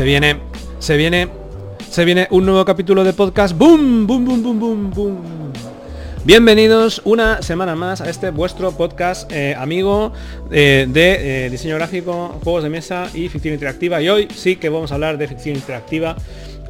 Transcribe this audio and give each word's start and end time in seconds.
Se 0.00 0.06
viene, 0.06 0.38
se 0.78 0.96
viene, 0.96 1.28
se 1.90 2.06
viene 2.06 2.26
un 2.30 2.46
nuevo 2.46 2.64
capítulo 2.64 3.04
de 3.04 3.12
podcast. 3.12 3.54
¡Boom! 3.54 4.06
¡Boom, 4.06 4.24
boom, 4.24 4.42
boom, 4.42 4.58
boom, 4.58 4.90
boom! 4.90 5.52
Bienvenidos 6.24 7.02
una 7.04 7.42
semana 7.42 7.76
más 7.76 8.00
a 8.00 8.08
este 8.08 8.30
vuestro 8.30 8.72
podcast 8.72 9.30
eh, 9.30 9.54
amigo 9.54 10.14
eh, 10.50 10.86
de 10.88 11.44
eh, 11.44 11.50
diseño 11.50 11.74
gráfico, 11.74 12.40
juegos 12.42 12.62
de 12.62 12.70
mesa 12.70 13.10
y 13.12 13.28
ficción 13.28 13.52
interactiva. 13.52 14.00
Y 14.00 14.08
hoy 14.08 14.28
sí 14.34 14.56
que 14.56 14.70
vamos 14.70 14.90
a 14.90 14.94
hablar 14.94 15.18
de 15.18 15.28
ficción 15.28 15.54
interactiva, 15.54 16.16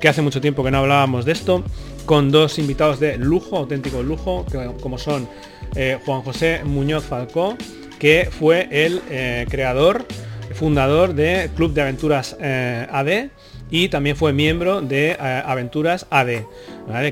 que 0.00 0.08
hace 0.08 0.22
mucho 0.22 0.40
tiempo 0.40 0.64
que 0.64 0.72
no 0.72 0.78
hablábamos 0.78 1.24
de 1.24 1.30
esto, 1.30 1.62
con 2.06 2.32
dos 2.32 2.58
invitados 2.58 2.98
de 2.98 3.16
lujo, 3.16 3.58
auténtico 3.58 4.02
lujo, 4.02 4.44
que, 4.50 4.72
como 4.82 4.98
son 4.98 5.28
Juan 6.04 6.22
José 6.22 6.62
Muñoz 6.64 7.04
Falcó, 7.04 7.56
que 8.00 8.28
fue 8.28 8.66
el 8.72 9.00
creador, 9.48 10.04
fundador 10.60 11.14
de 11.14 11.50
Club 11.56 11.72
de 11.72 11.82
Aventuras 11.82 12.36
AD 12.38 13.30
y 13.70 13.88
también 13.88 14.16
fue 14.16 14.32
miembro 14.32 14.82
de 14.82 15.12
eh, 15.12 15.42
Aventuras 15.46 16.06
AD, 16.10 16.42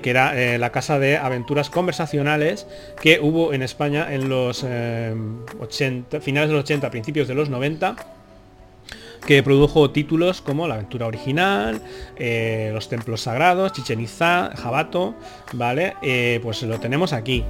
que 0.02 0.10
era 0.10 0.38
eh, 0.38 0.58
la 0.58 0.70
casa 0.70 0.98
de 0.98 1.16
aventuras 1.16 1.70
conversacionales 1.70 2.66
que 3.00 3.20
hubo 3.20 3.52
en 3.52 3.62
España 3.62 4.12
en 4.12 4.28
los 4.28 4.64
80, 4.64 6.16
eh, 6.16 6.20
finales 6.20 6.50
de 6.50 6.54
los 6.56 6.64
80, 6.64 6.90
principios 6.90 7.28
de 7.28 7.34
los 7.34 7.48
90 7.48 7.96
que 9.26 9.42
produjo 9.42 9.90
títulos 9.90 10.40
como 10.40 10.68
La 10.68 10.74
aventura 10.74 11.06
original, 11.06 11.82
Los 12.72 12.88
templos 12.88 13.22
sagrados, 13.22 13.72
Chichen 13.72 14.00
Itza, 14.00 14.52
Jabato, 14.56 15.16
¿vale? 15.52 15.94
pues 16.40 16.62
lo 16.62 16.78
tenemos 16.78 17.12
aquí. 17.12 17.44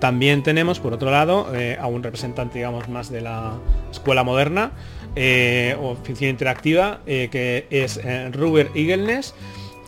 También 0.00 0.42
tenemos, 0.42 0.80
por 0.80 0.94
otro 0.94 1.10
lado, 1.10 1.48
a 1.78 1.86
un 1.86 2.02
representante, 2.02 2.58
digamos, 2.58 2.88
más 2.88 3.10
de 3.10 3.20
la 3.20 3.54
escuela 3.90 4.24
moderna, 4.24 4.72
eh, 5.18 5.74
o 5.80 5.96
ficción 5.96 6.28
interactiva, 6.28 7.00
eh, 7.06 7.28
que 7.32 7.66
es 7.70 7.96
eh, 7.96 8.28
Ruber 8.32 8.70
Igelnes, 8.74 9.34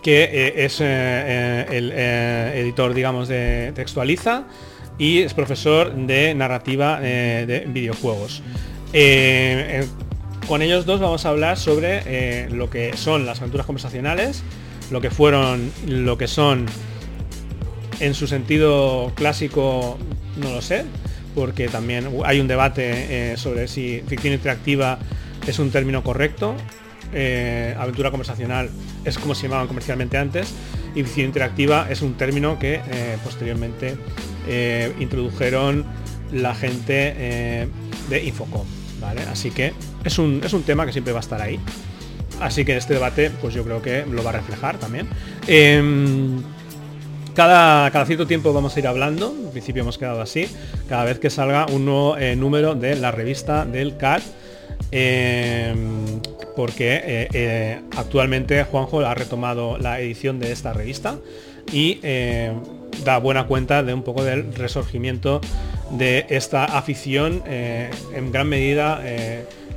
que 0.02 0.54
es 0.56 0.80
el 0.80 1.92
editor, 1.92 2.94
digamos, 2.94 3.28
de 3.28 3.72
Textualiza 3.74 4.44
y 4.96 5.18
es 5.18 5.34
profesor 5.34 5.94
de 5.94 6.34
narrativa 6.34 6.98
de 6.98 7.66
videojuegos. 7.68 8.42
con 10.48 10.62
ellos 10.62 10.86
dos 10.86 11.00
vamos 11.00 11.26
a 11.26 11.28
hablar 11.28 11.58
sobre 11.58 12.48
lo 12.48 12.70
que 12.70 12.96
son 12.96 13.26
las 13.26 13.40
aventuras 13.40 13.66
conversacionales, 13.66 14.42
lo 14.90 15.02
que 15.02 15.10
fueron, 15.10 15.70
lo 15.86 16.16
que 16.16 16.26
son 16.26 16.64
en 18.00 18.14
su 18.14 18.26
sentido 18.26 19.12
clásico, 19.14 19.98
no 20.36 20.50
lo 20.50 20.62
sé, 20.62 20.84
porque 21.34 21.68
también 21.68 22.08
hay 22.24 22.40
un 22.40 22.48
debate 22.48 23.36
sobre 23.36 23.68
si 23.68 24.02
ficción 24.06 24.34
interactiva 24.34 24.98
es 25.48 25.58
un 25.58 25.70
término 25.70 26.02
correcto. 26.02 26.54
Eh, 27.14 27.74
aventura 27.78 28.10
conversacional 28.10 28.68
es 29.04 29.18
como 29.18 29.34
se 29.34 29.44
llamaban 29.44 29.66
comercialmente 29.66 30.18
antes 30.18 30.52
y 30.94 31.02
ficción 31.04 31.26
interactiva 31.28 31.86
es 31.88 32.02
un 32.02 32.14
término 32.14 32.58
que 32.58 32.74
eh, 32.74 33.16
posteriormente 33.24 33.96
eh, 34.46 34.92
introdujeron 35.00 35.86
la 36.32 36.54
gente 36.54 37.68
de 38.10 38.24
Infocom. 38.24 38.66
¿vale? 39.00 39.22
Así 39.22 39.50
que 39.50 39.72
es 40.04 40.18
un, 40.18 40.42
es 40.44 40.52
un 40.52 40.62
tema 40.64 40.84
que 40.84 40.92
siempre 40.92 41.12
va 41.12 41.20
a 41.20 41.22
estar 41.22 41.40
ahí. 41.40 41.58
Así 42.40 42.64
que 42.64 42.76
este 42.76 42.94
debate, 42.94 43.30
pues 43.40 43.54
yo 43.54 43.64
creo 43.64 43.80
que 43.80 44.04
lo 44.06 44.22
va 44.22 44.30
a 44.30 44.34
reflejar 44.34 44.78
también. 44.78 45.08
Em, 47.38 47.44
cada, 47.44 47.90
cada, 47.92 48.04
cierto 48.04 48.26
tiempo 48.26 48.52
vamos 48.52 48.76
a 48.76 48.80
ir 48.80 48.86
hablando, 48.86 49.32
en 49.32 49.50
principio 49.50 49.82
hemos 49.82 49.96
quedado 49.96 50.20
así, 50.20 50.48
cada 50.88 51.04
vez 51.04 51.18
que 51.18 51.30
salga 51.30 51.66
un 51.66 51.84
nuevo 51.84 52.16
número 52.36 52.74
de 52.74 52.96
la 52.96 53.12
revista 53.12 53.64
del 53.64 53.96
CAT 53.96 54.22
Em, 54.90 56.20
porque 56.56 56.94
eh, 56.96 57.28
eh, 57.32 57.80
actualmente 57.96 58.64
Juanjo 58.64 59.00
ha 59.00 59.14
retomado 59.14 59.76
la 59.78 60.00
edición 60.00 60.38
de 60.38 60.50
esta 60.50 60.72
revista 60.72 61.18
y 61.72 62.00
eh, 62.02 62.52
da 63.04 63.18
buena 63.18 63.46
cuenta 63.46 63.82
de 63.82 63.92
un 63.92 64.02
poco 64.02 64.24
del 64.24 64.54
resurgimiento 64.54 65.40
de 65.90 66.26
esta 66.30 66.64
afición 66.64 67.42
en 67.46 68.32
gran 68.32 68.48
medida 68.48 69.00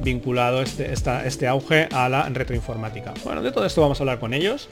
vinculado 0.02 0.62
este, 0.62 0.92
este 0.92 1.48
auge 1.48 1.88
a 1.92 2.10
la 2.10 2.28
retroinformática. 2.28 3.14
Bueno, 3.24 3.42
de 3.42 3.52
todo 3.52 3.66
esto 3.66 3.82
vamos 3.82 4.00
a 4.00 4.04
hablar 4.04 4.20
con 4.20 4.34
ellos. 4.34 4.68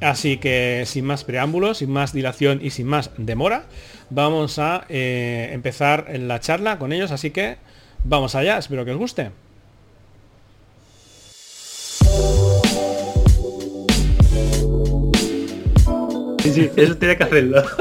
Así 0.00 0.36
que 0.38 0.84
sin 0.86 1.04
más 1.04 1.24
preámbulos, 1.24 1.78
sin 1.78 1.90
más 1.90 2.12
dilación 2.12 2.60
y 2.62 2.70
sin 2.70 2.86
más 2.86 3.10
demora, 3.16 3.64
vamos 4.10 4.58
a 4.58 4.84
empezar 4.88 6.06
en 6.08 6.28
la 6.28 6.40
charla 6.40 6.78
con 6.78 6.92
ellos. 6.92 7.10
Así 7.10 7.30
que 7.30 7.56
vamos 8.04 8.34
allá, 8.34 8.58
espero 8.58 8.84
que 8.84 8.92
os 8.92 8.98
guste. 8.98 9.30
Sí, 16.42 16.52
sí, 16.52 16.70
eso 16.76 16.96
tiene 16.96 17.16
que 17.16 17.24
hacerlo. 17.24 17.62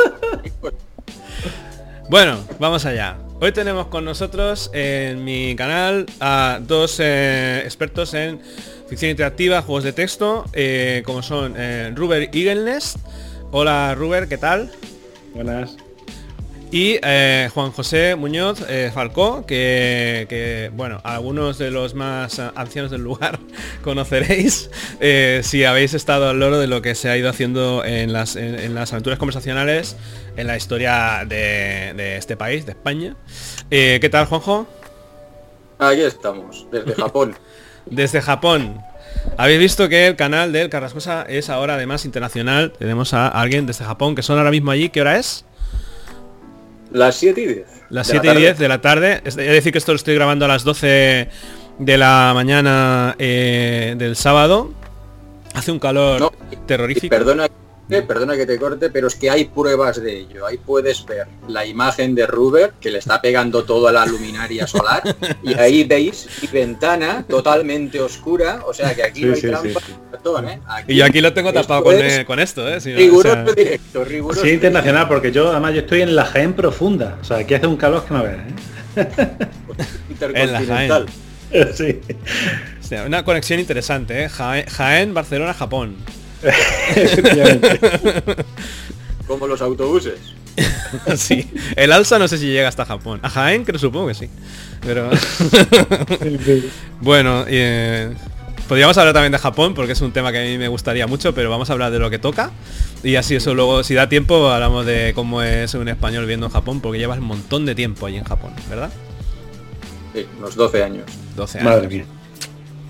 Bueno, 2.10 2.38
vamos 2.60 2.86
allá. 2.86 3.18
Hoy 3.42 3.54
tenemos 3.54 3.88
con 3.88 4.06
nosotros 4.06 4.70
en 4.72 5.24
mi 5.24 5.56
canal 5.56 6.06
a 6.20 6.60
dos 6.62 7.00
eh, 7.00 7.62
expertos 7.64 8.14
en 8.14 8.40
ficción 8.94 9.10
interactiva, 9.10 9.64
juegos 9.64 9.84
de 9.84 9.92
texto, 9.92 10.46
eh, 10.54 11.02
como 11.04 11.24
son 11.24 11.56
eh, 11.58 11.92
Ruber 11.96 12.30
Igelnest. 12.32 12.98
Hola 13.50 13.96
Ruber, 13.96 14.28
¿qué 14.28 14.38
tal? 14.38 14.72
Buenas. 15.34 15.78
Y 16.70 17.00
eh, 17.02 17.50
Juan 17.56 17.72
José 17.72 18.16
Muñoz 18.16 18.64
eh, 18.70 18.92
Falcó, 18.94 19.48
que, 19.48 20.70
bueno, 20.76 21.02
algunos 21.04 21.58
de 21.58 21.72
los 21.72 21.96
más 21.96 22.38
ancianos 22.38 22.92
del 22.92 23.02
lugar 23.02 23.40
conoceréis 23.84 24.70
eh, 25.00 25.42
si 25.44 25.66
habéis 25.66 25.96
estado 25.96 26.30
al 26.30 26.40
loro 26.40 26.60
de 26.60 26.68
lo 26.68 26.84
que 26.84 26.94
se 26.94 27.10
ha 27.10 27.18
ido 27.18 27.30
haciendo 27.30 27.84
en 27.84 28.14
las, 28.14 28.36
las 28.36 28.94
aventuras 28.94 29.18
conversacionales 29.18 29.96
en 30.38 30.46
la 30.46 30.56
historia 30.56 31.26
de, 31.28 32.18
este 32.18 32.38
país, 32.38 32.68
de 32.68 32.74
España. 32.74 33.16
¿Qué 33.72 34.10
tal, 34.12 34.28
Juanjo? 34.28 34.68
Aquí 35.80 36.02
estamos, 36.02 36.68
desde 36.72 36.94
Japón. 37.02 37.36
Desde 37.86 38.22
Japón. 38.22 38.82
Habéis 39.38 39.60
visto 39.60 39.90
que 39.90 40.08
el 40.08 40.16
canal 40.16 40.52
del 40.52 40.70
Carrascosa 40.70 41.24
es 41.28 41.50
ahora 41.50 41.76
además 41.76 42.06
internacional. 42.06 42.74
Tenemos 42.78 43.14
a 43.14 43.28
alguien 43.28 43.66
desde 43.66 43.86
Japón 43.86 44.16
que 44.16 44.24
son 44.24 44.38
ahora 44.38 44.52
mismo 44.52 44.72
allí. 44.72 44.90
¿Qué 44.90 45.02
hora 45.02 45.18
es? 45.18 45.46
Las 46.92 47.16
7 47.16 47.42
y 47.42 47.48
10. 47.48 47.68
Las 47.90 48.08
7 48.08 48.34
y 48.34 48.38
10 48.38 48.60
de 48.60 48.68
la 48.68 48.82
tarde. 48.82 49.22
Es 49.26 49.36
decir 49.36 49.72
que 49.72 49.78
esto 49.78 49.92
lo 49.92 49.96
estoy 49.96 50.16
grabando 50.16 50.46
a 50.46 50.48
las 50.48 50.64
12 50.64 51.30
de 51.80 51.98
la 51.98 52.32
mañana 52.36 53.16
eh, 53.18 53.96
del 53.98 54.16
sábado. 54.16 54.74
Hace 55.54 55.72
un 55.72 55.80
calor 55.80 56.32
terrorífico. 56.66 57.10
Perdona 57.10 57.48
perdona 58.02 58.36
que 58.36 58.46
te 58.46 58.58
corte, 58.58 58.90
pero 58.90 59.08
es 59.08 59.16
que 59.16 59.30
hay 59.30 59.46
pruebas 59.46 60.02
de 60.02 60.20
ello. 60.20 60.46
Ahí 60.46 60.58
puedes 60.58 61.06
ver 61.06 61.28
la 61.48 61.66
imagen 61.66 62.16
de 62.16 62.26
Ruber, 62.26 62.74
que 62.82 62.92
le 62.92 63.00
está 63.00 63.22
pegando 63.22 63.64
todo 63.64 63.88
a 63.88 63.92
la 63.92 64.06
luminaria 64.06 64.68
solar, 64.68 65.04
y 65.44 65.54
ahí 65.60 65.84
veis 65.84 66.28
mi 66.42 66.48
ventana 66.48 67.26
totalmente 67.28 68.02
oscura, 68.02 68.62
o 68.66 68.74
sea 68.74 68.96
que 68.96 69.04
aquí 69.04 69.26
no 69.26 69.34
hay 69.34 69.42
trampa. 69.42 69.80
¿eh? 70.48 70.60
y 70.88 70.96
yo 70.96 71.06
aquí 71.06 71.22
lo 71.22 71.34
tengo 71.34 71.52
tapado 71.52 71.84
con, 71.84 71.96
eh, 71.96 72.26
esto, 72.40 72.68
¿eh? 72.68 72.80
riguroso 72.80 73.54
directo, 73.54 74.04
riguroso. 74.04 74.42
Sí, 74.42 74.52
internacional, 74.52 75.08
porque 75.08 75.32
yo 75.32 75.52
además 75.52 75.74
yo 75.74 75.82
estoy 75.82 76.02
en 76.02 76.16
la 76.16 76.26
Jaén 76.26 76.54
profunda, 76.54 77.18
o 77.22 77.24
sea, 77.24 77.38
aquí 77.38 77.54
hace 77.54 77.68
un 77.68 77.78
calor 77.78 78.06
que 78.06 78.14
me 78.14 78.24
ver, 78.24 78.40
¿eh? 78.40 79.28
Intercontinental. 80.10 81.06
sí. 81.74 82.00
una 83.06 83.24
conexión 83.24 83.60
interesante, 83.60 84.26
¿eh? 84.26 84.30
Jaén 84.30 85.14
Barcelona, 85.14 85.54
Japón. 85.54 85.96
Como 89.28 89.48
los 89.48 89.62
autobuses. 89.62 90.20
sí. 91.18 91.50
El 91.76 91.92
alza 91.92 92.20
no 92.20 92.28
sé 92.28 92.38
si 92.38 92.48
llega 92.48 92.68
hasta 92.68 92.86
Japón. 92.86 93.20
A 93.24 93.30
Jaén 93.30 93.64
creo 93.64 93.80
supongo 93.80 94.08
que 94.08 94.14
sí. 94.14 94.30
Pero. 94.82 95.10
bueno, 97.02 97.46
eh, 97.48 98.14
podríamos 98.68 98.98
hablar 98.98 99.14
también 99.14 99.32
de 99.32 99.38
Japón 99.40 99.74
porque 99.74 99.94
es 99.94 100.02
un 100.02 100.12
tema 100.12 100.32
que 100.32 100.40
a 100.40 100.44
mí 100.44 100.58
me 100.58 100.68
gustaría 100.68 101.08
mucho, 101.08 101.34
pero 101.34 101.50
vamos 101.50 101.70
a 101.70 101.74
hablar 101.74 101.92
de 101.92 102.00
lo 102.00 102.10
que 102.10 102.20
toca. 102.20 102.52
Y 103.04 103.16
así 103.16 103.36
eso 103.36 103.54
luego, 103.54 103.84
si 103.84 103.96
da 103.96 104.08
tiempo, 104.08 104.50
hablamos 104.50 104.86
de 104.86 105.14
cómo 105.16 105.42
es 105.42 105.74
un 105.74 105.88
español 105.90 106.26
viendo 106.26 106.46
en 106.46 106.52
Japón, 106.52 106.80
porque 106.82 107.00
llevas 107.00 107.20
un 107.20 107.26
montón 107.26 107.66
de 107.66 107.76
tiempo 107.76 108.06
ahí 108.06 108.18
en 108.18 108.24
Japón, 108.24 108.54
¿verdad? 108.70 108.92
Sí, 110.14 110.26
unos 110.38 110.56
12 110.56 110.84
años. 110.84 111.06
12 111.36 111.60
años. 111.60 112.08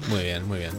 Muy 0.09 0.23
bien, 0.23 0.45
muy 0.47 0.59
bien. 0.59 0.71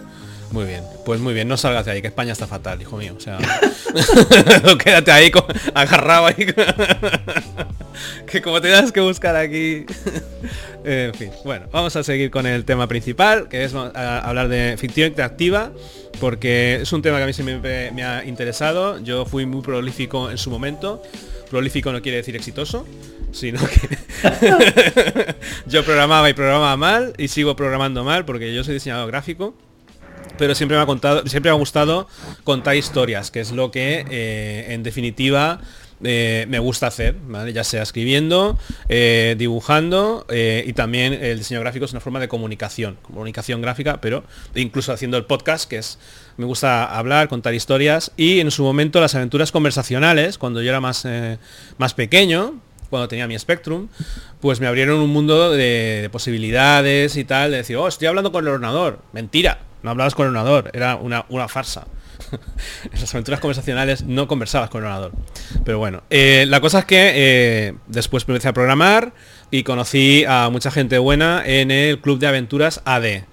Muy 0.55 0.67
bien, 0.67 0.85
pues 1.05 1.19
muy 1.19 1.35
bien, 1.35 1.49
no 1.49 1.57
salgas 1.57 1.85
de 1.85 1.91
ahí, 1.91 2.01
que 2.01 2.07
España 2.07 2.31
está 2.31 2.47
fatal, 2.47 2.81
hijo 2.81 2.97
mío. 2.97 3.15
O 3.17 3.21
sea, 3.21 3.39
quédate 4.85 5.11
ahí 5.11 5.33
agarrado 5.75 6.27
ahí. 6.27 6.37
que 8.31 8.41
como 8.41 8.61
te 8.61 8.69
das 8.69 8.93
que 8.93 9.01
buscar 9.01 9.35
aquí. 9.35 9.85
en 10.85 11.13
fin, 11.13 11.31
bueno, 11.45 11.67
vamos 11.73 11.97
a 11.97 12.05
seguir 12.05 12.31
con 12.31 12.47
el 12.47 12.65
tema 12.65 12.87
principal, 12.87 13.49
que 13.49 13.65
es 13.65 13.75
hablar 13.75 14.47
de 14.47 14.77
ficción 14.79 15.09
interactiva, 15.09 15.73
porque 16.21 16.77
es 16.83 16.93
un 16.93 17.03
tema 17.03 17.17
que 17.17 17.25
a 17.25 17.27
mí 17.27 17.33
siempre 17.33 17.91
me 17.91 18.05
ha 18.05 18.25
interesado. 18.25 19.01
Yo 19.01 19.27
fui 19.27 19.47
muy 19.47 19.61
prolífico 19.61 20.31
en 20.31 20.39
su 20.39 20.53
momento. 20.53 21.03
Prolífico 21.51 21.91
no 21.91 22.01
quiere 22.01 22.19
decir 22.19 22.37
exitoso, 22.37 22.87
sino 23.33 23.59
que 23.59 25.35
yo 25.67 25.85
programaba 25.85 26.31
y 26.31 26.33
programaba 26.33 26.77
mal 26.77 27.13
y 27.19 27.27
sigo 27.27 27.57
programando 27.57 28.05
mal 28.05 28.25
porque 28.25 28.55
yo 28.55 28.63
soy 28.63 28.75
diseñador 28.75 29.09
gráfico 29.09 29.57
pero 30.39 30.55
siempre 30.55 30.77
me 30.77 30.83
ha 30.83 30.87
contado, 30.87 31.27
siempre 31.27 31.51
me 31.51 31.57
ha 31.57 31.59
gustado 31.59 32.09
contar 32.45 32.77
historias, 32.77 33.31
que 33.31 33.41
es 33.41 33.53
lo 33.53 33.71
que 33.71 34.05
eh, 34.11 34.67
en 34.71 34.83
definitiva 34.83 35.61
eh, 36.03 36.47
me 36.49 36.59
gusta 36.59 36.89
hacer, 36.89 37.17
ya 37.53 37.65
sea 37.65 37.83
escribiendo, 37.83 38.59
eh, 38.89 39.37
dibujando 39.39 40.27
y 40.31 40.73
también 40.73 41.13
el 41.15 41.39
diseño 41.39 41.61
gráfico 41.61 41.85
es 41.85 41.93
una 41.93 42.01
forma 42.01 42.21
de 42.21 42.29
comunicación, 42.29 42.99
comunicación 43.03 43.63
gráfica, 43.63 44.01
pero 44.01 44.25
incluso 44.55 44.93
haciendo 44.93 45.17
el 45.17 45.25
podcast, 45.25 45.69
que 45.69 45.79
es, 45.79 45.99
me 46.37 46.45
gusta 46.45 46.85
hablar, 46.85 47.29
contar 47.29 47.55
historias 47.55 48.13
y 48.17 48.41
en 48.41 48.51
su 48.51 48.65
momento 48.65 49.01
las 49.01 49.15
aventuras 49.15 49.53
conversacionales, 49.53 50.37
cuando 50.37 50.63
yo 50.63 50.71
era 50.71 50.81
más, 50.81 51.07
más 51.79 51.95
pequeño, 51.95 52.61
cuando 52.91 53.09
tenía 53.09 53.27
mi 53.27 53.39
Spectrum, 53.39 53.89
pues 54.41 54.61
me 54.61 54.67
abrieron 54.67 55.01
un 55.01 55.11
mundo 55.11 55.51
de, 55.51 56.01
de 56.03 56.11
posibilidades 56.11 57.17
y 57.17 57.25
tal, 57.25 57.53
de 57.53 57.59
decir, 57.59 57.77
oh, 57.77 57.89
estoy 57.89 58.09
hablando 58.09 58.31
con 58.31 58.45
el 58.45 58.53
ordenador. 58.53 59.01
Mentira, 59.13 59.59
no 59.85 59.91
hablabas 59.91 60.15
con 60.15 60.27
el 60.27 60.31
ordenador, 60.31 60.71
era 60.73 60.97
una, 60.97 61.27
una 61.29 61.47
farsa. 61.47 61.87
en 62.91 63.01
las 63.01 63.15
aventuras 63.15 63.41
conversacionales 63.41 64.05
no 64.05 64.27
conversabas 64.27 64.71
con 64.71 64.83
el 64.83 64.87
ordenador. 64.87 65.13
Pero 65.65 65.79
bueno, 65.79 66.03
eh, 66.09 66.47
la 66.49 66.61
cosa 66.61 66.81
es 66.81 66.85
que 66.87 67.13
eh, 67.15 67.75
después 67.87 68.25
empecé 68.27 68.49
a 68.49 68.55
programar 68.55 69.13
y 69.51 69.63
conocí 69.63 70.25
a 70.27 70.49
mucha 70.51 70.71
gente 70.71 70.99
buena 70.99 71.43
en 71.45 71.71
el 71.71 72.01
Club 72.01 72.19
de 72.19 72.27
Aventuras 72.27 72.81
AD. 72.87 73.25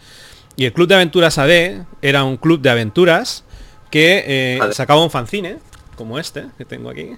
Y 0.57 0.65
el 0.65 0.73
Club 0.73 0.89
de 0.89 0.95
Aventuras 0.95 1.37
AD 1.37 1.85
era 2.01 2.25
un 2.25 2.35
club 2.35 2.61
de 2.61 2.69
aventuras 2.69 3.45
que 3.89 4.23
eh, 4.27 4.59
sacaba 4.73 5.01
un 5.01 5.09
fanzine, 5.09 5.57
como 5.95 6.19
este 6.19 6.47
que 6.57 6.65
tengo 6.65 6.89
aquí. 6.89 7.11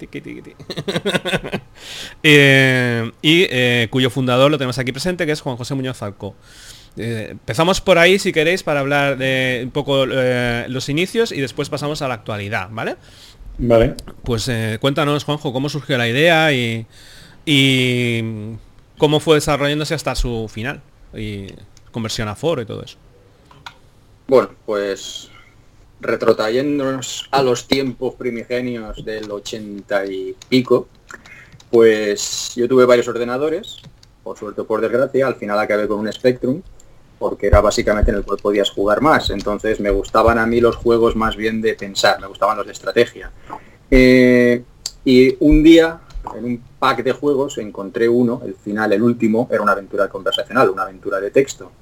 y 3.22 3.86
cuyo 3.88 4.08
fundador 4.08 4.50
lo 4.50 4.56
tenemos 4.56 4.78
aquí 4.78 4.92
presente, 4.92 5.26
que 5.26 5.32
es 5.32 5.42
Juan 5.42 5.56
José 5.56 5.74
Muñoz 5.74 6.02
Alco. 6.02 6.34
Eh, 6.96 7.28
empezamos 7.30 7.80
por 7.80 7.98
ahí, 7.98 8.18
si 8.18 8.32
queréis, 8.32 8.62
para 8.62 8.80
hablar 8.80 9.16
de 9.16 9.62
un 9.64 9.70
poco 9.70 10.04
eh, 10.10 10.66
los 10.68 10.88
inicios 10.88 11.32
y 11.32 11.40
después 11.40 11.68
pasamos 11.68 12.02
a 12.02 12.08
la 12.08 12.14
actualidad, 12.14 12.68
¿vale? 12.70 12.96
Vale. 13.58 13.94
Pues 14.24 14.48
eh, 14.48 14.78
cuéntanos, 14.80 15.24
Juanjo, 15.24 15.52
cómo 15.52 15.68
surgió 15.68 15.98
la 15.98 16.08
idea 16.08 16.52
y, 16.52 16.86
cómo 18.98 19.20
fue 19.20 19.36
desarrollándose 19.36 19.94
hasta 19.94 20.14
su 20.14 20.48
final 20.48 20.82
y 21.14 21.46
conversión 21.90 22.28
a 22.28 22.34
foro 22.34 22.62
y 22.62 22.66
todo 22.66 22.82
eso. 22.82 22.96
Bueno, 24.28 24.50
pues 24.66 25.30
retrotrayéndonos 26.00 27.28
a 27.30 27.42
los 27.42 27.66
tiempos 27.66 28.14
primigenios 28.14 29.04
del 29.04 29.30
80 29.30 30.06
y 30.06 30.36
pico, 30.48 30.88
pues 31.70 32.52
yo 32.56 32.68
tuve 32.68 32.84
varios 32.84 33.08
ordenadores, 33.08 33.78
por 34.22 34.38
suerte 34.38 34.62
o 34.62 34.66
por 34.66 34.80
desgracia, 34.80 35.26
al 35.26 35.36
final 35.36 35.58
acabé 35.58 35.88
con 35.88 35.98
un 35.98 36.12
Spectrum 36.12 36.62
porque 37.20 37.48
era 37.48 37.60
básicamente 37.60 38.10
en 38.10 38.16
el 38.16 38.24
cual 38.24 38.38
podías 38.42 38.70
jugar 38.70 39.02
más. 39.02 39.28
Entonces 39.28 39.78
me 39.78 39.90
gustaban 39.90 40.38
a 40.38 40.46
mí 40.46 40.58
los 40.58 40.74
juegos 40.74 41.14
más 41.14 41.36
bien 41.36 41.60
de 41.60 41.74
pensar, 41.74 42.18
me 42.18 42.26
gustaban 42.26 42.56
los 42.56 42.64
de 42.64 42.72
estrategia. 42.72 43.30
Eh, 43.90 44.64
y 45.04 45.36
un 45.40 45.62
día, 45.62 46.00
en 46.34 46.44
un 46.46 46.62
pack 46.78 47.02
de 47.04 47.12
juegos, 47.12 47.58
encontré 47.58 48.08
uno, 48.08 48.40
el 48.46 48.54
final, 48.54 48.94
el 48.94 49.02
último, 49.02 49.48
era 49.50 49.60
una 49.60 49.72
aventura 49.72 50.08
conversacional, 50.08 50.70
una 50.70 50.84
aventura 50.84 51.20
de 51.20 51.30
texto. 51.30 51.72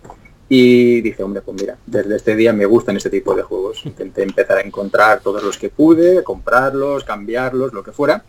Y 0.48 1.02
dije, 1.02 1.22
hombre, 1.22 1.40
pues 1.42 1.60
mira, 1.60 1.76
desde 1.86 2.16
este 2.16 2.34
día 2.34 2.52
me 2.52 2.66
gustan 2.66 2.96
este 2.96 3.10
tipo 3.10 3.32
de 3.36 3.42
juegos. 3.42 3.86
Intenté 3.86 4.24
empezar 4.24 4.58
a 4.58 4.62
encontrar 4.62 5.20
todos 5.20 5.40
los 5.44 5.56
que 5.56 5.68
pude, 5.68 6.24
comprarlos, 6.24 7.04
cambiarlos, 7.04 7.72
lo 7.72 7.84
que 7.84 7.92
fuera. 7.92 8.24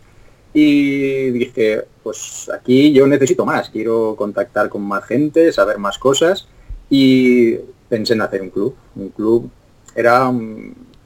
Y 0.54 1.30
dije, 1.30 1.82
pues 2.04 2.48
aquí 2.54 2.92
yo 2.92 3.08
necesito 3.08 3.44
más, 3.44 3.68
quiero 3.68 4.14
contactar 4.16 4.68
con 4.68 4.82
más 4.82 5.04
gente, 5.04 5.52
saber 5.52 5.78
más 5.78 5.98
cosas 5.98 6.46
y 6.90 7.54
pensé 7.88 8.12
en 8.12 8.20
hacer 8.20 8.42
un 8.42 8.50
club. 8.50 8.74
Un 8.96 9.08
club 9.10 9.50
era 9.94 10.30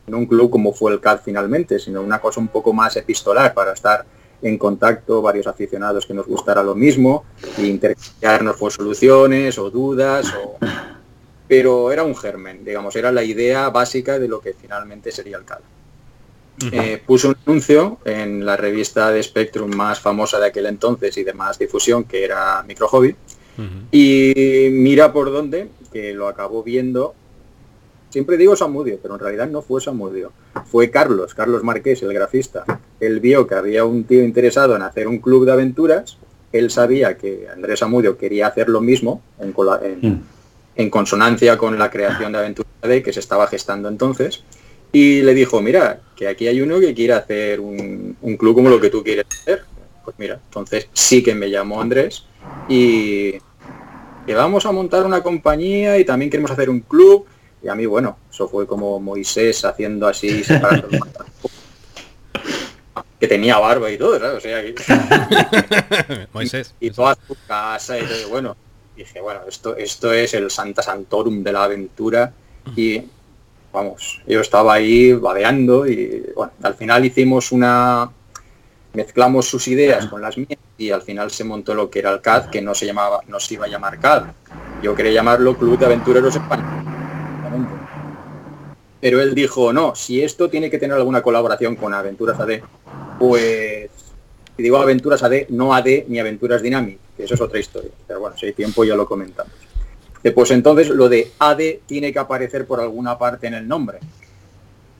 no 0.06 0.19
un 0.19 0.26
club 0.26 0.50
como 0.50 0.72
fue 0.72 0.92
el 0.92 1.00
CAD 1.00 1.20
finalmente, 1.25 1.78
sino 1.78 2.02
una 2.02 2.20
cosa 2.20 2.40
un 2.40 2.48
poco 2.48 2.72
más 2.72 2.96
epistolar 2.96 3.54
para 3.54 3.72
estar 3.72 4.04
en 4.42 4.58
contacto, 4.58 5.22
varios 5.22 5.46
aficionados 5.46 6.04
que 6.04 6.12
nos 6.12 6.26
gustara 6.26 6.62
lo 6.62 6.75
mismo, 6.75 7.25
e 7.56 7.66
intercambiarnos 7.66 8.56
por 8.56 8.72
soluciones 8.72 9.58
o 9.58 9.70
dudas, 9.70 10.34
pero 11.48 11.90
era 11.90 12.02
un 12.02 12.14
germen, 12.14 12.62
digamos, 12.64 12.94
era 12.96 13.10
la 13.10 13.22
idea 13.22 13.70
básica 13.70 14.19
de 14.19 14.28
lo 14.28 14.40
que 14.40 14.52
finalmente 14.52 15.10
sería 15.12 15.38
el 15.38 15.44
CAD. 15.44 15.60
Eh, 16.70 17.02
puse 17.04 17.26
un 17.26 17.36
anuncio 17.46 17.98
en 18.04 18.46
la 18.46 18.56
revista 18.56 19.10
de 19.10 19.22
Spectrum 19.22 19.75
más 19.75 19.98
famosa 19.98 20.38
de 20.38 20.46
aquel 20.46 20.66
entonces 20.66 21.16
y 21.16 21.25
de 21.25 21.32
más 21.32 21.58
difusión, 21.58 22.04
que 22.04 22.25
era 22.25 22.62
Y 23.91 24.69
mira 24.71 25.12
por 25.12 25.31
dónde, 25.31 25.69
que 25.93 26.12
lo 26.12 26.29
acabó 26.29 26.62
viendo. 26.62 27.15
Siempre 28.11 28.37
digo 28.37 28.55
Samudio, 28.55 28.99
pero 29.03 29.15
en 29.15 29.21
realidad 29.21 29.49
no 29.49 29.62
fue 29.62 29.81
Samudio. 29.81 30.33
Fue 30.67 30.91
Carlos, 30.91 31.35
Carlos 31.35 31.65
Marqués, 31.65 32.03
el 32.03 32.12
grafista. 32.12 32.65
Él 33.01 33.21
vio 33.21 33.47
que 33.47 33.55
había 33.55 33.85
un 33.85 34.05
tío 34.05 34.23
interesado 34.23 34.77
en 34.77 34.83
hacer 34.83 35.09
un 35.09 35.19
club 35.19 35.45
de 35.47 35.53
aventuras. 35.53 36.19
Él 36.53 36.71
sabía 36.71 37.17
que 37.17 37.49
Andrés 37.53 37.81
Samudio 37.81 38.17
quería 38.17 38.47
hacer 38.47 38.69
lo 38.69 38.81
mismo 38.81 39.23
en, 39.41 39.51
mm. 39.51 40.23
en, 40.77 40.91
consonancia 40.91 41.59
con 41.59 41.77
la 41.77 41.91
creación 41.91 42.33
de 42.33 42.39
Aventuras 42.39 42.71
de 42.83 43.03
que 43.03 43.12
se 43.12 43.21
estaba 43.21 43.49
gestando 43.49 43.89
entonces. 43.89 44.45
Y 44.93 45.23
le 45.23 45.35
dijo, 45.35 45.61
mira, 45.61 46.01
que 46.15 46.29
aquí 46.29 46.47
hay 46.47 46.61
uno 46.61 46.79
que 46.79 46.95
quiere 46.95 47.15
hacer 47.15 47.59
un, 47.59 48.17
un 48.21 48.37
club 48.37 48.55
como 48.55 48.71
lo 48.71 48.81
que 48.81 48.91
tú 48.91 49.03
quieres 49.03 49.27
hacer. 49.29 49.65
Pues 50.05 50.17
mira, 50.19 50.39
entonces 50.45 50.89
sí 50.93 51.23
que 51.23 51.35
me 51.35 51.51
llamó 51.51 51.81
Andrés 51.81 52.25
y 52.69 53.32
que 54.26 54.35
vamos 54.35 54.67
a 54.67 54.73
montar 54.73 55.05
una 55.05 55.23
compañía 55.23 55.99
y 55.99 56.05
también 56.05 56.31
queremos 56.31 56.50
hacer 56.50 56.69
un 56.70 56.81
club. 56.81 57.26
Y 57.62 57.69
a 57.69 57.75
mí, 57.75 57.87
bueno, 57.87 58.19
eso 58.31 58.49
fue 58.49 58.67
como 58.67 59.00
Moisés 59.00 59.64
haciendo 59.64 60.06
así, 60.06 60.43
que 63.20 63.26
tenía 63.26 63.58
barba 63.58 63.91
y 63.91 63.96
todo, 63.96 64.19
¿sabes? 64.19 64.37
O 64.37 64.41
sea, 64.41 64.62
Moisés. 66.32 66.75
Y, 66.81 66.91
toda 66.91 67.17
su 67.26 67.37
casa 67.46 67.99
y 67.99 68.02
todo. 68.02 68.29
bueno, 68.29 68.56
dije, 68.96 69.20
bueno, 69.20 69.41
esto, 69.49 69.76
esto 69.76 70.12
es 70.12 70.35
el 70.35 70.50
Santa 70.50 70.82
Santorum 70.82 71.43
de 71.43 71.52
la 71.52 71.64
aventura. 71.64 72.32
Y 72.76 73.02
vamos, 73.73 74.20
yo 74.26 74.41
estaba 74.41 74.75
ahí 74.75 75.12
babeando 75.12 75.87
y 75.87 76.32
bueno, 76.35 76.52
al 76.62 76.75
final 76.75 77.05
hicimos 77.05 77.52
una, 77.52 78.11
mezclamos 78.94 79.49
sus 79.49 79.69
ideas 79.69 80.06
con 80.06 80.23
las 80.23 80.38
mías 80.38 80.58
y 80.79 80.91
al 80.91 81.03
final 81.03 81.31
se 81.31 81.44
montó 81.44 81.74
lo 81.74 81.91
que 81.91 81.98
era 81.98 82.10
el 82.13 82.20
CAD, 82.20 82.51
que 82.51 82.63
no 82.63 82.74
se 82.74 82.86
llamaba, 82.86 83.20
no 83.29 83.39
se 83.39 83.55
iba 83.55 83.67
a 83.67 83.69
llamar 83.69 83.98
CAD. 83.98 84.24
Yo 84.82 84.94
quería 84.94 85.13
llamarlo 85.13 85.56
Club 85.56 85.79
de 85.79 85.86
Aventureros 85.86 86.34
Españoles. 86.34 86.84
Pero 89.01 89.20
él 89.20 89.34
dijo, 89.34 89.72
no, 89.72 89.94
si 89.94 90.22
esto 90.22 90.48
tiene 90.48 90.70
que 90.70 90.79
tener 90.79 90.96
alguna 90.96 91.22
colaboración 91.22 91.77
con 91.77 91.93
Aventuras 91.93 92.41
AD, 92.41 92.60
pues 93.19 93.91
si 94.56 94.63
digo 94.63 94.79
Aventuras 94.79 95.22
AD, 95.22 95.48
no 95.51 95.74
AD 95.74 96.05
ni 96.08 96.19
Aventuras 96.19 96.63
Dynamic, 96.63 96.98
que 97.17 97.24
eso 97.24 97.34
es 97.34 97.41
otra 97.41 97.58
historia. 97.58 97.91
Pero 98.06 98.20
bueno, 98.20 98.36
si 98.39 98.46
hay 98.46 98.53
tiempo 98.53 98.84
ya 98.84 98.94
lo 98.94 99.06
comentamos. 99.06 99.53
Pues 100.34 100.51
entonces 100.53 100.89
lo 100.89 101.10
de 101.10 101.32
AD 101.39 101.81
tiene 101.84 102.13
que 102.13 102.19
aparecer 102.19 102.67
por 102.67 102.81
alguna 102.81 103.19
parte 103.19 103.46
en 103.46 103.55
el 103.55 103.69
nombre. 103.69 103.98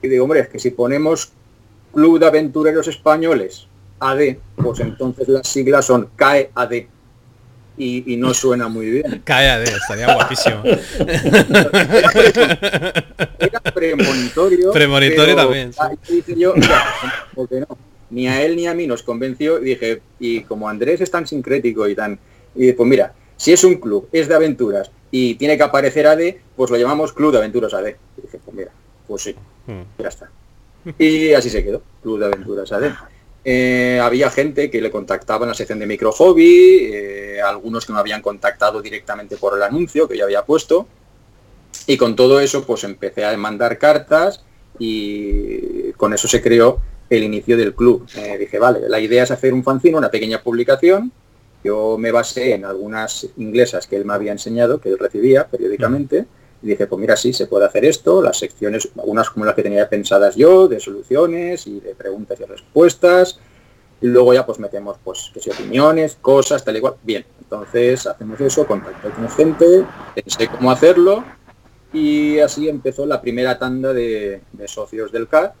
Y 0.03 0.07
digo, 0.07 0.25
hombre, 0.25 0.41
es 0.41 0.49
que 0.49 0.59
si 0.59 0.69
ponemos 0.69 1.31
Club 1.91 2.19
de 2.19 2.27
Aventureros 2.27 2.87
Españoles 2.87 3.67
AD, 3.99 4.37
pues 4.55 4.79
entonces 4.79 5.27
las 5.27 5.47
siglas 5.47 5.85
son 5.85 6.09
CAEAD. 6.15 6.87
Y, 7.77 8.13
y 8.13 8.15
no 8.15 8.33
suena 8.33 8.69
muy 8.69 8.89
bien. 8.89 9.21
CAEAD, 9.25 9.63
estaría 9.63 10.13
guapísimo. 10.13 10.63
Era, 13.37 13.59
premonitorio. 13.73 14.71
Premonitorio 14.71 15.35
también. 15.35 15.71
ni 18.09 18.27
a 18.29 18.41
él 18.41 18.55
ni 18.55 18.67
a 18.67 18.73
mí 18.73 18.87
nos 18.87 19.03
convenció 19.03 19.59
y 19.61 19.65
dije, 19.65 20.01
y 20.19 20.41
como 20.41 20.69
Andrés 20.69 21.01
es 21.01 21.11
tan 21.11 21.27
sincrético 21.27 21.87
y 21.89 21.95
tan... 21.95 22.17
Y 22.55 22.71
pues 22.71 22.87
mira, 22.87 23.13
si 23.35 23.51
es 23.51 23.63
un 23.65 23.75
club, 23.75 24.07
es 24.11 24.29
de 24.29 24.35
aventuras 24.35 24.89
y 25.11 25.35
tiene 25.35 25.57
que 25.57 25.63
aparecer 25.63 26.07
AD, 26.07 26.35
pues 26.55 26.71
lo 26.71 26.77
llamamos 26.77 27.13
Club 27.13 27.31
de 27.31 27.37
Aventuras 27.37 27.73
AD. 27.73 27.87
Y 28.17 28.21
dije, 28.21 28.39
pues 28.43 28.55
mira, 28.55 28.71
pues 29.07 29.23
sí, 29.23 29.35
hmm. 29.67 29.81
ya 30.01 30.07
está. 30.07 30.29
Y 30.99 31.33
así 31.33 31.49
se 31.49 31.63
quedó, 31.63 31.81
Club 32.03 32.19
de 32.19 32.25
Aventuras 32.25 32.71
AD. 32.71 32.93
Eh, 33.47 33.99
había 34.01 34.31
gente 34.31 34.71
que 34.71 34.81
le 34.81 34.89
contactaba 34.89 35.45
en 35.45 35.49
la 35.49 35.53
sección 35.53 35.77
de 35.77 35.85
micro 35.85 36.11
hobby, 36.11 36.89
eh, 36.91 37.41
algunos 37.45 37.85
que 37.85 37.93
me 37.93 37.99
habían 37.99 38.23
contactado 38.23 38.81
directamente 38.81 39.37
por 39.37 39.55
el 39.55 39.61
anuncio 39.61 40.07
que 40.07 40.17
yo 40.17 40.25
había 40.25 40.43
puesto. 40.43 40.87
Y 41.85 41.95
con 41.97 42.15
todo 42.15 42.39
eso, 42.39 42.65
pues 42.65 42.83
empecé 42.83 43.23
a 43.23 43.37
mandar 43.37 43.77
cartas 43.77 44.43
y 44.79 45.91
con 45.93 46.13
eso 46.13 46.27
se 46.27 46.41
creó 46.41 46.81
el 47.07 47.23
inicio 47.23 47.55
del 47.55 47.75
club. 47.75 48.07
Eh, 48.15 48.37
dije, 48.39 48.57
vale, 48.57 48.89
la 48.89 48.99
idea 48.99 49.23
es 49.23 49.29
hacer 49.29 49.53
un 49.53 49.63
fanzine, 49.63 49.95
una 49.95 50.09
pequeña 50.09 50.41
publicación. 50.41 51.11
Yo 51.63 51.97
me 51.99 52.11
basé 52.11 52.55
en 52.55 52.65
algunas 52.65 53.27
inglesas 53.37 53.85
que 53.85 53.95
él 53.95 54.05
me 54.05 54.13
había 54.13 54.31
enseñado, 54.31 54.81
que 54.81 54.89
él 54.89 54.97
recibía 54.97 55.47
periódicamente. 55.47 56.25
Y 56.65 56.69
dije, 56.69 56.87
pues 56.87 56.99
mira, 56.99 57.15
sí, 57.15 57.31
se 57.31 57.45
puede 57.45 57.65
hacer 57.65 57.85
esto, 57.85 58.23
las 58.23 58.39
secciones, 58.39 58.89
algunas 58.97 59.29
como 59.29 59.45
las 59.45 59.53
que 59.53 59.61
tenía 59.61 59.87
pensadas 59.87 60.35
yo, 60.35 60.67
de 60.67 60.79
soluciones 60.79 61.67
y 61.67 61.79
de 61.79 61.93
preguntas 61.93 62.39
y 62.39 62.43
respuestas. 62.43 63.39
Y 64.01 64.07
luego 64.07 64.33
ya 64.33 64.47
pues 64.47 64.57
metemos 64.57 64.97
pues 65.03 65.29
que 65.31 65.39
si 65.39 65.51
opiniones, 65.51 66.17
cosas, 66.19 66.65
tal 66.65 66.77
y 66.77 66.81
cual. 66.81 66.95
Bien, 67.03 67.23
entonces 67.39 68.07
hacemos 68.07 68.41
eso, 68.41 68.65
contacto 68.65 69.11
con 69.11 69.29
gente, 69.29 69.85
pensé 70.15 70.47
cómo 70.47 70.71
hacerlo 70.71 71.23
Y 71.93 72.39
así 72.39 72.67
empezó 72.67 73.05
la 73.05 73.21
primera 73.21 73.59
tanda 73.59 73.93
de, 73.93 74.41
de 74.51 74.67
socios 74.67 75.11
del 75.11 75.27
CAD 75.27 75.51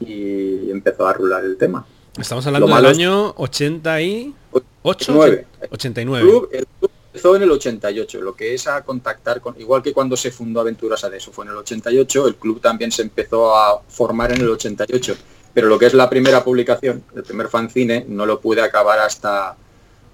y 0.00 0.70
empezó 0.70 1.06
a 1.06 1.14
rular 1.14 1.42
el 1.42 1.56
tema. 1.56 1.86
Estamos 2.18 2.46
hablando 2.46 2.66
del 2.66 2.84
año 2.84 3.32
88, 3.38 4.34
89. 4.82 5.46
89. 5.70 6.22
El 6.22 6.30
club, 6.30 6.48
el 6.52 6.66
club 6.78 6.90
empezó 7.14 7.36
en 7.36 7.44
el 7.44 7.52
88, 7.52 8.20
lo 8.22 8.34
que 8.34 8.54
es 8.54 8.66
a 8.66 8.84
contactar 8.84 9.40
con, 9.40 9.54
igual 9.60 9.84
que 9.84 9.92
cuando 9.92 10.16
se 10.16 10.32
fundó 10.32 10.60
Aventuras 10.60 11.04
AD, 11.04 11.14
eso 11.14 11.30
fue 11.30 11.44
en 11.44 11.52
el 11.52 11.58
88, 11.58 12.26
el 12.26 12.34
club 12.34 12.60
también 12.60 12.90
se 12.90 13.02
empezó 13.02 13.56
a 13.56 13.80
formar 13.86 14.32
en 14.32 14.40
el 14.40 14.48
88, 14.48 15.14
pero 15.54 15.68
lo 15.68 15.78
que 15.78 15.86
es 15.86 15.94
la 15.94 16.10
primera 16.10 16.42
publicación, 16.42 17.04
el 17.14 17.22
primer 17.22 17.46
fanzine, 17.46 18.04
no 18.08 18.26
lo 18.26 18.40
pude 18.40 18.62
acabar 18.62 18.98
hasta 18.98 19.56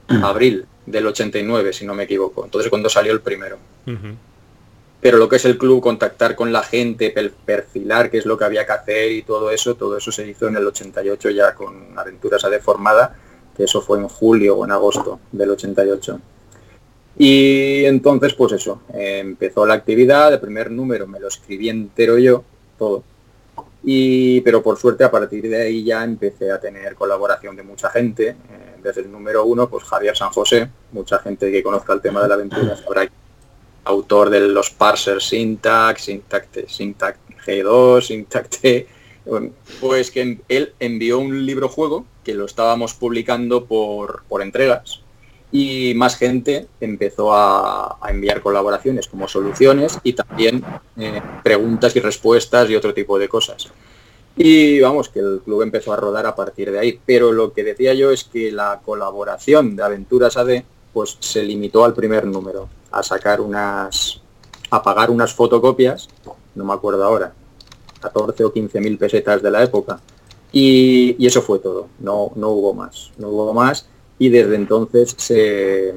abril 0.08 0.66
del 0.84 1.06
89, 1.06 1.72
si 1.72 1.86
no 1.86 1.94
me 1.94 2.02
equivoco, 2.02 2.44
entonces 2.44 2.68
cuando 2.68 2.90
salió 2.90 3.12
el 3.12 3.22
primero. 3.22 3.56
Pero 5.00 5.16
lo 5.16 5.26
que 5.26 5.36
es 5.36 5.44
el 5.46 5.56
club, 5.56 5.80
contactar 5.80 6.36
con 6.36 6.52
la 6.52 6.62
gente, 6.62 7.14
perfilar 7.46 8.10
qué 8.10 8.18
es 8.18 8.26
lo 8.26 8.36
que 8.36 8.44
había 8.44 8.66
que 8.66 8.72
hacer 8.72 9.10
y 9.10 9.22
todo 9.22 9.50
eso, 9.50 9.74
todo 9.74 9.96
eso 9.96 10.12
se 10.12 10.28
hizo 10.28 10.48
en 10.48 10.56
el 10.56 10.66
88 10.66 11.30
ya 11.30 11.54
con 11.54 11.98
Aventuras 11.98 12.44
AD 12.44 12.60
formada, 12.60 13.16
que 13.56 13.64
eso 13.64 13.80
fue 13.80 13.96
en 13.96 14.08
julio 14.08 14.56
o 14.58 14.66
en 14.66 14.72
agosto 14.72 15.18
del 15.32 15.52
88. 15.52 16.20
Y 17.18 17.84
entonces, 17.84 18.34
pues 18.34 18.52
eso, 18.52 18.82
empezó 18.92 19.66
la 19.66 19.74
actividad, 19.74 20.32
el 20.32 20.40
primer 20.40 20.70
número 20.70 21.06
me 21.06 21.20
lo 21.20 21.28
escribí 21.28 21.68
entero 21.68 22.18
yo, 22.18 22.44
todo. 22.78 23.02
Y, 23.82 24.40
pero 24.42 24.62
por 24.62 24.78
suerte 24.78 25.04
a 25.04 25.10
partir 25.10 25.48
de 25.48 25.62
ahí 25.62 25.84
ya 25.84 26.04
empecé 26.04 26.50
a 26.50 26.60
tener 26.60 26.94
colaboración 26.94 27.56
de 27.56 27.62
mucha 27.62 27.90
gente. 27.90 28.28
eh, 28.28 28.36
desde 28.82 29.02
el 29.02 29.12
número 29.12 29.44
uno, 29.44 29.68
pues 29.68 29.84
Javier 29.84 30.16
San 30.16 30.30
José, 30.30 30.68
mucha 30.92 31.18
gente 31.18 31.52
que 31.52 31.62
conozca 31.62 31.92
el 31.92 32.00
tema 32.00 32.22
de 32.22 32.28
la 32.28 32.34
aventura 32.34 32.76
sabrá 32.76 33.06
autor 33.84 34.30
de 34.30 34.40
los 34.40 34.70
parsers 34.70 35.28
Syntax, 35.28 36.02
Syntax, 36.02 36.48
Syntax 36.66 37.18
G2, 37.46 38.02
Syntax 38.02 38.48
T, 38.60 38.86
pues 39.80 40.10
que 40.10 40.40
él 40.48 40.72
envió 40.80 41.18
un 41.18 41.44
libro 41.44 41.68
juego 41.68 42.06
que 42.24 42.34
lo 42.34 42.44
estábamos 42.44 42.94
publicando 42.94 43.66
por, 43.66 44.22
por 44.28 44.42
entregas 44.42 45.02
y 45.52 45.94
más 45.94 46.16
gente 46.16 46.68
empezó 46.80 47.34
a, 47.34 47.98
a 48.00 48.10
enviar 48.10 48.40
colaboraciones 48.40 49.08
como 49.08 49.26
soluciones 49.28 49.98
y 50.02 50.12
también 50.12 50.64
eh, 50.96 51.20
preguntas 51.42 51.94
y 51.96 52.00
respuestas 52.00 52.70
y 52.70 52.76
otro 52.76 52.94
tipo 52.94 53.18
de 53.18 53.28
cosas. 53.28 53.68
Y 54.36 54.80
vamos, 54.80 55.08
que 55.08 55.18
el 55.18 55.42
club 55.44 55.62
empezó 55.62 55.92
a 55.92 55.96
rodar 55.96 56.24
a 56.26 56.34
partir 56.34 56.70
de 56.70 56.78
ahí. 56.78 57.00
Pero 57.04 57.32
lo 57.32 57.52
que 57.52 57.64
decía 57.64 57.94
yo 57.94 58.10
es 58.10 58.24
que 58.24 58.52
la 58.52 58.80
colaboración 58.84 59.76
de 59.76 59.82
Aventuras 59.82 60.36
AD 60.36 60.62
pues 60.92 61.16
se 61.20 61.42
limitó 61.42 61.84
al 61.84 61.94
primer 61.94 62.26
número, 62.26 62.68
a 62.90 63.02
sacar 63.02 63.40
unas, 63.40 64.20
a 64.70 64.82
pagar 64.82 65.10
unas 65.10 65.32
fotocopias, 65.34 66.08
no 66.54 66.64
me 66.64 66.72
acuerdo 66.72 67.04
ahora, 67.04 67.32
14 68.00 68.44
o 68.44 68.52
15 68.52 68.80
mil 68.80 68.98
pesetas 68.98 69.42
de 69.42 69.50
la 69.50 69.62
época. 69.62 70.00
Y, 70.52 71.14
y 71.18 71.26
eso 71.26 71.42
fue 71.42 71.60
todo, 71.60 71.88
no, 72.00 72.32
no 72.34 72.48
hubo 72.48 72.74
más, 72.74 73.12
no 73.18 73.28
hubo 73.28 73.52
más. 73.52 73.86
Y 74.20 74.28
desde 74.28 74.54
entonces 74.54 75.16
se, 75.18 75.94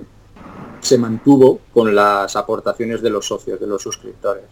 se 0.80 0.98
mantuvo 0.98 1.60
con 1.72 1.94
las 1.94 2.36
aportaciones 2.36 3.04
de 3.04 3.12
los 3.12 3.28
socios, 3.28 3.60
de 3.60 3.68
los 3.68 3.84
suscriptores. 3.84 4.46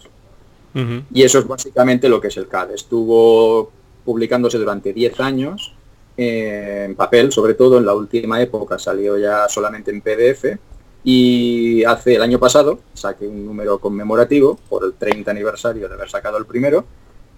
Y 1.13 1.23
eso 1.23 1.39
es 1.39 1.47
básicamente 1.47 2.07
lo 2.07 2.21
que 2.21 2.29
es 2.29 2.37
el 2.37 2.47
CAD. 2.47 2.71
Estuvo 2.71 3.71
publicándose 4.05 4.57
durante 4.57 4.93
10 4.93 5.19
años 5.19 5.73
eh, 6.17 6.85
en 6.87 6.95
papel, 6.95 7.31
sobre 7.31 7.53
todo 7.53 7.77
en 7.77 7.85
la 7.85 7.93
última 7.93 8.41
época 8.41 8.77
salió 8.77 9.17
ya 9.17 9.47
solamente 9.47 9.91
en 9.91 10.01
PDF 10.01 10.59
y 11.03 11.83
hace 11.83 12.15
el 12.15 12.21
año 12.21 12.37
pasado 12.37 12.79
saqué 12.93 13.27
un 13.27 13.45
número 13.45 13.79
conmemorativo 13.79 14.59
por 14.69 14.83
el 14.83 14.93
30 14.93 15.31
aniversario 15.31 15.87
de 15.87 15.95
haber 15.95 16.09
sacado 16.09 16.37
el 16.37 16.45
primero 16.45 16.85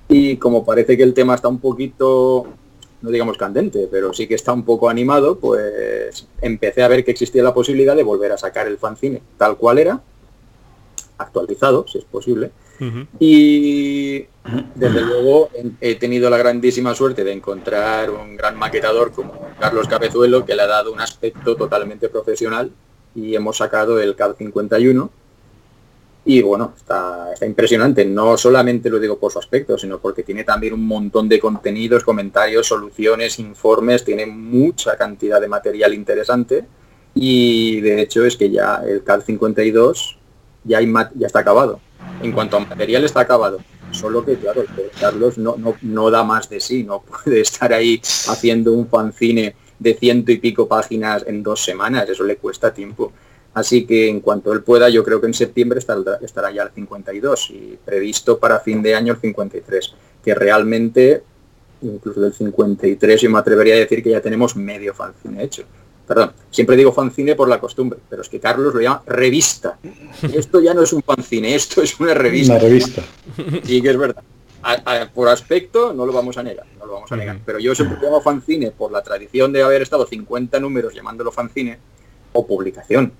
y 0.10 0.38
como 0.38 0.66
parece 0.66 0.98
que 0.98 1.04
el 1.04 1.14
tema 1.14 1.36
está 1.36 1.48
un 1.48 1.60
poquito, 1.60 2.48
no 3.04 3.12
digamos 3.12 3.38
candente, 3.38 3.88
pero 3.92 4.14
sí 4.14 4.28
que 4.28 4.36
está 4.36 4.54
un 4.54 4.64
poco 4.64 4.90
animado, 4.90 5.38
pues 5.38 6.26
empecé 6.42 6.84
a 6.84 6.88
ver 6.88 7.04
que 7.04 7.12
existía 7.12 7.44
la 7.44 7.54
posibilidad 7.54 7.98
de 7.98 8.04
volver 8.04 8.32
a 8.32 8.38
sacar 8.38 8.66
el 8.66 8.78
fanzine 8.78 9.22
tal 9.38 9.58
cual 9.58 9.78
era, 9.78 10.02
actualizado, 11.18 11.86
si 11.86 11.98
es 11.98 12.06
posible, 12.06 12.52
y 13.20 14.26
desde 14.76 15.02
luego 15.02 15.50
he 15.54 15.92
he 15.92 15.96
tenido 15.96 16.30
la 16.30 16.38
grandísima 16.38 16.96
suerte 16.96 17.24
de 17.24 17.34
encontrar 17.34 18.10
un 18.10 18.36
gran 18.36 18.58
maquetador 18.58 19.12
como 19.12 19.50
Carlos 19.60 19.88
Cabezuelo 19.88 20.46
que 20.46 20.56
le 20.56 20.64
ha 20.64 20.68
dado 20.68 20.92
un 20.92 21.00
aspecto 21.00 21.56
totalmente 21.56 22.10
profesional 22.10 22.72
y 23.16 23.36
hemos 23.36 23.58
sacado 23.58 24.02
el 24.02 24.16
CAD 24.16 24.36
51 24.38 25.10
y 26.26 26.42
bueno, 26.42 26.74
está, 26.76 27.32
impresionante. 27.46 28.06
No 28.06 28.38
solamente 28.38 28.90
lo 28.90 29.00
digo 29.00 29.18
por 29.20 29.32
su 29.32 29.40
aspecto, 29.40 29.78
sino 29.78 30.00
porque 30.00 30.24
tiene 30.24 30.44
también 30.44 30.74
un 30.74 30.86
montón 30.86 31.28
de 31.28 31.40
contenidos, 31.40 32.04
comentarios, 32.04 32.68
soluciones, 32.68 33.40
informes, 33.40 34.06
tiene 34.06 34.26
mucha 34.26 34.96
cantidad 34.96 35.42
de 35.42 35.50
material 35.50 35.94
interesante 35.94 36.66
y 37.14 37.82
de 37.82 38.02
hecho 38.02 38.26
es 38.26 38.38
que 38.38 38.50
ya 38.50 38.82
el 38.88 39.04
CAD 39.04 39.22
52 39.22 40.18
ya, 40.64 40.80
ya 40.82 41.28
está 41.28 41.40
acabado. 41.40 41.80
En 42.22 42.32
cuanto 42.32 42.58
a 42.58 42.62
material 42.62 43.04
está 43.04 43.22
acabado. 43.22 43.60
Solo 43.92 44.26
que, 44.26 44.36
claro, 44.38 44.64
Carlos 45.00 45.38
no, 45.38 45.56
no, 45.58 45.76
no 45.82 46.10
da 46.10 46.24
más 46.24 46.50
de 46.50 46.60
sí, 46.60 46.84
no 46.84 47.02
puede 47.24 47.42
estar 47.42 47.74
ahí 47.74 48.02
haciendo 48.30 48.72
un 48.72 48.88
fanzine 48.88 49.56
de 49.78 49.94
ciento 49.94 50.32
y 50.32 50.38
pico 50.38 50.68
páginas 50.68 51.26
en 51.28 51.44
dos 51.44 51.64
semanas, 51.64 52.10
eso 52.10 52.24
le 52.24 52.38
cuesta 52.38 52.74
tiempo. 52.74 53.12
Así 53.54 53.86
que 53.86 54.10
en 54.10 54.20
cuanto 54.22 54.52
él 54.52 54.64
pueda, 54.64 54.90
yo 54.90 55.04
creo 55.04 55.22
que 55.22 55.28
en 55.28 55.34
septiembre 55.34 55.78
estará, 55.80 56.18
estará 56.22 56.52
ya 56.52 56.64
el 56.64 56.72
52 56.72 57.50
y 57.52 57.78
previsto 57.86 58.40
para 58.40 58.60
fin 58.60 58.82
de 58.82 58.96
año 58.96 59.14
el 59.14 59.20
53, 59.20 59.94
que 60.24 60.34
realmente, 60.34 61.22
incluso 61.82 62.20
del 62.22 62.34
53 62.34 63.22
yo 63.22 63.30
me 63.30 63.38
atrevería 63.40 63.76
a 63.76 63.78
decir 63.78 64.02
que 64.02 64.10
ya 64.10 64.22
tenemos 64.22 64.56
medio 64.56 64.94
fanzine 64.94 65.44
hecho. 65.44 65.64
Perdón, 66.08 66.34
siempre 66.52 66.76
digo 66.76 66.92
fanzine 66.92 67.36
por 67.36 67.48
la 67.48 67.60
costumbre, 67.60 68.00
pero 68.10 68.24
es 68.24 68.30
que 68.30 68.40
Carlos 68.40 68.74
lo 68.74 68.82
llama 68.82 69.04
revista. 69.06 69.78
Esto 70.34 70.60
ya 70.60 70.74
no 70.74 70.82
es 70.82 70.92
un 70.92 71.02
fanzine, 71.04 71.54
esto 71.56 71.82
es 71.82 71.98
una 72.00 72.14
revista. 72.14 72.54
Una 72.56 72.64
revista. 72.64 73.02
Sí 73.64 73.82
que 73.82 73.90
es 73.92 73.98
verdad. 73.98 74.24
A- 74.64 74.82
a- 75.02 75.10
por 75.12 75.28
aspecto 75.30 75.94
no 75.94 76.06
lo 76.06 76.12
vamos 76.14 76.38
a 76.38 76.44
negar, 76.44 76.66
no 76.80 76.86
lo 76.88 76.94
vamos 76.94 77.12
a 77.12 77.16
negar. 77.16 77.36
Pero 77.46 77.60
yo 77.60 77.76
siempre 77.76 77.98
llamo 78.02 78.20
fanzine 78.22 78.72
por 78.72 78.92
la 78.92 79.02
tradición 79.04 79.54
de 79.54 79.62
haber 79.64 79.82
estado 79.82 80.06
50 80.08 80.60
números 80.60 80.94
llamándolo 80.94 81.32
fanzine 81.32 81.78
o 82.34 82.46
publicación. 82.48 83.12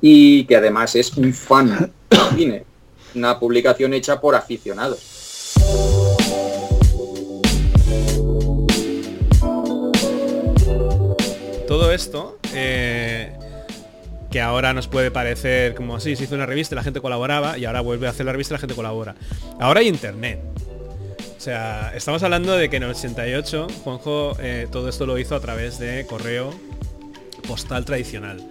Y 0.00 0.44
que 0.44 0.56
además 0.56 0.94
es 0.96 1.16
un 1.16 1.32
fan 1.32 1.92
cine, 2.36 2.64
una 3.14 3.38
publicación 3.38 3.94
hecha 3.94 4.20
por 4.20 4.34
aficionados. 4.34 5.54
Todo 11.66 11.92
esto, 11.92 12.38
eh, 12.52 13.32
que 14.30 14.40
ahora 14.40 14.72
nos 14.72 14.88
puede 14.88 15.10
parecer 15.10 15.74
como 15.74 15.96
así, 15.96 16.16
se 16.16 16.24
hizo 16.24 16.34
una 16.34 16.46
revista, 16.46 16.74
la 16.74 16.82
gente 16.82 17.00
colaboraba 17.00 17.56
y 17.56 17.64
ahora 17.64 17.80
vuelve 17.80 18.06
a 18.06 18.10
hacer 18.10 18.26
la 18.26 18.32
revista 18.32 18.54
la 18.54 18.60
gente 18.60 18.74
colabora. 18.74 19.14
Ahora 19.60 19.80
hay 19.80 19.88
internet. 19.88 20.40
O 21.36 21.40
sea, 21.40 21.92
estamos 21.94 22.22
hablando 22.22 22.56
de 22.56 22.70
que 22.70 22.76
en 22.76 22.84
el 22.84 22.90
88 22.90 23.66
Juanjo 23.84 24.36
eh, 24.40 24.66
todo 24.70 24.88
esto 24.88 25.04
lo 25.04 25.18
hizo 25.18 25.34
a 25.34 25.40
través 25.40 25.78
de 25.78 26.06
correo 26.06 26.54
postal 27.46 27.84
tradicional 27.84 28.42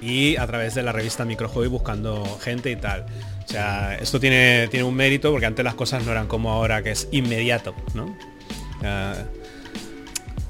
y 0.00 0.36
a 0.36 0.46
través 0.46 0.74
de 0.74 0.82
la 0.82 0.92
revista 0.92 1.24
Microhobby 1.24 1.68
buscando 1.68 2.24
gente 2.40 2.70
y 2.70 2.76
tal. 2.76 3.06
O 3.44 3.48
sea, 3.48 3.96
esto 3.96 4.20
tiene, 4.20 4.68
tiene 4.68 4.84
un 4.84 4.94
mérito 4.94 5.30
porque 5.30 5.46
antes 5.46 5.64
las 5.64 5.74
cosas 5.74 6.04
no 6.04 6.12
eran 6.12 6.26
como 6.26 6.52
ahora, 6.52 6.82
que 6.82 6.92
es 6.92 7.08
inmediato, 7.10 7.74
¿no? 7.94 8.16
Ah, 8.82 9.14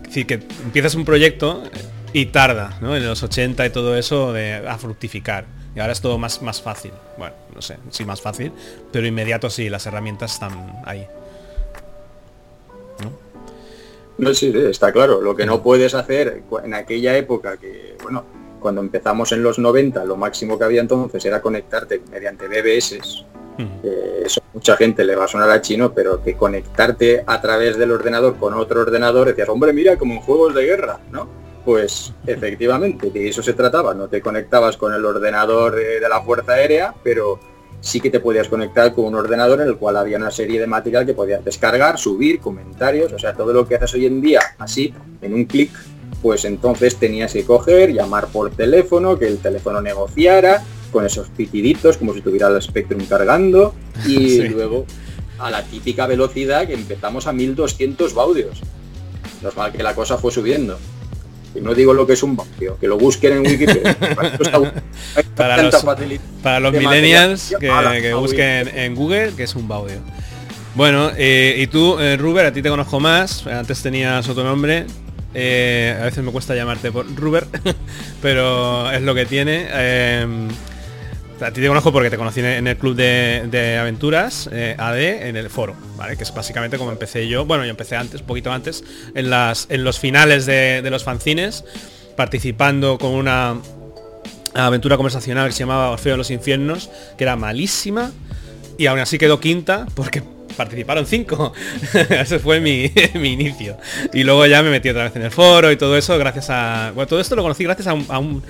es 0.03 0.07
decir, 0.07 0.27
que 0.27 0.35
empiezas 0.35 0.95
un 0.95 1.05
proyecto 1.05 1.63
y 2.13 2.27
tarda, 2.27 2.79
¿no? 2.81 2.97
En 2.97 3.07
los 3.07 3.23
80 3.23 3.65
y 3.67 3.71
todo 3.71 3.97
eso 3.97 4.33
de, 4.33 4.57
a 4.67 4.77
fructificar. 4.79 5.47
Y 5.75 5.81
ahora 5.81 5.93
es 5.93 6.01
todo 6.01 6.19
más, 6.19 6.43
más 6.43 6.61
fácil. 6.61 6.93
Bueno, 7.17 7.35
no 7.55 7.63
sé, 7.63 7.77
sí 7.91 8.05
más 8.05 8.21
fácil, 8.21 8.53
pero 8.93 9.07
inmediato 9.07 9.49
sí, 9.51 9.69
las 9.69 9.87
herramientas 9.87 10.35
están 10.35 10.81
ahí. 10.85 11.07
No, 14.19 14.35
sí, 14.35 14.53
sí, 14.53 14.59
está 14.59 14.93
claro. 14.93 15.21
Lo 15.23 15.35
que 15.35 15.47
no 15.47 15.63
puedes 15.63 15.95
hacer 15.95 16.43
en 16.63 16.75
aquella 16.75 17.17
época 17.17 17.57
que, 17.57 17.97
bueno, 18.03 18.25
cuando 18.61 18.81
empezamos 18.81 19.33
en 19.33 19.43
los 19.43 19.59
90, 19.59 20.05
lo 20.05 20.17
máximo 20.17 20.59
que 20.59 20.65
había 20.65 20.81
entonces 20.81 21.25
era 21.25 21.41
conectarte 21.41 22.03
mediante 22.11 22.47
BBS. 22.47 23.25
Eh, 23.83 24.23
eso 24.25 24.41
mucha 24.55 24.77
gente 24.77 25.05
le 25.05 25.17
va 25.17 25.25
a 25.25 25.29
sonar 25.29 25.51
a 25.51 25.61
chino, 25.61 25.93
pero 25.93 26.23
que 26.23 26.35
conectarte 26.35 27.23
a 27.27 27.41
través 27.41 27.77
del 27.77 27.91
ordenador 27.91 28.37
con 28.37 28.55
otro 28.55 28.81
ordenador, 28.81 29.29
decías, 29.29 29.49
hombre, 29.49 29.73
mira, 29.73 29.99
como 29.99 30.15
en 30.15 30.21
juegos 30.21 30.55
de 30.55 30.65
guerra, 30.65 31.01
¿no? 31.11 31.29
Pues 31.65 32.15
efectivamente, 32.27 33.11
de 33.11 33.29
eso 33.29 33.43
se 33.43 33.53
trataba. 33.53 33.93
No 33.93 34.09
te 34.09 34.23
conectabas 34.23 34.77
con 34.77 34.95
el 34.95 35.05
ordenador 35.05 35.75
de, 35.75 36.01
de 36.01 36.09
la 36.09 36.23
Fuerza 36.23 36.53
Aérea, 36.53 36.95
pero 37.03 37.39
sí 37.81 38.01
que 38.01 38.11
te 38.11 38.21
podías 38.21 38.49
conectar 38.49 38.93
con 38.95 39.07
un 39.07 39.15
ordenador 39.15 39.61
en 39.61 39.69
el 39.69 39.77
cual 39.77 39.97
había 39.97 40.19
una 40.19 40.31
serie 40.31 40.61
de 40.61 40.67
material 40.67 41.07
que 41.07 41.15
podías 41.15 41.45
descargar, 41.45 41.99
subir, 41.99 42.41
comentarios, 42.41 43.13
o 43.13 43.19
sea, 43.19 43.35
todo 43.35 43.53
lo 43.53 43.67
que 43.67 43.77
haces 43.77 43.95
hoy 43.95 44.07
en 44.07 44.21
día 44.21 44.41
así, 44.59 44.95
en 45.23 45.35
un 45.35 45.45
clic, 45.45 45.71
pues 46.23 46.45
entonces 46.45 46.97
tenías 46.97 47.33
que 47.33 47.45
coger, 47.45 47.93
llamar 47.93 48.29
por 48.29 48.51
teléfono, 48.51 49.19
que 49.19 49.27
el 49.27 49.39
teléfono 49.39 49.81
negociara, 49.81 50.63
con 50.93 51.07
esos 51.07 51.29
pitiditos, 51.29 51.97
como 51.97 52.15
si 52.15 52.21
tuviera 52.21 52.49
el 52.49 52.61
Spectrum 52.61 53.05
cargando, 53.07 53.75
y 54.07 54.29
Sí. 54.31 54.49
luego 54.49 54.87
a 55.39 55.51
la 55.51 55.63
típica 55.63 56.07
velocidad 56.07 56.67
que 56.67 56.75
empezamos 56.75 57.27
a 57.27 57.33
1200 57.33 58.13
baudios. 58.15 58.61
Normal 59.43 59.73
que 59.73 59.83
la 59.83 59.95
cosa 59.95 60.19
fue 60.19 60.31
subiendo. 60.31 60.79
Y 61.55 61.61
no 61.61 61.75
digo 61.75 61.95
lo 61.95 62.07
que 62.07 62.13
es 62.13 62.23
un 62.23 62.37
baudio, 62.37 62.77
que 62.79 62.87
lo 62.87 62.99
busquen 62.99 63.33
en 63.39 63.41
Wikipedia. 63.41 63.97
Para 65.35 65.63
los-. 65.63 65.85
Para 66.43 66.71
millennials 66.71 67.55
que, 67.59 68.15
busquen 68.15 68.69
en 68.69 68.95
Google, 68.95 69.33
que 69.37 69.45
es 69.45 69.55
un 69.57 69.67
baudio. 69.67 69.99
Bueno, 70.75 71.11
eh, 71.17 71.57
y 71.59 71.67
tú, 71.67 71.99
eh, 71.99 72.17
Ruber, 72.17 72.47
a 72.47 72.53
ti 72.53 72.63
te 72.63 72.69
conozco 72.69 73.01
más. 73.01 73.47
Antes 73.47 73.83
tenías 73.83 74.29
otro 74.29 74.45
nombre. 74.45 74.87
Eh, 75.35 75.97
a 76.01 76.05
veces 76.05 76.25
me 76.25 76.33
cuesta 76.33 76.55
llamarte 76.55 76.91
por 76.91 77.07
Ruber, 77.15 77.47
pero 78.23 78.91
es 78.91 79.03
lo 79.03 79.15
que 79.15 79.27
tiene. 79.27 79.67
Eh, 79.71 80.49
a 81.41 81.51
ti 81.53 81.61
te 81.63 81.69
conozco 81.69 81.93
porque 81.93 82.11
te 82.11 82.19
conocí 82.19 82.41
en 82.41 82.67
el 82.67 82.77
club 82.77 82.95
de, 82.95 83.79
aventuras 83.81 84.49
eh, 84.53 84.75
AD 84.77 84.99
en 84.99 85.37
el 85.37 85.49
foro, 85.49 85.75
¿vale? 85.97 86.17
Que 86.17 86.25
es 86.25 86.35
básicamente 86.35 86.77
como 86.77 86.91
empecé 86.91 87.29
yo. 87.29 87.47
Bueno, 87.47 87.65
yo 87.65 87.71
empecé 87.71 87.97
antes, 87.97 88.21
un 88.21 88.27
poquito 88.27 88.53
antes, 88.53 88.85
en 89.15 89.31
las 89.31 89.67
en 89.71 89.85
los 89.85 89.99
finales 89.99 90.45
de, 90.45 90.83
de 90.83 90.91
los 90.91 91.05
fanzines, 91.05 91.65
participando 92.17 92.99
con 92.99 93.13
una 93.13 93.57
aventura 94.55 94.97
conversacional 94.97 95.47
que 95.47 95.53
se 95.53 95.61
llamaba 95.61 95.91
Orfeo 95.91 96.13
de 96.13 96.19
los 96.19 96.31
Infiernos, 96.31 96.91
que 97.17 97.25
era 97.25 97.37
malísima, 97.37 98.11
y 98.77 98.87
aún 98.87 98.99
así 98.99 99.17
quedó 99.17 99.41
quinta 99.41 99.87
porque 99.95 100.23
participaron 100.61 101.07
cinco. 101.07 101.53
Ese 102.11 102.39
fue 102.39 102.61
mi, 102.61 102.93
mi 103.15 103.33
inicio. 103.33 103.79
Y 104.13 104.25
luego 104.25 104.45
ya 104.45 104.63
me 104.63 104.69
metí 104.71 104.91
otra 104.91 105.05
vez 105.05 105.17
en 105.17 105.23
el 105.23 105.31
foro 105.31 105.73
y 105.73 105.77
todo 105.77 105.97
eso 105.97 106.19
gracias 106.19 106.51
a... 106.51 106.93
Bueno, 106.95 107.07
todo 107.09 107.19
esto 107.21 107.35
lo 107.35 107.43
conocí 107.43 107.65
gracias 107.65 107.87
a 107.89 107.95
un... 107.95 108.05
A 108.09 108.19
un 108.19 108.43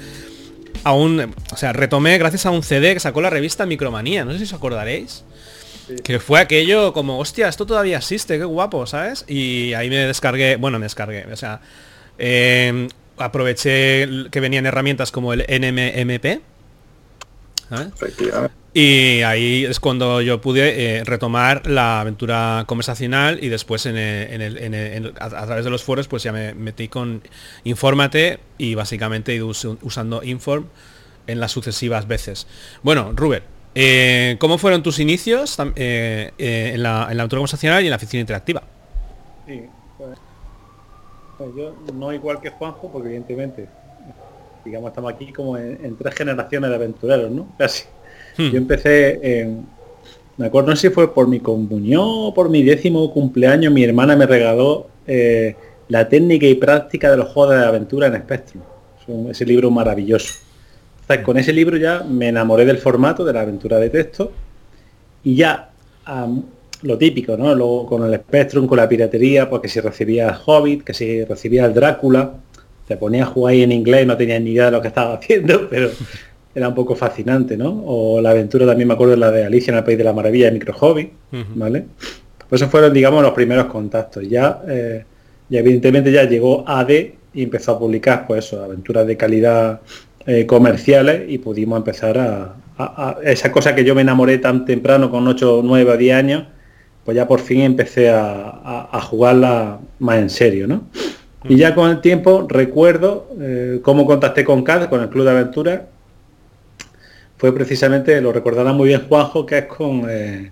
a 0.83 0.95
un- 0.95 1.35
o 1.53 1.57
sea, 1.57 1.73
retomé 1.75 2.17
gracias 2.19 2.47
a 2.47 2.51
un 2.51 2.63
CD 2.63 2.95
que 2.95 3.01
sacó 3.01 3.21
la 3.21 3.29
revista 3.29 3.67
Micromanía, 3.67 4.25
no 4.25 4.33
sé 4.33 4.39
si 4.39 4.45
os 4.45 4.53
acordaréis. 4.55 5.25
Que 6.03 6.19
fue 6.19 6.41
aquello 6.41 6.93
como, 6.95 7.19
hostia, 7.19 7.49
esto 7.49 7.67
todavía 7.67 7.99
existe, 7.99 8.39
qué 8.39 8.45
guapo, 8.45 8.87
¿sabes? 8.87 9.25
Y 9.29 9.75
ahí 9.75 9.91
me 9.91 9.97
descargué, 9.97 10.57
bueno, 10.57 10.79
me 10.79 10.87
descargué, 10.87 11.27
o 11.31 11.37
sea, 11.37 11.61
eh, 12.19 12.89
aproveché 13.19 14.09
que 14.31 14.41
venían 14.41 14.65
herramientas 14.67 15.13
como 15.13 15.33
el 15.35 15.41
NMMP, 15.49 16.41
Efectivamente. 17.71 18.55
Y 18.73 19.23
ahí 19.23 19.65
es 19.65 19.81
cuando 19.81 20.21
yo 20.21 20.41
pude 20.41 20.99
eh, 20.99 21.05
retomar 21.05 21.67
la 21.67 22.01
aventura 22.01 22.65
conversacional 22.69 23.39
y 23.43 23.49
después 23.49 23.85
en 23.87 23.97
el- 23.97 24.33
en 24.33 24.41
el- 24.43 24.59
en 24.59 24.75
el- 24.75 24.93
en 24.93 25.05
el- 25.07 25.15
a, 25.19 25.25
a 25.27 25.47
través 25.47 25.65
de 25.65 25.71
los 25.71 25.83
foros 25.83 26.07
pues 26.07 26.23
ya 26.23 26.31
me 26.33 26.55
metí 26.55 26.87
con 26.89 27.21
Infórmate 27.65 28.39
y 28.59 28.77
básicamente 28.77 29.33
he 29.33 29.37
ido 29.37 29.49
us- 29.49 29.67
usando 29.83 30.23
Inform 30.23 30.67
en 31.27 31.41
las 31.41 31.51
sucesivas 31.53 32.07
veces. 32.07 32.47
Bueno, 32.83 33.13
Rubén, 33.15 33.43
eh, 33.75 34.37
¿cómo 34.39 34.57
fueron 34.57 34.83
tus 34.85 34.99
inicios 35.01 35.57
eh, 35.77 36.31
eh, 36.39 36.71
en, 36.75 36.83
la, 36.85 37.09
en 37.11 37.17
la 37.17 37.23
aventura 37.25 37.39
conversacional 37.41 37.83
y 37.83 37.87
en 37.87 37.91
la 37.91 37.99
ficción 37.99 38.21
interactiva? 38.21 38.63
Sí, 39.47 39.63
pues, 39.99 40.17
pues 41.39 41.51
yo 41.57 41.77
no 41.93 42.13
igual 42.13 42.41
que 42.41 42.51
Juanjo, 42.51 42.91
porque 42.93 43.09
evidentemente, 43.09 43.67
digamos, 44.65 44.89
estamos 44.91 45.13
aquí 45.13 45.33
como 45.33 45.57
en, 45.57 45.79
en 45.85 45.97
tres 45.97 46.15
generaciones 46.15 46.71
de 46.71 46.77
aventureros, 46.77 47.31
¿no? 47.31 47.49
Casi. 47.59 47.85
Hmm. 48.37 48.51
Yo 48.51 48.59
empecé, 48.59 49.41
en- 49.41 49.67
me 50.37 50.47
acuerdo, 50.47 50.71
no 50.71 50.77
sé 50.77 50.89
si 50.89 50.95
fue 50.95 51.13
por 51.13 51.29
mi 51.29 51.41
comunión 51.41 52.05
o 52.05 52.35
por 52.35 52.49
mi 52.49 52.63
décimo 52.63 53.13
cumpleaños, 53.13 53.73
mi 53.73 53.85
hermana 53.85 54.17
me 54.17 54.27
regaló 54.27 54.87
eh, 55.07 55.55
la 55.89 56.09
técnica 56.09 56.47
y 56.47 56.55
práctica 56.55 57.11
de 57.11 57.17
los 57.17 57.29
juegos 57.29 57.57
de 57.57 57.65
aventura 57.65 58.07
en 58.07 58.17
Spectrum. 58.17 58.63
Es 59.03 59.09
un- 59.09 59.31
ese 59.31 59.45
libro 59.45 59.71
maravilloso. 59.71 60.35
Entonces, 61.03 61.25
con 61.25 61.37
ese 61.39 61.53
libro 61.53 61.77
ya 61.77 62.05
me 62.09 62.29
enamoré 62.29 62.65
del 62.65 62.79
formato 62.79 63.25
de 63.25 63.33
la 63.33 63.41
aventura 63.41 63.79
de 63.79 63.91
texto 63.91 64.31
y 65.25 65.35
ya 65.35 65.71
lo 66.83 66.97
típico, 66.97 67.37
¿no? 67.37 67.55
Luego 67.55 67.87
con 67.87 68.05
el 68.05 68.15
Spectrum, 68.21 68.67
con 68.67 68.79
la 68.79 68.89
piratería, 68.89 69.51
pues 69.51 69.61
que 69.63 69.69
si 69.69 69.81
recibía 69.81 70.29
el 70.29 70.35
Hobbit, 70.47 70.83
que 70.85 70.95
si 70.95 71.25
recibía 71.25 71.67
el 71.67 71.75
Drácula, 71.75 72.35
te 72.91 72.97
ponía 72.97 73.23
a 73.23 73.27
jugar 73.27 73.53
ahí 73.53 73.63
en 73.63 73.71
inglés, 73.71 74.05
no 74.05 74.17
tenía 74.17 74.41
ni 74.41 74.51
idea 74.51 74.65
de 74.65 74.73
lo 74.73 74.83
que 74.83 74.89
estaba 74.89 75.15
haciendo, 75.19 75.69
pero 75.71 75.91
era 76.53 76.67
un 76.69 76.75
poco 76.75 76.97
fascinante, 76.97 77.57
¿no? 77.57 77.85
O 77.87 78.21
la 78.21 78.31
aventura 78.31 78.67
también 78.67 78.89
me 78.89 78.95
acuerdo 78.95 79.13
de 79.13 79.19
la 79.19 79.31
de 79.31 79.45
Alicia 79.45 79.71
en 79.71 79.79
el 79.79 79.85
País 79.85 79.97
de 79.97 80.03
la 80.03 80.13
Maravilla 80.13 80.47
de 80.47 80.51
Micro 80.53 80.73
Hobby. 80.75 81.09
¿vale? 81.55 81.85
Pues 82.49 82.61
esos 82.61 82.69
fueron, 82.73 82.93
digamos, 82.93 83.23
los 83.23 83.31
primeros 83.33 83.67
contactos. 83.67 84.29
Ya, 84.29 84.61
eh, 84.69 85.05
y 85.49 85.57
evidentemente 85.57 86.11
ya 86.11 86.25
llegó 86.25 86.65
AD 86.67 86.91
y 87.33 87.43
empezó 87.45 87.71
a 87.73 87.79
publicar, 87.79 88.27
pues 88.27 88.45
eso, 88.47 88.65
aventuras 88.65 89.07
de 89.07 89.17
calidad 89.17 89.81
eh, 90.27 90.45
comerciales 90.47 91.23
y 91.29 91.39
pudimos 91.39 91.77
empezar 91.79 92.19
a, 92.19 92.55
a- 92.77 93.09
a- 93.11 93.19
esa 93.23 93.53
cosa 93.53 93.73
que 93.77 93.85
yo 93.85 93.95
me 93.95 94.01
enamoré 94.03 94.39
tan 94.39 94.65
temprano, 94.65 95.13
con 95.13 95.29
8, 95.29 95.61
9 95.63 95.93
o 95.93 95.97
10 95.97 96.17
años, 96.17 96.45
pues 97.05 97.15
ya 97.17 97.29
por 97.29 97.39
fin 97.39 97.61
empecé 97.61 98.11
a 98.11 99.01
jugarla 99.09 99.79
más 100.01 100.19
en 100.19 100.31
serio, 100.31 100.67
¿no? 100.67 100.83
Y 101.49 101.57
ya 101.57 101.75
con 101.75 101.91
el 101.91 102.01
tiempo 102.01 102.47
recuerdo 102.49 103.29
eh, 103.41 103.81
cómo 103.83 104.07
contacté 104.07 104.45
con 104.45 104.63
CAD, 104.63 104.89
con 104.89 105.01
el 105.01 105.09
Club 105.09 105.25
de 105.25 105.31
Aventuras, 105.31 105.81
fue 107.39 107.55
precisamente, 107.55 108.21
lo 108.21 108.33
recordará 108.33 108.73
muy 108.75 108.89
bien 108.89 109.07
Juanjo, 109.09 109.47
que 109.47 109.59
es 109.59 109.65
con, 109.65 110.05
eh, 110.11 110.51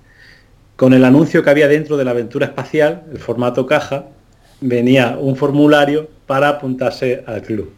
con 0.77 0.95
el 0.95 1.05
anuncio 1.05 1.43
que 1.43 1.51
había 1.51 1.69
dentro 1.69 1.99
de 1.99 2.05
la 2.05 2.13
aventura 2.13 2.47
espacial, 2.47 3.03
el 3.13 3.19
formato 3.19 3.67
caja, 3.67 4.07
venía 4.63 5.19
un 5.21 5.37
formulario 5.37 6.09
para 6.27 6.49
apuntarse 6.49 7.23
al 7.27 7.43
club. 7.43 7.71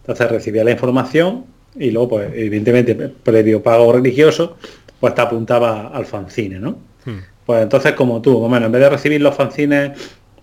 Entonces 0.00 0.28
recibía 0.28 0.64
la 0.64 0.72
información 0.72 1.44
y 1.76 1.92
luego, 1.92 2.08
pues, 2.08 2.32
evidentemente, 2.34 2.94
previo 2.96 3.62
pago 3.62 3.92
religioso, 3.92 4.56
pues 4.98 5.14
te 5.14 5.20
apuntaba 5.20 5.88
al 5.88 6.06
fanzine, 6.06 6.58
¿no? 6.58 6.78
Hmm. 7.04 7.18
Pues 7.46 7.62
entonces 7.62 7.92
como 7.92 8.20
tú, 8.20 8.38
bueno, 8.40 8.66
en 8.66 8.72
vez 8.72 8.82
de 8.82 8.90
recibir 8.90 9.20
los 9.20 9.34
fanzines 9.34 9.92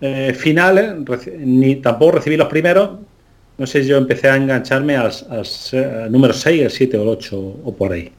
eh, 0.00 0.34
finales, 0.34 0.94
ni 1.38 1.76
tampoco 1.76 2.12
recibí 2.12 2.36
los 2.36 2.48
primeros, 2.48 2.98
no 3.58 3.66
sé, 3.66 3.84
yo 3.86 3.96
empecé 3.96 4.28
a 4.28 4.36
engancharme 4.36 4.96
al, 4.96 5.10
al 5.30 5.46
se- 5.46 5.84
al 5.84 6.12
número 6.12 6.34
6, 6.34 6.62
el 6.62 6.70
7 6.70 6.98
o 6.98 7.02
el 7.02 7.08
8 7.08 7.38
o 7.64 7.74
por 7.74 7.92
ahí. 7.92 8.12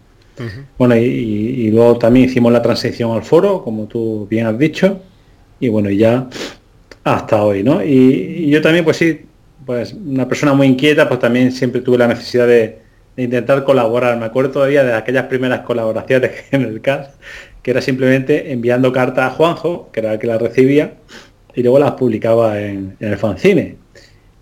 Bueno, 0.77 0.95
y, 0.95 1.71
luego 1.71 1.97
también 1.97 2.25
hicimos 2.27 2.51
la 2.51 2.61
transición 2.61 3.11
al 3.11 3.23
foro, 3.23 3.63
como 3.63 3.87
tú 3.87 4.27
bien 4.29 4.45
has 4.47 4.57
dicho, 4.57 5.01
y 5.59 5.69
bueno, 5.69 5.89
ya 5.89 6.27
hasta 7.03 7.43
hoy, 7.43 7.63
¿no? 7.63 7.83
Y, 7.83 8.45
y 8.47 8.49
yo 8.49 8.61
también, 8.61 8.83
pues 8.85 8.97
sí, 8.97 9.21
pues 9.65 9.93
una 9.93 10.27
persona 10.27 10.53
muy 10.53 10.67
inquieta, 10.67 11.07
pues 11.07 11.19
también 11.19 11.51
siempre 11.51 11.81
tuve 11.81 11.97
la 11.97 12.07
necesidad 12.07 12.47
de, 12.47 12.79
de 13.15 13.23
intentar 13.23 13.63
colaborar. 13.63 14.17
Me 14.17 14.25
acuerdo 14.25 14.51
todavía 14.51 14.83
de 14.83 14.93
aquellas 14.93 15.25
primeras 15.25 15.61
colaboraciones 15.61 16.31
en 16.51 16.61
el 16.63 16.81
CAS, 16.81 17.09
que 17.63 17.71
era 17.71 17.81
simplemente 17.81 18.51
enviando 18.51 18.91
cartas 18.91 19.25
a 19.31 19.35
Juanjo, 19.35 19.89
que 19.91 19.99
era 20.01 20.13
el 20.13 20.19
que 20.19 20.27
las 20.27 20.41
recibía, 20.41 20.95
y 21.57 21.63
luego 21.63 21.79
las 21.79 21.93
publicaba 21.93 22.61
en, 22.61 22.95
en 22.99 23.11
el 23.11 23.17
fanzine. 23.17 23.77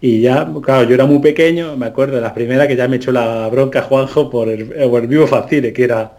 Y 0.01 0.19
ya, 0.19 0.45
claro, 0.62 0.84
yo 0.84 0.95
era 0.95 1.06
muy 1.06 1.19
pequeño, 1.19 1.78
me 1.78 1.86
acuerdo 1.86 2.15
de 2.15 2.21
las 2.21 2.34
primeras 2.34 2.67
que 2.67 2.75
ya 2.75 2.89
me 2.89 2.97
echó 2.97 3.13
la 3.13 3.47
bronca 3.47 3.84
Juanjo 3.84 4.30
por 4.30 4.49
el, 4.49 4.67
por 4.67 5.01
el 5.01 5.08
vivo 5.08 5.25
fanzine, 5.25 5.71
que 5.71 5.86
era 5.86 6.17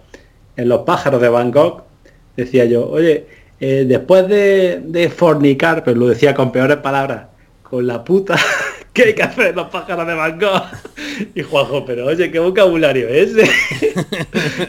en 0.57 0.71
Los 0.71 0.81
pájaros 0.85 1.21
de 1.21 1.29
Gogh, 1.29 1.83
decía 2.35 2.65
yo, 2.65 2.89
oye, 2.89 3.27
eh, 3.61 3.85
después 3.87 4.27
de, 4.27 4.81
de 4.87 5.11
fornicar, 5.11 5.85
pero 5.85 5.99
lo 5.99 6.09
decía 6.09 6.33
con 6.35 6.51
peores 6.51 6.79
palabras, 6.79 7.27
con 7.63 7.87
la 7.87 8.03
puta, 8.03 8.37
¿qué 8.97 9.03
hay 9.05 9.15
que 9.15 9.23
hacer 9.23 9.55
los 9.55 9.69
pájaros 9.69 10.07
de 10.07 10.15
Gogh? 10.15 10.63
Y 11.35 11.43
Juanjo, 11.43 11.85
pero 11.85 12.07
oye, 12.07 12.31
¿qué 12.31 12.39
vocabulario 12.39 13.09
es 13.09 13.37
ese? 13.37 13.51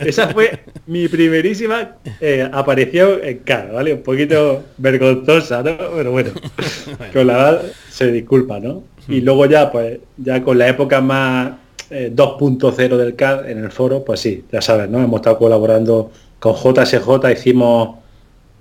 Esa 0.05 0.27
fue 0.29 0.59
mi 0.85 1.07
primerísima 1.07 1.95
eh, 2.19 2.47
aparición 2.51 3.19
en 3.23 3.39
cara, 3.39 3.71
¿vale? 3.71 3.93
Un 3.93 4.03
poquito 4.03 4.65
vergonzosa, 4.77 5.63
¿no? 5.63 5.77
Pero 5.95 6.11
bueno, 6.11 6.31
con 7.13 7.27
la 7.27 7.33
edad 7.33 7.61
se 7.89 8.11
disculpa, 8.11 8.59
¿no? 8.59 8.83
Y 9.07 9.21
luego 9.21 9.45
ya, 9.45 9.71
pues, 9.71 9.99
ya 10.17 10.43
con 10.43 10.57
la 10.57 10.67
época 10.67 10.99
más 10.99 11.53
eh, 11.89 12.11
2.0 12.13 12.97
del 12.97 13.15
CAD 13.15 13.49
en 13.49 13.63
el 13.63 13.71
foro, 13.71 14.03
pues 14.03 14.19
sí, 14.19 14.43
ya 14.51 14.61
sabes, 14.61 14.89
¿no? 14.89 15.01
Hemos 15.01 15.21
estado 15.21 15.37
colaborando 15.37 16.11
con 16.39 16.53
JSJ, 16.53 17.31
hicimos 17.31 17.97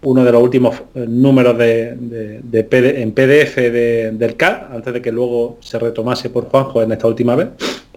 uno 0.02 0.24
de 0.24 0.32
los 0.32 0.42
últimos 0.42 0.76
eh, 0.94 1.04
números 1.08 1.56
de, 1.58 1.96
de- 1.96 2.40
de 2.42 2.64
PD 2.64 3.02
en 3.02 3.12
PDF 3.12 3.56
de- 3.70 4.10
del 4.12 4.36
CAD, 4.36 4.72
antes 4.74 4.92
de 4.94 5.02
que 5.02 5.10
luego 5.10 5.58
se 5.60 5.78
retomase 5.78 6.30
por 6.30 6.44
Juanjo 6.48 6.82
en 6.82 6.92
esta 6.92 7.06
última 7.06 7.34
vez. 7.34 7.48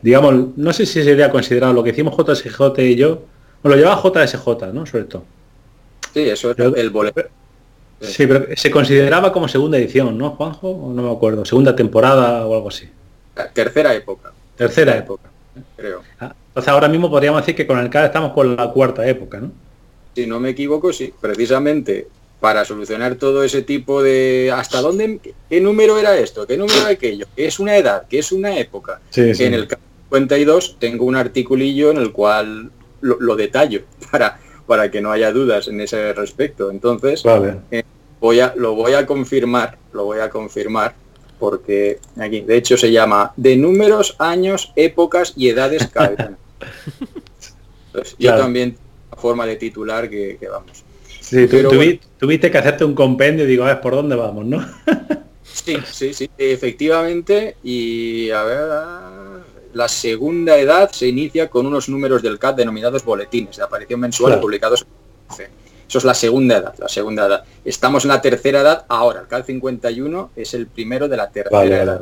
Digamos, 0.02 0.58
no 0.58 0.72
sé 0.74 0.86
si 0.86 1.04
sería 1.04 1.30
considerado 1.30 1.74
lo 1.74 1.84
que 1.84 1.90
hicimos 1.92 2.16
JSJ 2.16 2.80
y 2.84 2.96
yo, 2.96 3.22
nos 3.64 3.72
lo 3.74 3.78
llevaba 3.78 4.02
JSJ, 4.02 4.48
¿no? 4.74 4.86
Sobre 4.86 5.04
todo. 5.04 5.24
Sí, 6.14 6.22
eso 6.22 6.52
es 6.52 6.58
Yo- 6.58 6.76
el 6.76 6.90
boleto. 6.90 7.22
Sí, 8.02 8.26
pero 8.26 8.46
se 8.56 8.72
consideraba 8.72 9.34
como 9.34 9.50
segunda 9.50 9.78
edición, 9.78 10.18
¿no, 10.18 10.30
Juanjo? 10.32 10.92
No 10.96 11.02
me 11.04 11.12
acuerdo, 11.12 11.44
segunda 11.44 11.76
temporada 11.76 12.48
o 12.48 12.56
algo 12.56 12.70
así. 12.70 12.88
Tercera 13.54 13.94
época, 13.94 14.32
Tercera 14.56 14.98
época. 14.98 15.30
creo. 15.76 16.02
Ah, 16.20 16.34
Entonces 16.48 16.70
ahora 16.72 16.88
mismo 16.88 17.10
podríamos 17.10 17.42
decir 17.42 17.56
que 17.56 17.68
con 17.68 17.78
el 17.78 17.90
CAD 17.90 18.06
estamos 18.06 18.32
por 18.32 18.46
la 18.46 18.70
cuarta 18.72 19.06
época, 19.06 19.40
¿no? 19.42 19.52
Si 20.16 20.26
no 20.28 20.40
me 20.40 20.50
equivoco, 20.50 20.92
sí. 20.94 21.14
Precisamente 21.20 22.08
para 22.40 22.64
solucionar 22.64 23.16
todo 23.16 23.44
ese 23.44 23.62
tipo 23.62 24.02
de 24.02 24.52
hasta 24.54 24.82
dónde 24.82 25.20
qué 25.50 25.60
número 25.62 25.98
era 26.00 26.18
esto, 26.18 26.48
qué 26.48 26.56
número 26.58 26.80
era 26.82 26.90
aquello, 26.90 27.26
qué 27.36 27.48
es 27.48 27.60
una 27.60 27.76
edad, 27.78 28.08
qué 28.10 28.20
es 28.20 28.32
una 28.32 28.58
época. 28.58 29.02
Sí, 29.10 29.36
sí. 29.36 29.44
En 29.44 29.54
el 29.54 29.68
52 29.68 30.78
tengo 30.80 31.06
un 31.06 31.18
articulillo 31.18 31.92
en 31.92 31.98
el 31.98 32.12
cual 32.12 32.72
lo, 33.02 33.36
detallo 33.36 33.82
para, 34.12 34.40
para 34.66 34.90
que 34.90 35.02
no 35.02 35.12
haya 35.12 35.32
dudas 35.32 35.68
en 35.68 35.82
ese 35.82 36.14
respecto. 36.14 36.72
Entonces, 36.72 37.24
eh, 37.72 37.84
voy 38.20 38.40
a, 38.40 38.54
lo 38.56 38.76
voy 38.76 38.94
a 38.94 39.06
confirmar, 39.06 39.78
lo 39.94 40.06
voy 40.06 40.20
a 40.20 40.30
confirmar, 40.30 40.96
porque 41.40 42.00
aquí, 42.18 42.42
de 42.42 42.58
hecho, 42.58 42.78
se 42.78 42.92
llama 42.92 43.34
de 43.36 43.58
números, 43.58 44.16
años, 44.20 44.72
épocas 44.76 45.34
y 45.36 45.50
edades 45.50 45.90
Yo 48.20 48.36
también 48.36 48.78
forma 49.20 49.46
de 49.46 49.56
titular 49.56 50.10
que, 50.10 50.38
vamos. 50.50 50.84
Sí, 51.22 51.48
tuviste 52.18 52.50
que 52.50 52.58
hacerte 52.58 52.84
un 52.84 52.96
compendio 52.96 53.46
y 53.46 53.48
digo, 53.48 53.64
a 53.64 53.68
ver, 53.68 53.82
¿por 53.82 53.94
dónde 53.94 54.16
vamos, 54.16 54.46
no? 54.46 54.66
sí, 55.44 55.78
sí, 55.86 56.14
sí, 56.14 56.30
efectivamente. 56.38 57.58
Y 57.64 58.32
a 58.32 58.44
ver, 58.44 58.60
la 59.74 59.88
segunda 59.88 60.58
edad 60.58 60.92
se 60.92 61.08
inicia 61.08 61.50
con 61.50 61.66
unos 61.66 61.90
números 61.90 62.22
del 62.22 62.40
CAT 62.40 62.58
denominados 62.58 63.04
boletines 63.04 63.58
de 63.58 63.64
aparición 63.64 64.00
mensual 64.00 64.40
publicados 64.40 64.86
Eso 65.88 65.98
es 65.98 66.04
la 66.04 66.14
segunda 66.14 66.58
edad, 66.58 66.74
la 66.78 66.90
segunda 66.90 67.28
edad. 67.28 67.44
Estamos 67.64 68.06
en 68.06 68.10
la 68.10 68.22
tercera 68.22 68.62
edad 68.62 68.86
ahora. 68.88 69.22
El 69.22 69.28
CAD 69.28 69.46
51 69.46 70.32
es 70.36 70.54
el 70.54 70.68
primero 70.68 71.08
de 71.08 71.18
la 71.18 71.30
tercera 71.30 71.84
edad. 71.84 72.02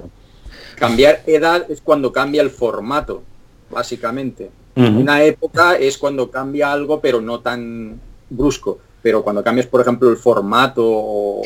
Cambiar 0.76 1.24
edad 1.26 1.66
es 1.70 1.82
cuando 1.82 2.14
cambia 2.14 2.42
el 2.42 2.52
formato, 2.52 3.24
básicamente. 3.70 4.50
Una 4.78 5.24
época 5.24 5.76
es 5.76 5.98
cuando 5.98 6.30
cambia 6.30 6.72
algo, 6.72 7.02
pero 7.02 7.20
no 7.20 7.40
tan 7.40 8.00
brusco. 8.30 8.80
Pero 9.02 9.24
cuando 9.24 9.44
cambias, 9.44 9.68
por 9.68 9.82
ejemplo, 9.82 10.10
el 10.10 10.18
formato 10.18 10.84
o, 10.86 11.42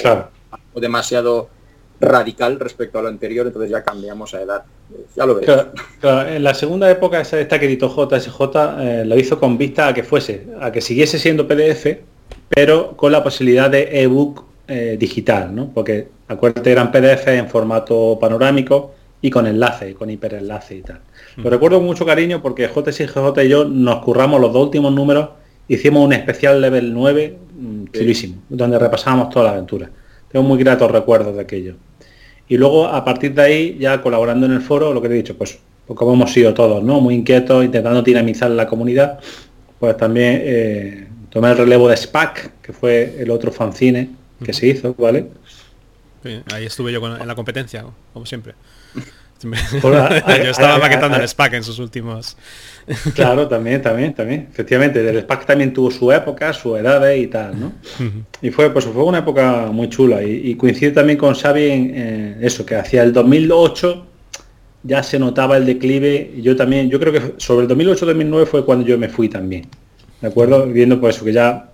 demasiado 0.75 1.49
radical 1.99 2.59
respecto 2.59 2.99
a 2.99 3.03
lo 3.03 3.07
anterior, 3.07 3.45
entonces 3.45 3.71
ya 3.71 3.83
cambiamos 3.83 4.33
a 4.33 4.41
edad. 4.41 4.63
Ya 5.15 5.25
lo 5.25 5.35
ves. 5.35 5.47
en 6.01 6.43
la 6.43 6.53
segunda 6.53 6.89
época 6.89 7.21
esta 7.21 7.59
que 7.59 7.65
editó 7.67 7.87
JSJ 7.87 8.41
eh, 8.79 9.03
lo 9.05 9.17
hizo 9.17 9.39
con 9.39 9.57
vista 9.57 9.87
a 9.87 9.93
que 9.93 10.03
fuese, 10.03 10.47
a 10.59 10.71
que 10.71 10.81
siguiese 10.81 11.19
siendo 11.19 11.47
PDF, 11.47 11.99
pero 12.49 12.97
con 12.97 13.11
la 13.11 13.23
posibilidad 13.23 13.69
de 13.69 14.01
ebook 14.01 14.43
eh, 14.67 14.97
digital, 14.99 15.55
¿no? 15.55 15.69
Porque 15.73 16.07
acuérdate 16.27 16.71
eran 16.71 16.91
PDF 16.91 17.27
en 17.27 17.47
formato 17.47 18.17
panorámico 18.19 18.93
y 19.21 19.29
con 19.29 19.45
enlace, 19.47 19.93
con 19.93 20.09
hiperenlace 20.09 20.75
y 20.75 20.81
tal. 20.81 21.01
Lo 21.37 21.49
recuerdo 21.49 21.77
con 21.77 21.85
mucho 21.85 22.05
cariño 22.05 22.41
porque 22.41 22.67
JSJ 22.67 23.43
y 23.43 23.47
yo 23.47 23.65
nos 23.65 24.03
curramos 24.03 24.41
los 24.41 24.51
dos 24.51 24.63
últimos 24.63 24.91
números, 24.91 25.29
hicimos 25.67 26.05
un 26.05 26.13
especial 26.13 26.59
level 26.59 26.93
9 26.93 27.37
mm, 27.55 27.83
chulísimo, 27.93 28.41
donde 28.49 28.79
repasábamos 28.79 29.29
toda 29.29 29.45
la 29.45 29.51
aventura. 29.51 29.89
Tengo 30.31 30.43
muy 30.45 30.57
gratos 30.57 30.89
recuerdos 30.89 31.35
de 31.35 31.41
aquello. 31.41 31.75
Y 32.47 32.57
luego 32.57 32.87
a 32.87 33.05
partir 33.05 33.33
de 33.33 33.41
ahí, 33.41 33.77
ya 33.79 34.01
colaborando 34.01 34.45
en 34.45 34.53
el 34.53 34.61
foro, 34.61 34.93
lo 34.93 35.01
que 35.01 35.07
te 35.07 35.13
he 35.13 35.17
dicho, 35.17 35.37
pues, 35.37 35.59
pues 35.85 35.97
como 35.97 36.13
hemos 36.13 36.33
sido 36.33 36.53
todos, 36.53 36.83
¿no? 36.83 36.99
Muy 36.99 37.15
inquietos, 37.15 37.63
intentando 37.63 38.01
dinamizar 38.01 38.49
la 38.51 38.67
comunidad, 38.67 39.19
pues 39.79 39.95
también 39.97 40.41
eh, 40.43 41.07
tomé 41.29 41.51
el 41.51 41.57
relevo 41.57 41.87
de 41.87 41.95
SPAC, 41.95 42.61
que 42.61 42.73
fue 42.73 43.15
el 43.19 43.29
otro 43.31 43.51
fanzine 43.51 44.09
que 44.43 44.53
se 44.53 44.67
hizo, 44.67 44.95
¿vale? 44.97 45.27
ahí 46.53 46.65
estuve 46.65 46.91
yo 46.91 47.05
en 47.17 47.27
la 47.27 47.35
competencia, 47.35 47.85
como 48.13 48.25
siempre. 48.25 48.53
Yo 49.83 50.51
estaba 50.51 50.77
maquetando 50.77 51.17
el 51.17 51.27
SPAC 51.27 51.53
en 51.53 51.63
sus 51.63 51.79
últimos. 51.79 52.37
Claro, 53.13 53.47
también, 53.47 53.81
también, 53.81 54.13
también. 54.13 54.47
Efectivamente, 54.51 55.07
el 55.07 55.21
SPAC 55.21 55.45
también 55.45 55.71
tuvo 55.71 55.91
su 55.91 56.11
época, 56.11 56.51
su 56.51 56.75
edad 56.75 57.13
y 57.13 57.27
tal, 57.27 57.59
¿no? 57.59 57.73
Y 58.41 58.49
fue, 58.49 58.71
pues 58.71 58.85
fue 58.85 59.03
una 59.03 59.19
época 59.19 59.67
muy 59.71 59.87
chula. 59.87 60.23
Y, 60.23 60.55
coincide 60.55 60.91
también 60.91 61.17
con 61.17 61.35
Xavi 61.35 61.69
en 61.69 62.39
eso, 62.41 62.65
que 62.65 62.75
hacia 62.75 63.03
el 63.03 63.13
2008 63.13 64.07
ya 64.83 65.03
se 65.03 65.19
notaba 65.19 65.57
el 65.57 65.65
declive. 65.65 66.31
Y 66.37 66.41
yo 66.41 66.55
también, 66.55 66.89
yo 66.89 66.99
creo 66.99 67.13
que 67.13 67.35
sobre 67.37 67.65
el 67.65 67.71
2008-2009 67.71 68.45
fue 68.45 68.65
cuando 68.65 68.85
yo 68.85 68.97
me 68.97 69.09
fui 69.09 69.29
también. 69.29 69.67
¿De 70.19 70.27
acuerdo? 70.27 70.65
Viendo 70.65 70.99
por 70.99 71.11
eso 71.11 71.23
que 71.23 71.33
ya. 71.33 71.69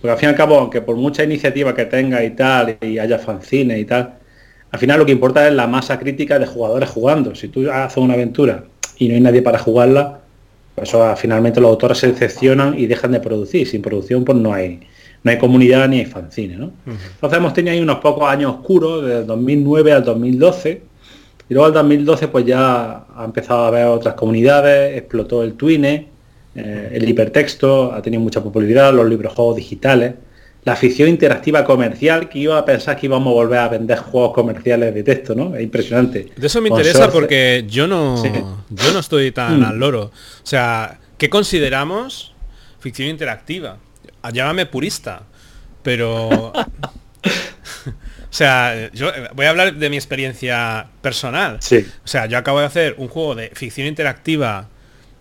Porque 0.00 0.12
al 0.12 0.18
fin 0.18 0.28
y 0.28 0.30
al 0.30 0.36
cabo, 0.36 0.58
aunque 0.58 0.80
por 0.80 0.96
mucha 0.96 1.24
iniciativa 1.24 1.74
que 1.74 1.86
tenga 1.86 2.24
y 2.24 2.30
tal, 2.30 2.78
y 2.80 2.98
haya 2.98 3.18
fanzines 3.18 3.78
y 3.78 3.84
tal, 3.84 4.19
al 4.72 4.78
final 4.78 5.00
lo 5.00 5.06
que 5.06 5.12
importa 5.12 5.46
es 5.46 5.54
la 5.54 5.66
masa 5.66 5.98
crítica 5.98 6.38
de 6.38 6.46
jugadores 6.46 6.88
jugando. 6.90 7.34
Si 7.34 7.48
tú 7.48 7.70
haces 7.70 7.96
una 7.96 8.14
aventura 8.14 8.64
y 8.98 9.08
no 9.08 9.14
hay 9.14 9.20
nadie 9.20 9.42
para 9.42 9.58
jugarla, 9.58 10.20
pues 10.74 10.92
finalmente 11.16 11.60
los 11.60 11.70
autores 11.70 11.98
se 11.98 12.08
decepcionan 12.08 12.78
y 12.78 12.86
dejan 12.86 13.12
de 13.12 13.20
producir. 13.20 13.66
Sin 13.66 13.82
producción 13.82 14.24
pues 14.24 14.38
no 14.38 14.52
hay 14.52 14.80
no 15.22 15.30
hay 15.30 15.38
comunidad 15.38 15.88
ni 15.88 15.98
hay 15.98 16.06
fanzine. 16.06 16.56
¿no? 16.56 16.72
Entonces 16.86 17.38
hemos 17.38 17.52
tenido 17.52 17.74
ahí 17.74 17.80
unos 17.80 17.98
pocos 17.98 18.28
años 18.28 18.54
oscuros, 18.54 19.04
desde 19.04 19.24
2009 19.24 19.92
al 19.92 20.04
2012. 20.04 20.82
Y 21.48 21.54
luego 21.54 21.66
al 21.66 21.72
2012 21.74 22.28
pues 22.28 22.46
ya 22.46 23.06
ha 23.14 23.24
empezado 23.24 23.64
a 23.64 23.68
haber 23.68 23.86
otras 23.86 24.14
comunidades, 24.14 24.96
explotó 24.96 25.42
el 25.42 25.54
Twine, 25.54 26.08
eh, 26.54 26.90
el 26.92 27.08
hipertexto, 27.08 27.92
ha 27.92 28.00
tenido 28.00 28.22
mucha 28.22 28.40
popularidad, 28.40 28.94
los 28.94 29.08
libros 29.08 29.34
juegos 29.34 29.56
digitales 29.56 30.14
la 30.64 30.76
ficción 30.76 31.08
interactiva 31.08 31.64
comercial 31.64 32.28
que 32.28 32.38
iba 32.40 32.58
a 32.58 32.64
pensar 32.64 32.96
que 32.98 33.06
íbamos 33.06 33.30
a 33.30 33.34
volver 33.34 33.58
a 33.58 33.68
vender 33.68 33.98
juegos 33.98 34.34
comerciales 34.34 34.94
de 34.94 35.02
texto, 35.02 35.34
¿no? 35.34 35.54
Es 35.56 35.62
impresionante. 35.62 36.28
De 36.36 36.46
eso 36.46 36.60
me 36.60 36.68
interesa 36.68 37.10
porque 37.10 37.64
yo 37.66 37.86
no, 37.86 38.22
yo 38.68 38.92
no 38.92 38.98
estoy 38.98 39.32
tan 39.32 39.60
mm. 39.60 39.64
al 39.64 39.78
loro. 39.78 40.02
O 40.02 40.46
sea, 40.46 40.98
¿qué 41.16 41.30
consideramos 41.30 42.34
ficción 42.78 43.08
interactiva? 43.08 43.78
Llámame 44.32 44.66
purista, 44.66 45.22
pero... 45.82 46.28
o 46.52 46.52
sea, 48.28 48.90
yo 48.92 49.10
voy 49.34 49.46
a 49.46 49.50
hablar 49.50 49.74
de 49.74 49.88
mi 49.88 49.96
experiencia 49.96 50.88
personal. 51.00 51.56
Sí. 51.60 51.86
O 52.04 52.08
sea, 52.08 52.26
yo 52.26 52.36
acabo 52.36 52.60
de 52.60 52.66
hacer 52.66 52.96
un 52.98 53.08
juego 53.08 53.34
de 53.34 53.50
ficción 53.54 53.86
interactiva 53.86 54.68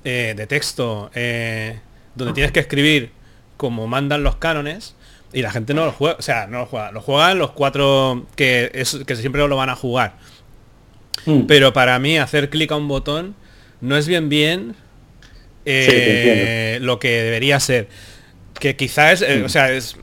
eh, 0.04 0.34
de 0.36 0.48
texto 0.48 1.12
eh, 1.16 1.80
donde 2.16 2.34
tienes 2.34 2.52
que 2.52 2.60
escribir 2.60 3.12
como 3.56 3.88
mandan 3.88 4.24
los 4.24 4.36
cánones 4.36 4.96
y 5.32 5.42
la 5.42 5.52
gente 5.52 5.74
no 5.74 5.86
lo 5.86 5.92
juega, 5.92 6.16
o 6.18 6.22
sea, 6.22 6.48
no 6.48 6.60
lo 6.60 6.66
juega, 6.66 6.92
lo 6.92 7.02
juegan 7.02 7.38
los 7.38 7.52
cuatro 7.52 8.26
que, 8.36 8.72
es, 8.74 8.98
que 9.06 9.16
siempre 9.16 9.48
lo 9.48 9.56
van 9.56 9.70
a 9.70 9.76
jugar. 9.76 10.16
Hmm. 11.26 11.42
Pero 11.48 11.74
para 11.74 12.00
mí 12.00 12.18
hacer 12.18 12.50
clic 12.50 12.72
a 12.72 12.76
un 12.76 12.88
botón 12.88 13.36
no 13.82 13.98
es 13.98 14.08
bien 14.08 14.30
bien 14.30 14.76
eh, 15.66 16.80
lo 16.82 17.00
que 17.00 17.24
debería 17.24 17.60
ser. 17.60 17.88
Que 18.60 18.76
quizás 18.76 19.22
es, 19.22 19.30
eh, 19.30 19.42
o 19.42 19.46
hmm. 19.46 19.50
sea, 19.50 19.72
es, 19.72 19.98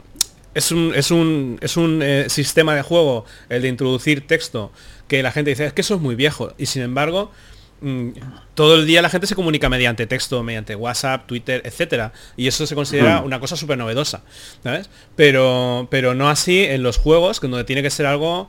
es 0.55 0.71
un, 0.71 0.93
es 0.95 1.11
un, 1.11 1.59
es 1.61 1.77
un 1.77 2.01
eh, 2.03 2.27
sistema 2.29 2.75
de 2.75 2.83
juego, 2.83 3.25
el 3.49 3.63
de 3.63 3.69
introducir 3.69 4.27
texto, 4.27 4.73
que 5.09 5.23
la 5.23 5.33
gente 5.33 5.51
dice, 5.51 5.67
es 5.67 5.73
que 5.73 5.81
eso 5.81 5.97
es 5.97 6.01
muy 6.01 6.15
viejo. 6.15 6.55
Y 6.57 6.67
sin 6.67 6.83
embargo, 6.83 7.33
Mm, 7.81 8.11
todo 8.55 8.77
el 8.77 8.87
día 8.87 9.03
la 9.03 9.11
gente 9.11 9.27
se 9.27 9.35
comunica 9.35 9.69
mediante 9.69 10.07
texto, 10.07 10.43
mediante 10.43 10.75
WhatsApp, 10.75 11.27
Twitter, 11.27 11.63
etcétera. 11.65 12.13
Y 12.37 12.47
eso 12.47 12.67
se 12.67 12.75
considera 12.75 13.21
una 13.21 13.41
cosa 13.41 13.57
súper 13.57 13.79
novedosa. 13.79 14.23
¿sabes? 14.63 14.89
Pero, 15.15 15.89
pero 15.91 16.15
no 16.15 16.29
así 16.29 16.65
en 16.65 16.83
los 16.83 16.99
juegos, 16.99 17.41
donde 17.41 17.65
tiene 17.65 17.83
que 17.83 17.91
ser 17.91 18.07
algo 18.07 18.49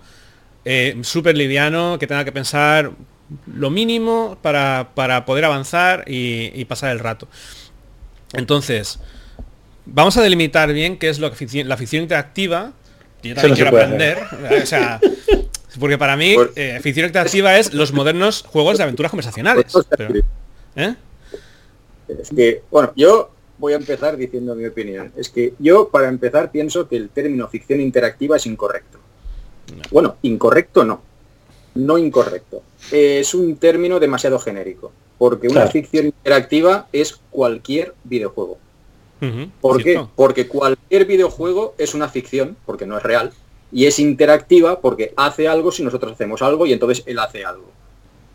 eh, 0.66 0.98
súper 1.04 1.38
liviano, 1.38 1.98
que 2.00 2.08
tenga 2.08 2.26
que 2.26 2.32
pensar 2.32 2.92
lo 3.54 3.70
mínimo 3.70 4.38
para, 4.42 4.94
poder 5.26 5.46
avanzar 5.46 6.06
y, 6.08 6.64
pasar 6.66 6.92
el 6.92 7.00
rato. 7.00 7.28
Entonces, 8.34 9.00
vamos 9.86 10.18
a 10.18 10.22
delimitar 10.22 10.72
bien 10.74 10.98
qué 10.98 11.10
es 11.10 11.20
lo 11.20 11.32
que 11.32 11.64
la 11.64 11.78
ficción 11.78 12.04
interactiva. 12.04 12.74
yo 13.24 13.36
también 13.36 13.56
quiero 13.56 13.70
aprender. 13.70 14.20
O 14.62 14.66
sea, 14.66 15.00
porque 15.80 15.98
para 15.98 16.16
mí, 16.16 16.36
eh, 16.56 16.80
ficción 16.82 17.08
interactiva 17.08 17.58
es 17.58 17.74
los 17.74 17.94
modernos 17.94 18.44
juegos 18.44 18.78
de 18.78 18.84
aventuras 18.84 19.12
conversacionales. 19.12 19.74
¿eh? 20.76 20.96
Es 22.08 22.30
que, 22.30 22.64
bueno, 22.72 22.94
yo 22.96 23.32
voy 23.58 23.74
a 23.74 23.78
empezar 23.78 24.18
diciendo 24.18 24.56
mi 24.56 24.66
opinión. 24.66 25.12
Es 25.16 25.30
que 25.30 25.54
yo, 25.60 25.90
para 25.90 26.08
empezar, 26.08 26.52
pienso 26.52 26.88
que 26.88 26.96
el 26.96 27.10
término 27.10 27.48
ficción 27.48 27.82
interactiva 27.82 28.38
es 28.38 28.46
incorrecto. 28.46 29.00
Bueno, 29.92 30.16
incorrecto 30.22 30.84
no. 30.84 31.02
No 31.76 31.98
incorrecto. 31.98 32.64
es 32.92 33.34
un 33.34 33.58
término 33.58 34.00
demasiado 34.00 34.40
genérico. 34.40 34.92
Porque 35.18 35.48
una 35.48 35.68
ficción 35.68 36.06
interactiva 36.08 36.88
es 36.94 37.20
cualquier 37.32 37.96
videojuego. 38.04 38.60
¿Por 39.62 39.84
qué? 39.84 40.06
Porque 40.16 40.48
cualquier 40.48 41.06
videojuego 41.06 41.74
es 41.78 41.96
una 41.96 42.08
ficción, 42.08 42.56
porque 42.66 42.86
no 42.86 42.98
es 42.98 43.04
real, 43.04 43.34
y 43.72 43.86
es 43.86 44.00
interactiva 44.00 44.80
porque 44.80 45.14
hace 45.16 45.48
algo 45.48 45.72
si 45.72 45.84
nosotros 45.84 46.14
hacemos 46.14 46.42
algo 46.42 46.66
y 46.66 46.74
entonces 46.74 47.04
él 47.06 47.20
hace 47.20 47.44
algo. 47.44 47.70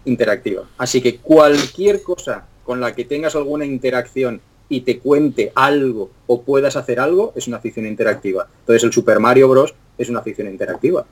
Interactiva. 0.05 0.65
Así 0.79 1.01
que 1.01 1.17
cualquier 1.19 2.03
cosa 2.03 2.47
con 2.65 2.81
la 2.81 2.95
que 2.95 3.05
tengas 3.05 3.35
alguna 3.37 3.65
interacción 3.65 4.41
y 4.69 4.81
te 4.81 4.99
cuente 4.99 5.53
algo 5.55 6.11
o 6.27 6.43
puedas 6.43 6.77
hacer 6.77 6.99
algo 7.01 7.33
es 7.37 7.47
una 7.47 7.61
ficción 7.61 7.87
interactiva. 7.87 8.49
Entonces 8.61 8.85
el 8.85 8.93
Super 8.93 9.21
Mario 9.21 9.49
Bros. 9.49 9.75
es 9.99 10.09
una 10.09 10.23
ficción 10.23 10.49
interactiva. 10.49 11.05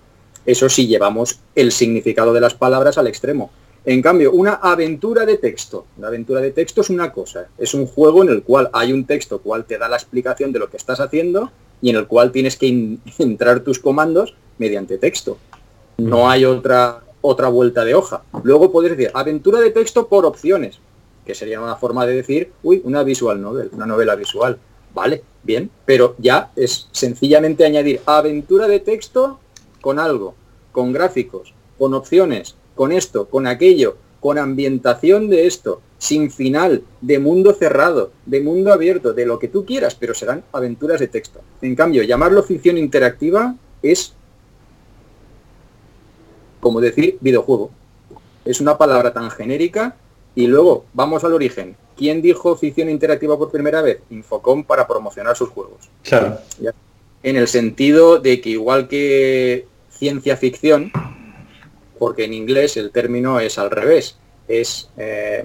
Eso 0.46 0.68
sí 0.68 0.86
llevamos 0.86 1.40
el 1.54 1.70
significado 1.70 2.32
de 2.32 2.40
las 2.40 2.54
palabras 2.54 2.98
al 2.98 3.06
extremo. 3.06 3.50
En 3.84 4.02
cambio, 4.02 4.32
una 4.32 4.54
aventura 4.54 5.24
de 5.24 5.38
texto. 5.38 5.86
Una 5.96 6.08
aventura 6.08 6.40
de 6.40 6.50
texto 6.50 6.80
es 6.80 6.90
una 6.90 7.12
cosa. 7.12 7.48
Es 7.58 7.74
un 7.74 7.86
juego 7.86 8.22
en 8.22 8.30
el 8.30 8.42
cual 8.42 8.70
hay 8.72 8.92
un 8.92 9.04
texto 9.04 9.40
cual 9.40 9.64
te 9.64 9.78
da 9.78 9.88
la 9.88 9.96
explicación 9.96 10.52
de 10.52 10.58
lo 10.58 10.70
que 10.70 10.76
estás 10.76 11.00
haciendo 11.00 11.50
y 11.82 11.90
en 11.90 11.96
el 11.96 12.06
cual 12.06 12.32
tienes 12.32 12.56
que 12.56 12.98
entrar 13.18 13.60
tus 13.60 13.78
comandos 13.78 14.34
mediante 14.58 14.98
texto. 14.98 15.38
No 15.98 16.30
hay 16.30 16.44
otra, 16.44 17.02
otra 17.20 17.48
vuelta 17.48 17.84
de 17.84 17.94
hoja. 17.94 18.22
Luego 18.42 18.72
puedes 18.72 18.96
decir 18.96 19.10
aventura 19.14 19.60
de 19.60 19.70
texto 19.70 20.08
por 20.08 20.24
opciones, 20.24 20.78
que 21.26 21.34
sería 21.34 21.60
una 21.60 21.76
forma 21.76 22.06
de 22.06 22.14
decir, 22.14 22.52
uy, 22.62 22.80
una 22.84 23.02
visual 23.02 23.40
novel, 23.40 23.70
una 23.72 23.86
novela 23.86 24.14
visual. 24.14 24.58
Vale, 24.94 25.22
bien, 25.42 25.70
pero 25.84 26.14
ya 26.18 26.50
es 26.56 26.88
sencillamente 26.92 27.64
añadir 27.64 28.00
aventura 28.06 28.66
de 28.66 28.80
texto 28.80 29.38
con 29.80 29.98
algo, 29.98 30.34
con 30.72 30.92
gráficos, 30.92 31.54
con 31.78 31.94
opciones, 31.94 32.56
con 32.74 32.92
esto, 32.92 33.26
con 33.26 33.46
aquello, 33.46 33.96
con 34.20 34.38
ambientación 34.38 35.28
de 35.28 35.46
esto, 35.46 35.80
sin 35.98 36.30
final, 36.30 36.82
de 37.00 37.18
mundo 37.18 37.54
cerrado, 37.54 38.12
de 38.26 38.40
mundo 38.40 38.72
abierto, 38.72 39.12
de 39.12 39.26
lo 39.26 39.38
que 39.38 39.48
tú 39.48 39.64
quieras, 39.64 39.94
pero 39.94 40.14
serán 40.14 40.44
aventuras 40.52 41.00
de 41.00 41.08
texto. 41.08 41.40
En 41.62 41.74
cambio, 41.74 42.02
llamarlo 42.02 42.42
ficción 42.42 42.78
interactiva 42.78 43.54
es 43.82 44.14
como 46.60 46.80
decir 46.80 47.18
videojuego. 47.20 47.70
Es 48.44 48.60
una 48.60 48.78
palabra 48.78 49.12
tan 49.12 49.30
genérica 49.30 49.96
y 50.34 50.46
luego 50.46 50.84
vamos 50.92 51.24
al 51.24 51.32
origen. 51.32 51.76
¿Quién 51.96 52.22
dijo 52.22 52.56
ficción 52.56 52.88
interactiva 52.88 53.38
por 53.38 53.50
primera 53.50 53.82
vez? 53.82 54.00
Infocom 54.10 54.64
para 54.64 54.86
promocionar 54.86 55.36
sus 55.36 55.50
juegos. 55.50 55.90
Claro. 56.02 56.38
En 57.22 57.36
el 57.36 57.48
sentido 57.48 58.18
de 58.18 58.40
que 58.40 58.50
igual 58.50 58.88
que 58.88 59.66
ciencia 59.90 60.36
ficción, 60.36 60.90
porque 62.00 62.24
en 62.24 62.32
inglés 62.32 62.78
el 62.78 62.90
término 62.92 63.40
es 63.40 63.58
al 63.58 63.70
revés, 63.70 64.16
es 64.48 64.88
eh, 64.96 65.44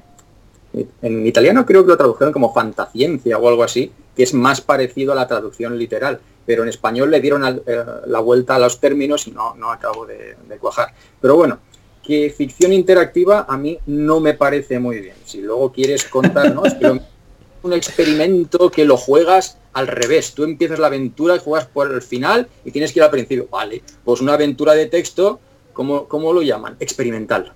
en 1.01 1.27
italiano 1.27 1.65
creo 1.65 1.83
que 1.83 1.89
lo 1.89 1.97
tradujeron 1.97 2.31
como 2.31 2.53
fantaciencia 2.53 3.37
o 3.37 3.49
algo 3.49 3.61
así, 3.61 3.91
que 4.15 4.23
es 4.23 4.33
más 4.33 4.61
parecido 4.61 5.11
a 5.11 5.15
la 5.15 5.27
traducción 5.27 5.77
literal, 5.77 6.21
pero 6.45 6.63
en 6.63 6.69
español 6.69 7.11
le 7.11 7.19
dieron 7.19 7.43
eh, 7.45 7.83
la 8.07 8.19
vuelta 8.21 8.55
a 8.55 8.59
los 8.59 8.79
términos 8.79 9.27
y 9.27 9.31
no, 9.31 9.53
no 9.55 9.69
acabo 9.69 10.05
de, 10.05 10.37
cuajar. 10.57 10.93
Pero 11.19 11.35
bueno, 11.35 11.59
que 12.01 12.29
ficción 12.29 12.71
interactiva 12.71 13.45
a 13.49 13.57
mí 13.57 13.77
no 13.87 14.21
me 14.21 14.33
parece 14.33 14.79
muy 14.79 15.01
bien. 15.01 15.15
Si 15.25 15.41
luego 15.41 15.73
quieres 15.73 16.05
contarnos 16.05 16.69
un 17.63 17.73
experimento 17.73 18.71
que 18.71 18.85
lo 18.85 18.95
juegas 18.95 19.57
al 19.73 19.87
revés. 19.87 20.33
Tú 20.33 20.43
empiezas 20.43 20.79
la 20.79 20.87
aventura 20.87 21.35
y 21.35 21.39
juegas 21.39 21.67
por 21.67 21.91
el 21.91 22.01
final 22.01 22.47
y 22.63 22.71
tienes 22.71 22.93
que 22.93 22.99
ir 22.99 23.03
al 23.03 23.11
principio. 23.11 23.47
Vale, 23.51 23.83
pues 24.05 24.21
una 24.21 24.33
aventura 24.33 24.73
de 24.73 24.85
texto, 24.85 25.41
¿cómo, 25.75 26.07
cómo 26.07 26.33
lo 26.33 26.41
llaman? 26.41 26.75
Experimental. 26.79 27.53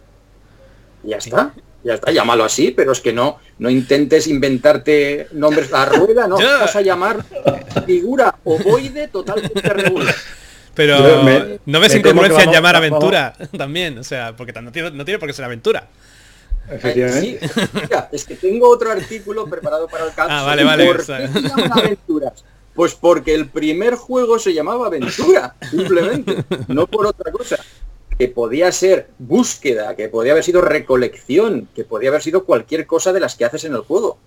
ya 1.04 1.18
está 1.18 1.54
ya 1.84 1.94
está, 1.94 2.12
llámalo 2.12 2.44
así, 2.44 2.72
pero 2.72 2.92
es 2.92 3.00
que 3.00 3.14
no, 3.14 3.40
no 3.58 3.70
intentes 3.70 4.28
inventarte 4.28 5.28
nombres 5.32 5.74
a 5.74 5.86
rueda, 5.86 6.28
no, 6.28 6.36
vas 6.60 6.76
a 6.76 6.82
llamar 6.82 7.24
figura 7.86 8.36
ovoide 8.44 9.08
totalmente 9.08 9.62
regular. 9.62 10.14
Pero 10.76 10.98
no 11.66 11.80
ves 11.80 11.96
incongruencia 11.96 12.44
en 12.44 12.52
llamar 12.52 12.76
aventura 12.76 13.34
también, 13.58 13.98
o 13.98 14.04
sea, 14.04 14.36
porque 14.36 14.54
no 14.62 14.72
tiene, 14.72 14.92
no 14.92 15.06
tiene 15.06 15.20
por 15.20 15.28
qué 15.28 15.34
ser 15.34 15.46
aventura. 15.46 15.88
Efectivamente. 16.70 17.40
es 18.12 18.26
que 18.26 18.36
tengo 18.36 18.70
otro 18.70 18.92
artículo 18.92 19.48
preparado 19.48 19.88
para 19.88 20.06
el 20.06 20.14
caso. 20.14 20.30
Ah, 20.32 20.44
vale, 20.44 20.64
vale. 20.64 20.88
aventuras? 21.72 22.46
Pues 22.76 22.94
porque 22.94 23.34
el 23.34 23.48
primer 23.48 23.96
juego 23.96 24.38
se 24.38 24.54
llamaba 24.54 24.88
Aventura, 24.88 25.56
simplemente, 25.70 26.46
no 26.68 26.88
por 26.88 27.08
otra 27.08 27.32
cosa 27.32 27.58
que 28.20 28.28
podía 28.28 28.70
ser 28.74 29.08
búsqueda, 29.18 29.96
que 29.96 30.10
podía 30.10 30.34
haber 30.34 30.44
sido 30.44 30.60
recolección, 30.60 31.70
que 31.74 31.86
podía 31.86 32.10
haber 32.10 32.22
sido 32.22 32.44
cualquier 32.44 32.86
cosa 32.86 33.14
de 33.14 33.22
las 33.22 33.36
que 33.36 33.46
haces 33.46 33.64
en 33.64 33.74
el 33.74 33.80
juego. 33.80 34.18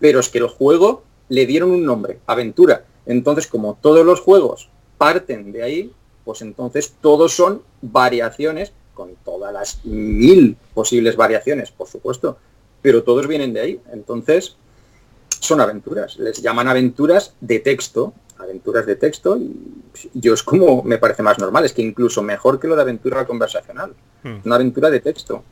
Pero 0.00 0.20
es 0.20 0.30
que 0.30 0.38
el 0.38 0.48
juego 0.48 1.02
le 1.28 1.44
dieron 1.44 1.70
un 1.70 1.84
nombre, 1.84 2.18
aventura. 2.26 2.86
Entonces, 3.04 3.46
como 3.46 3.76
todos 3.78 4.06
los 4.06 4.20
juegos 4.20 4.70
parten 4.96 5.52
de 5.52 5.62
ahí, 5.62 5.92
pues 6.24 6.40
entonces 6.40 6.94
todos 7.02 7.34
son 7.34 7.62
variaciones, 7.82 8.72
con 8.94 9.16
todas 9.22 9.52
las 9.52 9.84
mil 9.84 10.56
posibles 10.72 11.16
variaciones, 11.16 11.70
por 11.70 11.88
supuesto, 11.88 12.38
pero 12.80 13.02
todos 13.02 13.26
vienen 13.26 13.52
de 13.52 13.60
ahí. 13.60 13.80
Entonces, 13.92 14.56
son 15.40 15.60
aventuras. 15.60 16.18
Les 16.18 16.40
llaman 16.40 16.68
aventuras 16.68 17.34
de 17.42 17.58
texto, 17.58 18.14
aventuras 18.42 18.86
de 18.86 18.96
texto 18.96 19.36
y 19.36 19.52
yo 20.14 20.34
es 20.34 20.42
como 20.42 20.82
me 20.82 20.98
parece 20.98 21.22
más 21.22 21.38
normal, 21.38 21.64
es 21.64 21.72
que 21.72 21.82
incluso 21.82 22.22
mejor 22.22 22.58
que 22.58 22.68
lo 22.68 22.76
de 22.76 22.82
aventura 22.82 23.26
conversacional, 23.26 23.94
hmm. 24.22 24.36
una 24.44 24.54
aventura 24.56 24.90
de 24.90 25.00
texto. 25.00 25.44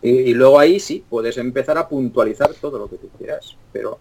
Y, 0.00 0.32
luego 0.32 0.60
ahí 0.60 0.78
sí, 0.78 1.04
puedes 1.10 1.38
empezar 1.38 1.76
a 1.76 1.88
puntualizar 1.88 2.54
todo 2.54 2.78
lo 2.78 2.88
que 2.88 2.98
tú 2.98 3.08
quieras, 3.18 3.56
pero 3.72 3.98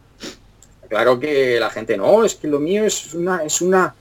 claro 0.88 1.20
que 1.20 1.60
la 1.60 1.72
gente 1.72 1.98
no, 1.98 2.24
es 2.24 2.36
que 2.36 2.48
lo 2.48 2.60
mío 2.60 2.86
es 2.86 3.16
una, 3.16 3.44
es 3.44 3.62
una 3.62 3.96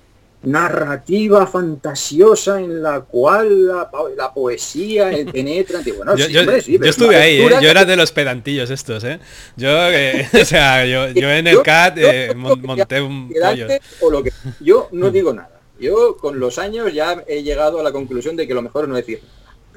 narrativa 0.46 1.44
fantasiosa 1.46 2.60
en 2.60 2.80
la 2.80 3.00
cual 3.00 3.66
la, 3.66 4.32
poesía 4.32 5.10
penetra. 5.32 5.80
Bueno, 5.96 6.16
yo, 6.16 6.40
estuve 6.52 7.16
ahí, 7.16 7.40
¿eh? 7.40 7.50
yo 7.60 7.68
era 7.68 7.84
de 7.84 7.96
los 7.96 8.12
pedantillos 8.12 8.70
estos, 8.70 9.02
¿eh? 9.04 9.18
Yo, 9.56 9.68
eh, 9.90 10.28
o 10.40 10.44
sea, 10.44 10.86
yo, 10.86 11.06
en 11.30 11.46
el 11.48 11.62
CAT 11.62 11.98
eh, 11.98 12.34
monté 12.34 13.00
un 13.00 13.32
o 14.00 14.10
lo 14.10 14.22
que, 14.22 14.30
Yo 14.60 14.88
no 14.92 15.10
digo 15.10 15.32
nada. 15.32 15.60
Yo 15.80 16.16
con 16.16 16.38
los 16.38 16.58
años 16.58 16.92
ya 16.94 17.24
he 17.26 17.42
llegado 17.42 17.80
a 17.80 17.82
la 17.82 17.92
conclusión 17.92 18.36
de 18.36 18.46
que 18.46 18.54
lo 18.54 18.62
mejor 18.62 18.84
es 18.84 18.88
no 18.88 18.96
decir 18.96 19.20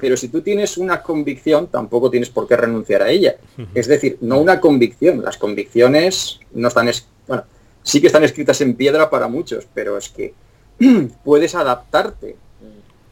pero 0.00 0.16
si 0.16 0.28
tú 0.28 0.40
tienes 0.40 0.78
una 0.78 1.02
convicción, 1.02 1.66
tampoco 1.66 2.10
tienes 2.10 2.30
por 2.30 2.48
qué 2.48 2.56
renunciar 2.56 3.02
a 3.02 3.10
ella. 3.10 3.36
Es 3.74 3.86
decir, 3.86 4.16
no 4.22 4.40
una 4.40 4.58
convicción. 4.58 5.20
Las 5.22 5.36
convicciones 5.36 6.40
no 6.52 6.68
están, 6.68 6.90
bueno, 7.28 7.44
sí 7.82 8.00
que 8.00 8.06
están 8.06 8.24
escritas 8.24 8.58
en 8.62 8.76
piedra 8.76 9.10
para 9.10 9.28
muchos, 9.28 9.66
pero 9.74 9.98
es 9.98 10.08
que 10.08 10.32
puedes 11.24 11.54
adaptarte. 11.54 12.36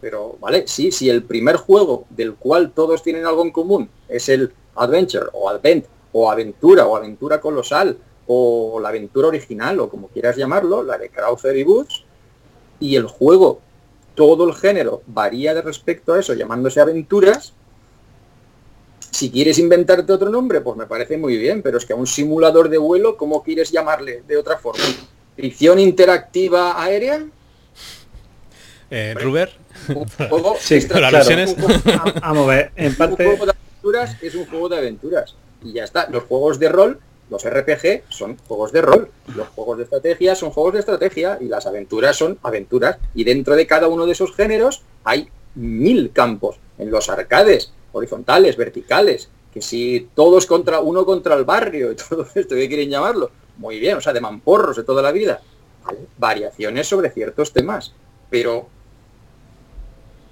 Pero, 0.00 0.37
vale, 0.40 0.64
sí, 0.66 0.92
si 0.92 1.11
el 1.11 1.24
primer 1.24 1.57
juego 1.57 2.04
del 2.11 2.35
cual 2.35 2.72
todos 2.72 3.02
tienen 3.02 3.26
algo 3.26 3.42
en 3.42 3.50
común 3.50 3.90
es 4.09 4.28
el 4.28 4.52
Adventure 4.76 5.26
o 5.33 5.48
Advent 5.48 5.87
o 6.12 6.31
Aventura 6.31 6.87
o 6.87 6.96
Aventura 6.96 7.40
Colosal 7.40 7.98
o 8.28 8.78
la 8.81 8.90
aventura 8.90 9.28
original 9.28 9.81
o 9.81 9.88
como 9.88 10.09
quieras 10.09 10.37
llamarlo, 10.37 10.83
la 10.83 10.98
de 10.98 11.09
Krauser 11.09 11.57
y 11.57 11.66
y 12.81 12.94
el 12.94 13.07
juego, 13.07 13.61
todo 14.14 14.46
el 14.46 14.54
género 14.54 15.02
varía 15.07 15.52
de 15.52 15.62
respecto 15.62 16.12
a 16.12 16.20
eso, 16.20 16.35
llamándose 16.35 16.81
aventuras, 16.81 17.54
si 19.11 19.31
quieres 19.31 19.59
inventarte 19.59 20.12
otro 20.12 20.31
nombre, 20.31 20.61
pues 20.61 20.76
me 20.76 20.87
parece 20.87 21.16
muy 21.16 21.37
bien, 21.37 21.62
pero 21.62 21.78
es 21.78 21.87
que 21.87 21.92
a 21.92 21.96
un 21.96 22.07
simulador 22.07 22.68
de 22.68 22.78
vuelo, 22.78 23.16
¿cómo 23.16 23.42
quieres 23.42 23.72
llamarle 23.72 24.22
de 24.28 24.37
otra 24.37 24.59
forma? 24.59 24.85
¿Ficción 25.35 25.78
interactiva 25.78 26.81
aérea? 26.81 27.26
Eh, 28.90 29.14
Ruber. 29.14 29.51
sí, 30.61 30.81
Vamos 32.20 32.44
a 32.44 32.46
ver, 32.46 32.72
en 32.77 32.96
parte... 32.96 33.27
Un 33.27 33.37
juego 33.37 33.46
de 33.46 33.53
aventuras 33.53 34.16
es 34.22 34.35
un 34.35 34.46
juego 34.46 34.68
de 34.68 34.79
aventuras. 34.79 35.35
Y 35.62 35.72
ya 35.72 35.85
está. 35.85 36.09
Los 36.11 36.24
juegos 36.24 36.59
de 36.59 36.68
rol, 36.68 37.01
los 37.31 37.44
RPG, 37.44 38.05
son 38.09 38.37
juegos 38.46 38.72
de 38.72 38.83
rol. 38.83 39.11
Los 39.35 39.48
juegos 39.48 39.79
de 39.79 39.85
estrategia 39.85 40.35
son 40.35 40.51
juegos 40.51 40.74
de 40.74 40.81
estrategia. 40.81 41.38
Y 41.40 41.46
las 41.46 41.66
aventuras 41.66 42.16
son 42.16 42.38
aventuras. 42.42 42.98
Y 43.14 43.24
dentro 43.24 43.57
de 43.57 43.66
cada 43.66 43.88
uno 43.88 44.07
de 44.07 44.12
esos 44.12 44.35
géneros 44.35 44.83
hay 45.05 45.29
mil 45.55 46.12
campos. 46.12 46.57
En 46.79 46.90
los 46.90 47.09
arcades, 47.09 47.72
horizontales, 47.92 48.57
verticales. 48.57 49.29
Que 49.53 49.61
si 49.61 50.09
todos 50.14 50.46
contra 50.46 50.81
uno 50.81 51.05
contra 51.05 51.35
el 51.35 51.44
barrio 51.44 51.92
y 51.92 51.96
todo 52.09 52.27
esto, 52.35 52.55
¿qué 52.55 52.68
quieren 52.68 52.90
llamarlo? 52.90 53.31
Muy 53.59 53.81
bien, 53.81 53.96
o 53.96 54.01
sea, 54.01 54.12
de 54.12 54.20
mamporros 54.20 54.77
de 54.77 54.85
toda 54.85 55.03
la 55.03 55.12
vida. 55.12 55.40
Variaciones 56.16 56.87
sobre 56.87 57.11
ciertos 57.11 57.53
temas. 57.53 57.92
Pero 58.31 58.68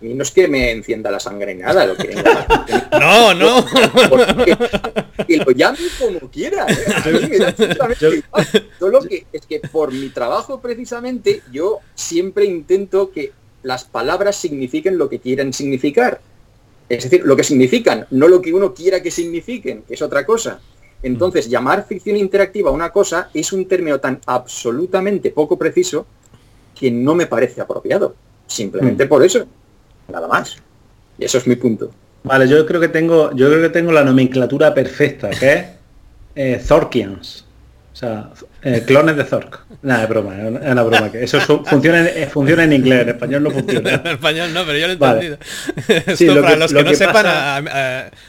y 0.01 0.13
no 0.13 0.23
es 0.23 0.31
que 0.31 0.47
me 0.47 0.71
encienda 0.71 1.11
la 1.11 1.19
sangre 1.19 1.55
ni 1.55 1.63
nada, 1.63 1.87
lo 1.87 1.97
que 1.97 2.15
No, 3.01 3.33
no. 3.35 3.65
Que 5.27 5.39
lo 5.39 5.51
llame 5.53 5.79
como 5.99 6.31
quiera. 6.31 6.67
¿eh? 6.69 8.23
Solo 8.79 9.01
que 9.01 9.27
es 9.33 9.47
que 9.47 9.61
por 9.61 9.93
mi 9.93 10.11
trabajo 10.11 10.61
precisamente 10.61 11.43
yo 11.51 11.81
siempre 11.95 12.45
intento 12.45 13.11
que 13.11 13.33
las 13.63 13.85
palabras 13.85 14.37
signifiquen 14.37 14.99
lo 14.99 15.09
que 15.09 15.19
quieren 15.19 15.53
significar. 15.53 16.21
Es 16.89 17.05
decir, 17.05 17.23
lo 17.25 17.35
que 17.35 17.43
significan, 17.43 18.07
no 18.11 18.29
lo 18.29 18.41
que 18.41 18.53
uno 18.53 18.75
quiera 18.75 19.03
que 19.03 19.11
signifiquen, 19.11 19.83
que 19.83 19.95
es 19.95 20.03
otra 20.03 20.25
cosa. 20.25 20.61
Entonces, 21.03 21.49
llamar 21.49 21.87
ficción 21.87 22.17
interactiva 22.17 22.71
a 22.71 22.73
una 22.73 22.91
cosa 22.91 23.31
es 23.35 23.53
un 23.53 23.67
término 23.67 23.99
tan 23.99 24.21
absolutamente 24.27 25.31
poco 25.31 25.59
preciso 25.59 26.07
que 26.75 26.91
no 26.91 27.15
me 27.15 27.27
parece 27.27 27.61
apropiado. 27.61 28.15
Simplemente 28.47 29.07
mm. 29.07 29.09
por 29.09 29.25
eso 29.25 29.47
nada 30.09 30.29
más. 30.29 30.57
Y 31.19 31.25
eso 31.25 31.38
es 31.38 31.47
mi 31.47 31.57
punto. 31.57 31.90
Vale, 32.25 32.49
yo 32.49 32.66
creo 32.66 32.81
que 32.81 32.88
tengo, 32.88 33.35
yo 33.35 33.49
creo 33.49 33.62
que 33.62 33.69
tengo 33.69 33.92
la 33.92 34.05
nomenclatura 34.05 34.75
perfecta, 34.75 35.31
que 35.31 35.53
es 35.53 35.64
eh, 36.35 36.61
Zorkians. 36.62 37.47
O 37.97 37.99
sea, 37.99 38.29
eh, 38.61 38.83
clones 38.85 39.16
de 39.16 39.25
Zork. 39.25 39.64
Nada, 39.81 40.03
es 40.03 40.09
broma, 40.11 40.37
es 40.37 40.71
una 40.71 40.83
broma. 40.83 41.11
Que 41.11 41.25
eso 41.25 41.40
funciona, 41.40 42.07
en, 42.07 42.29
funciona 42.29 42.64
en 42.64 42.75
inglés, 42.75 43.03
en 43.03 43.09
español 43.09 43.45
no 43.45 43.51
funciona. 43.51 43.90
en 44.05 44.07
español 44.09 44.53
no, 44.53 44.66
pero 44.66 44.77
yo 44.77 44.87
lo 44.87 44.92
he 44.92 44.97
entendido. 44.97 46.42
para 46.42 46.57
los 46.57 46.75
que, 46.75 46.83
no 46.83 46.95
sepan, 46.95 47.27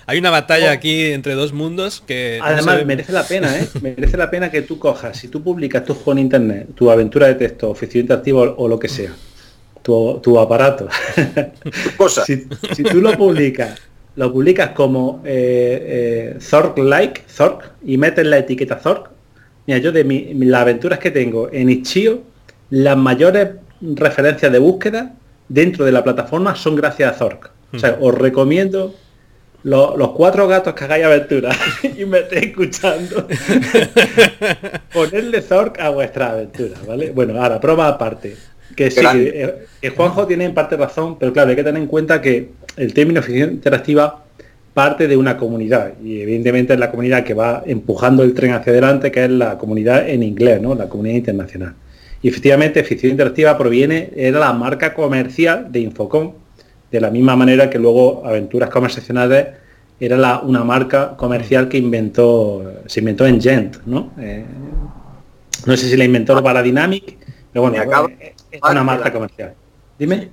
hay 0.06 0.18
una 0.18 0.30
batalla 0.30 0.72
aquí 0.72 1.12
entre 1.12 1.34
dos 1.34 1.52
mundos 1.52 2.02
que... 2.08 2.40
Además, 2.42 2.86
merece 2.86 3.12
la 3.12 3.24
pena, 3.24 3.58
¿eh? 3.58 3.68
merece 3.82 4.16
la 4.16 4.32
pena 4.32 4.50
que 4.50 4.62
tú 4.62 4.80
cojas, 4.80 5.18
si 5.18 5.28
tú 5.28 5.44
publicas 5.44 5.84
tu 5.84 5.96
juego 5.96 6.13
en 6.13 6.20
internet, 6.20 6.68
tu 6.74 6.90
aventura 6.90 7.28
de 7.28 7.36
texto, 7.36 7.70
oficio 7.70 8.00
interactivo 8.00 8.56
o 8.58 8.70
lo 8.70 8.80
que 8.80 8.88
sea, 8.88 9.12
tu, 10.21 10.39
aparato. 10.39 10.88
Cosa. 11.97 12.26
si, 12.26 12.47
tú 12.84 13.02
lo 13.02 13.13
publicas 13.17 13.80
lo 14.17 14.34
publicas 14.34 14.71
como 14.71 15.21
eh, 15.26 16.34
eh, 16.36 16.39
Zork 16.41 16.80
Like, 16.80 17.21
Zork, 17.30 17.73
y 17.86 18.00
metes 18.00 18.26
la 18.26 18.39
etiqueta 18.39 18.80
Zork, 18.80 19.12
mira, 19.67 19.78
yo 19.78 19.91
de 19.91 20.04
mi, 20.04 20.34
las 20.34 20.62
aventuras 20.63 20.97
que 20.97 21.12
tengo 21.12 21.50
en 21.52 21.69
Itch.io, 21.69 22.23
las 22.71 22.97
mayores 22.97 23.50
referencias 23.80 24.52
de 24.52 24.58
búsqueda 24.58 25.13
dentro 25.47 25.86
de 25.86 25.91
la 25.91 26.04
plataforma 26.04 26.56
son 26.56 26.76
gracias 26.76 27.13
a 27.13 27.17
Zork. 27.17 27.52
O 27.71 27.78
sea, 27.78 27.97
os 28.02 28.15
recomiendo 28.15 28.95
los 29.63 30.10
cuatro 30.12 30.47
gatos 30.47 30.73
que 30.73 30.86
hagáis 30.86 31.06
aventuras 31.06 31.56
y 31.97 32.06
me 32.06 32.19
estéis 32.19 32.47
escuchando, 32.47 33.28
ponerle 34.93 35.41
Zork 35.43 35.80
a 35.80 35.89
vuestra 35.89 36.32
aventura, 36.32 36.78
¿vale? 36.88 37.12
Bueno, 37.12 37.39
ahora, 37.39 37.60
prueba 37.60 37.88
aparte. 37.88 38.36
Que 38.76 38.92
sí, 38.92 39.02
que, 39.02 39.56
eh, 39.82 39.90
Juanjo 39.90 40.28
tiene 40.28 40.46
en 40.46 40.54
parte 40.54 40.78
razón, 40.78 41.18
pero 41.18 41.34
claro, 41.34 41.50
hay 41.50 41.56
que 41.56 41.64
tener 41.64 41.82
en 41.82 41.88
cuenta 41.88 42.22
que 42.22 42.50
el 42.76 42.94
término 42.94 43.22
ficción 43.22 43.52
interactiva 43.52 44.24
parte 44.74 45.08
de 45.08 45.18
una 45.18 45.38
comunidad 45.38 45.94
y 46.04 46.22
evidentemente 46.22 46.74
es 46.74 46.80
la 46.80 46.92
comunidad 46.92 47.24
que 47.24 47.34
va 47.34 47.64
empujando 47.66 48.22
el 48.22 48.36
tren 48.36 48.54
hacia 48.54 48.72
adelante, 48.72 49.12
que 49.12 49.26
es 49.26 49.32
la 49.32 49.58
comunidad 49.58 50.08
en 50.08 50.22
inglés, 50.22 50.62
¿no? 50.62 50.76
La 50.76 50.88
comunidad 50.88 51.16
internacional. 51.16 51.74
Y 52.22 52.28
efectivamente, 52.30 52.84
ficción 52.84 53.12
interactiva 53.12 53.58
proviene, 53.58 54.12
era 54.16 54.40
la 54.40 54.54
marca 54.54 54.94
comercial 54.94 55.72
de 55.72 55.80
Infocom, 55.80 56.34
de 56.92 57.02
la 57.02 57.10
misma 57.10 57.36
manera 57.36 57.70
que 57.70 57.80
luego 57.80 58.24
Aventuras 58.26 58.70
Conversacionales 58.70 59.48
era 60.00 60.40
una 60.40 60.64
marca 60.64 61.16
comercial 61.18 61.68
que 61.68 61.78
inventó, 61.78 62.82
se 62.86 63.00
inventó 63.00 63.26
en 63.26 63.42
Gent, 63.42 63.78
¿no? 63.86 64.12
Eh, 64.20 64.46
no 65.66 65.76
sé 65.76 65.90
si 65.90 65.98
la 65.98 66.06
inventó 66.06 66.42
para 66.44 66.62
Dynamic, 66.62 67.18
pero 67.58 67.89
bueno, 67.89 68.10
eh, 68.20 68.36
es 68.52 68.62
una 68.62 68.84
marca 68.84 69.12
comercial. 69.12 69.56
Dime. 69.98 70.30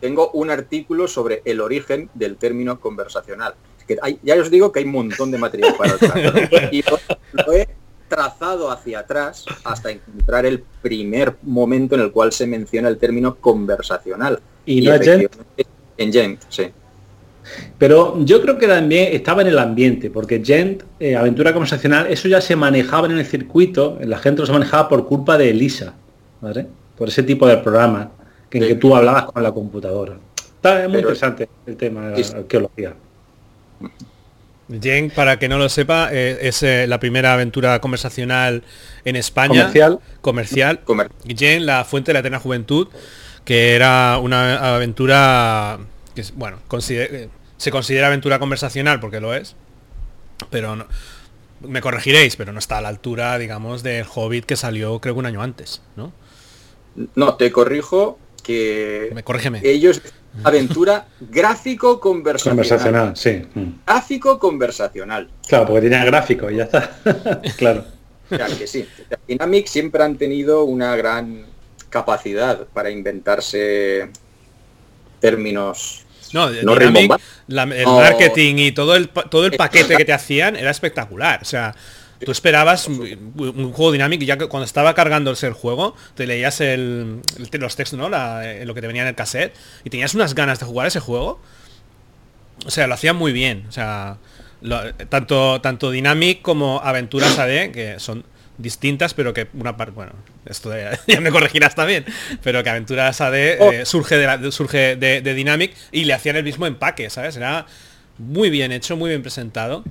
Tengo 0.00 0.30
un 0.32 0.50
artículo 0.50 1.08
sobre 1.08 1.40
el 1.44 1.60
origen 1.60 2.10
del 2.14 2.36
término 2.36 2.80
conversacional. 2.80 3.54
Que 3.86 3.96
ya 4.22 4.34
os 4.34 4.50
digo 4.50 4.72
que 4.72 4.80
hay 4.80 4.84
un 4.84 4.92
montón 4.92 5.30
de 5.30 5.38
material 5.38 5.74
para 5.78 5.92
el 5.92 6.68
Y 6.72 6.82
lo, 6.82 7.52
he 7.52 7.68
trazado 8.08 8.70
hacia 8.70 9.00
atrás 9.00 9.46
hasta 9.64 9.90
encontrar 9.90 10.44
el 10.44 10.60
primer 10.82 11.36
momento 11.42 11.94
en 11.94 12.02
el 12.02 12.12
cual 12.12 12.32
se 12.32 12.46
menciona 12.46 12.88
el 12.88 12.98
término 12.98 13.36
conversacional. 13.36 14.40
¿Y, 14.66 14.82
no 14.82 14.94
es 14.94 15.00
Gent? 15.02 15.32
En 15.96 16.12
Gent, 16.12 16.42
sí. 16.48 16.64
Pero 17.78 18.22
yo 18.24 18.42
creo 18.42 18.58
que 18.58 18.66
también 18.66 19.14
estaba 19.14 19.42
en 19.42 19.48
el 19.48 19.58
ambiente, 19.58 20.10
porque 20.10 20.42
Gent, 20.44 20.82
eh, 20.98 21.16
aventura 21.16 21.52
conversacional, 21.52 22.08
eso 22.08 22.28
ya 22.28 22.40
se 22.40 22.56
manejaba 22.56 23.06
en 23.06 23.18
el 23.18 23.24
circuito, 23.24 23.98
la 24.02 24.18
gente 24.18 24.40
lo 24.40 24.46
se 24.46 24.52
manejaba 24.52 24.88
por 24.88 25.06
culpa 25.06 25.38
de 25.38 25.50
Elisa, 25.50 25.94
¿vale? 26.40 26.66
Por 26.96 27.08
ese 27.08 27.22
tipo 27.22 27.46
de 27.46 27.56
programa 27.58 28.10
que, 28.48 28.58
en 28.58 28.68
que 28.68 28.74
tú 28.74 28.94
hablabas 28.94 29.26
con 29.26 29.42
la 29.42 29.52
computadora. 29.52 30.16
Está 30.36 30.88
muy 30.88 30.98
interesante 30.98 31.48
el 31.66 31.76
tema 31.76 32.08
de 32.08 32.22
la 32.22 32.38
arqueología. 32.38 32.94
Gent, 34.80 35.12
para 35.12 35.38
que 35.38 35.48
no 35.48 35.58
lo 35.58 35.68
sepa, 35.68 36.08
eh, 36.12 36.38
es 36.40 36.62
eh, 36.62 36.86
la 36.88 36.98
primera 36.98 37.34
aventura 37.34 37.78
conversacional 37.80 38.64
en 39.04 39.16
España. 39.16 39.60
Comercial. 39.60 40.00
Comercial. 40.20 40.80
Comer 40.80 41.10
la 41.60 41.84
fuente 41.84 42.10
de 42.10 42.14
la 42.14 42.20
eterna 42.20 42.40
juventud, 42.40 42.88
que 43.44 43.76
era 43.76 44.18
una 44.18 44.74
aventura 44.74 45.78
que, 46.14 46.24
bueno, 46.34 46.58
se 46.80 47.70
considera 47.70 48.08
aventura 48.08 48.38
conversacional 48.40 48.98
porque 48.98 49.20
lo 49.20 49.34
es, 49.34 49.54
pero 50.50 50.74
no, 50.74 50.86
me 51.60 51.80
corregiréis, 51.80 52.36
pero 52.36 52.52
no 52.52 52.58
está 52.58 52.78
a 52.78 52.80
la 52.80 52.88
altura, 52.88 53.38
digamos, 53.38 53.82
del 53.82 54.04
Hobbit 54.12 54.46
que 54.46 54.56
salió 54.56 55.00
creo 55.00 55.14
que 55.14 55.20
un 55.20 55.26
año 55.26 55.42
antes, 55.42 55.82
¿no? 55.96 56.12
No, 57.14 57.34
te 57.34 57.52
corrijo 57.52 58.18
que 58.42 59.10
me 59.14 59.22
corrígeme. 59.22 59.60
ellos 59.62 60.00
aventura 60.44 61.06
gráfico 61.20 61.98
conversacional. 62.00 62.56
Conversacional, 62.56 63.16
sí. 63.16 63.42
Gráfico 63.86 64.38
conversacional. 64.38 65.28
Claro, 65.48 65.66
porque 65.66 65.82
tenía 65.82 66.04
gráfico 66.04 66.50
y 66.50 66.56
ya 66.56 66.64
está. 66.64 66.98
claro. 67.56 67.84
Claro 68.28 68.58
que 68.58 68.66
sí. 68.66 68.86
Dynamic 69.28 69.66
siempre 69.66 70.02
han 70.02 70.16
tenido 70.16 70.64
una 70.64 70.96
gran 70.96 71.46
capacidad 71.90 72.66
para 72.72 72.90
inventarse 72.90 74.10
términos 75.20 76.06
no, 76.32 76.50
Dynamic, 76.50 77.12
el 77.48 77.86
marketing 77.86 78.56
y 78.56 78.72
todo 78.72 78.96
el 78.96 79.08
todo 79.08 79.46
el 79.46 79.52
paquete 79.52 79.96
que 79.96 80.04
te 80.04 80.12
hacían 80.12 80.56
era 80.56 80.70
espectacular. 80.70 81.40
O 81.40 81.44
sea, 81.44 81.74
tú 82.24 82.32
esperabas 82.32 82.86
un, 82.88 83.72
juego 83.72 83.92
dinámico 83.92 84.24
y 84.24 84.26
ya 84.26 84.36
que 84.36 84.48
cuando 84.48 84.64
estaba 84.64 84.94
cargándose 84.94 85.46
el 85.46 85.52
juego, 85.52 85.94
te 86.14 86.26
leías 86.26 86.60
el, 86.60 87.20
los 87.52 87.76
textos, 87.76 87.98
¿no? 87.98 88.08
Eh, 88.42 88.64
lo 88.64 88.74
que 88.74 88.80
te 88.80 88.86
venía 88.86 89.02
en 89.02 89.08
el 89.08 89.14
cassette 89.14 89.54
y 89.84 89.90
tenías 89.90 90.14
unas 90.14 90.34
ganas 90.34 90.58
de 90.60 90.66
jugar 90.66 90.86
ese 90.86 91.00
juego. 91.00 91.40
O 92.64 92.70
sea, 92.70 92.86
lo 92.86 92.94
hacían 92.94 93.16
muy 93.16 93.32
bien. 93.32 93.66
O 93.68 93.72
sea, 93.72 94.18
tanto, 95.08 95.60
tanto 95.60 95.90
Dynamic 95.90 96.42
como 96.42 96.80
Aventuras 96.82 97.38
AD, 97.38 97.70
que 97.70 97.96
son 97.98 98.24
distintas, 98.58 99.14
pero 99.14 99.34
que 99.34 99.48
una 99.54 99.76
parte, 99.76 99.92
bueno, 99.92 100.12
esto 100.46 100.72
ya 101.06 101.20
me 101.20 101.30
corregirás 101.30 101.74
también, 101.74 102.04
pero 102.42 102.62
que 102.62 102.70
Aventuras 102.70 103.20
AD 103.20 103.34
eh, 103.34 103.58
oh. 103.60 103.84
surge, 103.84 104.16
de, 104.16 104.52
surge 104.52 104.96
de, 104.96 105.20
Dynamic 105.34 105.74
y 105.92 106.04
le 106.04 106.14
hacían 106.14 106.36
el 106.36 106.44
mismo 106.44 106.66
empaque, 106.66 107.10
¿sabes? 107.10 107.36
Era 107.36 107.66
muy 108.18 108.50
bien 108.50 108.72
hecho, 108.72 108.96
muy 108.96 109.10
bien 109.10 109.22
presentado. 109.22 109.84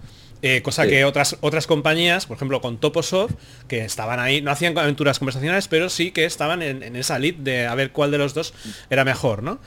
Eh, 0.48 0.62
cosa 0.62 0.86
que 0.86 1.04
otras 1.06 1.38
otras 1.42 1.66
compañías, 1.66 2.28
por 2.28 2.36
ejemplo 2.36 2.62
con 2.62 2.78
Toposoft, 2.78 3.32
que 3.68 3.84
estaban 3.84 4.20
ahí, 4.20 4.44
no 4.44 4.52
hacían 4.52 4.78
aventuras 4.78 5.18
conversacionales, 5.18 5.68
pero 5.68 5.90
sí 5.90 6.12
que 6.12 6.24
estaban 6.26 6.62
en, 6.62 6.96
esa 6.96 7.18
lead 7.18 7.34
de 7.34 7.66
a 7.66 7.74
ver 7.74 7.92
cuál 7.92 8.12
de 8.12 8.20
los 8.20 8.36
dos 8.36 8.54
era 8.92 9.04
mejor, 9.04 9.42
¿no? 9.42 9.58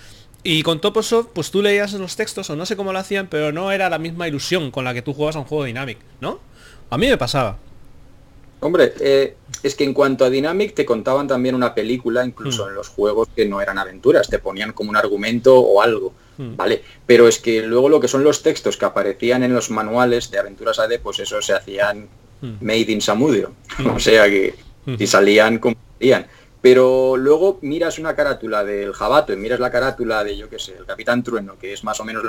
Y 0.44 0.62
con 0.62 0.80
Toposoft, 0.80 1.30
pues 1.32 1.50
tú 1.50 1.62
leías 1.62 1.94
los 1.94 2.14
textos, 2.14 2.48
o 2.50 2.54
no 2.54 2.64
sé 2.64 2.76
cómo 2.76 2.92
lo 2.92 3.00
hacían, 3.00 3.26
pero 3.26 3.50
no 3.50 3.72
era 3.72 3.90
la 3.90 3.98
misma 3.98 4.28
ilusión 4.28 4.70
con 4.70 4.84
la 4.84 4.94
que 4.94 5.02
tú 5.02 5.14
jugabas 5.14 5.34
a 5.34 5.40
un 5.40 5.46
juego 5.46 5.64
Dynamic, 5.64 5.98
¿no? 6.20 6.38
A 6.90 6.96
mí 6.96 7.08
me 7.08 7.18
pasaba. 7.18 7.58
Hombre, 8.60 8.92
eh, 9.00 9.34
es 9.62 9.74
que 9.74 9.84
en 9.84 9.94
cuanto 9.94 10.24
a 10.24 10.30
Dynamic 10.30 10.74
te 10.74 10.84
contaban 10.84 11.26
también 11.26 11.54
una 11.54 11.74
película, 11.74 12.24
incluso 12.24 12.64
hmm. 12.64 12.68
en 12.68 12.74
los 12.74 12.88
juegos 12.88 13.28
que 13.34 13.46
no 13.46 13.60
eran 13.60 13.78
aventuras, 13.78 14.28
te 14.28 14.38
ponían 14.38 14.72
como 14.72 14.90
un 14.90 14.96
argumento 14.96 15.58
o 15.58 15.82
algo, 15.82 16.12
hmm. 16.36 16.56
¿vale? 16.56 16.82
Pero 17.06 17.28
es 17.28 17.38
que 17.38 17.62
luego 17.62 17.88
lo 17.88 18.00
que 18.00 18.08
son 18.08 18.24
los 18.24 18.42
textos 18.42 18.76
que 18.76 18.84
aparecían 18.84 19.42
en 19.42 19.54
los 19.54 19.70
manuales 19.70 20.30
de 20.30 20.38
aventuras 20.38 20.78
AD, 20.78 21.00
pues 21.02 21.20
eso 21.20 21.40
se 21.42 21.54
hacían 21.54 22.08
hmm. 22.40 22.56
made 22.60 22.92
in 22.92 23.00
Samudio, 23.00 23.52
o 23.94 23.98
sea 23.98 24.26
que 24.26 24.54
y 24.86 25.06
salían 25.06 25.58
como 25.58 25.76
salían. 25.98 26.26
Pero 26.60 27.16
luego 27.16 27.58
miras 27.62 28.00
una 28.00 28.16
carátula 28.16 28.64
del 28.64 28.92
Jabato 28.92 29.32
y 29.32 29.36
miras 29.36 29.60
la 29.60 29.70
carátula 29.70 30.24
de, 30.24 30.36
yo 30.36 30.48
qué 30.48 30.58
sé, 30.58 30.74
el 30.76 30.86
Capitán 30.86 31.22
Trueno, 31.22 31.56
que 31.56 31.72
es 31.72 31.84
más 31.84 32.00
o 32.00 32.04
menos 32.04 32.24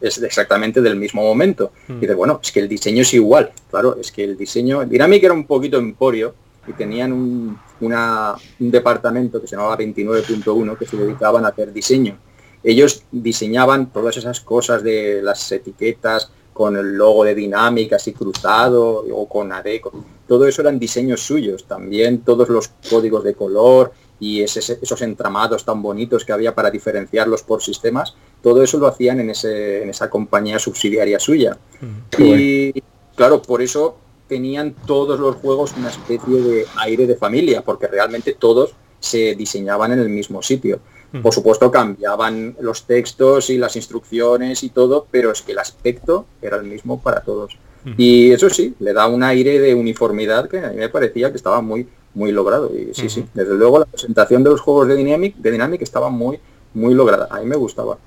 es 0.00 0.22
exactamente 0.22 0.80
del 0.80 0.94
mismo 0.94 1.22
momento. 1.22 1.72
Y 1.88 1.94
dices, 1.94 2.14
bueno, 2.14 2.38
es 2.40 2.52
que 2.52 2.60
el 2.60 2.68
diseño 2.68 3.02
es 3.02 3.12
igual. 3.12 3.50
Claro, 3.70 3.96
es 4.00 4.12
que 4.12 4.22
el 4.22 4.36
diseño... 4.36 4.84
Dynamic 4.84 5.24
era 5.24 5.34
un 5.34 5.46
poquito 5.46 5.78
emporio 5.78 6.32
y 6.66 6.72
tenían 6.72 7.12
un, 7.12 7.58
un 7.80 8.70
departamento 8.70 9.40
que 9.40 9.46
se 9.46 9.56
llamaba 9.56 9.78
29.1 9.78 10.78
que 10.78 10.86
se 10.86 10.96
dedicaban 10.96 11.44
a 11.44 11.48
hacer 11.48 11.72
diseño. 11.72 12.16
Ellos 12.62 13.04
diseñaban 13.10 13.92
todas 13.92 14.16
esas 14.16 14.40
cosas 14.40 14.82
de 14.82 15.20
las 15.22 15.50
etiquetas, 15.50 16.30
con 16.52 16.76
el 16.76 16.94
logo 16.94 17.24
de 17.24 17.34
Dynamic 17.34 17.94
así 17.94 18.12
cruzado 18.12 19.04
o 19.10 19.28
con 19.28 19.52
ADECO. 19.52 20.04
Todo 20.28 20.46
eso 20.46 20.62
eran 20.62 20.78
diseños 20.78 21.22
suyos. 21.22 21.64
También 21.64 22.20
todos 22.20 22.48
los 22.48 22.68
códigos 22.90 23.24
de 23.24 23.34
color 23.34 23.92
y 24.20 24.42
esos 24.42 25.02
entramados 25.02 25.64
tan 25.64 25.82
bonitos 25.82 26.24
que 26.24 26.32
había 26.32 26.54
para 26.54 26.70
diferenciarlos 26.70 27.42
por 27.42 27.60
sistemas, 27.60 28.14
todo 28.40 28.62
eso 28.62 28.78
lo 28.78 28.86
hacían 28.86 29.18
en, 29.18 29.30
ese, 29.30 29.82
en 29.82 29.90
esa 29.90 30.08
compañía 30.08 30.60
subsidiaria 30.60 31.18
suya. 31.18 31.58
Mm. 31.80 32.22
y 32.22 32.82
claro, 33.16 33.42
por 33.42 33.62
eso 33.62 33.96
tenían 34.32 34.74
todos 34.86 35.20
los 35.20 35.36
juegos 35.36 35.74
una 35.76 35.90
especie 35.90 36.40
de 36.40 36.66
aire 36.76 37.06
de 37.06 37.16
familia, 37.16 37.60
porque 37.60 37.86
realmente 37.86 38.32
todos 38.32 38.72
se 38.98 39.34
diseñaban 39.34 39.92
en 39.92 39.98
el 39.98 40.08
mismo 40.08 40.40
sitio. 40.40 40.80
Por 41.22 41.34
supuesto 41.34 41.70
cambiaban 41.70 42.56
los 42.60 42.86
textos 42.86 43.50
y 43.50 43.58
las 43.58 43.76
instrucciones 43.76 44.62
y 44.62 44.70
todo, 44.70 45.06
pero 45.10 45.30
es 45.30 45.42
que 45.42 45.52
el 45.52 45.58
aspecto 45.58 46.24
era 46.40 46.56
el 46.56 46.62
mismo 46.62 47.02
para 47.02 47.20
todos. 47.20 47.58
Y 47.98 48.30
eso 48.30 48.48
sí, 48.48 48.74
le 48.78 48.94
da 48.94 49.06
un 49.06 49.22
aire 49.22 49.58
de 49.58 49.74
uniformidad 49.74 50.48
que 50.48 50.60
a 50.60 50.70
mí 50.70 50.76
me 50.76 50.88
parecía 50.88 51.30
que 51.30 51.36
estaba 51.36 51.60
muy 51.60 51.86
muy 52.14 52.32
logrado. 52.32 52.70
Y 52.74 52.94
sí, 52.94 53.10
sí, 53.10 53.26
desde 53.34 53.54
luego 53.54 53.80
la 53.80 53.84
presentación 53.84 54.42
de 54.42 54.50
los 54.50 54.62
juegos 54.62 54.88
de 54.88 54.96
Dynamic, 54.96 55.36
de 55.36 55.50
Dynamic 55.50 55.82
estaba 55.82 56.08
muy 56.08 56.40
muy 56.72 56.94
lograda. 56.94 57.28
A 57.30 57.40
mí 57.40 57.46
me 57.46 57.56
gustaba. 57.56 57.98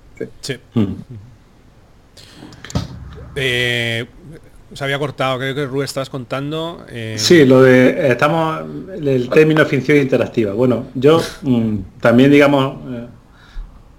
Sí. 0.41 0.55
Eh, 3.35 4.05
se 4.75 4.83
había 4.83 4.99
cortado, 4.99 5.39
creo 5.39 5.55
que 5.55 5.65
Rubén 5.65 5.85
estabas 5.85 6.09
contando. 6.09 6.85
Eh, 6.89 7.15
sí, 7.17 7.45
lo 7.45 7.61
de 7.61 8.11
estamos 8.11 8.61
el 9.01 9.29
término 9.29 9.65
ficción 9.65 9.97
interactiva. 9.97 10.53
Bueno, 10.53 10.87
yo 10.95 11.21
mm, 11.41 11.77
también 12.01 12.29
digamos, 12.31 12.75
eh, 12.93 13.07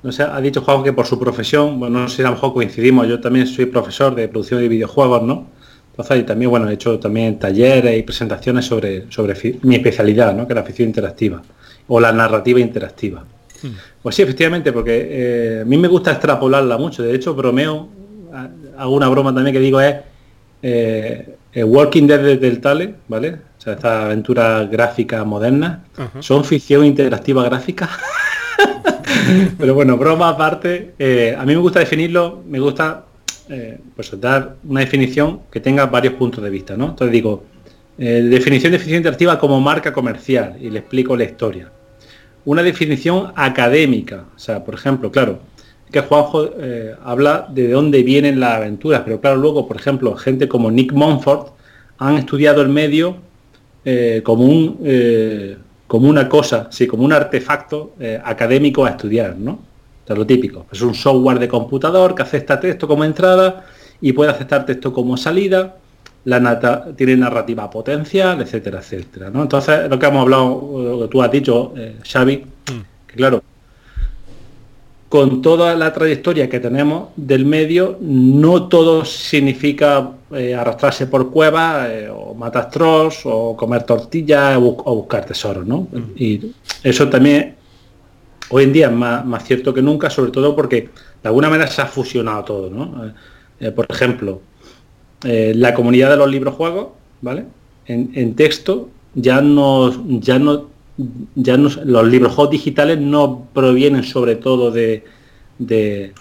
no 0.02 0.12
sé, 0.12 0.22
ha 0.22 0.40
dicho 0.40 0.60
Juan 0.60 0.84
que 0.84 0.92
por 0.92 1.06
su 1.06 1.18
profesión, 1.18 1.80
bueno, 1.80 2.00
no 2.00 2.08
sé 2.08 2.16
si 2.16 2.22
a 2.22 2.26
lo 2.26 2.32
mejor 2.32 2.52
coincidimos, 2.52 3.08
yo 3.08 3.20
también 3.20 3.46
soy 3.46 3.66
profesor 3.66 4.14
de 4.14 4.28
producción 4.28 4.60
de 4.60 4.68
videojuegos, 4.68 5.22
¿no? 5.22 5.48
Entonces, 5.90 6.20
y 6.20 6.22
también, 6.24 6.50
bueno, 6.50 6.68
he 6.68 6.74
hecho 6.74 6.98
también 6.98 7.38
talleres 7.38 7.98
y 7.98 8.02
presentaciones 8.02 8.66
sobre, 8.66 9.10
sobre 9.10 9.58
mi 9.62 9.76
especialidad, 9.76 10.34
¿no? 10.34 10.46
Que 10.46 10.52
es 10.52 10.56
la 10.56 10.62
ficción 10.62 10.88
interactiva 10.88 11.42
o 11.88 12.00
la 12.00 12.12
narrativa 12.12 12.60
interactiva. 12.60 13.24
Hmm. 13.62 13.68
Pues 14.02 14.14
sí, 14.14 14.22
efectivamente, 14.22 14.72
porque 14.72 15.08
eh, 15.10 15.60
a 15.62 15.64
mí 15.64 15.78
me 15.78 15.88
gusta 15.88 16.12
extrapolarla 16.12 16.76
mucho. 16.76 17.02
De 17.02 17.14
hecho, 17.14 17.34
bromeo 17.34 17.88
hago 18.76 18.94
una 18.94 19.08
broma 19.08 19.34
también 19.34 19.54
que 19.54 19.60
digo 19.60 19.80
es 19.80 19.96
eh, 20.68 21.64
Walking 21.64 22.06
Dead 22.06 22.38
de 22.38 22.56
Tale, 22.56 22.94
¿vale? 23.08 23.36
O 23.58 23.60
sea, 23.60 23.74
esta 23.74 24.06
aventura 24.06 24.64
gráfica 24.64 25.24
moderna. 25.24 25.84
Son 26.20 26.44
ficción 26.44 26.84
interactiva 26.84 27.44
gráfica. 27.44 27.88
Pero 29.58 29.74
bueno, 29.74 29.96
broma 29.96 30.28
aparte, 30.28 30.94
eh, 30.98 31.34
a 31.36 31.44
mí 31.44 31.54
me 31.54 31.60
gusta 31.60 31.80
definirlo, 31.80 32.42
me 32.46 32.60
gusta 32.60 33.06
eh, 33.48 33.78
pues 33.94 34.18
dar 34.20 34.56
una 34.64 34.80
definición 34.80 35.40
que 35.50 35.60
tenga 35.60 35.86
varios 35.86 36.14
puntos 36.14 36.42
de 36.42 36.50
vista, 36.50 36.76
¿no? 36.76 36.90
Entonces 36.90 37.12
digo, 37.12 37.44
eh, 37.98 38.22
definición 38.22 38.72
de 38.72 38.78
ficción 38.78 38.98
interactiva 38.98 39.38
como 39.38 39.60
marca 39.60 39.92
comercial, 39.92 40.56
y 40.60 40.70
le 40.70 40.80
explico 40.80 41.16
la 41.16 41.24
historia. 41.24 41.70
Una 42.44 42.62
definición 42.62 43.32
académica, 43.34 44.24
o 44.34 44.38
sea, 44.38 44.64
por 44.64 44.74
ejemplo, 44.74 45.10
claro, 45.10 45.40
que 45.90 46.00
Juanjo 46.00 46.50
habla 47.04 47.46
de 47.50 47.70
dónde 47.70 48.02
vienen 48.02 48.40
las 48.40 48.56
aventuras, 48.56 49.02
pero 49.04 49.20
claro, 49.20 49.36
luego, 49.36 49.68
por 49.68 49.76
ejemplo, 49.76 50.16
gente 50.16 50.48
como 50.48 50.70
Nick 50.70 50.92
Monfort 50.92 51.52
han 51.98 52.16
estudiado 52.16 52.60
el 52.62 52.68
medio 52.68 53.16
como 54.24 54.44
un 54.44 54.78
como 55.86 56.08
una 56.08 56.28
cosa, 56.28 56.68
sí, 56.70 56.86
como 56.86 57.04
un 57.04 57.12
artefacto 57.12 57.94
eh, 58.00 58.20
académico 58.22 58.84
a 58.84 58.90
estudiar, 58.90 59.36
¿no? 59.36 59.58
Es 60.06 60.16
lo 60.16 60.26
típico. 60.26 60.66
Es 60.70 60.82
un 60.82 60.94
software 60.94 61.38
de 61.38 61.48
computador 61.48 62.14
que 62.14 62.22
acepta 62.22 62.60
texto 62.60 62.86
como 62.86 63.04
entrada 63.04 63.64
y 64.00 64.12
puede 64.12 64.30
aceptar 64.30 64.64
texto 64.64 64.92
como 64.92 65.16
salida, 65.16 65.76
la 66.24 66.94
tiene 66.96 67.16
narrativa 67.16 67.68
potencial, 67.70 68.40
etcétera, 68.40 68.80
etcétera. 68.80 69.30
¿no? 69.30 69.42
Entonces, 69.42 69.88
lo 69.88 69.98
que 69.98 70.06
hemos 70.06 70.22
hablado, 70.22 70.98
lo 70.98 71.00
que 71.02 71.08
tú 71.08 71.22
has 71.22 71.30
dicho, 71.30 71.72
eh, 71.76 71.96
Xavi, 72.04 72.36
mm. 72.36 73.06
que 73.06 73.14
claro, 73.16 73.42
con 75.16 75.40
toda 75.40 75.74
la 75.74 75.94
trayectoria 75.94 76.46
que 76.46 76.60
tenemos 76.60 77.08
del 77.16 77.46
medio, 77.46 77.96
no 78.02 78.68
todo 78.68 79.02
significa 79.06 80.10
eh, 80.30 80.54
arrastrarse 80.54 81.06
por 81.06 81.30
cuevas 81.30 81.88
eh, 81.88 82.10
o 82.10 82.34
matar 82.34 82.68
trolls 82.68 83.20
o 83.24 83.56
comer 83.56 83.84
tortillas 83.84 84.58
o, 84.58 84.94
buscar 84.94 85.24
tesoros, 85.24 85.66
¿no? 85.66 85.88
Mm. 85.90 86.02
Y 86.16 86.52
eso 86.82 87.08
también 87.08 87.54
hoy 88.50 88.64
en 88.64 88.74
día 88.74 88.88
es 88.88 88.92
más, 88.92 89.42
cierto 89.44 89.72
que 89.72 89.80
nunca, 89.80 90.10
sobre 90.10 90.32
todo 90.32 90.54
porque 90.54 90.90
de 91.22 91.28
alguna 91.30 91.48
manera 91.48 91.70
se 91.70 91.80
ha 91.80 91.86
fusionado 91.86 92.44
todo, 92.44 92.68
¿no? 92.68 93.10
Eh, 93.58 93.70
por 93.70 93.86
ejemplo, 93.88 94.42
la 95.22 95.72
comunidad 95.72 96.10
de 96.10 96.18
los 96.18 96.30
libros 96.30 96.54
juegos, 96.56 96.88
¿vale? 97.22 97.46
En, 97.86 98.10
en 98.12 98.34
texto 98.34 98.90
ya 99.14 99.40
no, 99.40 100.20
ya 100.20 100.38
no 100.38 100.75
ya 101.34 101.56
no, 101.56 101.68
los 101.84 102.06
libros 102.06 102.34
juegos 102.34 102.52
digitales 102.52 102.98
no 102.98 103.48
provienen 103.52 104.02
sobre 104.02 104.36
todo 104.36 104.70
de, 104.70 105.04
de, 105.58 106.12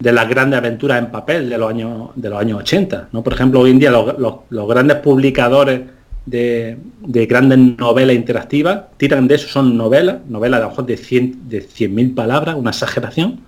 las 0.00 0.28
grandes 0.28 0.58
aventuras 0.58 0.98
en 0.98 1.10
papel 1.10 1.48
de 1.48 1.58
los 1.58 1.70
años 1.70 2.10
de 2.14 2.30
los 2.30 2.40
años 2.40 2.60
80 2.60 3.08
¿no? 3.12 3.22
por 3.22 3.34
ejemplo 3.34 3.60
hoy 3.60 3.70
en 3.70 3.78
día 3.78 3.90
los, 3.90 4.68
grandes 4.68 4.96
publicadores 4.98 5.82
de, 6.24 6.78
grandes 7.02 7.58
novelas 7.78 8.16
interactivas 8.16 8.84
tiran 8.96 9.28
de 9.28 9.34
eso 9.34 9.48
son 9.48 9.76
novelas 9.76 10.18
novelas 10.28 10.60
de 10.60 10.64
a 10.64 10.66
lo 10.66 10.70
mejor 10.70 10.86
de 10.86 10.96
100 10.96 11.48
de 11.48 11.62
100.000 11.62 12.14
palabras 12.14 12.56
una 12.56 12.70
exageración 12.70 13.40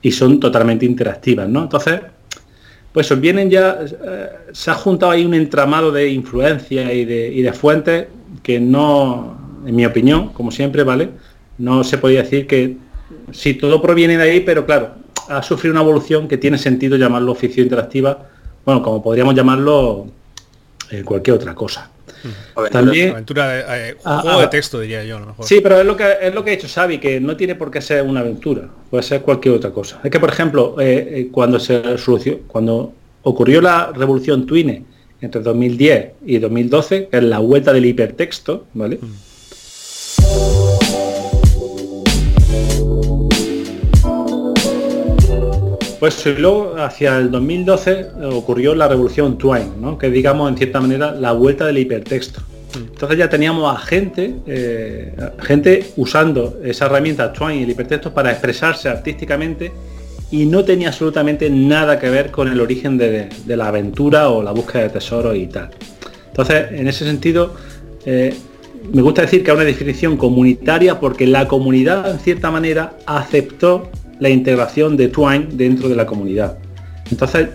y 0.00 0.12
son 0.12 0.38
totalmente 0.38 0.86
interactivas 0.86 1.48
¿no? 1.48 1.64
entonces 1.64 2.00
pues 2.92 3.20
vienen 3.20 3.50
ya 3.50 3.78
eh, 3.82 4.28
se 4.52 4.70
ha 4.70 4.74
juntado 4.74 5.12
ahí 5.12 5.24
un 5.24 5.34
entramado 5.34 5.90
de 5.90 6.08
influencia 6.08 6.92
y 6.92 7.04
de, 7.04 7.32
y 7.32 7.42
de 7.42 7.52
fuentes 7.52 8.06
que 8.42 8.58
no 8.58 9.39
en 9.66 9.76
mi 9.76 9.84
opinión, 9.84 10.28
como 10.32 10.50
siempre, 10.50 10.82
¿vale? 10.84 11.10
No 11.58 11.84
se 11.84 11.98
podía 11.98 12.22
decir 12.22 12.46
que 12.46 12.76
si 13.32 13.54
todo 13.54 13.80
proviene 13.82 14.16
de 14.16 14.22
ahí, 14.22 14.40
pero 14.40 14.66
claro, 14.66 14.94
ha 15.28 15.42
sufrido 15.42 15.72
una 15.72 15.82
evolución 15.82 16.28
que 16.28 16.38
tiene 16.38 16.58
sentido 16.58 16.96
llamarlo 16.96 17.32
oficio 17.32 17.62
interactiva, 17.62 18.26
bueno, 18.64 18.82
como 18.82 19.02
podríamos 19.02 19.34
llamarlo 19.34 20.06
eh, 20.90 21.02
cualquier 21.04 21.36
otra 21.36 21.54
cosa. 21.54 21.90
También 22.70 23.12
aventura 23.12 23.48
de, 23.48 23.90
eh, 23.90 23.96
ah, 24.04 24.20
juego 24.20 24.38
de 24.40 24.44
ah, 24.44 24.50
texto 24.50 24.80
diría 24.80 25.02
yo 25.04 25.18
sí 25.40 25.60
pero 25.62 25.80
es 25.80 25.86
lo 25.86 25.96
que 25.96 26.04
es 26.20 26.34
lo 26.34 26.44
que 26.44 26.50
ha 26.50 26.54
hecho 26.54 26.68
Xavi 26.68 26.98
que 26.98 27.18
no 27.18 27.34
tiene 27.34 27.54
por 27.54 27.70
qué 27.70 27.80
ser 27.80 28.02
una 28.02 28.20
aventura 28.20 28.68
puede 28.90 29.02
ser 29.02 29.22
cualquier 29.22 29.54
otra 29.54 29.70
cosa 29.70 30.00
es 30.04 30.10
que 30.10 30.20
por 30.20 30.28
ejemplo 30.28 30.76
eh, 30.78 31.28
cuando 31.32 31.58
se 31.58 31.82
cuando 32.46 32.92
ocurrió 33.22 33.62
la 33.62 33.90
revolución 33.94 34.44
Twine 34.44 34.84
entre 35.22 35.40
2010 35.40 36.12
y 36.26 36.38
2012 36.38 37.08
que 37.10 37.16
es 37.16 37.22
la 37.22 37.38
vuelta 37.38 37.72
del 37.72 37.86
hipertexto 37.86 38.66
vale 38.74 38.98
mm. 39.00 39.29
Pues 46.00 46.24
luego, 46.38 46.76
hacia 46.78 47.18
el 47.18 47.30
2012, 47.30 48.06
ocurrió 48.32 48.74
la 48.74 48.88
revolución 48.88 49.36
Twine, 49.36 49.72
¿no? 49.78 49.98
que 49.98 50.10
digamos, 50.10 50.50
en 50.50 50.56
cierta 50.56 50.80
manera, 50.80 51.12
la 51.12 51.32
vuelta 51.32 51.66
del 51.66 51.76
hipertexto. 51.76 52.40
Entonces 52.74 53.18
ya 53.18 53.28
teníamos 53.28 53.70
a 53.70 53.78
gente, 53.78 54.36
eh, 54.46 55.14
gente 55.40 55.92
usando 55.96 56.58
esa 56.64 56.86
herramienta 56.86 57.30
Twine 57.34 57.56
y 57.56 57.62
el 57.64 57.70
hipertexto 57.70 58.14
para 58.14 58.30
expresarse 58.30 58.88
artísticamente 58.88 59.72
y 60.30 60.46
no 60.46 60.64
tenía 60.64 60.88
absolutamente 60.88 61.50
nada 61.50 61.98
que 61.98 62.08
ver 62.08 62.30
con 62.30 62.48
el 62.48 62.62
origen 62.62 62.96
de, 62.96 63.28
la 63.46 63.68
aventura 63.68 64.30
o 64.30 64.42
la 64.42 64.52
búsqueda 64.52 64.84
de 64.84 64.88
tesoros 64.88 65.36
y 65.36 65.48
tal. 65.48 65.68
Entonces, 66.28 66.66
en 66.72 66.88
ese 66.88 67.04
sentido, 67.04 67.54
eh, 68.06 68.34
me 68.90 69.02
gusta 69.02 69.20
decir 69.22 69.42
que 69.44 69.50
es 69.50 69.54
una 69.54 69.64
definición 69.64 70.16
comunitaria 70.16 70.98
porque 70.98 71.26
la 71.26 71.46
comunidad, 71.46 72.10
en 72.10 72.20
cierta 72.20 72.50
manera, 72.50 72.94
aceptó 73.04 73.90
la 74.20 74.28
integración 74.28 74.96
de 74.96 75.08
Twine 75.08 75.48
dentro 75.52 75.88
de 75.88 75.96
la 75.96 76.06
comunidad. 76.06 76.58
Entonces, 77.10 77.48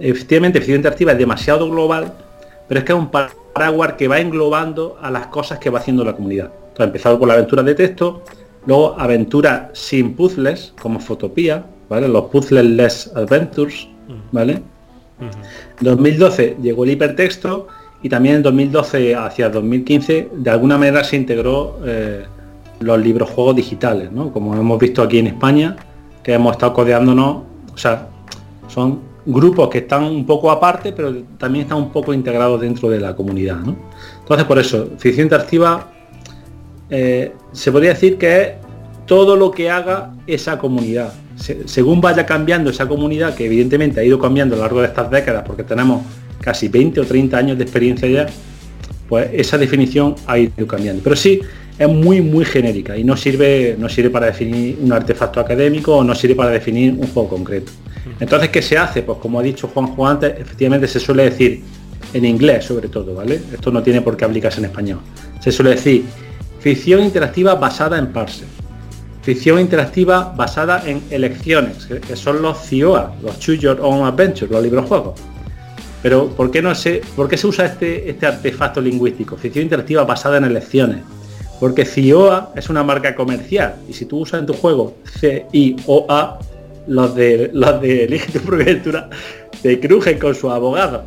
efectivamente, 0.00 0.58
eficiencia 0.58 0.90
activa 0.90 1.12
es 1.12 1.18
demasiado 1.18 1.70
global, 1.70 2.12
pero 2.68 2.78
es 2.80 2.84
que 2.84 2.92
es 2.92 2.98
un 2.98 3.10
paraguas 3.10 3.92
que 3.94 4.08
va 4.08 4.18
englobando 4.18 4.96
a 5.02 5.10
las 5.10 5.26
cosas 5.26 5.58
que 5.58 5.68
va 5.68 5.80
haciendo 5.80 6.04
la 6.04 6.14
comunidad. 6.14 6.50
Entonces, 6.68 6.86
empezado 6.86 7.18
por 7.18 7.28
la 7.28 7.34
aventura 7.34 7.62
de 7.62 7.74
texto, 7.74 8.22
luego 8.66 8.98
aventuras 8.98 9.70
sin 9.74 10.14
puzzles, 10.14 10.72
como 10.80 11.00
Fotopía, 11.00 11.66
¿vale? 11.88 12.08
Los 12.08 12.24
puzzles 12.26 13.10
adventures, 13.14 13.88
¿vale? 14.30 14.62
2012 15.80 16.56
llegó 16.62 16.84
el 16.84 16.90
hipertexto 16.90 17.68
y 18.02 18.08
también 18.08 18.36
en 18.36 18.42
2012 18.42 19.14
hacia 19.14 19.48
2015 19.48 20.30
de 20.32 20.50
alguna 20.50 20.76
manera 20.76 21.04
se 21.04 21.16
integró 21.16 21.78
eh, 21.84 22.24
los 22.82 22.98
libros 23.00 23.30
juegos 23.30 23.56
digitales, 23.56 24.10
¿no? 24.12 24.32
Como 24.32 24.54
hemos 24.54 24.78
visto 24.78 25.02
aquí 25.02 25.18
en 25.18 25.28
España, 25.28 25.76
que 26.22 26.34
hemos 26.34 26.52
estado 26.52 26.72
codeándonos, 26.72 27.42
o 27.72 27.76
sea, 27.76 28.08
son 28.68 29.00
grupos 29.24 29.68
que 29.68 29.78
están 29.78 30.04
un 30.04 30.26
poco 30.26 30.50
aparte, 30.50 30.92
pero 30.92 31.14
también 31.38 31.64
están 31.64 31.78
un 31.78 31.90
poco 31.90 32.12
integrados 32.12 32.60
dentro 32.60 32.88
de 32.90 33.00
la 33.00 33.14
comunidad, 33.14 33.56
¿no? 33.56 33.76
Entonces, 34.20 34.46
por 34.46 34.58
eso, 34.58 34.88
ficción 34.98 35.26
interactiva 35.26 35.92
eh, 36.90 37.32
se 37.52 37.72
podría 37.72 37.90
decir 37.90 38.18
que 38.18 38.42
es 38.42 38.48
todo 39.06 39.36
lo 39.36 39.50
que 39.50 39.70
haga 39.70 40.14
esa 40.26 40.58
comunidad. 40.58 41.12
según 41.64 42.00
vaya 42.00 42.24
cambiando 42.26 42.70
esa 42.70 42.86
comunidad, 42.86 43.34
que 43.34 43.46
evidentemente 43.46 44.00
ha 44.00 44.04
ido 44.04 44.18
cambiando 44.18 44.54
a 44.54 44.58
lo 44.58 44.64
largo 44.64 44.80
de 44.80 44.88
estas 44.88 45.10
décadas, 45.10 45.42
porque 45.46 45.64
tenemos 45.64 46.02
casi 46.40 46.68
20 46.68 47.00
o 47.00 47.04
30 47.04 47.36
años 47.36 47.58
de 47.58 47.64
experiencia 47.64 48.08
ya, 48.08 48.26
pues 49.08 49.30
esa 49.32 49.58
definición 49.58 50.14
ha 50.26 50.38
ido 50.38 50.66
cambiando. 50.66 51.02
Pero 51.02 51.16
sí, 51.16 51.40
es 51.78 51.88
muy 51.88 52.20
muy 52.20 52.44
genérica 52.44 52.96
y 52.96 53.04
no 53.04 53.16
sirve 53.16 53.76
no 53.78 53.88
sirve 53.88 54.10
para 54.10 54.26
definir 54.26 54.78
un 54.80 54.92
artefacto 54.92 55.40
académico 55.40 55.96
o 55.96 56.04
no 56.04 56.14
sirve 56.14 56.34
para 56.34 56.50
definir 56.50 56.92
un 56.92 57.06
juego 57.08 57.28
concreto. 57.28 57.72
Entonces 58.20 58.50
qué 58.50 58.62
se 58.62 58.76
hace 58.76 59.02
pues 59.02 59.18
como 59.18 59.40
ha 59.40 59.42
dicho 59.42 59.68
Juan 59.68 59.88
Juan 59.88 60.12
antes 60.12 60.34
efectivamente 60.38 60.86
se 60.86 61.00
suele 61.00 61.24
decir 61.24 61.62
en 62.12 62.24
inglés 62.24 62.64
sobre 62.64 62.88
todo 62.88 63.14
vale 63.14 63.40
esto 63.52 63.70
no 63.70 63.82
tiene 63.82 64.02
por 64.02 64.16
qué 64.16 64.24
aplicarse 64.24 64.60
en 64.60 64.66
español. 64.66 65.00
Se 65.40 65.50
suele 65.50 65.70
decir 65.70 66.04
ficción 66.60 67.02
interactiva 67.02 67.54
basada 67.54 67.98
en 67.98 68.12
parse. 68.12 68.44
Ficción 69.22 69.60
interactiva 69.60 70.34
basada 70.36 70.82
en 70.84 71.00
elecciones 71.10 71.86
que, 71.86 72.16
son 72.16 72.42
los 72.42 72.60
CIOA 72.60 73.14
los 73.22 73.38
Choose 73.38 73.60
Your 73.60 73.80
Own 73.80 74.04
Adventure 74.04 74.50
los 74.50 74.62
libros 74.62 74.86
juegos 74.86 75.20
pero 76.02 76.28
¿por 76.28 76.50
qué 76.50 76.60
no 76.60 76.74
se, 76.74 77.00
por 77.14 77.28
qué 77.28 77.36
se 77.36 77.46
usa 77.46 77.66
este, 77.66 78.10
este 78.10 78.26
artefacto 78.26 78.80
lingüístico? 78.80 79.36
Ficción 79.36 79.62
interactiva 79.62 80.04
basada 80.04 80.38
en 80.38 80.44
elecciones. 80.44 80.98
Porque 81.62 81.84
CIOA 81.84 82.50
es 82.56 82.68
una 82.70 82.82
marca 82.82 83.14
comercial 83.14 83.76
y 83.88 83.92
si 83.92 84.04
tú 84.04 84.18
usas 84.18 84.40
en 84.40 84.46
tu 84.46 84.52
juego 84.52 84.96
CIOA, 85.20 86.40
los 86.88 87.14
de 87.14 87.50
los 87.52 87.80
de 87.80 88.02
Elige 88.02 88.32
tu 88.32 88.40
propia 88.40 89.08
te 89.62 89.78
crujen 89.78 90.18
con 90.18 90.34
su 90.34 90.50
abogado. 90.50 91.04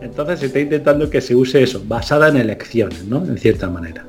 Entonces 0.00 0.40
se 0.40 0.46
está 0.46 0.58
intentando 0.58 1.10
que 1.10 1.20
se 1.20 1.36
use 1.36 1.62
eso, 1.62 1.82
basada 1.84 2.30
en 2.30 2.38
elecciones, 2.38 3.04
¿no? 3.04 3.18
En 3.26 3.36
cierta 3.36 3.68
manera. 3.68 4.06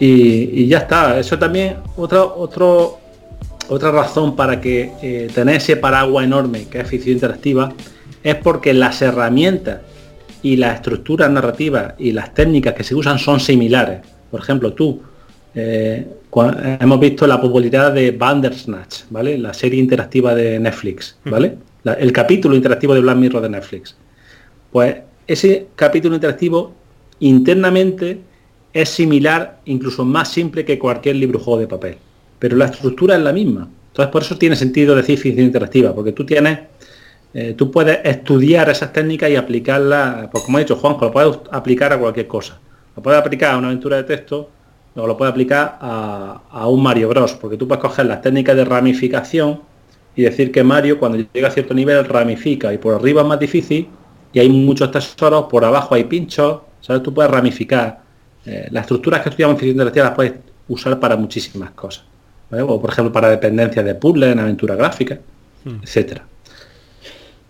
y, 0.00 0.66
ya 0.68 0.78
está. 0.78 1.18
Eso 1.20 1.38
también, 1.38 1.76
otra, 1.94 2.24
otro, 2.24 2.98
otra 3.68 3.90
razón 3.90 4.36
para 4.36 4.58
que 4.58 4.92
eh, 5.02 5.28
tener 5.34 5.56
ese 5.56 5.76
paraguas 5.76 6.24
enorme 6.24 6.64
que 6.66 6.80
es 6.80 6.88
ficción 6.88 7.12
interactiva 7.12 7.74
es 8.22 8.36
porque 8.36 8.72
las 8.72 9.02
herramientas 9.02 9.80
y 10.42 10.56
las 10.56 10.76
estructuras 10.76 11.30
narrativas 11.30 11.92
y 11.98 12.12
las 12.12 12.32
técnicas 12.32 12.72
que 12.72 12.84
se 12.84 12.94
usan 12.94 13.18
son 13.18 13.38
similares. 13.38 14.00
Por 14.30 14.40
ejemplo, 14.40 14.72
tú, 14.72 15.00
eh, 15.54 16.06
hemos 16.80 17.00
visto 17.00 17.26
la 17.26 17.40
popularidad 17.40 17.92
de 17.92 18.10
Bandersnatch, 18.12 19.04
¿vale? 19.10 19.38
La 19.38 19.54
serie 19.54 19.80
interactiva 19.80 20.34
de 20.34 20.58
Netflix, 20.58 21.16
¿vale? 21.24 21.56
el 21.98 22.12
capítulo 22.12 22.54
interactivo 22.54 22.92
de 22.92 23.00
Black 23.00 23.16
Mirror 23.16 23.42
de 23.42 23.48
Netflix. 23.48 23.96
Pues 24.70 24.96
ese 25.26 25.68
capítulo 25.74 26.14
interactivo 26.14 26.74
internamente 27.20 28.20
es 28.72 28.90
similar, 28.90 29.60
incluso 29.64 30.04
más 30.04 30.30
simple 30.30 30.64
que 30.64 30.78
cualquier 30.78 31.16
libro 31.16 31.38
juego 31.38 31.60
de 31.60 31.66
papel. 31.66 31.96
Pero 32.38 32.56
la 32.56 32.66
estructura 32.66 33.16
es 33.16 33.22
la 33.22 33.32
misma. 33.32 33.68
Entonces 33.88 34.12
por 34.12 34.22
eso 34.22 34.36
tiene 34.36 34.56
sentido 34.56 34.94
decir 34.94 35.18
ficción 35.18 35.46
interactiva, 35.46 35.94
porque 35.94 36.12
tú 36.12 36.26
tienes, 36.26 36.58
eh, 37.34 37.54
tú 37.56 37.70
puedes 37.70 37.98
estudiar 38.04 38.68
esas 38.68 38.92
técnicas 38.92 39.30
y 39.30 39.36
aplicarlas, 39.36 40.28
pues 40.30 40.44
como 40.44 40.58
ha 40.58 40.60
dicho 40.60 40.76
Juanjo, 40.76 41.06
lo 41.06 41.12
puedes 41.12 41.38
aplicar 41.50 41.92
a 41.92 41.98
cualquier 41.98 42.26
cosa. 42.26 42.60
Lo 42.98 43.02
puedes 43.02 43.20
aplicar 43.20 43.54
a 43.54 43.58
una 43.58 43.68
aventura 43.68 43.96
de 43.96 44.02
texto 44.02 44.50
o 44.96 45.06
lo 45.06 45.16
puedes 45.16 45.30
aplicar 45.30 45.78
a, 45.80 46.40
a 46.50 46.66
un 46.66 46.82
Mario 46.82 47.08
Bros, 47.08 47.34
porque 47.34 47.56
tú 47.56 47.68
puedes 47.68 47.80
coger 47.80 48.06
las 48.06 48.20
técnicas 48.20 48.56
de 48.56 48.64
ramificación 48.64 49.60
y 50.16 50.22
decir 50.22 50.50
que 50.50 50.64
Mario 50.64 50.98
cuando 50.98 51.16
llega 51.32 51.46
a 51.46 51.50
cierto 51.52 51.74
nivel 51.74 52.04
ramifica 52.04 52.74
y 52.74 52.78
por 52.78 52.96
arriba 52.96 53.22
es 53.22 53.28
más 53.28 53.38
difícil 53.38 53.86
y 54.32 54.40
hay 54.40 54.48
muchos 54.48 54.90
tesoros, 54.90 55.44
por 55.44 55.64
abajo 55.64 55.94
hay 55.94 56.04
pinchos, 56.04 56.62
¿sabes? 56.80 57.04
Tú 57.04 57.14
puedes 57.14 57.30
ramificar. 57.30 58.00
Eh, 58.44 58.66
las 58.72 58.82
estructuras 58.82 59.22
que 59.22 59.28
estudiamos 59.28 59.54
en 59.54 59.58
ficción 59.60 59.74
interactiva 59.74 60.06
las 60.06 60.14
puedes 60.16 60.32
usar 60.66 60.98
para 60.98 61.16
muchísimas 61.16 61.70
cosas. 61.70 62.02
O 62.50 62.80
por 62.80 62.90
ejemplo 62.90 63.12
para 63.12 63.28
dependencias 63.28 63.84
de 63.84 63.94
puzzle, 63.94 64.32
en 64.32 64.40
aventura 64.40 64.74
gráfica, 64.74 65.20
hmm. 65.64 65.84
etcétera. 65.84 66.24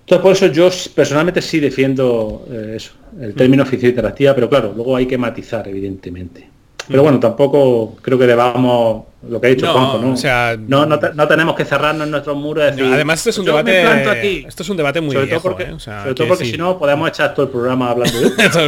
Entonces 0.08 0.22
por 0.22 0.32
eso 0.32 0.46
yo 0.46 0.70
personalmente 0.94 1.42
sí 1.42 1.60
defiendo 1.60 2.46
eh, 2.50 2.72
eso, 2.76 2.92
el 3.20 3.34
término 3.34 3.66
ficción 3.66 3.90
interactiva, 3.90 4.34
pero 4.34 4.48
claro, 4.48 4.72
luego 4.74 4.96
hay 4.96 5.04
que 5.04 5.18
matizar, 5.18 5.68
evidentemente. 5.68 6.48
Pero 6.88 7.02
bueno, 7.02 7.20
tampoco 7.20 7.94
creo 8.00 8.18
que 8.18 8.26
debamos 8.26 9.04
lo 9.28 9.38
que 9.38 9.48
ha 9.48 9.50
dicho 9.50 9.66
no, 9.66 9.98
¿no? 9.98 10.12
O 10.14 10.16
sea, 10.16 10.56
no, 10.58 10.86
no, 10.86 11.28
tenemos 11.28 11.54
que 11.54 11.66
cerrarnos 11.66 12.06
en 12.06 12.10
nuestros 12.10 12.38
muros. 12.38 12.64
Decir, 12.64 12.90
además, 12.90 13.18
esto 13.18 13.28
es 13.28 13.38
un 13.38 13.44
debate. 13.44 13.82
Aquí. 13.86 14.46
Esto 14.48 14.62
es 14.62 14.68
un 14.70 14.78
debate 14.78 15.02
muy 15.02 15.12
sobre 15.12 15.26
viejo, 15.26 15.42
todo 15.42 15.50
porque, 15.50 15.64
¿eh? 15.64 15.74
o 15.74 15.78
sea, 15.78 16.00
sobre 16.00 16.14
todo 16.14 16.28
porque 16.28 16.46
si 16.46 16.56
no 16.56 16.78
podemos 16.78 17.06
echar 17.10 17.34
todo 17.34 17.44
el 17.44 17.52
programa 17.52 17.90
hablando 17.90 18.18
de 18.18 18.28
esto. 18.28 18.60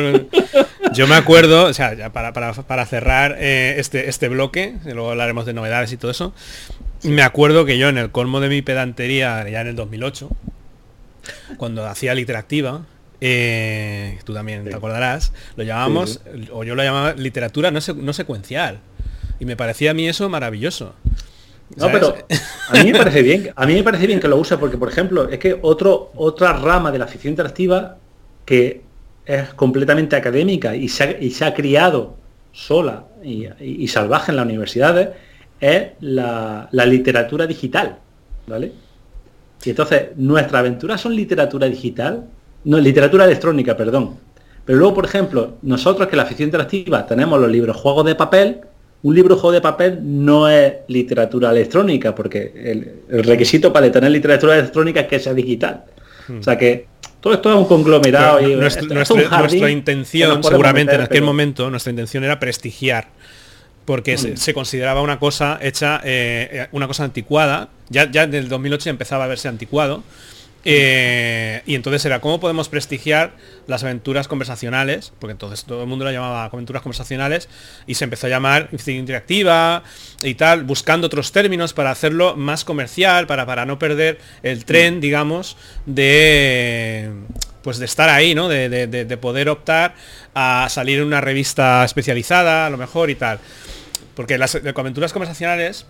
yo 0.93 1.07
me 1.07 1.15
acuerdo, 1.15 1.65
o 1.65 1.73
sea, 1.73 1.95
ya 1.95 2.13
para, 2.13 2.35
para, 2.35 2.53
para 2.53 2.85
cerrar 2.85 3.37
eh, 3.39 3.77
este, 3.79 4.11
este 4.11 4.29
bloque, 4.29 4.75
luego 4.85 5.13
hablaremos 5.13 5.47
de 5.47 5.55
novedades 5.55 5.91
y 5.91 5.97
todo 5.97 6.11
eso. 6.11 6.35
Me 7.03 7.23
acuerdo 7.23 7.65
que 7.65 7.79
yo 7.79 7.89
en 7.89 7.97
el 7.97 8.11
colmo 8.11 8.41
de 8.41 8.51
mi 8.51 8.61
pedantería, 8.61 9.49
ya 9.49 9.63
en 9.63 9.69
el 9.69 9.77
2008, 9.77 10.29
cuando 11.57 11.87
hacía 11.87 12.15
literativa, 12.15 12.85
eh, 13.21 14.19
tú 14.25 14.33
también 14.33 14.65
te 14.65 14.75
acordarás, 14.75 15.33
lo 15.57 15.65
llamábamos, 15.65 16.21
o 16.53 16.65
yo 16.65 16.75
lo 16.75 16.83
llamaba 16.83 17.13
literatura 17.15 17.71
no, 17.71 17.81
no 17.97 18.13
secuencial. 18.13 18.81
Y 19.39 19.45
me 19.45 19.57
parecía 19.57 19.93
a 19.93 19.95
mí 19.95 20.09
eso 20.09 20.29
maravilloso. 20.29 20.95
No, 21.77 21.91
pero 21.93 22.15
a 22.69 22.83
mí 22.83 22.93
me 22.93 22.99
parece 22.99 23.23
bien, 23.23 23.53
a 23.55 23.67
mí 23.67 23.75
me 23.75 23.83
parece 23.83 24.07
bien 24.07 24.21
que 24.21 24.29
lo 24.29 24.37
use 24.37 24.57
porque, 24.59 24.77
por 24.77 24.89
ejemplo, 24.89 25.29
es 25.29 25.39
que 25.39 25.59
otro, 25.63 26.11
otra 26.17 26.53
rama 26.53 26.91
de 26.91 26.99
la 26.99 27.07
ficción 27.07 27.33
interactiva 27.33 27.97
que 28.45 28.83
es 29.25 29.55
completamente 29.55 30.17
académica 30.17 30.75
y 30.75 30.89
se 30.89 31.05
ha, 31.05 31.21
y 31.21 31.31
se 31.31 31.45
ha 31.45 31.55
criado 31.55 32.17
sola 32.53 33.05
y, 33.23 33.87
salvaje 33.87 34.33
en 34.33 34.37
las 34.37 34.47
universidades 34.47 35.11
es 35.61 35.91
la, 36.01 36.69
la, 36.73 36.87
literatura 36.87 37.47
digital, 37.47 37.99
¿vale? 38.47 38.73
Y 39.65 39.71
entonces, 39.71 40.09
¿nuestras 40.17 40.61
aventuras 40.61 41.01
son 41.01 41.15
literatura 41.15 41.67
digital? 41.67 42.25
No, 42.65 42.79
literatura 42.79 43.25
electrónica, 43.25 43.77
perdón. 43.77 44.17
Pero 44.65 44.79
luego, 44.79 44.95
por 44.95 45.05
ejemplo, 45.05 45.57
nosotros 45.63 46.09
que 46.09 46.17
la 46.17 46.27
ficción 46.27 46.49
interactiva 46.49 47.07
tenemos 47.07 47.41
los 47.41 47.51
libros 47.51 47.77
juegos 47.77 48.05
de 48.05 48.15
papel, 48.15 48.61
un 49.03 49.15
libro 49.15 49.37
juego 49.37 49.53
de 49.53 49.61
papel 49.61 49.99
no 50.03 50.49
es 50.49 50.75
literatura 50.89 51.51
electrónica, 51.51 52.15
porque 52.15 52.53
el, 53.09 53.25
requisito 53.25 53.73
para 53.73 53.91
tener 53.91 54.11
literatura 54.11 54.59
electrónica 54.59 55.01
es 55.01 55.07
que 55.07 55.19
sea 55.19 55.35
digital. 55.35 55.85
Hmm. 56.29 56.41
O 56.41 56.43
sea 56.43 56.59
que 56.59 56.87
todo 57.21 57.33
esto 57.35 57.51
es 57.51 57.57
un 57.57 57.65
conglomerado. 57.65 58.41
y 58.41 58.55
nuestra 58.55 59.71
intención, 59.71 60.43
seguramente 60.45 60.95
en 60.95 61.01
aquel 61.03 61.23
momento, 61.23 61.71
nuestra 61.71 61.91
intención 61.91 62.25
era 62.25 62.39
prestigiar 62.39 63.09
porque 63.87 64.17
se, 64.19 64.35
hmm. 64.35 64.55
consideraba 64.55 65.01
una 65.01 65.19
cosa 65.19 65.59
hecha, 65.61 66.01
eh, 66.05 66.69
una 66.73 66.87
cosa 66.87 67.05
anticuada, 67.05 67.71
ya, 67.91 68.11
ya 68.11 68.23
en 68.23 68.35
el 68.35 68.49
2008 68.49 68.91
empezaba 68.91 69.25
a 69.25 69.27
verse 69.29 69.49
anticuado, 69.49 70.03
eh, 70.65 71.63
y 71.65 71.75
entonces 71.75 72.05
era 72.05 72.21
cómo 72.21 72.39
podemos 72.39 72.69
prestigiar 72.69 73.33
las 73.67 73.83
aventuras 73.83 74.29
conversacionales, 74.29 75.13
porque 75.19 75.33
entonces 75.33 75.65
todo 75.65 75.83
el 75.83 75.89
mundo 75.89 76.05
lo 76.05 76.11
llamaba 76.11 76.45
aventuras 76.45 76.83
conversacionales 76.83 77.49
y 77.87 77.95
se 77.95 78.05
empezó 78.05 78.27
a 78.27 78.31
llamar 78.31 78.69
interactiva 78.87 79.83
y 80.23 80.35
tal, 80.35 80.65
buscando 80.65 81.07
otros 81.07 81.33
términos 81.33 81.73
para 81.73 81.91
hacerlo 81.91 82.37
más 82.37 82.65
comercial, 82.65 83.27
para, 83.27 83.47
para 83.47 83.65
no 83.65 83.79
perder 83.79 84.19
el 84.43 84.65
tren, 84.65 84.99
mm. 84.99 85.01
digamos, 85.01 85.57
de 85.87 87.11
pues 87.63 87.79
de 87.79 87.85
estar 87.85 88.09
ahí, 88.09 88.35
¿no? 88.35 88.49
De, 88.49 89.19
poder 89.21 89.49
optar 89.51 89.95
a 90.35 90.67
salir 90.71 90.99
en 90.99 91.07
una 91.07 91.21
revista 91.21 91.85
especializada, 91.85 92.67
a 92.67 92.71
lo 92.71 92.79
mejor 92.79 93.11
y 93.11 93.15
tal. 93.15 93.39
Porque 94.15 94.39
las 94.39 94.55
aventuras 94.55 95.13
conversacionales, 95.13 95.87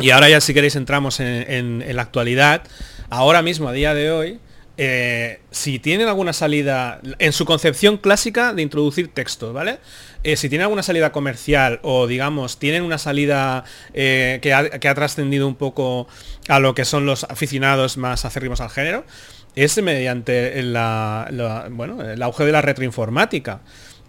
y 0.00 0.10
ahora 0.10 0.28
ya 0.28 0.40
si 0.40 0.54
queréis 0.54 0.76
entramos 0.76 1.20
en 1.20 1.84
la 1.94 2.02
actualidad, 2.02 2.62
ahora 3.10 3.42
mismo, 3.42 3.68
a 3.68 3.72
día 3.72 3.94
de 3.94 4.10
hoy, 4.10 4.40
eh, 4.80 5.40
si 5.50 5.80
tienen 5.80 6.06
alguna 6.06 6.32
salida, 6.32 7.00
en 7.18 7.32
su 7.32 7.44
concepción 7.44 7.96
clásica 7.96 8.54
de 8.54 8.62
introducir 8.62 9.12
texto, 9.12 9.52
¿vale? 9.52 9.80
Eh, 10.22 10.36
si 10.36 10.48
tienen 10.48 10.66
alguna 10.66 10.84
salida 10.84 11.10
comercial 11.10 11.80
o 11.82 12.06
digamos, 12.06 12.60
tienen 12.60 12.84
una 12.84 12.96
salida 12.96 13.64
eh, 13.92 14.38
que 14.40 14.52
ha, 14.54 14.94
trascendido 14.94 15.48
un 15.48 15.56
poco 15.56 16.06
a 16.46 16.60
lo 16.60 16.76
que 16.76 16.84
son 16.84 17.06
los 17.06 17.24
aficionados 17.24 17.96
más 17.96 18.24
acérrimos 18.24 18.60
al 18.60 18.70
género, 18.70 19.04
es 19.56 19.82
mediante 19.82 20.62
la, 20.62 21.28
bueno, 21.72 22.00
el 22.00 22.22
auge 22.22 22.44
de 22.44 22.52
la 22.52 22.62
retroinformática. 22.62 23.62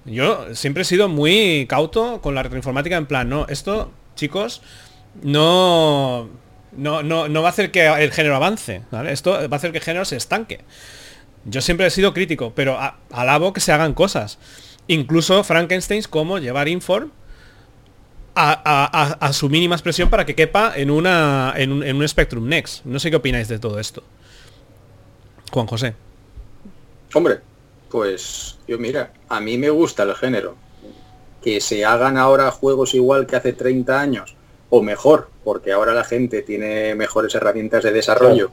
Yo 0.06 0.54
siempre 0.54 0.84
he 0.84 0.86
sido 0.86 1.10
muy 1.10 1.66
cauto 1.68 2.22
con 2.22 2.36
la 2.36 2.44
retroinformática 2.44 2.96
en 2.96 3.08
plan, 3.08 3.28
no, 3.28 3.48
esto, 3.48 3.92
chicos, 4.16 4.62
no 5.24 6.30
no, 6.72 7.04
no, 7.04 7.28
no 7.28 7.42
va 7.42 7.50
a 7.50 7.52
hacer 7.52 7.72
que 7.72 7.88
el 7.88 8.12
género 8.12 8.36
avance, 8.36 8.84
Esto 9.08 9.32
va 9.32 9.48
a 9.52 9.56
hacer 9.56 9.72
que 9.72 9.80
el 9.80 9.84
género 9.84 10.06
se 10.06 10.16
estanque. 10.16 10.62
Yo 11.46 11.62
siempre 11.62 11.88
he 11.88 11.90
sido 11.90 12.14
crítico, 12.14 12.54
pero 12.56 12.78
alabo 13.12 13.54
que 13.54 13.60
se 13.60 13.72
hagan 13.72 13.94
cosas. 13.94 14.38
Incluso 14.88 15.44
Frankenstein 15.44 16.04
como 16.10 16.38
llevar 16.38 16.68
Inform 16.68 17.12
a, 18.36 19.32
su 19.34 19.50
mínima 19.50 19.76
expresión 19.76 20.10
para 20.10 20.26
que 20.26 20.36
quepa 20.36 20.74
en, 20.76 20.92
una, 20.92 21.54
en, 21.58 21.72
un, 21.72 21.84
en 21.84 21.98
un 21.98 22.08
Spectrum 22.08 22.48
Next. 22.48 22.86
No 22.86 23.00
sé 23.00 23.10
qué 23.10 23.18
opináis 23.18 23.48
de 23.48 23.60
todo 23.60 23.80
esto. 23.80 24.04
Juan 25.52 25.68
José. 25.68 25.96
Hombre, 27.14 27.40
pues 27.90 28.58
yo 28.68 28.78
mira, 28.78 29.12
a 29.28 29.40
mí 29.42 29.58
me 29.58 29.70
gusta 29.70 30.04
el 30.04 30.16
género. 30.16 30.56
Que 31.42 31.60
se 31.62 31.84
hagan 31.84 32.18
ahora 32.18 32.52
juegos 32.52 32.94
igual 32.94 33.26
que 33.26 33.36
hace 33.36 33.54
30 33.54 34.00
años 34.00 34.36
o 34.70 34.82
mejor, 34.82 35.30
porque 35.44 35.72
ahora 35.72 35.94
la 35.94 36.04
gente 36.04 36.42
tiene 36.42 36.96
mejores 36.96 37.34
herramientas 37.36 37.84
de 37.84 37.92
desarrollo, 37.92 38.52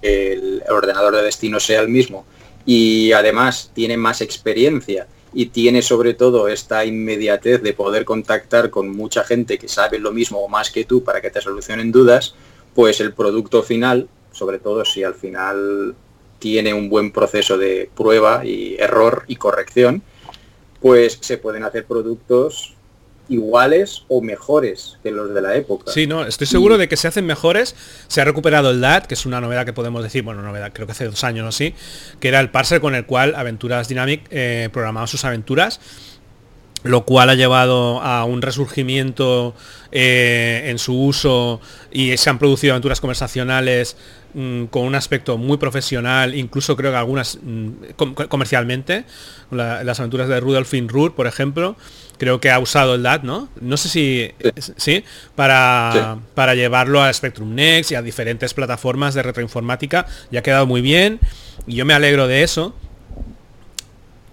el 0.00 0.62
ordenador 0.68 1.16
de 1.16 1.22
destino 1.22 1.60
sea 1.60 1.80
el 1.80 1.88
mismo, 1.88 2.24
y 2.64 3.12
además 3.12 3.70
tiene 3.74 3.96
más 3.96 4.20
experiencia 4.20 5.06
y 5.34 5.46
tiene 5.46 5.82
sobre 5.82 6.14
todo 6.14 6.48
esta 6.48 6.84
inmediatez 6.84 7.62
de 7.62 7.72
poder 7.72 8.04
contactar 8.04 8.70
con 8.70 8.90
mucha 8.90 9.24
gente 9.24 9.58
que 9.58 9.68
sabe 9.68 9.98
lo 9.98 10.12
mismo 10.12 10.38
o 10.40 10.48
más 10.48 10.70
que 10.70 10.84
tú 10.84 11.02
para 11.02 11.20
que 11.20 11.30
te 11.30 11.40
solucionen 11.40 11.90
dudas, 11.90 12.34
pues 12.74 13.00
el 13.00 13.12
producto 13.12 13.62
final, 13.62 14.08
sobre 14.32 14.58
todo 14.58 14.84
si 14.84 15.04
al 15.04 15.14
final 15.14 15.94
tiene 16.38 16.74
un 16.74 16.88
buen 16.88 17.12
proceso 17.12 17.56
de 17.56 17.90
prueba 17.94 18.44
y 18.44 18.76
error 18.78 19.24
y 19.28 19.36
corrección, 19.36 20.02
pues 20.80 21.18
se 21.20 21.38
pueden 21.38 21.64
hacer 21.64 21.86
productos 21.86 22.74
iguales 23.28 24.04
o 24.08 24.20
mejores 24.20 24.98
que 25.02 25.10
los 25.10 25.32
de 25.32 25.40
la 25.40 25.54
época. 25.54 25.90
Sí, 25.92 26.06
no, 26.06 26.24
estoy 26.24 26.46
seguro 26.46 26.78
de 26.78 26.88
que 26.88 26.96
se 26.96 27.08
hacen 27.08 27.24
mejores. 27.26 27.74
Se 28.08 28.20
ha 28.20 28.24
recuperado 28.24 28.70
el 28.70 28.80
DAT, 28.80 29.06
que 29.06 29.14
es 29.14 29.26
una 29.26 29.40
novedad 29.40 29.64
que 29.64 29.72
podemos 29.72 30.02
decir, 30.02 30.22
bueno, 30.22 30.42
novedad, 30.42 30.72
creo 30.72 30.86
que 30.86 30.92
hace 30.92 31.06
dos 31.06 31.24
años 31.24 31.44
o 31.44 31.48
así, 31.48 31.74
que 32.20 32.28
era 32.28 32.40
el 32.40 32.50
parser 32.50 32.80
con 32.80 32.94
el 32.94 33.06
cual 33.06 33.34
Aventuras 33.34 33.88
Dynamic 33.88 34.26
eh, 34.30 34.68
programaba 34.72 35.06
sus 35.06 35.24
aventuras 35.24 35.80
lo 36.84 37.04
cual 37.04 37.30
ha 37.30 37.34
llevado 37.34 38.00
a 38.02 38.24
un 38.24 38.42
resurgimiento 38.42 39.54
eh, 39.92 40.64
en 40.66 40.78
su 40.78 41.00
uso 41.00 41.60
y 41.92 42.16
se 42.16 42.30
han 42.30 42.38
producido 42.38 42.72
aventuras 42.72 43.00
conversacionales 43.00 43.96
mm, 44.34 44.64
con 44.64 44.82
un 44.82 44.94
aspecto 44.94 45.38
muy 45.38 45.58
profesional, 45.58 46.34
incluso 46.34 46.76
creo 46.76 46.90
que 46.90 46.96
algunas 46.96 47.38
mm, 47.40 47.68
comercialmente, 48.28 49.04
las 49.50 50.00
aventuras 50.00 50.28
de 50.28 50.40
Rudolf 50.40 50.68
Finrur, 50.68 51.14
por 51.14 51.26
ejemplo, 51.26 51.76
creo 52.18 52.40
que 52.40 52.50
ha 52.50 52.58
usado 52.58 52.94
el 52.94 53.02
DAT, 53.02 53.22
¿no? 53.24 53.48
No 53.60 53.76
sé 53.76 53.88
si 53.88 54.30
sí, 54.76 55.04
para, 55.34 56.18
para 56.34 56.54
llevarlo 56.54 57.02
a 57.02 57.12
Spectrum 57.12 57.54
Next 57.54 57.90
y 57.92 57.94
a 57.94 58.02
diferentes 58.02 58.54
plataformas 58.54 59.14
de 59.14 59.22
retroinformática 59.22 60.06
y 60.30 60.36
ha 60.36 60.42
quedado 60.42 60.66
muy 60.66 60.80
bien 60.80 61.18
y 61.66 61.74
yo 61.76 61.84
me 61.84 61.94
alegro 61.94 62.28
de 62.28 62.42
eso. 62.42 62.74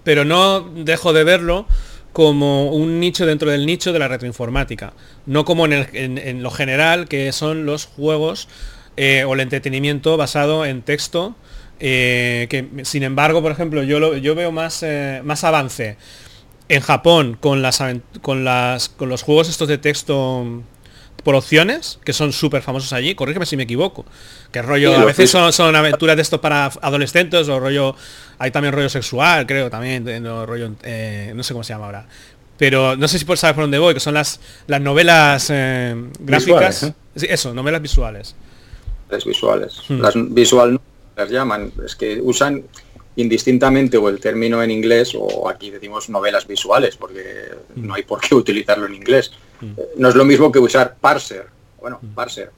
Pero 0.04 0.24
no 0.24 0.60
dejo 0.60 1.12
de 1.12 1.24
verlo 1.24 1.66
como 2.12 2.70
un 2.72 2.98
nicho 3.00 3.26
dentro 3.26 3.50
del 3.50 3.66
nicho 3.66 3.92
de 3.92 3.98
la 3.98 4.08
retroinformática, 4.08 4.94
no 5.26 5.44
como 5.44 5.66
en, 5.66 6.42
lo 6.42 6.50
general 6.50 7.06
que 7.06 7.30
son 7.32 7.66
los 7.66 7.86
juegos 7.86 8.48
eh, 8.96 9.24
o 9.24 9.34
el 9.34 9.40
entretenimiento 9.40 10.16
basado 10.16 10.64
en 10.64 10.82
texto. 10.82 11.36
eh, 11.82 12.46
que 12.50 12.66
sin 12.84 13.04
embargo, 13.04 13.40
por 13.42 13.52
ejemplo, 13.52 13.82
yo, 13.82 14.00
lo- 14.00 14.16
yo 14.16 14.34
veo 14.34 14.52
más, 14.52 14.82
eh, 14.82 15.22
más 15.24 15.44
avance 15.44 15.96
en 16.70 16.80
Japón 16.80 17.36
con 17.40 17.62
las, 17.62 17.82
con 18.22 18.44
las 18.44 18.88
con 18.88 19.08
los 19.08 19.22
juegos 19.22 19.48
estos 19.48 19.68
de 19.68 19.76
texto 19.78 20.62
por 21.24 21.34
opciones, 21.34 21.98
que 22.04 22.14
son 22.14 22.32
súper 22.32 22.62
famosos 22.62 22.92
allí, 22.94 23.14
corrígeme 23.14 23.44
si 23.44 23.56
me 23.56 23.64
equivoco. 23.64 24.06
Que 24.52 24.62
rollo, 24.62 24.94
Sí, 24.94 25.00
a 25.02 25.04
veces 25.04 25.30
son, 25.30 25.52
son 25.52 25.76
aventuras 25.76 26.16
de 26.16 26.22
estos 26.22 26.40
para 26.40 26.66
adolescentes 26.80 27.46
o 27.48 27.60
rollo, 27.60 27.94
hay 28.38 28.50
también 28.50 28.72
rollo 28.72 28.88
sexual, 28.88 29.46
creo, 29.46 29.68
también, 29.68 30.04
no, 30.22 30.46
rollo, 30.46 30.70
eh, 30.82 31.32
no 31.34 31.42
sé 31.42 31.52
cómo 31.52 31.62
se 31.62 31.74
llama 31.74 31.86
ahora. 31.86 32.06
Pero 32.56 32.96
no 32.96 33.06
sé 33.08 33.18
si 33.18 33.24
por 33.26 33.36
sabes 33.36 33.54
por 33.54 33.64
dónde 33.64 33.78
voy, 33.78 33.92
que 33.94 34.00
son 34.00 34.14
las, 34.14 34.40
las 34.66 34.80
novelas 34.80 35.48
eh, 35.50 35.94
gráficas. 36.20 36.82
Visuales, 36.82 36.82
¿eh? 36.84 37.26
Eso, 37.34 37.52
novelas 37.52 37.82
visuales. 37.82 38.34
Las 39.10 39.24
visuales. 39.24 39.82
Hmm. 39.88 40.00
Las 40.00 40.14
visual 40.16 40.74
no- 40.74 40.82
las 41.16 41.30
llaman. 41.30 41.72
Es 41.84 41.96
que 41.96 42.20
usan 42.22 42.62
indistintamente 43.16 43.96
o 43.96 44.08
el 44.08 44.20
término 44.20 44.62
en 44.62 44.70
inglés 44.70 45.14
o 45.18 45.48
aquí 45.48 45.70
decimos 45.70 46.08
novelas 46.08 46.46
visuales 46.46 46.96
porque 46.96 47.50
no 47.76 47.94
hay 47.94 48.02
por 48.02 48.20
qué 48.20 48.34
utilizarlo 48.44 48.86
en 48.86 48.94
inglés. 48.94 49.32
Eh, 49.62 49.90
No 49.96 50.08
es 50.08 50.14
lo 50.14 50.24
mismo 50.24 50.50
que 50.52 50.58
usar 50.58 50.96
parser. 51.00 51.46
Bueno, 51.80 52.00
parser. 52.14 52.50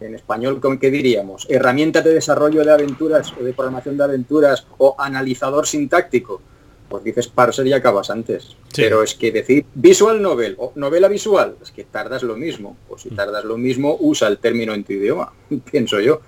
En 0.00 0.14
español, 0.16 0.60
¿con 0.60 0.78
qué 0.78 0.90
diríamos? 0.90 1.46
Herramienta 1.48 2.02
de 2.02 2.14
desarrollo 2.14 2.64
de 2.64 2.72
aventuras 2.72 3.32
o 3.38 3.44
de 3.44 3.52
programación 3.52 3.96
de 3.96 4.04
aventuras 4.04 4.66
o 4.78 4.96
analizador 4.98 5.66
sintáctico. 5.66 6.42
Pues 6.88 7.04
dices 7.04 7.28
parser 7.28 7.66
y 7.68 7.72
acabas 7.72 8.10
antes. 8.10 8.56
Sí. 8.72 8.82
Pero 8.82 9.02
es 9.02 9.14
que 9.14 9.30
decir 9.30 9.64
visual 9.74 10.20
novel 10.20 10.56
o 10.58 10.72
novela 10.74 11.08
visual, 11.08 11.56
es 11.62 11.70
que 11.70 11.84
tardas 11.84 12.22
lo 12.22 12.36
mismo. 12.36 12.76
Pues 12.88 13.02
si 13.02 13.10
tardas 13.10 13.44
lo 13.44 13.56
mismo, 13.56 13.96
usa 14.00 14.28
el 14.28 14.38
término 14.38 14.74
en 14.74 14.84
tu 14.84 14.92
idioma, 14.92 15.32
pienso 15.70 16.00
yo. 16.00 16.20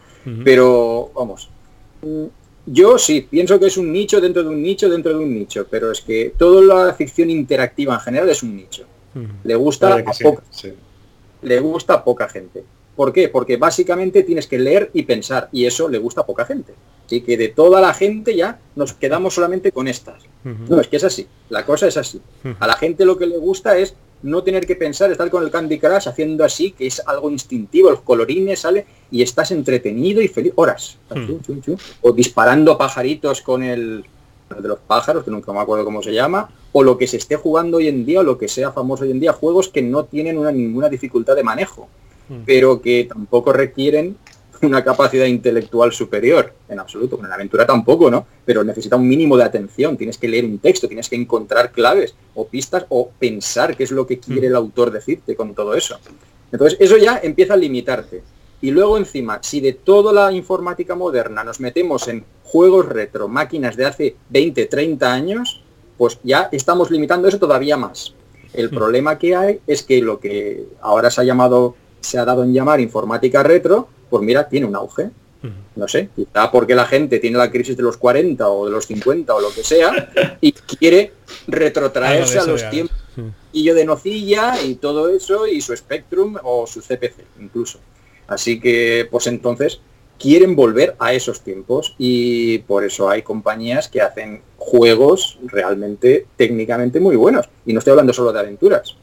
Pero, 0.42 1.10
vamos, 1.14 1.50
mm, 2.00 2.24
yo 2.66 2.98
sí, 2.98 3.26
pienso 3.28 3.58
que 3.58 3.66
es 3.66 3.76
un 3.76 3.92
nicho 3.92 4.20
dentro 4.20 4.42
de 4.42 4.48
un 4.48 4.62
nicho 4.62 4.88
dentro 4.88 5.16
de 5.16 5.24
un 5.24 5.34
nicho, 5.34 5.66
pero 5.70 5.90
es 5.90 6.00
que 6.00 6.34
toda 6.36 6.86
la 6.86 6.94
ficción 6.94 7.30
interactiva 7.30 7.94
en 7.94 8.00
general 8.00 8.28
es 8.30 8.42
un 8.42 8.56
nicho. 8.56 8.84
Le 9.44 9.54
gusta, 9.54 9.94
a 9.94 10.12
sí, 10.12 10.24
poca, 10.24 10.42
sí. 10.50 10.72
le 11.42 11.60
gusta 11.60 11.94
a 11.94 12.04
poca 12.04 12.28
gente. 12.28 12.64
¿Por 12.96 13.12
qué? 13.12 13.28
Porque 13.28 13.56
básicamente 13.56 14.22
tienes 14.22 14.46
que 14.46 14.58
leer 14.58 14.90
y 14.92 15.02
pensar, 15.02 15.48
y 15.52 15.66
eso 15.66 15.88
le 15.88 15.98
gusta 15.98 16.22
a 16.22 16.26
poca 16.26 16.44
gente. 16.44 16.74
Así 17.06 17.20
que 17.20 17.36
de 17.36 17.48
toda 17.48 17.80
la 17.80 17.92
gente 17.92 18.34
ya 18.34 18.58
nos 18.76 18.92
quedamos 18.94 19.34
solamente 19.34 19.72
con 19.72 19.88
estas. 19.88 20.22
No, 20.42 20.80
es 20.80 20.88
que 20.88 20.96
es 20.96 21.04
así. 21.04 21.26
La 21.50 21.66
cosa 21.66 21.86
es 21.86 21.96
así. 21.96 22.20
A 22.58 22.66
la 22.66 22.76
gente 22.76 23.04
lo 23.04 23.18
que 23.18 23.26
le 23.26 23.36
gusta 23.38 23.76
es 23.76 23.94
no 24.24 24.42
tener 24.42 24.66
que 24.66 24.74
pensar, 24.74 25.10
estar 25.12 25.30
con 25.30 25.42
el 25.42 25.50
Candy 25.50 25.78
Crush 25.78 26.08
haciendo 26.08 26.44
así, 26.44 26.72
que 26.72 26.86
es 26.86 27.00
algo 27.06 27.30
instintivo, 27.30 27.90
el 27.90 28.00
colorines 28.00 28.60
sale 28.60 28.86
y 29.10 29.22
estás 29.22 29.50
entretenido 29.52 30.20
y 30.20 30.28
feliz 30.28 30.52
horas. 30.56 30.98
Hmm. 31.10 31.26
Chum, 31.26 31.40
chum, 31.42 31.60
chum. 31.60 31.76
O 32.02 32.12
disparando 32.12 32.76
pajaritos 32.76 33.40
con 33.40 33.62
el, 33.62 34.04
el 34.56 34.62
de 34.62 34.68
los 34.68 34.78
pájaros, 34.80 35.24
que 35.24 35.30
nunca 35.30 35.52
me 35.52 35.60
acuerdo 35.60 35.84
cómo 35.84 36.02
se 36.02 36.12
llama, 36.12 36.50
o 36.72 36.82
lo 36.82 36.98
que 36.98 37.06
se 37.06 37.18
esté 37.18 37.36
jugando 37.36 37.76
hoy 37.76 37.88
en 37.88 38.04
día, 38.04 38.20
o 38.20 38.22
lo 38.24 38.36
que 38.36 38.48
sea 38.48 38.72
famoso 38.72 39.04
hoy 39.04 39.12
en 39.12 39.20
día, 39.20 39.32
juegos 39.32 39.68
que 39.68 39.82
no 39.82 40.04
tienen 40.04 40.38
una, 40.38 40.50
ninguna 40.50 40.88
dificultad 40.88 41.36
de 41.36 41.44
manejo, 41.44 41.88
Hmm. 42.28 42.42
pero 42.46 42.80
que 42.80 43.04
tampoco 43.04 43.52
requieren 43.52 44.16
una 44.64 44.84
capacidad 44.84 45.26
intelectual 45.26 45.92
superior, 45.92 46.52
en 46.68 46.78
absoluto. 46.78 47.18
En 47.22 47.28
la 47.28 47.34
aventura 47.34 47.66
tampoco, 47.66 48.10
¿no? 48.10 48.26
Pero 48.44 48.64
necesita 48.64 48.96
un 48.96 49.08
mínimo 49.08 49.36
de 49.36 49.44
atención. 49.44 49.96
Tienes 49.96 50.18
que 50.18 50.28
leer 50.28 50.44
un 50.44 50.58
texto, 50.58 50.88
tienes 50.88 51.08
que 51.08 51.16
encontrar 51.16 51.72
claves 51.72 52.14
o 52.34 52.46
pistas 52.46 52.86
o 52.88 53.10
pensar 53.18 53.76
qué 53.76 53.84
es 53.84 53.90
lo 53.90 54.06
que 54.06 54.18
quiere 54.18 54.48
el 54.48 54.56
autor 54.56 54.90
decirte 54.90 55.36
con 55.36 55.54
todo 55.54 55.74
eso. 55.74 55.98
Entonces, 56.52 56.78
eso 56.80 56.96
ya 56.96 57.20
empieza 57.22 57.54
a 57.54 57.56
limitarte. 57.56 58.22
Y 58.60 58.70
luego 58.70 58.96
encima, 58.96 59.40
si 59.42 59.60
de 59.60 59.74
toda 59.74 60.12
la 60.12 60.32
informática 60.32 60.94
moderna 60.94 61.44
nos 61.44 61.60
metemos 61.60 62.08
en 62.08 62.24
juegos 62.44 62.86
retro, 62.86 63.28
máquinas 63.28 63.76
de 63.76 63.84
hace 63.84 64.16
20, 64.30 64.66
30 64.66 65.12
años, 65.12 65.62
pues 65.98 66.18
ya 66.22 66.48
estamos 66.50 66.90
limitando 66.90 67.28
eso 67.28 67.38
todavía 67.38 67.76
más. 67.76 68.14
El 68.54 68.70
problema 68.70 69.18
que 69.18 69.34
hay 69.34 69.60
es 69.66 69.82
que 69.82 70.00
lo 70.00 70.20
que 70.20 70.64
ahora 70.80 71.10
se 71.10 71.20
ha 71.20 71.24
llamado, 71.24 71.74
se 72.00 72.18
ha 72.18 72.24
dado 72.24 72.44
en 72.44 72.54
llamar 72.54 72.80
informática 72.80 73.42
retro, 73.42 73.88
pues 74.14 74.24
mira, 74.24 74.48
tiene 74.48 74.64
un 74.64 74.76
auge. 74.76 75.10
No 75.74 75.88
sé, 75.88 76.08
quizá 76.14 76.52
porque 76.52 76.72
la 76.72 76.86
gente 76.86 77.18
tiene 77.18 77.36
la 77.36 77.50
crisis 77.50 77.76
de 77.76 77.82
los 77.82 77.96
40 77.96 78.48
o 78.48 78.66
de 78.66 78.70
los 78.70 78.86
50 78.86 79.34
o 79.34 79.40
lo 79.40 79.52
que 79.52 79.64
sea 79.64 80.08
y 80.40 80.52
quiere 80.52 81.12
retrotraerse 81.48 82.38
a 82.38 82.42
Algo 82.42 82.46
de 82.46 82.52
los 82.52 82.62
ya. 82.62 82.70
tiempos 82.70 82.96
y 83.52 83.64
yo 83.64 83.74
de 83.74 83.84
nocilla 83.84 84.62
y 84.62 84.76
todo 84.76 85.08
eso 85.08 85.48
y 85.48 85.60
su 85.60 85.76
Spectrum 85.76 86.36
o 86.44 86.68
su 86.68 86.80
CPC 86.80 87.24
incluso. 87.40 87.80
Así 88.28 88.60
que 88.60 89.08
pues 89.10 89.26
entonces 89.26 89.80
quieren 90.16 90.54
volver 90.54 90.94
a 91.00 91.12
esos 91.12 91.40
tiempos 91.40 91.96
y 91.98 92.58
por 92.60 92.84
eso 92.84 93.10
hay 93.10 93.22
compañías 93.22 93.88
que 93.88 94.00
hacen 94.00 94.42
juegos 94.56 95.38
realmente 95.44 96.26
técnicamente 96.36 97.00
muy 97.00 97.16
buenos. 97.16 97.50
Y 97.66 97.72
no 97.72 97.80
estoy 97.80 97.90
hablando 97.90 98.12
solo 98.12 98.32
de 98.32 98.38
aventuras. 98.38 98.96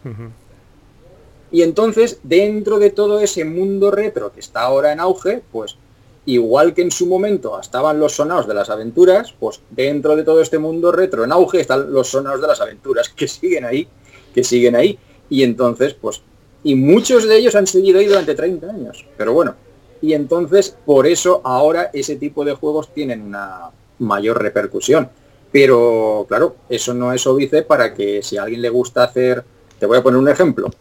Y 1.52 1.64
entonces, 1.64 2.20
dentro 2.24 2.80
de 2.80 2.92
todo 2.92 3.20
ese 3.20 3.44
mundo 3.44 3.92
retro 3.92 4.32
que 4.32 4.40
está 4.40 4.62
ahora 4.62 4.94
en 4.94 5.00
auge, 5.00 5.42
pues 5.52 5.78
igual 6.26 6.74
que 6.74 6.82
en 6.82 6.92
su 6.92 7.08
momento 7.08 7.60
estaban 7.60 8.00
los 8.00 8.14
sonados 8.14 8.48
de 8.48 8.54
las 8.54 8.70
aventuras, 8.70 9.34
pues 9.38 9.60
dentro 9.70 10.16
de 10.16 10.24
todo 10.24 10.42
este 10.42 10.60
mundo 10.60 10.92
retro 10.92 11.24
en 11.24 11.32
auge 11.32 11.60
están 11.60 11.92
los 11.92 12.08
sonados 12.10 12.42
de 12.42 12.48
las 12.48 12.62
aventuras, 12.62 13.10
que 13.10 13.28
siguen 13.28 13.66
ahí, 13.66 13.88
que 14.34 14.44
siguen 14.44 14.76
ahí. 14.76 14.98
Y 15.30 15.44
entonces, 15.44 15.94
pues, 15.94 16.22
y 16.64 16.76
muchos 16.76 17.28
de 17.28 17.38
ellos 17.38 17.56
han 17.56 17.68
seguido 17.68 18.00
ahí 18.00 18.06
durante 18.06 18.36
30 18.36 18.70
años. 18.70 19.06
Pero 19.18 19.34
bueno, 19.34 19.56
y 20.02 20.14
entonces 20.14 20.76
por 20.86 21.08
eso 21.08 21.42
ahora 21.44 21.90
ese 21.94 22.16
tipo 22.16 22.44
de 22.46 22.54
juegos 22.54 22.94
tienen 22.94 23.22
una 23.22 23.72
mayor 24.00 24.42
repercusión. 24.42 25.10
Pero 25.52 26.26
claro, 26.28 26.56
eso 26.70 26.94
no 26.94 27.12
es 27.12 27.28
óbice 27.28 27.64
para 27.64 27.94
que 27.94 28.24
si 28.24 28.38
a 28.38 28.44
alguien 28.44 28.62
le 28.62 28.70
gusta 28.70 29.04
hacer, 29.04 29.44
te 29.80 29.86
voy 29.86 29.98
a 29.98 30.04
poner 30.04 30.20
un 30.20 30.30
ejemplo. 30.30 30.72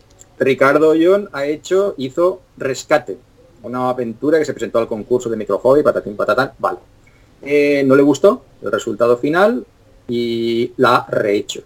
Ricardo 0.41 0.88
Ollón 0.88 1.28
ha 1.32 1.45
hecho, 1.45 1.95
hizo 1.99 2.41
Rescate, 2.57 3.18
una 3.62 3.91
aventura 3.91 4.38
que 4.38 4.47
se 4.47 4.55
presentó 4.55 4.78
al 4.78 4.88
concurso 4.88 5.28
de 5.28 5.36
Micro 5.36 5.59
Hobby, 5.59 5.82
patatín 5.82 6.16
patatán, 6.16 6.53
vale. 6.59 6.78
Eh, 7.43 7.84
no 7.84 7.95
le 7.95 8.03
gustó 8.03 8.43
el 8.62 8.72
resultado 8.72 9.18
final 9.18 9.66
y 10.09 10.72
la 10.78 10.97
ha 10.97 11.11
rehecho. 11.11 11.62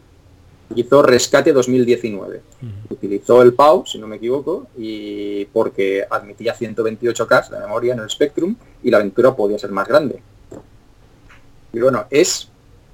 Hizo 0.75 1.03
Rescate 1.03 1.53
2019. 1.53 2.41
Utilizó 2.91 3.43
el 3.43 3.55
PAU, 3.55 3.87
si 3.87 3.99
no 3.99 4.09
me 4.09 4.16
equivoco, 4.16 4.66
y 4.77 5.45
porque 5.47 6.05
admitía 6.11 6.57
128K 6.57 7.51
de 7.51 7.61
memoria 7.61 7.95
en 7.95 8.01
el 8.01 8.11
Spectrum 8.11 8.57
y 8.83 8.91
la 8.91 8.97
aventura 8.97 9.37
podía 9.37 9.59
ser 9.59 9.70
más 9.70 9.87
grande. 9.87 10.20
Y 11.72 11.79
bueno, 11.79 12.07
es 12.11 12.49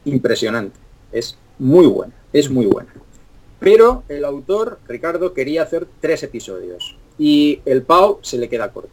impresionante, 0.05 0.79
es 1.11 1.39
muy 1.59 1.87
buena, 1.87 2.13
es 2.35 2.51
muy 2.51 2.67
buena. 2.67 2.93
Pero 3.61 4.03
el 4.09 4.25
autor, 4.25 4.79
Ricardo, 4.89 5.33
quería 5.35 5.63
hacer 5.63 5.87
tres 6.01 6.23
episodios 6.23 6.97
y 7.19 7.61
el 7.67 7.83
PAU 7.83 8.19
se 8.23 8.39
le 8.39 8.49
queda 8.49 8.73
corto, 8.73 8.91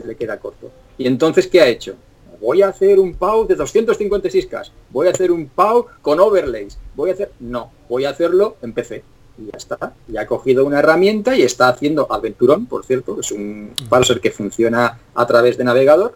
se 0.00 0.06
le 0.06 0.14
queda 0.16 0.38
corto. 0.38 0.70
Y 0.96 1.06
entonces, 1.06 1.46
¿qué 1.48 1.60
ha 1.60 1.66
hecho? 1.66 1.96
Voy 2.40 2.62
a 2.62 2.68
hacer 2.68 2.98
un 3.00 3.14
PAU 3.14 3.46
de 3.46 3.56
256K, 3.56 4.70
voy 4.90 5.08
a 5.08 5.10
hacer 5.10 5.32
un 5.32 5.48
PAU 5.48 5.86
con 6.00 6.20
overlays, 6.20 6.78
voy 6.94 7.10
a 7.10 7.14
hacer... 7.14 7.32
No, 7.40 7.72
voy 7.88 8.04
a 8.04 8.10
hacerlo 8.10 8.56
en 8.62 8.72
PC. 8.72 9.02
Y 9.36 9.46
ya 9.46 9.56
está, 9.56 9.94
ya 10.06 10.20
ha 10.20 10.26
cogido 10.28 10.64
una 10.64 10.78
herramienta 10.78 11.34
y 11.36 11.42
está 11.42 11.68
haciendo 11.68 12.06
Aventurón, 12.10 12.66
por 12.66 12.84
cierto, 12.84 13.16
que 13.16 13.22
es 13.22 13.32
un 13.32 13.72
parser 13.88 14.20
que 14.20 14.30
funciona 14.30 15.00
a 15.14 15.26
través 15.26 15.58
de 15.58 15.64
navegador 15.64 16.14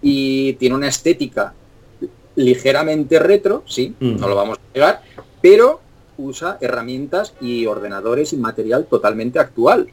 y 0.00 0.52
tiene 0.54 0.76
una 0.76 0.86
estética 0.88 1.52
ligeramente 2.36 3.18
retro, 3.18 3.64
sí, 3.66 3.94
Mm. 3.98 4.20
no 4.20 4.28
lo 4.28 4.36
vamos 4.36 4.58
a 4.58 4.60
negar, 4.74 5.02
pero 5.42 5.80
usa 6.20 6.58
herramientas 6.60 7.34
y 7.40 7.66
ordenadores 7.66 8.32
y 8.32 8.36
material 8.36 8.86
totalmente 8.86 9.38
actual. 9.38 9.88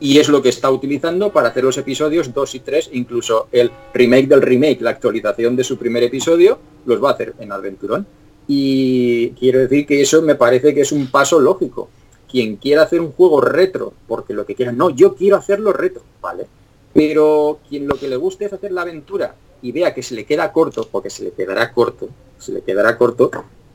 Y 0.00 0.18
es 0.18 0.28
lo 0.28 0.40
que 0.40 0.48
está 0.48 0.70
utilizando 0.70 1.32
para 1.32 1.48
hacer 1.48 1.64
los 1.64 1.76
episodios 1.76 2.32
2 2.32 2.54
y 2.54 2.60
3, 2.60 2.90
incluso 2.92 3.48
el 3.50 3.70
remake 3.92 4.28
del 4.28 4.42
remake, 4.42 4.80
la 4.80 4.90
actualización 4.90 5.56
de 5.56 5.64
su 5.64 5.76
primer 5.76 6.04
episodio, 6.04 6.58
los 6.86 7.02
va 7.02 7.10
a 7.10 7.12
hacer 7.14 7.34
en 7.40 7.50
Adventurón. 7.50 8.06
Y 8.46 9.30
quiero 9.30 9.58
decir 9.58 9.86
que 9.86 10.00
eso 10.00 10.22
me 10.22 10.36
parece 10.36 10.72
que 10.72 10.82
es 10.82 10.92
un 10.92 11.10
paso 11.10 11.40
lógico. 11.40 11.88
Quien 12.30 12.56
quiera 12.56 12.82
hacer 12.82 13.00
un 13.00 13.12
juego 13.12 13.40
retro, 13.40 13.92
porque 14.06 14.34
lo 14.34 14.46
que 14.46 14.54
quiera, 14.54 14.70
no, 14.70 14.90
yo 14.90 15.14
quiero 15.14 15.36
hacerlo 15.36 15.72
retro, 15.72 16.02
¿vale? 16.20 16.46
Pero 16.94 17.58
quien 17.68 17.88
lo 17.88 17.96
que 17.96 18.08
le 18.08 18.16
guste 18.16 18.44
es 18.44 18.52
hacer 18.52 18.70
la 18.70 18.82
aventura 18.82 19.34
y 19.62 19.72
vea 19.72 19.94
que 19.94 20.02
se 20.02 20.14
le 20.14 20.24
queda 20.24 20.52
corto, 20.52 20.88
porque 20.90 21.10
se 21.10 21.24
le 21.24 21.32
quedará 21.32 21.72
corto, 21.72 22.08
se 22.38 22.52
le 22.52 22.62
quedará 22.62 22.96
corto, 22.96 23.30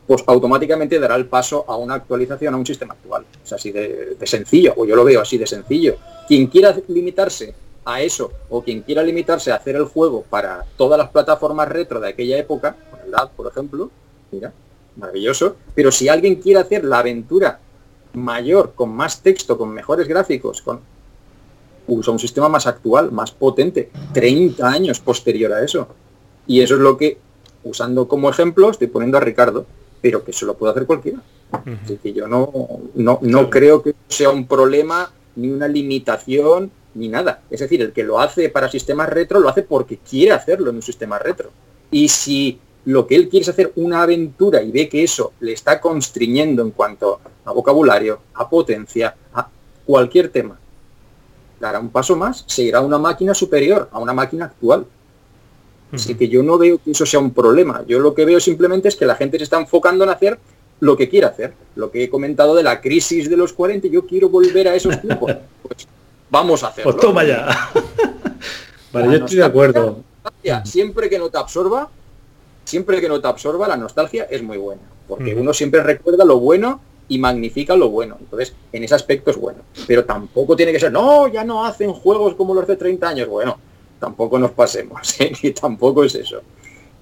pues 0.07 0.23
automáticamente 0.27 0.99
dará 0.99 1.15
el 1.15 1.25
paso 1.27 1.65
a 1.67 1.77
una 1.77 1.95
actualización 1.95 2.53
a 2.53 2.57
un 2.57 2.65
sistema 2.65 2.93
actual. 2.93 3.25
Es 3.43 3.53
así 3.53 3.71
de, 3.71 4.17
sencillo, 4.23 4.73
o 4.75 4.85
yo 4.85 4.95
lo 4.95 5.03
veo 5.03 5.21
así 5.21 5.37
de 5.37 5.47
sencillo. 5.47 5.95
Quien 6.27 6.47
quiera 6.47 6.75
limitarse 6.87 7.53
a 7.85 8.01
eso, 8.01 8.31
o 8.49 8.61
quien 8.61 8.81
quiera 8.81 9.03
limitarse 9.03 9.51
a 9.51 9.55
hacer 9.55 9.75
el 9.75 9.85
juego 9.85 10.23
para 10.29 10.65
todas 10.77 10.97
las 10.97 11.09
plataformas 11.09 11.69
retro 11.69 11.99
de 11.99 12.09
aquella 12.09 12.37
época, 12.37 12.75
con 12.91 12.99
el 13.01 13.29
por 13.35 13.47
ejemplo, 13.47 13.89
mira, 14.31 14.53
maravilloso. 14.97 15.55
Pero 15.75 15.91
si 15.91 16.09
alguien 16.09 16.35
quiere 16.35 16.59
hacer 16.59 16.83
la 16.83 16.99
aventura 16.99 17.59
mayor, 18.13 18.73
con 18.75 18.89
más 18.93 19.21
texto, 19.21 19.57
con 19.57 19.69
mejores 19.69 20.07
gráficos, 20.07 20.61
con 20.61 20.81
usa 21.87 22.13
un 22.13 22.19
sistema 22.19 22.47
más 22.47 22.67
actual, 22.67 23.11
más 23.11 23.31
potente, 23.31 23.89
30 24.13 24.67
años 24.67 24.99
posterior 24.99 25.51
a 25.53 25.63
eso. 25.63 25.87
Y 26.47 26.61
eso 26.61 26.75
es 26.75 26.81
lo 26.81 26.97
que, 26.97 27.17
usando 27.63 28.07
como 28.07 28.29
ejemplo, 28.29 28.69
estoy 28.69 28.87
poniendo 28.87 29.17
a 29.17 29.21
Ricardo, 29.21 29.65
pero 30.03 30.21
que 30.21 30.31
eso 30.31 30.45
lo 30.45 30.55
puede 30.55 30.71
hacer 30.71 30.85
cualquiera. 30.85 31.19
Así 31.81 31.97
que 31.97 32.11
yo 32.11 32.27
no, 32.27 32.51
no, 32.95 33.19
no 33.21 33.49
creo 33.49 33.81
que 33.81 33.95
sea 34.09 34.31
un 34.31 34.45
problema, 34.47 35.09
ni 35.37 35.49
una 35.49 35.69
limitación, 35.69 36.69
ni 36.95 37.07
nada. 37.07 37.43
Es 37.49 37.61
decir, 37.61 37.81
el 37.81 37.93
que 37.93 38.03
lo 38.03 38.19
hace 38.19 38.49
para 38.49 38.69
sistemas 38.69 39.07
retro 39.07 39.39
lo 39.39 39.47
hace 39.47 39.63
porque 39.63 39.97
quiere 39.97 40.33
hacerlo 40.33 40.71
en 40.71 40.75
un 40.75 40.81
sistema 40.81 41.19
retro. 41.19 41.51
Y 41.89 42.09
si 42.09 42.59
lo 42.83 43.07
que 43.07 43.15
él 43.15 43.29
quiere 43.29 43.43
es 43.43 43.49
hacer 43.49 43.71
una 43.77 44.03
aventura 44.03 44.61
y 44.61 44.73
ve 44.73 44.89
que 44.89 45.03
eso 45.03 45.31
le 45.39 45.53
está 45.53 45.79
constriñendo 45.79 46.61
en 46.61 46.71
cuanto 46.71 47.21
a 47.45 47.51
vocabulario, 47.53 48.19
a 48.33 48.49
potencia, 48.49 49.15
a 49.33 49.47
cualquier 49.85 50.27
tema, 50.27 50.59
dará 51.61 51.79
un 51.79 51.91
paso 51.91 52.17
más, 52.17 52.43
se 52.45 52.63
irá 52.63 52.79
a 52.79 52.81
una 52.81 52.97
máquina 52.97 53.33
superior, 53.33 53.87
a 53.89 53.99
una 53.99 54.11
máquina 54.11 54.45
actual. 54.45 54.85
Así 55.93 56.15
que 56.15 56.27
yo 56.27 56.41
no 56.41 56.57
veo 56.57 56.79
que 56.83 56.91
eso 56.91 57.05
sea 57.05 57.19
un 57.19 57.31
problema. 57.31 57.83
Yo 57.87 57.99
lo 57.99 58.15
que 58.15 58.25
veo 58.25 58.39
simplemente 58.39 58.87
es 58.87 58.95
que 58.95 59.05
la 59.05 59.15
gente 59.15 59.37
se 59.37 59.43
está 59.43 59.59
enfocando 59.59 60.03
en 60.03 60.09
hacer 60.09 60.39
lo 60.79 60.97
que 60.97 61.07
quiere 61.07 61.27
hacer. 61.27 61.53
Lo 61.75 61.91
que 61.91 62.03
he 62.03 62.09
comentado 62.09 62.55
de 62.55 62.63
la 62.63 62.81
crisis 62.81 63.29
de 63.29 63.37
los 63.37 63.53
40, 63.53 63.87
yo 63.87 64.05
quiero 64.05 64.29
volver 64.29 64.67
a 64.67 64.75
esos 64.75 64.99
tiempos. 64.99 65.31
Pues 65.63 65.87
vamos 66.29 66.63
a 66.63 66.67
hacerlo. 66.67 66.91
Pues 66.91 67.01
toma 67.01 67.23
ya. 67.23 67.47
vale, 68.91 69.05
yo 69.17 69.23
estoy 69.23 69.37
de 69.37 69.45
acuerdo. 69.45 70.03
Siempre 70.65 71.09
que 71.09 71.17
no 71.17 71.29
te 71.29 71.37
absorba, 71.37 71.89
siempre 72.65 72.99
que 72.99 73.07
no 73.07 73.21
te 73.21 73.27
absorba, 73.27 73.67
la 73.67 73.77
nostalgia 73.77 74.25
es 74.25 74.43
muy 74.43 74.57
buena. 74.57 74.81
Porque 75.07 75.35
uno 75.35 75.53
siempre 75.53 75.83
recuerda 75.83 76.25
lo 76.25 76.39
bueno 76.39 76.81
y 77.07 77.17
magnifica 77.19 77.75
lo 77.75 77.89
bueno. 77.89 78.17
Entonces, 78.19 78.53
en 78.71 78.83
ese 78.83 78.95
aspecto 78.95 79.31
es 79.31 79.37
bueno. 79.37 79.59
Pero 79.87 80.03
tampoco 80.03 80.55
tiene 80.55 80.71
que 80.71 80.79
ser, 80.79 80.91
no, 80.91 81.27
ya 81.27 81.43
no 81.43 81.65
hacen 81.65 81.93
juegos 81.93 82.35
como 82.35 82.53
los 82.53 82.67
de 82.67 82.75
30 82.75 83.07
años. 83.07 83.27
Bueno, 83.27 83.57
tampoco 84.03 84.37
nos 84.37 84.51
pasemos, 84.51 84.99
¿eh? 85.21 85.31
y 85.41 85.51
tampoco 85.51 86.03
es 86.03 86.15
eso. 86.15 86.41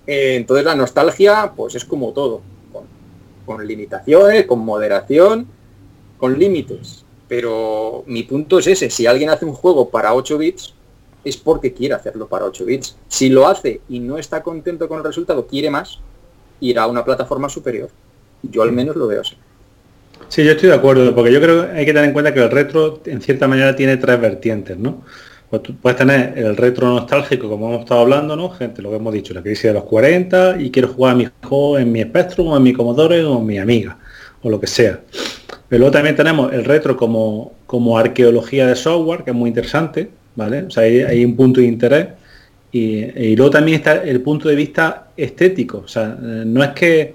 Eh, 0.06 0.36
entonces 0.36 0.64
la 0.64 0.76
nostalgia, 0.76 1.52
pues 1.56 1.74
es 1.74 1.84
como 1.84 2.12
todo, 2.12 2.42
con, 2.72 2.84
con 3.44 3.66
limitaciones, 3.66 4.46
con 4.46 4.60
moderación, 4.60 5.48
con 6.20 6.38
límites. 6.38 7.04
Pero 7.28 8.04
mi 8.06 8.24
punto 8.24 8.60
es 8.60 8.68
ese, 8.68 8.90
si 8.92 9.08
alguien 9.08 9.32
hace 9.32 9.46
un 9.46 9.54
juego 9.54 9.90
para 9.90 10.14
8 10.14 10.38
bits, 10.38 10.76
es 11.24 11.38
porque 11.38 11.74
quiere 11.74 11.96
hacerlo 11.96 12.28
para 12.28 12.46
8 12.46 12.66
bits. 12.66 12.96
Si 13.08 13.30
lo 13.30 13.48
hace 13.48 13.82
y 13.90 14.00
no 14.00 14.18
está 14.18 14.44
contento 14.44 14.88
con 14.88 15.00
el 15.00 15.04
resultado, 15.04 15.48
quiere 15.48 15.72
más, 15.72 16.00
irá 16.60 16.84
a 16.84 16.88
una 16.88 17.04
plataforma 17.04 17.50
superior. 17.50 17.90
Yo 18.44 18.62
al 18.62 18.72
menos 18.72 18.96
lo 18.96 19.08
veo 19.08 19.22
así. 19.22 19.36
Sí, 20.28 20.44
yo 20.44 20.52
estoy 20.52 20.70
de 20.70 20.76
acuerdo, 20.76 21.16
porque 21.16 21.34
yo 21.34 21.42
creo 21.42 21.66
que 21.66 21.72
hay 21.80 21.86
que 21.86 21.94
tener 21.94 22.10
en 22.10 22.14
cuenta 22.14 22.34
que 22.34 22.44
el 22.44 22.52
retro 22.52 23.02
en 23.06 23.22
cierta 23.22 23.48
manera 23.48 23.76
tiene 23.76 23.98
tres 23.98 24.22
vertientes, 24.22 24.78
¿no? 24.78 25.02
Pues 25.52 25.64
tú 25.64 25.76
puedes 25.76 25.98
tener 25.98 26.34
el 26.38 26.56
retro 26.56 26.88
nostálgico, 26.88 27.50
como 27.50 27.68
hemos 27.68 27.82
estado 27.82 28.00
hablando, 28.00 28.38
¿no? 28.38 28.50
Gente, 28.52 28.82
lo 28.82 28.90
que 28.90 28.96
hemos 28.96 29.14
dicho, 29.14 29.34
la 29.34 29.42
crisis 29.42 29.64
de 29.64 29.74
los 29.74 29.84
40 29.84 30.62
y 30.62 30.72
quiero 30.72 30.88
jugar 30.88 31.12
a 31.12 31.18
mi 31.18 31.28
juego 31.44 31.78
en 31.78 31.92
mi 31.92 32.02
Spectrum 32.02 32.48
o 32.48 32.56
en 32.56 32.64
mi 32.64 32.72
Commodore 32.72 33.22
o 33.26 33.38
en 33.38 33.46
mi 33.46 33.60
amiga, 33.60 33.98
o 34.42 34.50
lo 34.50 34.62
que 34.62 34.68
sea. 34.68 35.02
Pero 35.68 35.80
luego 35.80 35.92
también 35.92 36.16
tenemos 36.16 36.54
el 36.54 36.64
retro 36.64 36.96
como, 36.96 37.52
como 37.68 37.98
arqueología 37.98 38.66
de 38.66 38.78
software, 38.78 39.26
que 39.26 39.32
es 39.32 39.36
muy 39.36 39.50
interesante, 39.50 40.10
¿vale? 40.38 40.64
O 40.64 40.72
sea, 40.72 40.84
hay, 40.84 41.26
un 41.26 41.36
punto 41.36 41.60
de 41.60 41.68
interés. 41.68 42.08
Y, 42.72 43.36
luego 43.36 43.52
también 43.52 43.80
está 43.80 44.04
el 44.04 44.22
punto 44.22 44.48
de 44.48 44.56
vista 44.56 45.10
estético. 45.18 45.80
O 45.80 45.88
sea, 45.90 46.18
eh, 46.18 46.44
no 46.46 46.64
es 46.64 46.70
que... 46.70 47.14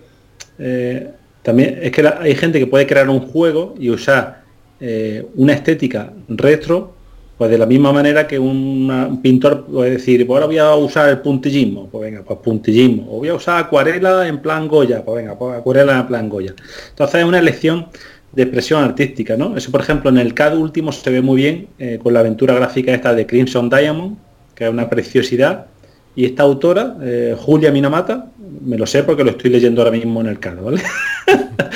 Eh, 0.58 1.10
también 1.42 1.78
es 1.80 1.90
que 1.90 2.06
hay 2.06 2.34
gente 2.34 2.58
que 2.58 2.66
puede 2.66 2.86
crear 2.86 3.08
un 3.08 3.20
juego 3.20 3.76
y 3.78 3.88
usar 3.88 4.42
eh, 4.78 5.24
una 5.36 5.54
estética 5.54 6.12
retro, 6.28 6.95
pues 7.36 7.50
de 7.50 7.58
la 7.58 7.66
misma 7.66 7.92
manera 7.92 8.26
que 8.26 8.38
un 8.38 9.20
pintor 9.22 9.66
puede 9.66 9.90
decir, 9.90 10.26
pues 10.26 10.36
ahora 10.36 10.46
voy 10.46 10.58
a 10.58 10.74
usar 10.74 11.08
el 11.10 11.18
puntillismo, 11.18 11.88
pues 11.88 12.10
venga, 12.10 12.22
pues 12.22 12.38
puntillismo, 12.40 13.02
o 13.10 13.18
voy 13.18 13.28
a 13.28 13.34
usar 13.34 13.62
acuarela 13.62 14.26
en 14.26 14.40
plan 14.40 14.66
Goya, 14.66 15.04
pues 15.04 15.22
venga, 15.22 15.38
pues 15.38 15.58
acuarela 15.58 16.00
en 16.00 16.06
plan 16.06 16.28
Goya. 16.28 16.54
Entonces 16.90 17.20
es 17.20 17.26
una 17.26 17.38
elección 17.38 17.88
de 18.32 18.42
expresión 18.42 18.82
artística, 18.82 19.36
¿no? 19.36 19.56
Eso, 19.56 19.70
por 19.70 19.80
ejemplo, 19.80 20.10
en 20.10 20.18
el 20.18 20.34
CAD 20.34 20.56
último 20.56 20.92
se 20.92 21.10
ve 21.10 21.20
muy 21.20 21.36
bien 21.36 21.68
eh, 21.78 21.98
con 22.02 22.14
la 22.14 22.20
aventura 22.20 22.54
gráfica 22.54 22.92
esta 22.92 23.14
de 23.14 23.26
Crimson 23.26 23.68
Diamond, 23.68 24.16
que 24.54 24.64
es 24.64 24.70
una 24.70 24.88
preciosidad, 24.88 25.66
y 26.14 26.24
esta 26.24 26.42
autora, 26.42 26.96
eh, 27.02 27.36
Julia 27.38 27.70
Minamata, 27.70 28.30
me 28.62 28.78
lo 28.78 28.86
sé 28.86 29.02
porque 29.02 29.24
lo 29.24 29.32
estoy 29.32 29.50
leyendo 29.50 29.82
ahora 29.82 29.90
mismo 29.90 30.22
en 30.22 30.28
el 30.28 30.38
CAD, 30.38 30.62
¿vale? 30.62 30.82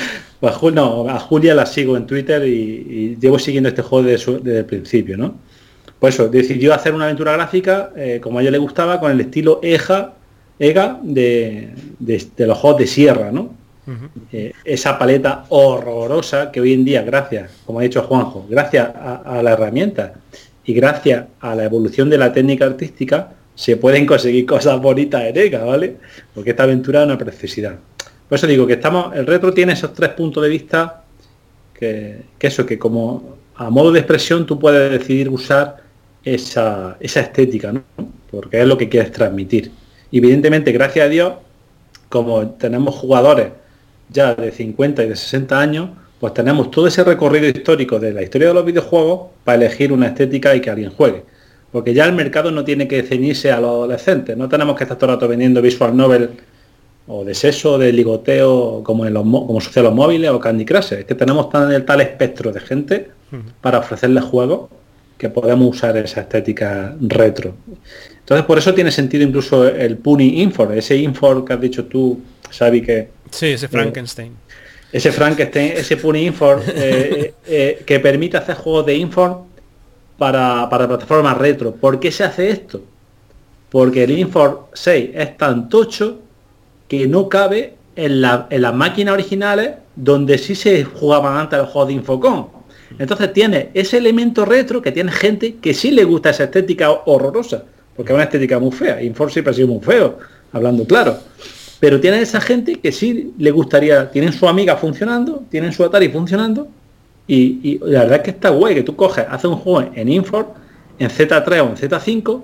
Pues 0.41 0.55
a, 0.55 1.19
Julia 1.19 1.53
la 1.53 1.67
sigo 1.67 1.95
en 1.95 2.07
Twitter 2.07 2.43
y, 2.43 3.15
llevo 3.21 3.37
siguiendo 3.37 3.69
este 3.69 3.83
juego 3.83 4.07
desde, 4.07 4.57
el 4.57 4.65
principio, 4.65 5.15
¿no? 5.15 5.35
Por 6.01 6.09
eso, 6.09 6.29
decidió 6.29 6.73
hacer 6.73 6.95
una 6.95 7.05
aventura 7.05 7.33
gráfica, 7.33 7.91
eh, 7.95 8.19
como 8.23 8.39
a 8.39 8.41
ella 8.41 8.49
le 8.49 8.57
gustaba, 8.57 8.99
con 8.99 9.11
el 9.11 9.21
estilo 9.21 9.59
EJA, 9.61 10.13
EGA 10.57 10.99
de, 11.03 11.75
los 12.39 12.57
juegos 12.57 12.79
de 12.79 12.87
sierra, 12.87 13.31
¿no? 13.31 13.53
Eh, 14.31 14.51
esa 14.65 14.97
paleta 14.97 15.45
horrorosa 15.49 16.51
que 16.51 16.59
hoy 16.59 16.73
en 16.73 16.85
día, 16.85 17.03
gracias, 17.03 17.51
como 17.67 17.77
ha 17.77 17.83
dicho 17.83 18.01
Juanjo, 18.01 18.47
gracias 18.49 18.89
a, 18.95 19.41
la 19.43 19.51
herramienta 19.51 20.13
y 20.65 20.73
gracias 20.73 21.25
a 21.39 21.53
la 21.53 21.65
evolución 21.65 22.09
de 22.09 22.17
la 22.17 22.33
técnica 22.33 22.65
artística, 22.65 23.33
se 23.53 23.77
pueden 23.77 24.07
conseguir 24.07 24.47
cosas 24.47 24.81
bonitas 24.81 25.21
en 25.21 25.37
EGA, 25.37 25.63
¿vale? 25.65 25.97
Porque 26.33 26.49
esta 26.49 26.63
aventura 26.63 27.01
es 27.01 27.05
una 27.05 27.17
preciosidad. 27.19 27.75
Por 28.27 28.39
eso 28.39 28.47
digo 28.47 28.65
que 28.65 28.73
estamos, 28.73 29.15
el 29.15 29.27
retro 29.27 29.53
tiene 29.53 29.73
esos 29.73 29.93
tres 29.93 30.09
puntos 30.09 30.41
de 30.41 30.49
vista 30.49 31.03
que, 31.75 32.23
eso, 32.39 32.65
que 32.65 32.79
como 32.79 33.37
a 33.53 33.69
modo 33.69 33.91
de 33.91 33.99
expresión 33.99 34.47
tú 34.47 34.57
puedes 34.57 34.89
decidir 34.89 35.29
usar 35.29 35.90
esa, 36.23 36.97
estética, 36.99 37.71
¿no? 37.71 37.83
Porque 38.29 38.61
es 38.61 38.67
lo 38.67 38.77
que 38.77 38.89
quieres 38.89 39.11
transmitir. 39.11 39.71
evidentemente, 40.11 40.71
gracias 40.71 41.05
a 41.05 41.09
Dios, 41.09 41.33
como 42.09 42.49
tenemos 42.51 42.95
jugadores 42.95 43.49
ya 44.09 44.35
de 44.35 44.51
50 44.51 45.03
y 45.03 45.09
de 45.09 45.15
60 45.15 45.59
años, 45.59 45.89
pues 46.19 46.33
tenemos 46.33 46.69
todo 46.69 46.87
ese 46.87 47.03
recorrido 47.03 47.47
histórico 47.47 47.99
de 47.99 48.13
la 48.13 48.21
historia 48.21 48.49
de 48.49 48.53
los 48.53 48.65
videojuegos 48.65 49.29
para 49.43 49.55
elegir 49.65 49.91
una 49.91 50.07
estética 50.07 50.55
y 50.55 50.61
que 50.61 50.69
alguien 50.69 50.91
juegue. 50.91 51.23
Porque 51.71 51.93
ya 51.93 52.05
el 52.05 52.13
mercado 52.13 52.51
no 52.51 52.63
tiene 52.63 52.87
que 52.87 53.01
ceñirse 53.03 53.51
a 53.51 53.59
los 53.59 53.69
adolescentes, 53.69 54.37
no 54.37 54.49
tenemos 54.49 54.75
que 54.77 54.83
estar 54.83 54.97
todo 54.97 55.09
el 55.09 55.15
rato 55.15 55.27
vendiendo 55.27 55.61
visual 55.61 55.95
novel 55.95 56.31
o 57.07 57.23
de 57.23 57.33
sexo, 57.33 57.77
de 57.77 57.91
ligoteo, 57.91 58.83
como 58.83 59.05
en 59.05 59.13
los 59.13 59.23
como 59.23 59.59
sucede 59.61 59.85
los 59.85 59.95
móviles 59.95 60.29
o 60.29 60.39
Candy 60.39 60.65
Crush. 60.65 60.93
Es 60.93 61.05
que 61.05 61.15
tenemos 61.15 61.49
tan 61.49 61.71
el 61.71 61.85
tal 61.85 62.01
espectro 62.01 62.51
de 62.51 62.59
gente 62.59 63.09
para 63.61 63.79
ofrecerles 63.79 64.25
juegos 64.25 64.69
que 65.21 65.29
podemos 65.29 65.69
usar 65.69 65.95
esa 65.97 66.21
estética 66.21 66.95
retro. 66.99 67.53
Entonces 68.17 68.43
por 68.43 68.57
eso 68.57 68.73
tiene 68.73 68.89
sentido 68.89 69.23
incluso 69.23 69.67
el 69.67 69.97
Puni 69.97 70.41
Infor, 70.41 70.75
ese 70.75 70.97
Infor 70.97 71.45
que 71.45 71.53
has 71.53 71.61
dicho 71.61 71.85
tú, 71.85 72.19
Xavi, 72.49 72.81
que... 72.81 73.09
Sí, 73.29 73.51
ese 73.51 73.67
Frankenstein. 73.67 74.33
ese 74.91 75.11
Frankenstein, 75.11 75.73
ese 75.75 75.97
Puni 75.97 76.25
Infor, 76.25 76.63
eh, 76.67 77.35
eh, 77.45 77.83
que 77.85 77.99
permite 77.99 78.37
hacer 78.37 78.55
juegos 78.55 78.87
de 78.87 78.95
Infor 78.95 79.43
para, 80.17 80.67
para 80.67 80.87
plataformas 80.87 81.37
retro. 81.37 81.75
¿Por 81.75 81.99
qué 81.99 82.11
se 82.11 82.23
hace 82.23 82.49
esto? 82.49 82.81
Porque 83.69 84.05
el 84.05 84.17
Infor 84.17 84.69
6 84.73 85.11
es 85.13 85.37
tan 85.37 85.69
tocho 85.69 86.17
que 86.87 87.07
no 87.07 87.29
cabe 87.29 87.75
en, 87.95 88.21
las 88.21 88.73
máquinas 88.73 89.13
originales 89.13 89.75
donde 89.95 90.39
sí 90.39 90.55
se 90.55 90.83
jugaban 90.83 91.37
antes 91.37 91.59
los 91.59 91.69
juegos 91.69 91.89
de 91.89 91.93
Infocom. 91.93 92.47
Entonces 92.99 93.33
tiene 93.33 93.69
ese 93.73 93.97
elemento 93.97 94.45
retro 94.45 94.81
que 94.81 94.91
tiene 94.91 95.11
gente 95.11 95.55
que 95.55 95.73
sí 95.73 95.91
le 95.91 96.03
gusta 96.03 96.29
esa 96.29 96.45
estética 96.45 96.91
horrorosa, 96.91 97.63
porque 97.95 98.11
es 98.11 98.15
una 98.15 98.23
estética 98.23 98.59
muy 98.59 98.71
fea. 98.71 99.01
Infor 99.01 99.31
siempre 99.31 99.51
ha 99.51 99.53
sido 99.53 99.67
muy 99.67 99.81
feo, 99.81 100.17
hablando 100.51 100.85
claro. 100.85 101.17
Pero 101.79 101.99
tiene 101.99 102.21
esa 102.21 102.41
gente 102.41 102.75
que 102.75 102.91
sí 102.91 103.33
le 103.37 103.51
gustaría, 103.51 104.11
tienen 104.11 104.33
su 104.33 104.47
amiga 104.47 104.77
funcionando, 104.77 105.43
tienen 105.49 105.73
su 105.73 105.83
Atari 105.83 106.09
funcionando, 106.09 106.67
y, 107.27 107.79
la 107.83 108.01
verdad 108.01 108.17
es 108.17 108.23
que 108.23 108.31
está 108.31 108.49
guay 108.49 108.75
que 108.75 108.83
tú 108.83 108.95
coges, 108.95 109.25
haces 109.29 109.45
un 109.45 109.55
juego 109.55 109.89
en 109.95 110.09
Infor, 110.09 110.47
en 110.99 111.09
Z3 111.09 111.61
o 111.61 111.69
en 111.69 111.75
Z5, 111.77 112.41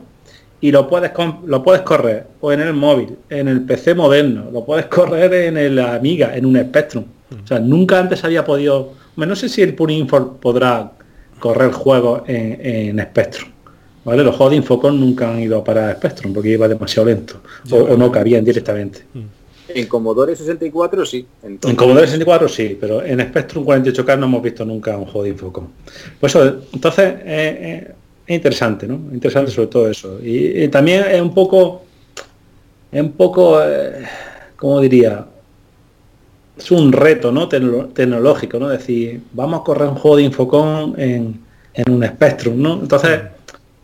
y 0.61 0.71
lo 0.71 0.87
puedes 0.87 1.11
lo 1.45 1.63
puedes 1.63 1.81
correr 1.83 2.25
o 2.41 2.51
en 2.51 2.61
el 2.61 2.73
móvil, 2.73 3.17
en 3.29 3.47
el 3.47 3.61
PC 3.61 3.93
moderno, 3.93 4.49
lo 4.51 4.65
puedes 4.65 4.85
correr 4.85 5.33
en 5.33 5.57
el 5.57 5.77
Amiga, 5.79 6.35
en 6.35 6.45
un 6.45 6.57
Spectrum. 6.57 7.03
O 7.43 7.47
sea, 7.47 7.59
nunca 7.59 7.99
antes 7.99 8.23
había 8.23 8.45
podido. 8.45 8.93
No 9.25 9.35
sé 9.35 9.49
si 9.49 9.61
el 9.61 9.73
Purinfor 9.73 10.37
podrá 10.37 10.91
correr 11.39 11.71
juegos 11.71 12.23
en, 12.27 12.99
Spectrum. 12.99 13.49
¿Vale? 14.05 14.23
Los 14.23 14.35
juegos 14.35 14.51
de 14.51 14.57
Infocom 14.57 14.97
nunca 14.97 15.29
han 15.29 15.39
ido 15.39 15.61
para 15.63 15.93
Spectrum 15.93 16.33
porque 16.33 16.49
iba 16.49 16.67
demasiado 16.67 17.09
lento. 17.09 17.41
O, 17.71 17.97
no 17.97 18.09
cabían 18.09 18.45
directamente. 18.45 19.03
En 19.67 19.85
Commodore 19.87 20.33
64 20.33 21.05
sí. 21.05 21.27
En 21.43 21.75
Commodore 21.75 22.05
64 22.05 22.47
sí, 22.47 22.77
pero 22.79 23.03
en 23.03 23.19
Spectrum 23.19 23.65
48K 23.65 24.17
no 24.17 24.27
hemos 24.27 24.41
visto 24.41 24.63
nunca 24.63 24.97
un 24.97 25.05
juego 25.05 25.23
de 25.23 25.29
Infocom. 25.29 25.67
Pues 26.21 26.33
eso, 26.33 26.61
entonces, 26.71 27.05
eh, 27.05 27.25
eh, 27.25 27.93
es 28.25 28.35
interesante, 28.35 28.87
¿no? 28.87 28.95
Interesante 29.11 29.51
sobre 29.51 29.67
todo 29.67 29.89
eso. 29.89 30.19
Y, 30.23 30.69
también 30.69 31.03
es 31.11 31.21
un 31.21 31.33
poco, 31.33 31.81
es 32.89 33.01
un 33.01 33.11
poco, 33.11 33.61
eh, 33.61 34.05
¿cómo 34.55 34.79
diría? 34.79 35.25
Es 36.57 36.71
un 36.71 36.91
reto, 36.91 37.31
¿no? 37.31 37.47
tecnológico, 37.47 38.59
¿no? 38.59 38.69
decir, 38.69 39.21
vamos 39.33 39.61
a 39.61 39.63
correr 39.63 39.89
un 39.89 39.95
juego 39.95 40.17
de 40.17 40.23
Infocom 40.23 40.93
en, 40.97 41.39
en 41.73 41.93
un 41.93 42.03
Spectrum, 42.03 42.61
¿no? 42.61 42.79
Entonces, 42.81 43.21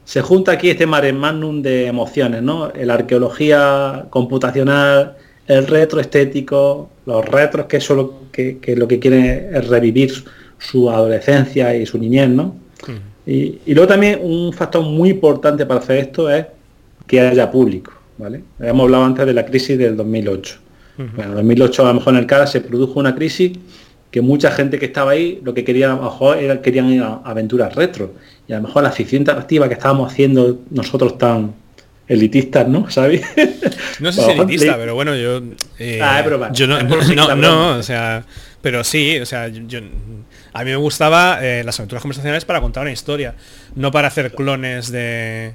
se 0.05 0.21
junta 0.21 0.53
aquí 0.53 0.69
este 0.69 0.85
mare 0.85 1.13
magnum 1.13 1.61
de 1.61 1.87
emociones, 1.87 2.41
¿no? 2.41 2.71
La 2.75 2.95
arqueología 2.95 4.07
computacional, 4.09 5.15
el 5.47 5.67
retro 5.67 5.99
estético, 5.99 6.89
los 7.05 7.25
retros 7.25 7.67
que 7.67 7.79
solo 7.79 8.23
que, 8.31 8.57
que 8.57 8.75
lo 8.75 8.87
que 8.87 8.99
quieren 8.99 9.55
es 9.55 9.67
revivir 9.67 10.11
su 10.57 10.89
adolescencia 10.89 11.75
y 11.75 11.85
su 11.85 11.97
niñez, 11.97 12.29
¿no? 12.29 12.55
Y, 13.25 13.73
luego 13.73 13.87
también 13.87 14.19
un 14.21 14.51
factor 14.51 14.83
muy 14.83 15.11
importante 15.11 15.65
para 15.65 15.79
hacer 15.79 15.97
esto 15.97 16.29
es 16.29 16.45
que 17.07 17.21
haya 17.21 17.49
público, 17.49 17.93
¿vale? 18.17 18.43
Hemos 18.59 18.83
hablado 18.83 19.05
antes 19.05 19.25
de 19.25 19.33
la 19.33 19.45
crisis 19.45 19.77
del 19.77 19.95
2008. 19.95 20.59
Bueno, 20.97 21.31
en 21.31 21.35
2008 21.35 21.83
a 21.83 21.87
lo 21.87 21.93
mejor 21.95 22.13
en 22.13 22.19
el 22.19 22.27
CAD 22.27 22.45
se 22.45 22.61
produjo 22.61 22.99
una 22.99 23.15
crisis 23.15 23.57
que 24.11 24.21
mucha 24.21 24.51
gente 24.51 24.77
que 24.77 24.85
estaba 24.85 25.11
ahí 25.11 25.41
lo 25.43 25.55
que 25.55 25.63
quería 25.63 25.91
a 25.91 25.95
lo 25.95 26.03
mejor 26.03 26.37
era, 26.37 26.61
querían 26.61 26.89
ir 26.89 27.01
a 27.01 27.21
aventuras 27.23 27.73
retro. 27.73 28.13
Y 28.47 28.53
a 28.53 28.57
lo 28.57 28.67
mejor 28.67 28.83
la 28.83 28.91
ficción 28.91 29.21
interactiva 29.23 29.67
que 29.67 29.73
estábamos 29.73 30.11
haciendo 30.11 30.59
nosotros 30.69 31.17
tan 31.17 31.55
elitistas, 32.07 32.67
¿no? 32.67 32.89
¿Sabes? 32.89 33.21
No 33.99 34.11
sé 34.11 34.21
si 34.21 34.31
elitista, 34.31 34.75
pero 34.75 34.95
bueno, 34.95 35.15
yo... 35.15 35.41
Eh, 35.77 35.99
ah, 36.01 36.23
yo 36.51 36.67
no, 36.67 36.81
no, 37.15 37.35
no, 37.35 37.77
o 37.77 37.83
sea, 37.83 38.25
pero 38.61 38.83
sí, 38.83 39.19
o 39.19 39.25
sea, 39.25 39.47
yo, 39.47 39.79
a 40.51 40.63
mí 40.63 40.71
me 40.71 40.75
gustaba 40.75 41.39
eh, 41.41 41.63
las 41.63 41.79
aventuras 41.79 42.01
conversacionales 42.01 42.43
para 42.43 42.59
contar 42.59 42.81
una 42.81 42.91
historia, 42.91 43.35
no 43.75 43.91
para 43.91 44.07
hacer 44.07 44.33
clones 44.33 44.91
de, 44.91 45.53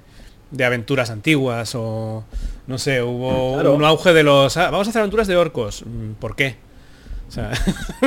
de 0.50 0.64
aventuras 0.64 1.10
antiguas 1.10 1.74
o 1.74 2.24
no 2.68 2.78
sé, 2.78 3.02
hubo 3.02 3.54
un 3.74 3.84
auge 3.84 4.12
de 4.12 4.22
los 4.22 4.56
ah, 4.56 4.70
vamos 4.70 4.86
a 4.86 4.90
hacer 4.90 5.00
aventuras 5.00 5.26
de 5.26 5.36
orcos. 5.36 5.82
Mm, 5.84 6.12
¿Por 6.20 6.36
qué? 6.36 6.56
O 7.26 7.30
sea, 7.32 7.50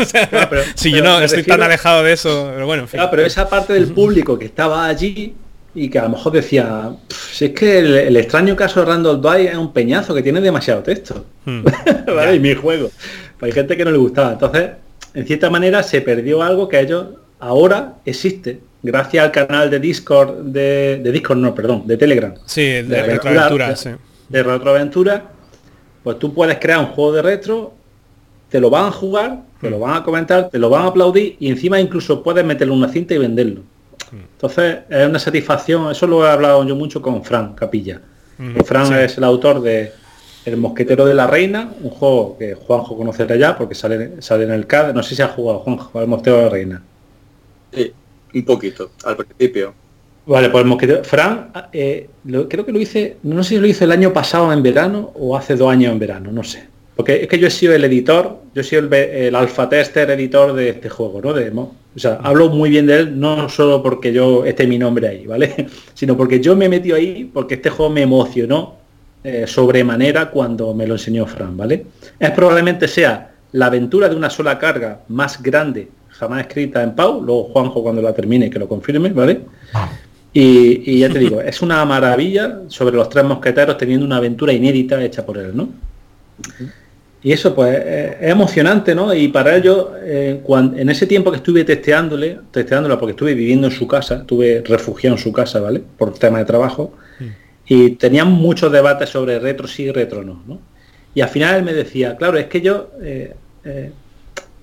si 0.76 0.91
yo 0.91 1.03
no 1.03 1.20
estoy 1.20 1.43
tan 1.43 1.62
alejado 1.62 2.03
de 2.03 2.14
eso, 2.14 2.49
pero 2.53 2.66
bueno, 2.66 2.86
pero 2.89 3.26
esa 3.26 3.49
parte 3.49 3.74
del 3.74 3.88
público 3.88 4.38
que 4.39 4.45
estaba 4.45 4.86
allí 4.86 5.36
y 5.74 5.89
que 5.89 5.99
a 5.99 6.03
lo 6.03 6.09
mejor 6.09 6.34
decía, 6.34 6.91
si 7.09 7.45
es 7.45 7.51
que 7.51 7.80
el, 7.80 8.16
extraño 8.18 8.55
caso 8.55 8.82
de 8.82 8.86
Randall 8.86 9.22
Dwight 9.22 9.49
es 9.49 9.55
un 9.55 9.74
peñazo 9.74 10.14
que 10.14 10.22
tiene 10.22 10.41
demasiado 10.41 10.82
texto. 10.84 11.26
Hmm. 11.45 11.64
¿Vale? 12.07 12.36
Y 12.36 12.39
mi 12.39 12.53
juego. 12.53 12.91
Pues 13.39 13.51
hay 13.51 13.55
gente 13.55 13.76
que 13.76 13.86
no 13.86 13.91
le 13.91 13.97
gustaba. 13.97 14.34
Entonces, 14.34 14.72
en 15.14 15.26
cierta 15.26 15.49
manera 15.49 15.82
se 15.84 16.01
perdió 16.01 16.41
algo 16.43 16.70
que 16.70 16.78
a 16.78 16.82
ellos 16.82 17.07
ahora 17.39 17.95
existe 18.05 18.59
gracias 18.84 19.26
al 19.26 19.32
canal 19.32 19.70
de 19.70 19.80
Discord 19.80 20.43
de, 20.45 21.01
Discord 21.12 21.38
no 21.38 21.53
perdón 21.53 21.84
de 21.86 21.97
Telegram 21.97 22.34
sí 22.45 22.82
de, 22.82 23.03
retroaventura 23.03 23.76
sí. 23.76 23.89
De 24.32 24.44
retroaventura 24.44 25.32
pues 26.04 26.18
tú 26.20 26.34
puedes 26.34 26.58
crear 26.60 26.80
un 26.80 26.88
juego 26.88 27.14
de 27.14 27.22
retro 27.22 27.74
te 28.50 28.60
lo 28.60 28.70
van 28.70 28.86
a 28.86 28.92
jugar 28.92 29.42
te 29.60 29.70
lo 29.70 29.80
van 29.80 29.96
a 29.96 30.04
comentar 30.04 30.50
te 30.50 30.60
lo 30.60 30.70
van 30.70 30.84
a 30.84 30.88
aplaudir 30.88 31.36
y 31.40 31.50
encima 31.50 31.80
incluso 31.80 32.24
puedes 32.24 32.46
meterle 32.46 32.74
una 32.74 32.90
cinta 32.90 33.14
y 33.14 33.18
venderlo 33.18 33.62
entonces 34.12 34.80
es 34.90 35.08
una 35.08 35.20
satisfacción 35.20 35.92
eso 35.92 36.08
lo 36.08 36.26
he 36.26 36.30
hablado 36.30 36.64
yo 36.66 36.76
mucho 36.76 37.02
con 37.02 37.24
Fran 37.24 37.54
Capilla 37.54 38.02
Fran 38.66 38.94
es 38.94 39.18
el 39.18 39.24
autor 39.24 39.62
de 39.62 39.94
el 40.46 40.58
Mosquetero 40.58 41.06
de 41.06 41.14
la 41.14 41.28
Reina, 41.28 41.72
un 41.82 41.90
juego 41.90 42.38
que 42.38 42.56
Juanjo 42.56 42.98
conocerá 42.98 43.36
ya 43.36 43.58
porque 43.58 43.76
sale, 43.76 44.22
sale 44.22 44.46
en 44.46 44.52
el 44.52 44.66
CAD. 44.66 44.94
No 44.94 45.04
sé 45.04 45.16
si 45.16 45.22
ha 45.22 45.28
jugado 45.28 45.60
Juanjo 45.60 46.02
el 46.02 46.08
Mosquetero 46.08 46.38
de 46.38 46.44
la 46.44 46.50
Reina. 46.50 46.84
Sí, 47.72 47.94
un 48.34 48.46
poquito, 48.46 48.92
al 49.04 49.18
principio. 49.18 49.74
Vale, 50.32 50.50
pues 50.50 50.64
Mosquetero. 50.64 51.04
Fran, 51.04 51.52
eh, 51.74 52.08
creo 52.48 52.66
que 52.66 52.72
lo 52.72 52.80
hice, 52.80 53.18
no 53.24 53.44
sé 53.44 53.50
si 53.50 53.60
lo 53.60 53.68
hice 53.68 53.84
el 53.84 53.92
año 53.92 54.14
pasado 54.14 54.54
en 54.54 54.64
verano 54.64 55.12
o 55.16 55.36
hace 55.36 55.58
dos 55.58 55.70
años 55.70 55.92
en 55.92 56.00
verano, 56.00 56.32
no 56.32 56.42
sé. 56.42 56.64
Porque 56.96 57.24
es 57.24 57.28
que 57.28 57.38
yo 57.38 57.48
he 57.48 57.52
sido 57.52 57.76
el 57.76 57.84
editor, 57.84 58.38
yo 58.56 58.62
he 58.62 58.64
sido 58.64 58.82
el, 58.82 58.94
el 58.94 59.36
alfa 59.36 59.68
tester 59.68 60.10
editor 60.10 60.54
de 60.54 60.70
este 60.70 60.88
juego, 60.88 61.22
¿no? 61.22 61.34
De, 61.34 61.50
o 61.50 61.70
sea, 61.98 62.20
hablo 62.24 62.48
muy 62.48 62.70
bien 62.70 62.88
de 62.88 63.00
él, 63.00 63.20
no 63.20 63.50
solo 63.50 63.84
porque 63.84 64.14
yo 64.14 64.46
esté 64.46 64.66
mi 64.68 64.80
nombre 64.80 65.10
ahí, 65.10 65.28
¿vale? 65.28 65.68
Sino 65.94 66.16
porque 66.16 66.40
yo 66.40 66.56
me 66.56 66.70
metido 66.70 66.96
ahí 66.96 67.30
porque 67.34 67.56
este 67.56 67.70
juego 67.70 67.92
me 67.92 68.04
emocionó 68.04 68.78
eh, 69.26 69.44
sobremanera 69.48 70.32
cuando 70.32 70.74
me 70.74 70.88
lo 70.88 70.94
enseñó 70.94 71.26
Fran, 71.26 71.58
¿vale? 71.58 71.88
Es 72.18 72.32
probablemente 72.32 72.88
sea 72.88 73.34
la 73.52 73.66
aventura 73.66 74.08
de 74.08 74.16
una 74.16 74.30
sola 74.30 74.58
carga 74.58 75.02
más 75.10 75.44
grande 75.44 75.90
jamás 76.22 76.42
escrita 76.42 76.84
en 76.84 76.94
Pau, 76.94 77.22
luego 77.22 77.46
Juanjo 77.46 77.82
cuando 77.82 78.02
la 78.02 78.14
termine 78.14 78.50
que 78.50 78.60
lo 78.60 78.68
confirme, 78.68 79.10
¿vale? 79.10 79.42
Y, 80.34 81.00
ya 81.00 81.10
te 81.10 81.20
digo, 81.20 81.42
es 81.42 81.62
una 81.62 81.84
maravilla 81.84 82.62
sobre 82.68 82.96
los 82.96 83.10
tres 83.10 83.26
mosqueteros 83.26 83.78
teniendo 83.78 84.06
una 84.06 84.18
aventura 84.18 84.54
inédita 84.54 85.04
hecha 85.04 85.26
por 85.26 85.38
él, 85.38 85.56
¿no? 85.56 85.70
Y 87.24 87.34
eso 87.34 87.54
pues 87.54 87.78
es 87.78 88.30
emocionante, 88.30 88.96
¿no? 88.96 89.14
Y 89.14 89.28
para 89.28 89.56
ello, 89.56 89.92
eh, 90.02 90.42
en 90.48 90.90
ese 90.90 91.06
tiempo 91.06 91.32
que 91.32 91.38
estuve 91.38 91.64
testeándole, 91.64 92.40
testeándola 92.50 92.98
porque 92.98 93.12
estuve 93.12 93.34
viviendo 93.36 93.68
en 93.68 93.74
su 93.74 93.88
casa, 93.88 94.22
estuve 94.22 94.64
refugiado 94.66 95.18
en 95.18 95.22
su 95.22 95.32
casa, 95.32 95.60
¿vale? 95.60 95.84
Por 95.98 96.14
tema 96.18 96.40
de 96.40 96.46
trabajo, 96.46 96.94
y 97.68 97.92
tenían 97.92 98.32
muchos 98.32 98.72
debates 98.72 99.10
sobre 99.10 99.40
retro 99.40 99.68
sí 99.68 99.84
y 99.84 99.92
retro 99.92 100.24
no, 100.24 100.42
¿no? 100.48 100.60
Y 101.14 101.22
al 101.22 101.30
final 101.30 101.58
él 101.58 101.64
me 101.64 101.74
decía, 101.74 102.16
claro, 102.16 102.38
es 102.38 102.48
que 102.48 102.62
yo, 102.62 102.90
eh, 103.02 103.36
eh, 103.66 103.92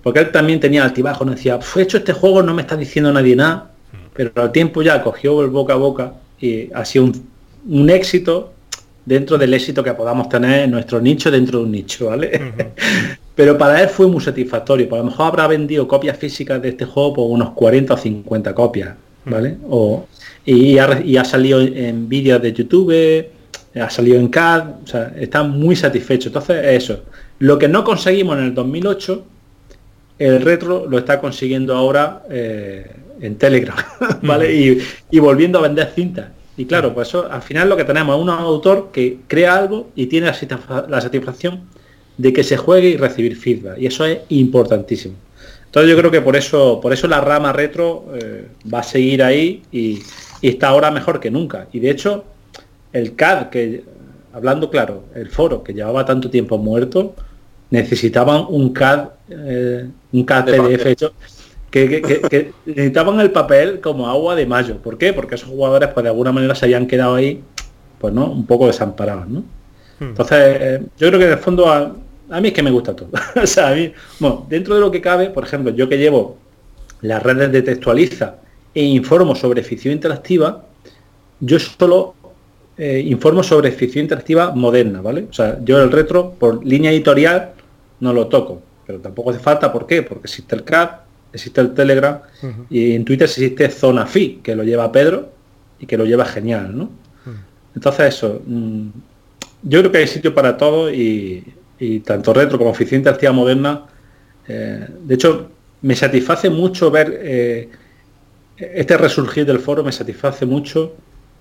porque 0.03 0.21
él 0.21 0.33
también 0.33 0.59
tenía 0.61 0.83
altibajo, 0.83 1.25
no 1.25 1.33
decía, 1.33 1.61
fue 1.61 1.83
hecho 1.83 1.99
este 1.99 2.13
juego, 2.13 2.43
no 2.43 2.55
me 2.55 2.63
está 2.63 2.77
diciendo 2.77 3.13
nadie 3.13 3.37
nada, 3.37 3.71
pero 4.19 4.33
al 4.43 4.51
tiempo 4.51 4.83
ya 4.83 5.01
cogió 5.01 5.41
el 5.43 5.47
boca 5.49 5.75
a 5.75 5.77
boca 5.77 6.13
y 6.41 6.73
ha 6.73 6.85
sido 6.85 7.13
un, 7.69 7.89
éxito 7.89 8.53
dentro 9.07 9.39
del 9.39 9.55
éxito 9.55 9.85
que 9.85 9.93
podamos 9.95 10.29
tener 10.29 10.65
en 10.65 10.73
nuestro 10.73 11.01
nicho 11.01 11.31
dentro 11.31 11.61
de 11.61 11.65
un 11.67 11.71
nicho, 11.71 12.07
¿vale? 12.07 12.53
pero 13.37 13.57
para 13.57 13.81
él 13.81 13.89
fue 13.89 14.09
muy 14.09 14.21
satisfactorio, 14.21 14.89
por 14.89 14.99
lo 14.99 15.05
mejor 15.05 15.27
habrá 15.27 15.47
vendido 15.47 15.87
copias 15.87 16.19
físicas 16.19 16.61
de 16.61 16.71
este 16.71 16.85
juego 16.85 17.15
por 17.15 17.31
unos 17.31 17.51
40 17.51 17.95
o 17.95 17.97
50 17.97 18.55
copias, 18.57 18.97
¿vale? 19.25 19.57
O, 19.71 20.09
y 20.45 20.79
ha, 20.79 21.25
salido 21.25 21.61
en 21.61 22.09
vídeos 22.09 22.43
de 22.43 22.53
YouTube, 22.53 23.25
ha 23.81 23.89
salido 23.89 24.19
en 24.19 24.27
CAD, 24.27 24.65
o 24.83 24.87
sea, 24.89 25.13
está 25.17 25.45
muy 25.45 25.77
satisfecho. 25.77 26.31
Entonces, 26.31 26.67
eso. 26.67 27.05
Lo 27.39 27.57
que 27.57 27.69
no 27.69 27.85
conseguimos 27.85 28.37
en 28.39 28.45
el 28.47 28.55
2008, 28.55 29.25
el 30.19 30.41
retro 30.41 30.87
lo 30.89 30.99
está 30.99 31.21
consiguiendo 31.21 31.77
ahora 31.77 32.25
eh, 32.29 32.91
en 33.21 33.37
Telegram, 33.37 33.77
¿vale? 34.23 34.55
y, 35.11 35.19
volviendo 35.19 35.59
a 35.59 35.63
vender 35.63 35.93
cintas. 35.95 36.29
Y 36.57 36.65
claro, 36.65 36.93
pues 36.93 37.09
eso, 37.09 37.31
al 37.31 37.43
final 37.43 37.69
lo 37.69 37.77
que 37.77 37.85
tenemos 37.85 38.17
es 38.17 38.23
un 38.23 38.31
autor 38.31 38.91
que 38.93 39.19
crea 39.29 39.57
algo 39.57 39.91
y 39.95 40.07
tiene 40.07 40.27
la, 40.27 41.01
satisfacción 41.01 41.63
de 42.17 42.33
que 42.33 42.43
se 42.43 42.57
juegue 42.57 42.89
y 42.89 42.97
recibir 42.97 43.37
feedback. 43.37 43.79
Y 43.79 43.87
eso 43.87 44.05
es 44.05 44.19
importantísimo. 44.31 45.15
Entonces 45.67 45.91
yo 45.91 45.97
creo 45.97 46.11
que 46.11 46.21
por 46.21 46.35
eso, 46.35 46.81
por 46.81 46.93
eso 46.93 47.07
la 47.07 47.21
rama 47.21 47.53
retro 47.53 48.07
eh, 48.15 48.49
va 48.73 48.81
a 48.81 48.83
seguir 48.83 49.23
ahí 49.23 49.63
y, 49.71 50.03
y 50.41 50.49
está 50.49 50.69
ahora 50.69 50.91
mejor 50.91 51.21
que 51.21 51.31
nunca. 51.31 51.69
Y 51.73 51.79
de 51.79 51.91
hecho, 51.91 52.25
el 52.93 53.15
CAD, 53.15 53.51
que 53.51 53.85
hablando 54.33 54.71
claro, 54.71 55.05
el 55.15 55.29
foro 55.29 55.63
que 55.63 55.75
llevaba 55.75 56.05
tanto 56.05 56.31
tiempo 56.31 56.59
muerto, 56.59 57.15
necesitaban 57.71 58.47
un 58.49 58.73
CAD, 58.73 59.09
eh, 59.31 59.89
un 60.13 60.25
CAD 60.25 60.47
PDF 60.47 60.87
hecho, 60.87 61.13
que, 61.71 62.53
necesitaban 62.65 63.21
el 63.21 63.31
papel 63.31 63.81
como 63.81 64.09
agua 64.09 64.35
de 64.35 64.47
mayo. 64.47 64.79
¿Por 64.79 64.99
qué? 64.99 65.13
Porque 65.13 65.35
esos 65.35 65.49
jugadores 65.49 65.91
pues 65.93 66.05
de 66.05 66.11
alguna 66.11 66.33
manera 66.33 66.55
se 66.55 66.67
habían 66.67 66.87
quedado 66.87 67.15
ahí, 67.15 67.43
pues 67.99 68.13
no, 68.15 68.31
un 68.31 68.47
poco 68.47 68.67
desamparados, 68.67 69.29
¿no? 69.29 69.41
Hmm. 70.01 70.05
Entonces, 70.05 70.39
eh, 70.61 70.83
yo 70.99 71.09
creo 71.09 71.19
que 71.19 71.27
en 71.27 71.33
el 71.33 71.39
fondo 71.39 71.71
a, 71.71 71.95
mí 72.41 72.49
es 72.49 72.55
que 72.55 72.63
me 72.63 72.71
gusta 72.71 72.95
todo. 72.95 73.11
o 73.43 73.47
sea, 73.47 73.69
a 73.69 73.75
mí, 73.75 73.93
bueno, 74.19 74.47
dentro 74.49 74.75
de 74.75 74.81
lo 74.81 74.91
que 74.91 75.01
cabe, 75.01 75.31
por 75.31 75.45
ejemplo, 75.45 75.73
yo 75.75 75.89
que 75.89 75.99
llevo 75.99 76.39
las 77.03 77.23
redes 77.23 77.53
de 77.53 77.63
textualiza 77.63 78.37
e 78.75 78.83
informo 78.83 79.35
sobre 79.35 79.63
ficción 79.63 79.93
interactiva, 79.95 80.65
yo 81.41 81.59
solo 81.59 82.15
eh, 82.77 83.03
informo 83.07 83.43
sobre 83.43 83.73
ficción 83.73 84.05
interactiva 84.05 84.53
moderna, 84.55 85.01
¿vale? 85.01 85.27
O 85.31 85.33
sea, 85.33 85.59
yo 85.65 85.83
el 85.83 85.91
retro, 85.91 86.35
por 86.39 86.65
línea 86.65 86.91
editorial, 86.91 87.53
no 88.01 88.13
lo 88.13 88.29
toco, 88.29 88.63
pero 88.87 89.01
tampoco 89.01 89.31
hace 89.31 89.41
falta, 89.41 89.73
¿por 89.73 89.87
qué? 89.87 90.03
Porque 90.03 90.27
existe 90.27 90.55
el 90.55 90.65
CAD, 90.65 90.91
existe 91.33 91.61
el 91.61 91.75
Telegram, 91.75 92.21
y 92.71 92.95
en 92.95 93.05
Twitter 93.05 93.27
existe 93.27 93.71
Zona 93.71 94.07
Fi, 94.07 94.41
que 94.43 94.55
lo 94.55 94.65
lleva 94.65 94.91
Pedro 94.91 95.31
y 95.79 95.87
que 95.87 95.97
lo 95.97 96.05
lleva 96.05 96.25
genial, 96.25 96.77
¿no? 96.77 96.91
Entonces 97.75 98.15
eso, 98.15 98.43
mm, 98.45 98.89
yo 99.63 99.81
creo 99.81 99.93
que 99.93 99.99
hay 99.99 100.07
sitio 100.07 100.35
para 100.35 100.57
todo 100.57 100.93
y, 100.93 101.55
tanto 102.05 102.33
retro 102.33 102.59
como 102.59 102.75
ficción 102.75 103.01
interactiva 103.01 103.31
moderna, 103.33 103.87
eh, 104.49 104.87
de 105.05 105.15
hecho, 105.15 105.51
me 105.83 105.95
satisface 105.95 106.51
mucho 106.51 106.91
ver 106.91 107.21
eh, 107.23 107.69
este 108.59 108.97
resurgir 108.97 109.47
del 109.47 109.61
foro 109.61 109.85
me 109.85 109.93
satisface 109.93 110.45
mucho, 110.45 110.95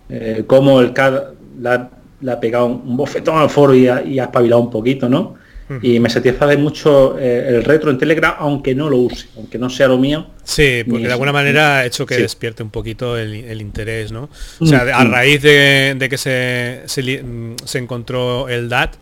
eh, 0.09 0.43
como 0.45 0.79
el 0.81 0.93
CAD 0.93 1.33
le 1.59 2.31
ha 2.31 2.39
pegado 2.39 2.67
un 2.67 2.95
bofetón 2.95 3.37
al 3.37 3.49
foro 3.49 3.73
y 3.73 3.87
ha, 3.87 3.99
espabilado 3.99 4.61
un 4.61 4.69
poquito, 4.69 5.09
¿no? 5.09 5.35
Y 5.81 5.99
me 5.99 6.09
satisface 6.09 6.55
mucho 6.55 7.19
eh, 7.19 7.49
el 7.49 7.63
retro 7.63 7.91
en 7.91 7.97
Telegram, 7.97 8.35
aunque 8.39 8.73
no 8.73 8.89
lo 8.89 8.97
use, 8.97 9.27
aunque 9.35 9.57
no 9.57 9.69
sea 9.69 9.89
lo 9.89 9.97
mío. 9.97 10.27
Sí, 10.43 10.83
porque 10.89 11.07
de 11.07 11.11
alguna 11.11 11.33
manera 11.33 11.79
ha 11.79 11.85
hecho 11.85 12.05
que 12.05 12.17
despierte 12.17 12.63
un 12.63 12.69
poquito 12.69 13.17
el, 13.17 13.61
interés, 13.61 14.11
¿no? 14.11 14.29
O 14.59 14.65
sea, 14.65 14.79
a 14.79 15.03
raíz 15.03 15.41
de, 15.41 16.07
que 16.09 16.17
se, 16.17 16.83
se, 16.85 17.77
encontró 17.77 18.47
el 18.47 18.69
DAT, 18.69 18.95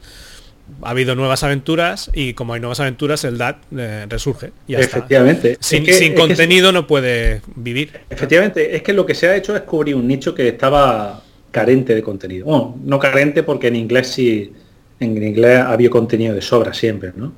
ha 0.81 0.89
habido 0.89 1.13
nuevas 1.13 1.43
aventuras 1.43 2.09
y 2.13 2.33
como 2.33 2.55
hay 2.55 2.59
nuevas 2.59 2.79
aventuras 2.79 3.23
el 3.23 3.37
DAT 3.37 3.57
eh, 3.77 4.07
resurge. 4.09 4.51
Y 4.67 4.73
efectivamente. 4.73 5.57
Sin, 5.59 6.15
contenido 6.15 6.71
no 6.71 6.87
puede 6.87 7.41
vivir. 7.55 7.91
Efectivamente, 8.09 8.75
es 8.75 8.81
que 8.81 8.93
lo 8.93 9.05
que 9.05 9.13
se 9.13 9.27
ha 9.27 9.35
hecho 9.35 9.55
es 9.55 9.61
cubrir 9.61 9.95
un 9.95 10.07
nicho 10.07 10.33
que 10.33 10.47
estaba 10.47 11.21
carente 11.51 11.93
de 11.93 12.01
contenido. 12.01 12.45
Bueno, 12.45 12.75
no 12.83 12.99
carente 12.99 13.43
porque 13.43 13.67
en 13.67 13.75
inglés 13.75 14.07
sí, 14.07 14.51
en 14.99 15.21
inglés 15.21 15.59
había 15.59 15.89
contenido 15.89 16.33
de 16.33 16.41
sobra 16.41 16.73
siempre, 16.73 17.11
¿no? 17.15 17.33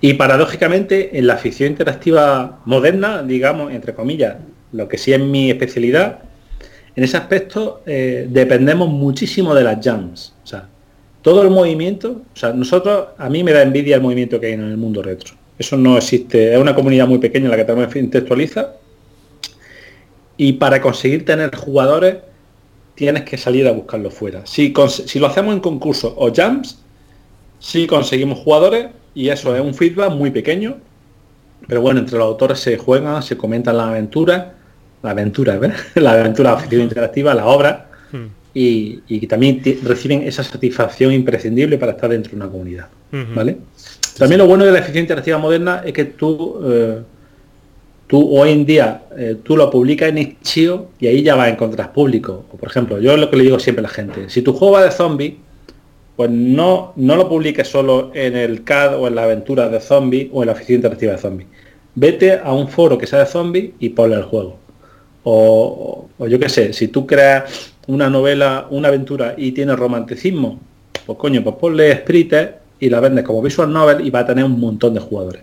Y 0.00 0.14
paradójicamente 0.14 1.18
en 1.18 1.26
la 1.26 1.36
ficción 1.36 1.70
interactiva 1.70 2.60
moderna, 2.64 3.22
digamos, 3.22 3.72
entre 3.72 3.94
comillas, 3.94 4.36
lo 4.72 4.88
que 4.88 4.98
sí 4.98 5.12
es 5.12 5.20
mi 5.20 5.50
especialidad, 5.50 6.20
en 6.94 7.04
ese 7.04 7.16
aspecto 7.16 7.82
eh, 7.86 8.26
dependemos 8.30 8.88
muchísimo 8.88 9.54
de 9.54 9.64
las 9.64 9.84
jams. 9.84 10.34
O 10.44 10.46
sea, 10.46 10.68
todo 11.22 11.42
el 11.42 11.50
movimiento, 11.50 12.22
o 12.32 12.36
sea, 12.36 12.52
nosotros, 12.52 13.08
a 13.16 13.28
mí 13.28 13.42
me 13.42 13.52
da 13.52 13.62
envidia 13.62 13.96
el 13.96 14.02
movimiento 14.02 14.38
que 14.38 14.48
hay 14.48 14.52
en 14.52 14.62
el 14.62 14.76
mundo 14.76 15.02
retro. 15.02 15.34
Eso 15.58 15.76
no 15.76 15.96
existe, 15.96 16.52
es 16.52 16.58
una 16.58 16.74
comunidad 16.74 17.06
muy 17.06 17.18
pequeña 17.18 17.46
en 17.46 17.50
la 17.50 17.56
que 17.56 17.64
tenemos 17.64 17.94
intelectualiza. 17.96 18.74
Y 20.36 20.54
para 20.54 20.80
conseguir 20.80 21.24
tener 21.24 21.54
jugadores, 21.54 22.16
tienes 22.94 23.22
que 23.22 23.36
salir 23.36 23.66
a 23.68 23.72
buscarlo 23.72 24.10
fuera. 24.10 24.44
Si, 24.46 24.72
si 24.88 25.18
lo 25.18 25.26
hacemos 25.26 25.54
en 25.54 25.60
concurso 25.60 26.14
o 26.16 26.32
jams, 26.32 26.82
sí 27.62 27.86
conseguimos 27.86 28.40
jugadores 28.40 28.88
y 29.14 29.28
eso 29.28 29.54
es 29.54 29.62
un 29.62 29.74
feedback 29.74 30.10
muy 30.12 30.30
pequeño. 30.30 30.76
Pero 31.66 31.80
bueno, 31.80 32.00
entre 32.00 32.18
los 32.18 32.26
autores 32.26 32.58
se 32.58 32.76
juegan, 32.76 33.22
se 33.22 33.36
comentan 33.36 33.76
las 33.76 33.86
aventuras, 33.86 34.46
la 35.02 35.10
aventura, 35.10 35.58
¿verdad? 35.58 35.76
la 35.94 36.12
aventura 36.12 36.54
oficial 36.54 36.82
interactiva, 36.82 37.32
la 37.34 37.46
obra, 37.46 37.88
hmm. 38.10 38.26
y, 38.52 39.26
también 39.26 39.62
reciben 39.84 40.22
esa 40.22 40.42
satisfacción 40.42 41.12
imprescindible 41.12 41.78
para 41.78 41.92
estar 41.92 42.10
dentro 42.10 42.30
de 42.30 42.36
una 42.36 42.48
comunidad. 42.48 42.88
¿Vale? 43.34 43.58
También 44.18 44.38
lo 44.38 44.46
bueno 44.46 44.64
de 44.64 44.72
la 44.72 44.78
eficiencia 44.78 45.02
interactiva 45.02 45.38
moderna 45.38 45.82
es 45.84 45.92
que 45.92 46.06
tú, 46.06 46.58
eh, 46.64 46.98
tú 48.06 48.36
hoy 48.36 48.50
en 48.50 48.64
día, 48.64 49.02
eh, 49.16 49.36
tú 49.42 49.54
lo 49.54 49.70
publicas 49.70 50.08
en 50.08 50.18
Itch.io 50.18 50.88
y 50.98 51.08
ahí 51.08 51.22
ya 51.22 51.34
vas 51.34 51.48
a 51.48 51.50
encontrar 51.50 51.92
público. 51.92 52.44
por 52.58 52.68
ejemplo, 52.68 52.98
yo 53.00 53.12
es 53.12 53.20
lo 53.20 53.30
que 53.30 53.36
le 53.36 53.44
digo 53.44 53.58
siempre 53.58 53.80
a 53.80 53.88
la 53.88 53.94
gente, 53.94 54.30
si 54.30 54.40
tu 54.40 54.54
juego 54.54 54.74
va 54.74 54.84
de 54.84 54.90
zombie, 54.90 55.38
pues 56.16 56.30
no, 56.30 56.92
no 56.96 57.16
lo 57.16 57.28
publiques 57.28 57.68
solo 57.68 58.10
en 58.14 58.36
el 58.36 58.64
CAD 58.64 58.98
o 58.98 59.08
en 59.08 59.14
la 59.14 59.24
aventura 59.24 59.68
de 59.68 59.80
zombie 59.80 60.30
o 60.32 60.42
en 60.42 60.46
la 60.46 60.52
eficiencia 60.52 60.76
interactiva 60.76 61.12
de 61.12 61.18
zombie. 61.18 61.46
Vete 61.94 62.40
a 62.42 62.52
un 62.52 62.68
foro 62.68 62.98
que 62.98 63.06
sea 63.06 63.20
de 63.20 63.26
zombie 63.26 63.74
y 63.78 63.90
ponle 63.90 64.16
el 64.16 64.24
juego. 64.24 64.58
O, 65.24 66.08
yo 66.18 66.38
qué 66.38 66.48
sé, 66.48 66.72
si 66.72 66.88
tú 66.88 67.06
creas 67.06 67.74
una 67.86 68.10
novela, 68.10 68.66
una 68.70 68.88
aventura 68.88 69.34
y 69.36 69.52
tienes 69.52 69.78
romanticismo, 69.78 70.58
pues 71.06 71.18
coño, 71.18 71.42
pues 71.42 71.56
ponle 71.56 71.96
sprites 71.96 72.50
y 72.80 72.88
la 72.88 73.00
vendes 73.00 73.24
como 73.24 73.42
visual 73.42 73.72
novel 73.72 74.06
y 74.06 74.10
va 74.10 74.20
a 74.20 74.26
tener 74.26 74.44
un 74.44 74.58
montón 74.58 74.94
de 74.94 75.00
jugadores. 75.00 75.42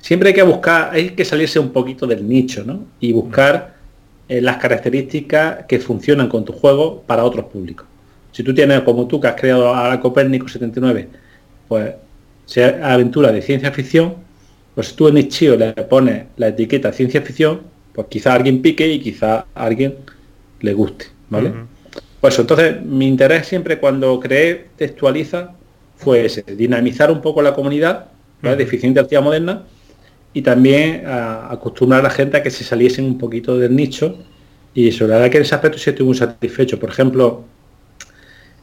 Siempre 0.00 0.28
hay 0.28 0.34
que 0.34 0.42
buscar, 0.42 0.90
hay 0.92 1.10
que 1.10 1.24
salirse 1.24 1.58
un 1.58 1.70
poquito 1.70 2.06
del 2.06 2.26
nicho, 2.26 2.64
¿no? 2.64 2.84
Y 3.00 3.12
buscar 3.12 3.74
eh, 4.28 4.40
las 4.40 4.58
características 4.58 5.64
que 5.66 5.80
funcionan 5.80 6.28
con 6.28 6.44
tu 6.44 6.52
juego 6.52 7.02
para 7.06 7.24
otros 7.24 7.46
públicos. 7.46 7.87
Si 8.38 8.44
tú 8.44 8.54
tienes, 8.54 8.82
como 8.82 9.08
tú, 9.08 9.20
que 9.20 9.26
has 9.26 9.34
creado 9.34 9.74
a 9.74 10.00
Copérnico 10.00 10.46
79, 10.46 11.08
pues 11.66 11.92
sea 12.46 12.92
aventura 12.92 13.32
de 13.32 13.42
ciencia 13.42 13.72
ficción, 13.72 14.14
pues 14.76 14.94
tú 14.94 15.08
en 15.08 15.18
Itch.io 15.18 15.56
le 15.56 15.72
pones 15.72 16.26
la 16.36 16.46
etiqueta 16.46 16.92
ciencia 16.92 17.20
ficción, 17.20 17.62
pues 17.92 18.06
quizá 18.08 18.34
alguien 18.34 18.62
pique 18.62 18.86
y 18.86 19.00
quizá 19.00 19.38
a 19.38 19.64
alguien 19.64 19.96
le 20.60 20.72
guste, 20.72 21.06
¿vale? 21.30 21.52
Pues 22.20 22.38
entonces 22.38 22.80
mi 22.80 23.08
interés 23.08 23.48
siempre 23.48 23.80
cuando 23.80 24.20
creé 24.20 24.68
Textualiza 24.76 25.54
fue 25.96 26.26
ese, 26.26 26.42
dinamizar 26.42 27.10
un 27.10 27.20
poco 27.20 27.42
la 27.42 27.54
comunidad 27.54 28.06
¿vale? 28.40 28.54
de 28.54 28.62
eficiencia 28.62 29.02
activa 29.02 29.20
moderna 29.20 29.64
y 30.32 30.42
también 30.42 31.04
a, 31.08 31.52
acostumbrar 31.52 32.02
a 32.02 32.04
la 32.04 32.10
gente 32.10 32.36
a 32.36 32.42
que 32.44 32.50
se 32.50 32.62
saliesen 32.62 33.04
un 33.04 33.18
poquito 33.18 33.58
del 33.58 33.74
nicho 33.74 34.16
y 34.74 34.92
sobre 34.92 35.08
la 35.08 35.16
verdad 35.16 35.32
que 35.32 35.38
en 35.38 35.42
ese 35.42 35.56
aspecto 35.56 35.76
sí 35.76 35.90
estoy 35.90 36.06
muy 36.06 36.14
satisfecho. 36.14 36.78
Por 36.78 36.90
ejemplo, 36.90 37.44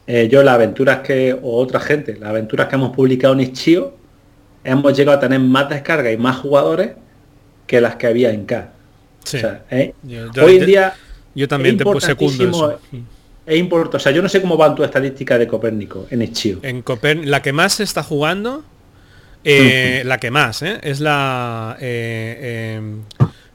eh, 0.06 0.28
yo 0.30 0.42
las 0.42 0.54
aventuras 0.54 1.00
que, 1.00 1.32
o 1.32 1.56
otra 1.56 1.80
gente, 1.80 2.16
las 2.16 2.30
aventuras 2.30 2.68
que 2.68 2.76
hemos 2.76 2.94
publicado 2.94 3.34
en 3.34 3.40
Ischio, 3.40 3.94
hemos 4.62 4.96
llegado 4.96 5.18
a 5.18 5.20
tener 5.20 5.40
más 5.40 5.68
descargas 5.68 6.12
y 6.12 6.16
más 6.16 6.36
jugadores 6.36 6.92
que 7.66 7.80
las 7.80 7.96
que 7.96 8.06
había 8.06 8.30
en 8.30 8.46
K. 8.46 8.72
¿eh? 9.70 9.92
hoy 10.40 10.56
en 10.58 10.66
día 10.66 10.94
yo 11.34 11.48
también 11.48 11.76
te 11.76 11.84
puse 11.84 12.12
eso 12.12 12.78
es 13.44 13.58
importante. 13.58 13.96
O 13.98 14.00
sea, 14.00 14.10
yo 14.10 14.22
no 14.22 14.28
sé 14.28 14.40
cómo 14.40 14.56
va 14.56 14.74
tu 14.74 14.82
estadística 14.82 15.38
de 15.38 15.46
Copérnico 15.46 16.08
en 16.10 16.22
Ischio. 16.22 16.58
En 16.62 16.82
Copérnico, 16.82 17.30
la 17.30 17.42
que 17.42 17.52
más 17.52 17.74
se 17.74 17.84
está 17.84 18.02
jugando, 18.02 18.64
eh, 19.44 20.02
la 20.04 20.18
que 20.18 20.32
más, 20.32 20.62
es 20.62 21.00
la 21.00 21.76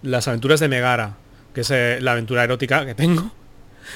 las 0.02 0.28
aventuras 0.28 0.60
de 0.60 0.68
Megara, 0.70 1.18
que 1.54 1.62
es 1.62 1.70
la 2.02 2.14
aventura 2.14 2.44
erótica 2.44 2.86
que 2.86 2.96
tengo. 2.96 3.32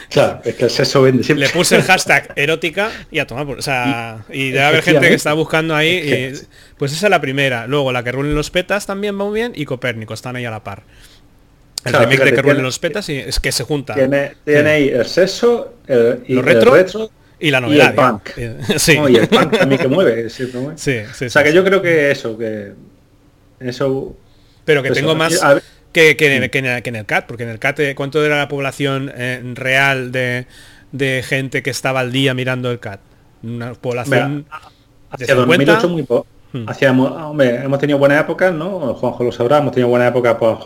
Claro, 0.09 0.41
es 0.43 0.55
que 0.55 0.65
el 0.65 0.69
sexo 0.69 1.01
vende 1.01 1.23
siempre. 1.23 1.47
Le 1.47 1.53
puse 1.53 1.75
el 1.75 1.83
hashtag 1.87 2.33
erótica 2.35 2.91
y 3.11 3.19
a 3.19 3.27
tomar 3.27 3.45
por. 3.45 3.59
O 3.59 3.61
sea, 3.61 4.25
y, 4.29 4.51
debe 4.51 4.63
haber 4.63 4.83
gente 4.83 5.07
que 5.07 5.13
está 5.13 5.33
buscando 5.33 5.75
ahí. 5.75 6.33
pues 6.77 6.93
esa 6.93 7.07
es 7.07 7.09
la 7.09 7.21
primera. 7.21 7.67
Luego 7.67 7.91
la 7.91 8.03
que 8.03 8.11
rulen 8.11 8.35
los 8.35 8.49
petas 8.49 8.85
también 8.85 9.19
va 9.19 9.25
muy 9.25 9.39
bien. 9.39 9.53
Y 9.55 9.65
Copérnico 9.65 10.13
están 10.13 10.35
ahí 10.35 10.45
a 10.45 10.51
la 10.51 10.63
par. 10.63 10.83
El 11.83 11.93
remake 11.93 12.23
de 12.23 12.33
que 12.33 12.41
rulen 12.41 12.63
los 12.63 12.79
petas 12.79 13.07
y 13.09 13.17
es 13.17 13.39
que 13.39 13.51
se 13.51 13.63
junta. 13.63 13.93
Tiene, 13.93 14.35
ahí 14.69 14.89
el 14.89 15.05
sexo, 15.05 15.75
el, 15.87 16.23
y 16.27 16.41
retro, 16.41 16.75
y 17.39 17.51
la 17.51 17.61
novedad. 17.61 17.85
Y 17.85 17.89
el 17.89 17.95
punk. 17.95 18.29
sí. 18.77 18.97
y 19.09 19.15
el 19.17 19.27
punk 19.27 19.57
también 19.57 19.81
que 19.81 19.87
mueve. 19.87 20.29
Sí, 20.29 20.49
sí, 20.75 21.25
o 21.25 21.29
sea 21.29 21.43
que 21.43 21.53
yo 21.53 21.63
creo 21.63 21.81
que 21.81 22.11
eso, 22.11 22.37
que 22.37 22.73
eso. 23.59 24.15
Pero 24.63 24.81
que 24.81 24.91
tengo 24.91 25.15
más 25.15 25.39
que, 25.95 26.17
que, 26.17 26.35
en, 26.59 26.95
el 26.95 27.05
CAT, 27.05 27.25
porque 27.25 27.43
en 27.43 27.49
el 27.49 27.57
CAT, 27.57 27.79
eh, 27.79 27.95
¿cuánto 27.95 28.23
era 28.25 28.37
la 28.37 28.49
población 28.49 29.09
eh, 29.15 29.41
real 29.53 30.11
de, 30.11 30.45
gente 31.23 31.63
que 31.63 31.69
estaba 31.69 32.01
al 32.01 32.11
día 32.11 32.33
mirando 32.33 32.69
el 32.69 32.79
CAT? 32.79 32.99
Una 33.43 33.73
población 33.75 34.45
de 35.17 35.33
2008 35.33 35.87
muy 35.87 36.03
poco. 36.03 36.27
Hmm. 36.51 36.65
hombre, 36.99 37.63
hemos 37.63 37.79
tenido 37.79 37.97
buenas 37.97 38.21
épocas, 38.21 38.53
¿no? 38.53 38.93
Juanjo 38.95 39.23
lo 39.23 39.31
sabrá, 39.31 39.59
hemos 39.59 39.71
tenido 39.71 39.87
buena 39.87 40.07
época 40.07 40.37
pues, 40.37 40.57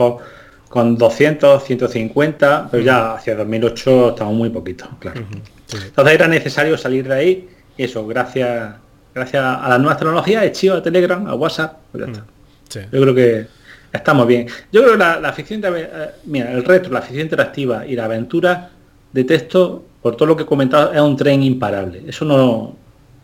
con 0.68 0.98
200, 0.98 1.64
150, 1.64 2.70
pero 2.72 2.84
ya 2.84 3.00
hmm. 3.00 3.18
hacia 3.18 3.36
2008 3.36 4.10
estamos 4.10 4.34
muy 4.34 4.50
poquito, 4.50 4.90
claro. 4.98 5.22
Hmm. 5.22 5.86
Entonces 5.86 6.14
era 6.16 6.28
necesario 6.28 6.76
salir 6.76 7.08
de 7.08 7.14
ahí, 7.14 7.50
eso, 7.78 8.08
gracias 8.08 8.74
gracias 9.14 9.44
a 9.44 9.70
las 9.70 9.80
nuevas 9.80 10.00
tecnologías, 10.00 10.44
he 10.44 10.52
chido 10.52 10.78
a 10.78 10.82
Telegram, 10.82 11.28
a 11.28 11.36
WhatsApp, 11.36 11.78
pues 11.92 12.04
ya 12.04 12.12
está. 12.12 12.90
Yo 12.92 13.02
creo 13.02 13.14
que 13.14 13.59
Estamos 13.92 14.28
bien. 14.28 14.48
Yo 14.72 14.82
creo 14.82 14.94
que 14.94 14.98
la, 14.98 15.34
ficción, 15.34 15.62
eh, 15.66 15.90
mira, 16.26 16.52
el 16.52 16.64
resto, 16.64 16.90
la 16.90 17.02
ficción 17.02 17.24
interactiva 17.24 17.86
y 17.86 17.96
la 17.96 18.06
aventura 18.06 18.70
de 19.12 19.24
texto, 19.24 19.84
por 20.02 20.16
todo 20.16 20.28
lo 20.28 20.38
que 20.38 20.44
he 20.44 20.46
comentado, 20.46 20.94
es 20.94 21.02
un 21.02 21.18
tren 21.18 21.42
imparable. 21.44 22.04
Eso 22.08 22.26
no... 22.26 22.76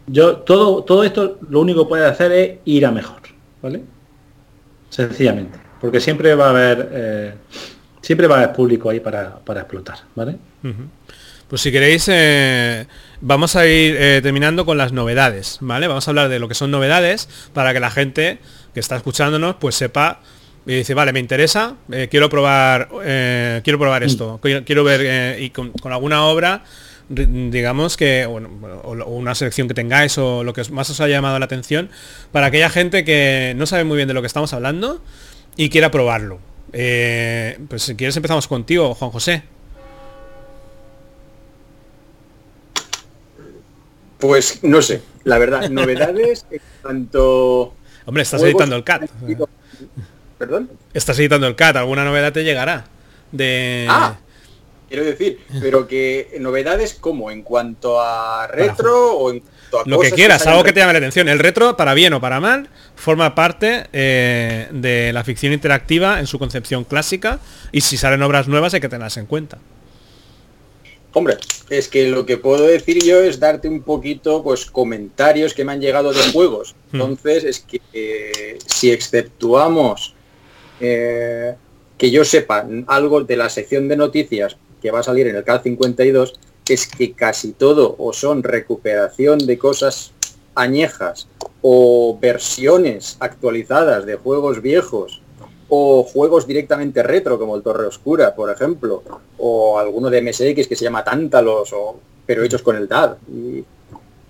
Yo, 0.07 0.37
todo, 0.37 0.83
todo 0.83 1.03
esto 1.03 1.39
lo 1.49 1.61
único 1.61 1.83
que 1.83 1.89
puede 1.89 2.05
hacer 2.05 2.31
es 2.31 2.57
ir 2.65 2.85
a 2.85 2.91
mejor, 2.91 3.21
¿vale? 3.61 3.81
Sencillamente. 4.89 5.57
Porque 5.79 5.99
siempre 5.99 6.33
va 6.35 6.47
a 6.47 6.49
haber... 6.49 6.89
Eh, 6.91 7.33
siempre 8.01 8.27
va 8.27 8.35
a 8.35 8.37
haber 8.43 8.55
público 8.55 8.89
ahí 8.89 8.99
para, 8.99 9.39
explotar, 9.55 9.99
¿vale? 10.15 10.37
Pues 11.47 11.61
si 11.61 11.71
queréis, 11.71 12.07
eh, 12.07 12.87
vamos 13.21 13.55
a 13.55 13.67
ir 13.67 13.95
terminando 14.21 14.65
con 14.65 14.77
las 14.77 14.93
novedades, 14.93 15.57
¿vale? 15.61 15.87
Vamos 15.87 16.07
a 16.07 16.11
hablar 16.11 16.29
de 16.29 16.39
lo 16.39 16.47
que 16.47 16.53
son 16.53 16.69
novedades 16.69 17.29
para 17.53 17.73
que 17.73 17.79
la 17.79 17.89
gente 17.89 18.39
que 18.75 18.79
está 18.79 18.95
escuchándonos 18.95 19.55
pues 19.55 19.73
sepa 19.73 20.19
y 20.65 20.73
dice, 20.77 20.93
vale, 20.95 21.13
me 21.13 21.19
interesa, 21.19 21.75
eh, 21.91 22.07
quiero 22.09 22.29
probar, 22.29 22.89
eh, 23.03 23.61
quiero 23.63 23.77
probar 23.77 24.01
mm. 24.01 24.05
esto, 24.05 24.39
quiero, 24.41 24.83
ver 24.83 25.01
eh, 25.03 25.37
y 25.39 25.49
con, 25.51 25.71
alguna 25.83 26.25
obra, 26.25 26.63
digamos 27.07 27.97
que, 27.97 28.25
bueno, 28.25 28.49
o 28.83 28.93
una 29.11 29.35
selección 29.35 29.67
que 29.67 29.75
tengáis 29.75 30.17
o 30.17 30.43
lo 30.43 30.53
que 30.53 30.63
más 30.71 30.89
os 30.89 30.99
ha 31.01 31.07
llamado 31.07 31.37
la 31.37 31.45
atención, 31.45 31.89
para 32.31 32.47
aquella 32.47 32.69
gente 32.71 33.05
que 33.05 33.53
no 33.55 33.67
sabe 33.67 33.83
muy 33.83 33.95
bien 33.95 34.07
de 34.07 34.15
lo 34.15 34.21
que 34.21 34.27
estamos 34.27 34.53
hablando 34.53 35.01
y 35.55 35.69
quiera 35.69 35.91
probarlo. 35.91 36.39
pues 36.71 37.83
si 37.83 37.95
quieres 37.95 38.17
empezamos 38.17 38.47
contigo, 38.47 38.95
Juan 38.95 39.11
José. 39.11 39.43
Pues 44.17 44.63
no 44.63 44.81
sé, 44.81 45.03
la 45.25 45.37
verdad, 45.37 45.69
novedades 45.69 46.47
en 46.49 46.61
cuanto... 46.81 47.75
Hombre, 48.07 48.23
estás 48.23 48.41
editando 48.41 48.75
el 48.75 48.83
CAT. 48.83 49.03
¿Perdón? 50.37 50.69
Estás 50.93 51.17
editando 51.19 51.47
el 51.47 51.55
CAT, 51.55 51.77
alguna 51.77 52.03
novedad 52.03 52.33
te 52.33 52.43
llegará. 52.43 52.85
De... 53.31 53.87
Ah, 53.89 54.17
quiero 54.87 55.05
decir, 55.05 55.39
pero 55.61 55.87
que 55.87 56.37
novedades 56.39 56.93
como 56.93 57.31
en 57.31 57.41
cuanto 57.41 58.01
a 58.01 58.47
retro 58.47 59.13
o 59.13 59.31
en 59.31 59.39
cuanto 59.39 59.79
a 59.79 59.83
lo 59.85 59.99
que 59.99 60.11
quieras, 60.11 60.45
algo 60.47 60.63
que 60.63 60.73
te 60.73 60.79
llame 60.79 60.93
la 60.93 60.99
atención. 60.99 61.27
El 61.27 61.39
retro, 61.39 61.77
para 61.77 61.93
bien 61.93 62.13
o 62.13 62.21
para 62.21 62.39
mal, 62.39 62.69
forma 62.95 63.35
parte 63.35 63.87
eh, 63.93 64.67
de 64.71 65.13
la 65.13 65.23
ficción 65.23 65.53
interactiva 65.53 66.19
en 66.19 66.27
su 66.27 66.39
concepción 66.39 66.83
clásica 66.83 67.39
y 67.71 67.81
si 67.81 67.97
salen 67.97 68.21
obras 68.21 68.47
nuevas 68.47 68.73
hay 68.73 68.81
que 68.81 68.89
tenerlas 68.89 69.17
en 69.17 69.25
cuenta. 69.25 69.57
Hombre, 71.13 71.37
es 71.69 71.87
que 71.87 72.09
lo 72.09 72.25
que 72.25 72.35
puedo 72.35 72.67
decir 72.67 73.01
yo 73.01 73.21
es 73.21 73.39
darte 73.39 73.69
un 73.69 73.83
poquito 73.83 74.43
pues 74.43 74.65
comentarios 74.65 75.53
que 75.53 75.63
me 75.63 75.71
han 75.71 75.79
llegado 75.79 76.11
de 76.11 76.21
juegos. 76.33 76.75
Hmm. 76.91 76.95
Entonces 76.95 77.45
es 77.45 77.59
que 77.61 77.81
eh, 77.93 78.59
si 78.65 78.91
exceptuamos 78.91 80.13
eh, 80.79 81.55
que 81.97 82.11
yo 82.11 82.25
sepa 82.25 82.67
algo 82.87 83.23
de 83.23 83.37
la 83.37 83.49
sección 83.49 83.87
de 83.87 83.95
noticias 83.95 84.57
que 84.81 84.91
va 84.91 84.99
a 84.99 85.03
salir 85.03 85.27
en 85.27 85.35
el 85.35 85.43
CAL 85.43 85.61
52, 85.63 86.33
es 86.67 86.87
que 86.87 87.13
casi 87.13 87.53
todo 87.53 87.95
o 87.97 88.11
son 88.13 88.43
recuperación 88.43 89.39
de 89.39 89.57
cosas 89.57 90.13
añejas 90.55 91.27
o 91.61 92.17
versiones 92.19 93.17
actualizadas 93.19 94.05
de 94.05 94.15
juegos 94.15 94.61
viejos 94.61 95.21
o 95.69 96.03
juegos 96.03 96.47
directamente 96.47 97.01
retro 97.03 97.39
como 97.39 97.55
el 97.55 97.63
Torre 97.63 97.87
Oscura, 97.87 98.35
por 98.35 98.51
ejemplo, 98.51 99.03
o 99.37 99.79
alguno 99.79 100.09
de 100.09 100.21
MSX 100.21 100.67
que 100.67 100.75
se 100.75 100.83
llama 100.83 101.03
Tántalos, 101.03 101.73
o, 101.73 101.99
pero 102.25 102.43
hechos 102.43 102.61
con 102.61 102.75
el 102.75 102.87
DAD. 102.87 103.17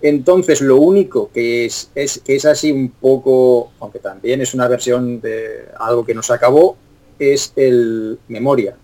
Entonces 0.02 0.62
lo 0.62 0.78
único 0.78 1.32
que 1.34 1.66
es, 1.66 1.90
es, 1.96 2.22
que 2.24 2.36
es 2.36 2.46
así 2.46 2.72
un 2.72 2.90
poco, 2.90 3.72
aunque 3.80 4.00
también 4.00 4.42
es 4.42 4.54
una 4.54 4.68
versión 4.68 5.22
de 5.22 5.66
algo 5.80 6.06
que 6.06 6.14
nos 6.14 6.30
acabó, 6.32 6.78
es 7.18 7.54
el 7.56 8.20
Memoria 8.28 8.76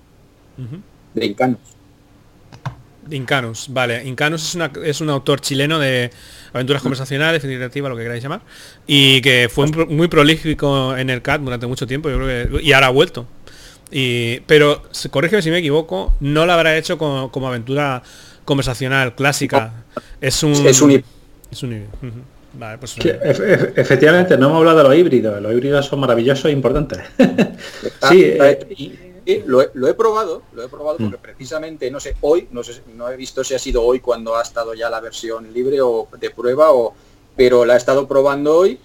de 1.14 1.26
Incanos. 1.26 1.60
Incanus, 3.10 3.68
vale. 3.70 4.06
Incanus 4.06 4.44
es, 4.44 4.56
una, 4.56 4.72
es 4.84 5.02
un 5.02 5.10
autor 5.10 5.42
chileno 5.42 5.80
de 5.80 6.12
aventuras 6.54 6.82
conversacionales, 6.82 7.42
definitiva, 7.42 7.90
lo 7.90 7.96
que 7.96 8.04
queráis 8.04 8.24
llamar, 8.24 8.42
y 8.86 9.22
que 9.22 9.50
fue 9.52 9.68
muy 9.68 10.08
prolífico 10.08 10.96
en 10.96 11.10
el 11.10 11.22
CAT 11.22 11.42
durante 11.42 11.68
mucho 11.68 11.88
tiempo, 11.88 12.10
yo 12.10 12.18
creo 12.18 12.60
que, 12.60 12.64
y 12.64 12.74
ahora 12.74 12.88
ha 12.88 12.92
vuelto. 12.92 13.26
Y, 13.90 14.40
pero, 14.42 14.84
corrígeme 15.10 15.42
si 15.42 15.50
me 15.50 15.58
equivoco, 15.58 16.14
no 16.20 16.46
lo 16.46 16.54
habrá 16.54 16.78
hecho 16.78 16.98
como, 16.98 17.48
aventura 17.48 18.04
conversacional 18.46 19.16
clásica. 19.16 19.74
Es 20.20 20.44
un... 20.44 20.54
Es 20.54 20.82
un, 20.82 21.04
es 21.52 21.64
un 21.64 22.32
Vale, 22.54 22.78
pues, 22.80 22.98
efectivamente, 22.98 24.38
no 24.38 24.48
hemos 24.48 24.58
hablado 24.58 24.80
de 24.80 24.84
los 24.84 24.96
híbridos. 24.96 25.42
Los 25.42 25.54
híbridos 25.54 25.86
son 25.86 26.02
maravillosos 26.02 26.46
e 26.46 26.52
importantes. 26.52 27.00
sí, 28.10 28.24
eh, 29.24 29.44
lo, 29.46 29.62
he, 29.62 29.94
probado, 29.94 30.42
lo 30.54 30.64
he 30.64 30.68
probado 30.68 30.98
porque 30.98 31.18
mm. 31.18 31.22
precisamente, 31.22 31.92
no 31.92 32.00
sé, 32.00 32.16
hoy, 32.22 32.48
no 32.52 32.64
sé, 32.64 32.82
no 32.96 33.10
he 33.10 33.16
visto 33.16 33.44
si 33.44 33.54
ha 33.54 33.60
sido 33.60 33.84
hoy 33.84 34.00
cuando 34.00 34.36
ha 34.36 34.42
estado 34.42 34.74
ya 34.74 34.90
la 34.90 35.00
versión 35.00 35.54
libre 35.54 35.80
o 35.80 36.08
de 36.20 36.32
prueba, 36.32 36.74
o, 36.74 36.94
pero 37.36 37.64
la 37.64 37.76
he 37.76 37.78
estado 37.78 38.08
probando 38.08 38.58
hoy 38.58 38.80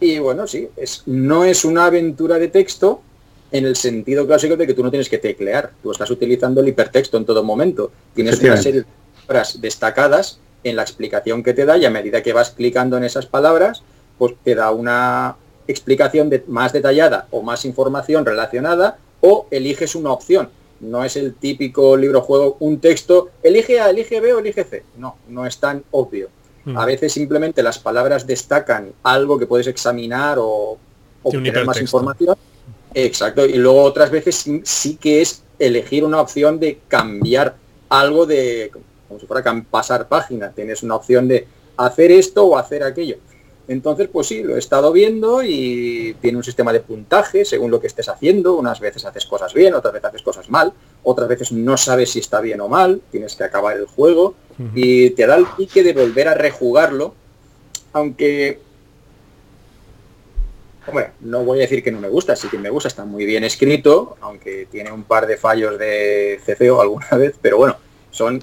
y 0.00 0.18
bueno, 0.18 0.46
sí, 0.46 0.68
es, 0.76 1.02
no 1.06 1.44
es 1.44 1.64
una 1.64 1.86
aventura 1.86 2.38
de 2.38 2.48
texto 2.48 3.02
en 3.50 3.66
el 3.66 3.76
sentido 3.76 4.26
clásico 4.26 4.56
de 4.56 4.66
que 4.66 4.74
tú 4.74 4.82
no 4.82 4.90
tienes 4.90 5.08
que 5.08 5.18
teclear, 5.18 5.72
tú 5.82 5.90
estás 5.90 6.10
utilizando 6.10 6.60
el 6.60 6.68
hipertexto 6.68 7.16
en 7.16 7.24
todo 7.24 7.42
momento, 7.42 7.90
tienes 8.14 8.40
una 8.40 8.56
serie 8.56 8.80
de 8.82 8.86
palabras 9.26 9.60
destacadas 9.60 10.38
en 10.64 10.76
la 10.76 10.82
explicación 10.82 11.42
que 11.42 11.54
te 11.54 11.64
da 11.64 11.76
y 11.78 11.84
a 11.84 11.90
medida 11.90 12.22
que 12.22 12.32
vas 12.32 12.50
clicando 12.50 12.96
en 12.96 13.04
esas 13.04 13.26
palabras, 13.26 13.82
pues 14.18 14.34
te 14.42 14.54
da 14.54 14.70
una 14.70 15.36
explicación 15.66 16.28
de, 16.30 16.44
más 16.48 16.72
detallada 16.72 17.28
o 17.30 17.42
más 17.42 17.64
información 17.64 18.26
relacionada 18.26 18.98
o 19.20 19.46
eliges 19.50 19.94
una 19.94 20.12
opción. 20.12 20.50
No 20.80 21.04
es 21.04 21.16
el 21.16 21.34
típico 21.34 21.96
libro 21.96 22.20
juego, 22.20 22.56
un 22.60 22.78
texto, 22.80 23.30
elige 23.42 23.80
A, 23.80 23.90
elige 23.90 24.20
B 24.20 24.32
o 24.32 24.38
elige 24.38 24.64
C. 24.64 24.84
No, 24.96 25.16
no 25.28 25.46
es 25.46 25.58
tan 25.58 25.84
obvio. 25.90 26.28
Mm. 26.64 26.76
A 26.76 26.84
veces 26.84 27.12
simplemente 27.12 27.62
las 27.62 27.78
palabras 27.78 28.26
destacan 28.26 28.92
algo 29.02 29.38
que 29.38 29.46
puedes 29.46 29.66
examinar 29.66 30.38
o 30.40 30.78
obtener 31.22 31.64
más 31.64 31.80
información. 31.80 32.36
Exacto. 32.94 33.44
Y 33.46 33.54
luego 33.54 33.82
otras 33.82 34.10
veces 34.10 34.46
sí, 34.64 34.96
que 34.96 35.20
es 35.20 35.42
elegir 35.58 36.04
una 36.04 36.20
opción 36.20 36.58
de 36.58 36.80
cambiar 36.88 37.56
algo 37.88 38.26
de, 38.26 38.70
como 39.08 39.20
si 39.20 39.26
fuera 39.26 39.64
pasar 39.70 40.08
página. 40.08 40.52
Tienes 40.52 40.82
una 40.82 40.96
opción 40.96 41.28
de 41.28 41.46
hacer 41.76 42.10
esto 42.10 42.44
o 42.44 42.58
hacer 42.58 42.82
aquello. 42.82 43.16
Entonces, 43.68 44.08
pues 44.10 44.26
sí, 44.26 44.42
lo 44.42 44.56
he 44.56 44.58
estado 44.58 44.92
viendo 44.92 45.42
y 45.42 46.16
tiene 46.22 46.38
un 46.38 46.44
sistema 46.44 46.72
de 46.72 46.80
puntaje 46.80 47.44
según 47.44 47.70
lo 47.70 47.80
que 47.80 47.86
estés 47.86 48.08
haciendo. 48.08 48.54
Unas 48.54 48.80
veces 48.80 49.04
haces 49.04 49.26
cosas 49.26 49.52
bien, 49.52 49.74
otras 49.74 49.92
veces 49.92 50.08
haces 50.08 50.22
cosas 50.22 50.48
mal, 50.48 50.72
otras 51.02 51.28
veces 51.28 51.52
no 51.52 51.76
sabes 51.76 52.10
si 52.12 52.20
está 52.20 52.40
bien 52.40 52.62
o 52.62 52.68
mal, 52.68 53.02
tienes 53.10 53.36
que 53.36 53.44
acabar 53.44 53.76
el 53.76 53.84
juego 53.84 54.34
y 54.74 55.10
te 55.10 55.26
da 55.26 55.36
el 55.36 55.46
pique 55.56 55.82
de 55.82 55.92
volver 55.92 56.28
a 56.28 56.34
rejugarlo, 56.34 57.14
aunque... 57.92 58.67
Bueno, 60.92 61.10
no 61.20 61.44
voy 61.44 61.58
a 61.58 61.62
decir 61.62 61.82
que 61.82 61.90
no 61.90 62.00
me 62.00 62.08
gusta, 62.08 62.36
sí 62.36 62.48
que 62.48 62.58
me 62.58 62.70
gusta, 62.70 62.88
está 62.88 63.04
muy 63.04 63.24
bien 63.26 63.44
escrito, 63.44 64.16
aunque 64.20 64.66
tiene 64.70 64.90
un 64.92 65.04
par 65.04 65.26
de 65.26 65.36
fallos 65.36 65.78
de 65.78 66.40
CCO 66.44 66.80
alguna 66.80 67.08
vez, 67.12 67.36
pero 67.40 67.58
bueno, 67.58 67.76
son 68.10 68.42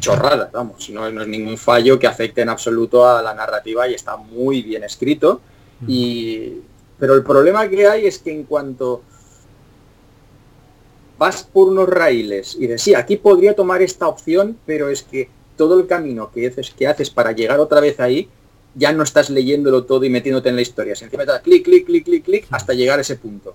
chorrada, 0.00 0.50
vamos, 0.52 0.88
no, 0.90 1.06
es 1.06 1.28
ningún 1.28 1.58
fallo 1.58 1.98
que 1.98 2.06
afecte 2.06 2.42
en 2.42 2.48
absoluto 2.48 3.08
a 3.08 3.22
la 3.22 3.34
narrativa 3.34 3.88
y 3.88 3.94
está 3.94 4.16
muy 4.16 4.62
bien 4.62 4.84
escrito. 4.84 5.40
Y, 5.86 6.60
pero 6.98 7.14
el 7.14 7.22
problema 7.22 7.68
que 7.68 7.86
hay 7.86 8.06
es 8.06 8.18
que 8.18 8.32
en 8.32 8.44
cuanto 8.44 9.02
vas 11.18 11.42
por 11.44 11.68
unos 11.68 11.88
raíles 11.88 12.56
y 12.58 12.66
de 12.66 12.78
sí, 12.78 12.94
aquí 12.94 13.16
podría 13.16 13.54
tomar 13.54 13.82
esta 13.82 14.06
opción, 14.06 14.58
pero 14.66 14.88
es 14.88 15.02
que 15.02 15.28
todo 15.56 15.80
el 15.80 15.86
camino 15.86 16.30
que 16.30 16.46
haces, 16.46 16.70
que 16.70 16.86
haces 16.86 17.10
para 17.10 17.32
llegar 17.32 17.60
otra 17.60 17.80
vez 17.80 17.98
ahí, 18.00 18.28
ya 18.76 18.92
no 18.92 19.02
estás 19.02 19.30
leyéndolo 19.30 19.84
todo 19.84 20.04
y 20.04 20.10
metiéndote 20.10 20.50
en 20.50 20.56
la 20.56 20.62
historia. 20.62 20.94
Sencillamente 20.94 21.32
clic, 21.42 21.64
clic, 21.64 21.86
clic, 21.86 22.04
clic, 22.04 22.24
clic, 22.24 22.46
hasta 22.50 22.74
llegar 22.74 22.98
a 22.98 23.02
ese 23.02 23.16
punto. 23.16 23.54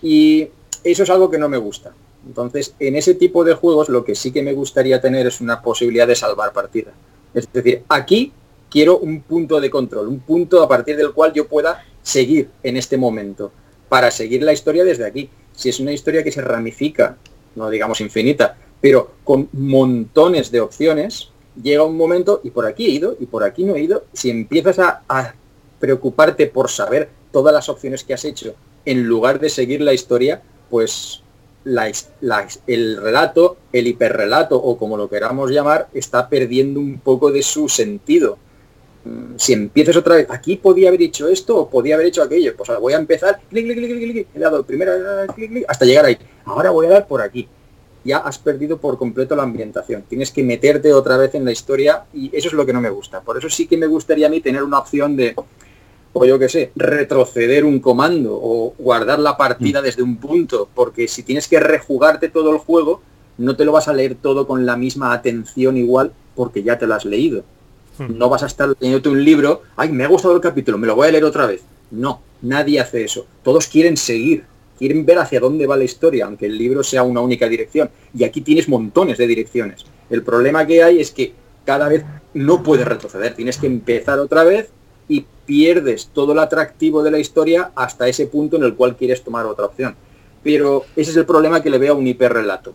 Y 0.00 0.48
eso 0.82 1.02
es 1.02 1.10
algo 1.10 1.30
que 1.30 1.38
no 1.38 1.48
me 1.48 1.58
gusta. 1.58 1.92
Entonces, 2.26 2.74
en 2.78 2.96
ese 2.96 3.14
tipo 3.14 3.44
de 3.44 3.54
juegos 3.54 3.88
lo 3.88 4.04
que 4.04 4.14
sí 4.14 4.32
que 4.32 4.42
me 4.42 4.52
gustaría 4.52 5.00
tener 5.00 5.26
es 5.26 5.40
una 5.40 5.60
posibilidad 5.60 6.06
de 6.06 6.14
salvar 6.14 6.52
partida. 6.52 6.92
Es 7.34 7.52
decir, 7.52 7.82
aquí 7.88 8.32
quiero 8.70 8.98
un 8.98 9.22
punto 9.22 9.60
de 9.60 9.70
control, 9.70 10.08
un 10.08 10.20
punto 10.20 10.62
a 10.62 10.68
partir 10.68 10.96
del 10.96 11.12
cual 11.12 11.32
yo 11.32 11.46
pueda 11.48 11.84
seguir 12.02 12.48
en 12.62 12.76
este 12.76 12.96
momento, 12.96 13.52
para 13.88 14.10
seguir 14.10 14.42
la 14.42 14.52
historia 14.52 14.84
desde 14.84 15.04
aquí. 15.04 15.28
Si 15.52 15.68
es 15.68 15.80
una 15.80 15.92
historia 15.92 16.22
que 16.22 16.32
se 16.32 16.40
ramifica, 16.40 17.16
no 17.56 17.70
digamos 17.70 18.00
infinita, 18.00 18.56
pero 18.80 19.12
con 19.24 19.48
montones 19.52 20.50
de 20.50 20.60
opciones, 20.60 21.30
llega 21.62 21.84
un 21.84 21.96
momento, 21.96 22.40
y 22.42 22.50
por 22.50 22.66
aquí 22.66 22.86
he 22.86 22.90
ido, 22.90 23.16
y 23.18 23.26
por 23.26 23.44
aquí 23.44 23.64
no 23.64 23.74
he 23.74 23.80
ido, 23.80 24.04
si 24.12 24.30
empiezas 24.30 24.78
a, 24.78 25.34
preocuparte 25.78 26.46
por 26.46 26.70
saber 26.70 27.10
todas 27.30 27.52
las 27.52 27.68
opciones 27.68 28.04
que 28.04 28.14
has 28.14 28.24
hecho, 28.24 28.54
en 28.86 29.04
lugar 29.04 29.38
de 29.38 29.50
seguir 29.50 29.82
la 29.82 29.92
historia, 29.92 30.40
pues 30.70 31.22
el 32.66 32.96
relato, 32.96 33.56
el 33.72 33.86
hiperrelato 33.86 34.56
o 34.56 34.78
como 34.78 34.96
lo 34.96 35.10
queramos 35.10 35.50
llamar, 35.50 35.88
está 35.92 36.28
perdiendo 36.28 36.80
un 36.80 37.00
poco 37.00 37.30
de 37.30 37.42
su 37.42 37.68
sentido. 37.68 38.38
Mm, 39.04 39.34
si 39.36 39.52
empiezas 39.52 39.96
otra 39.96 40.16
vez, 40.16 40.26
aquí 40.30 40.56
podía 40.56 40.88
haber 40.88 41.02
hecho 41.02 41.28
esto 41.28 41.56
o 41.58 41.68
podía 41.68 41.96
haber 41.96 42.06
hecho 42.06 42.22
aquello, 42.22 42.56
pues 42.56 42.70
voy 42.80 42.94
a 42.94 42.96
empezar, 42.96 43.40
clic, 43.50 43.66
clic, 43.66 43.76
clic, 43.76 44.12
clic, 44.12 44.28
he 44.34 44.38
dado 44.38 44.64
primero, 44.64 44.92
hasta 45.68 45.84
llegar 45.84 46.06
ahí. 46.06 46.16
Ahora 46.46 46.70
voy 46.70 46.86
a 46.86 46.90
dar 46.90 47.06
por 47.06 47.20
aquí. 47.20 47.46
Ya 48.04 48.18
has 48.18 48.38
perdido 48.38 48.78
por 48.78 48.98
completo 48.98 49.34
la 49.34 49.44
ambientación. 49.44 50.04
Tienes 50.08 50.30
que 50.30 50.42
meterte 50.42 50.92
otra 50.92 51.16
vez 51.16 51.34
en 51.34 51.44
la 51.44 51.52
historia 51.52 52.04
y 52.12 52.30
eso 52.36 52.48
es 52.48 52.54
lo 52.54 52.66
que 52.66 52.72
no 52.72 52.80
me 52.80 52.90
gusta. 52.90 53.20
Por 53.20 53.38
eso 53.38 53.48
sí 53.48 53.66
que 53.66 53.76
me 53.76 53.86
gustaría 53.86 54.26
a 54.26 54.30
mí 54.30 54.40
tener 54.40 54.62
una 54.62 54.78
opción 54.78 55.16
de, 55.16 55.34
o 56.12 56.24
yo 56.24 56.38
qué 56.38 56.48
sé, 56.48 56.70
retroceder 56.76 57.64
un 57.64 57.80
comando 57.80 58.38
o 58.40 58.74
guardar 58.78 59.18
la 59.18 59.36
partida 59.36 59.80
mm. 59.80 59.84
desde 59.84 60.02
un 60.02 60.16
punto, 60.16 60.68
porque 60.74 61.08
si 61.08 61.22
tienes 61.22 61.48
que 61.48 61.60
rejugarte 61.60 62.28
todo 62.28 62.52
el 62.52 62.58
juego, 62.58 63.02
no 63.36 63.56
te 63.56 63.64
lo 63.64 63.72
vas 63.72 63.88
a 63.88 63.92
leer 63.92 64.14
todo 64.14 64.46
con 64.46 64.64
la 64.64 64.76
misma 64.76 65.12
atención 65.12 65.76
igual 65.76 66.12
porque 66.34 66.62
ya 66.62 66.78
te 66.78 66.86
lo 66.86 66.94
has 66.94 67.04
leído. 67.04 67.42
Mm. 67.98 68.18
No 68.18 68.28
vas 68.28 68.42
a 68.42 68.46
estar 68.46 68.74
leyendo 68.78 69.10
un 69.10 69.24
libro, 69.24 69.62
ay, 69.76 69.90
me 69.90 70.04
ha 70.04 70.08
gustado 70.08 70.34
el 70.34 70.40
capítulo, 70.40 70.78
me 70.78 70.86
lo 70.86 70.94
voy 70.94 71.08
a 71.08 71.12
leer 71.12 71.24
otra 71.24 71.46
vez. 71.46 71.62
No, 71.90 72.20
nadie 72.42 72.80
hace 72.80 73.04
eso. 73.04 73.26
Todos 73.42 73.66
quieren 73.66 73.96
seguir, 73.96 74.44
quieren 74.78 75.04
ver 75.06 75.18
hacia 75.18 75.40
dónde 75.40 75.66
va 75.66 75.76
la 75.76 75.84
historia, 75.84 76.26
aunque 76.26 76.46
el 76.46 76.58
libro 76.58 76.82
sea 76.82 77.02
una 77.02 77.20
única 77.20 77.48
dirección. 77.48 77.90
Y 78.16 78.24
aquí 78.24 78.40
tienes 78.40 78.68
montones 78.68 79.18
de 79.18 79.26
direcciones. 79.26 79.84
El 80.10 80.22
problema 80.22 80.66
que 80.66 80.82
hay 80.82 81.00
es 81.00 81.10
que 81.10 81.32
cada 81.64 81.88
vez 81.88 82.04
no 82.34 82.62
puedes 82.62 82.86
retroceder, 82.86 83.34
tienes 83.34 83.58
que 83.58 83.66
empezar 83.66 84.18
otra 84.18 84.44
vez 84.44 84.68
y 85.08 85.24
pierdes 85.46 86.10
todo 86.12 86.32
el 86.32 86.38
atractivo 86.38 87.02
de 87.02 87.10
la 87.10 87.18
historia 87.18 87.72
hasta 87.74 88.08
ese 88.08 88.26
punto 88.26 88.56
en 88.56 88.64
el 88.64 88.74
cual 88.74 88.96
quieres 88.96 89.22
tomar 89.22 89.46
otra 89.46 89.66
opción. 89.66 89.94
Pero 90.42 90.84
ese 90.96 91.10
es 91.10 91.16
el 91.16 91.26
problema 91.26 91.62
que 91.62 91.70
le 91.70 91.78
veo 91.78 91.94
a 91.94 91.96
un 91.96 92.06
hiperrelato. 92.06 92.74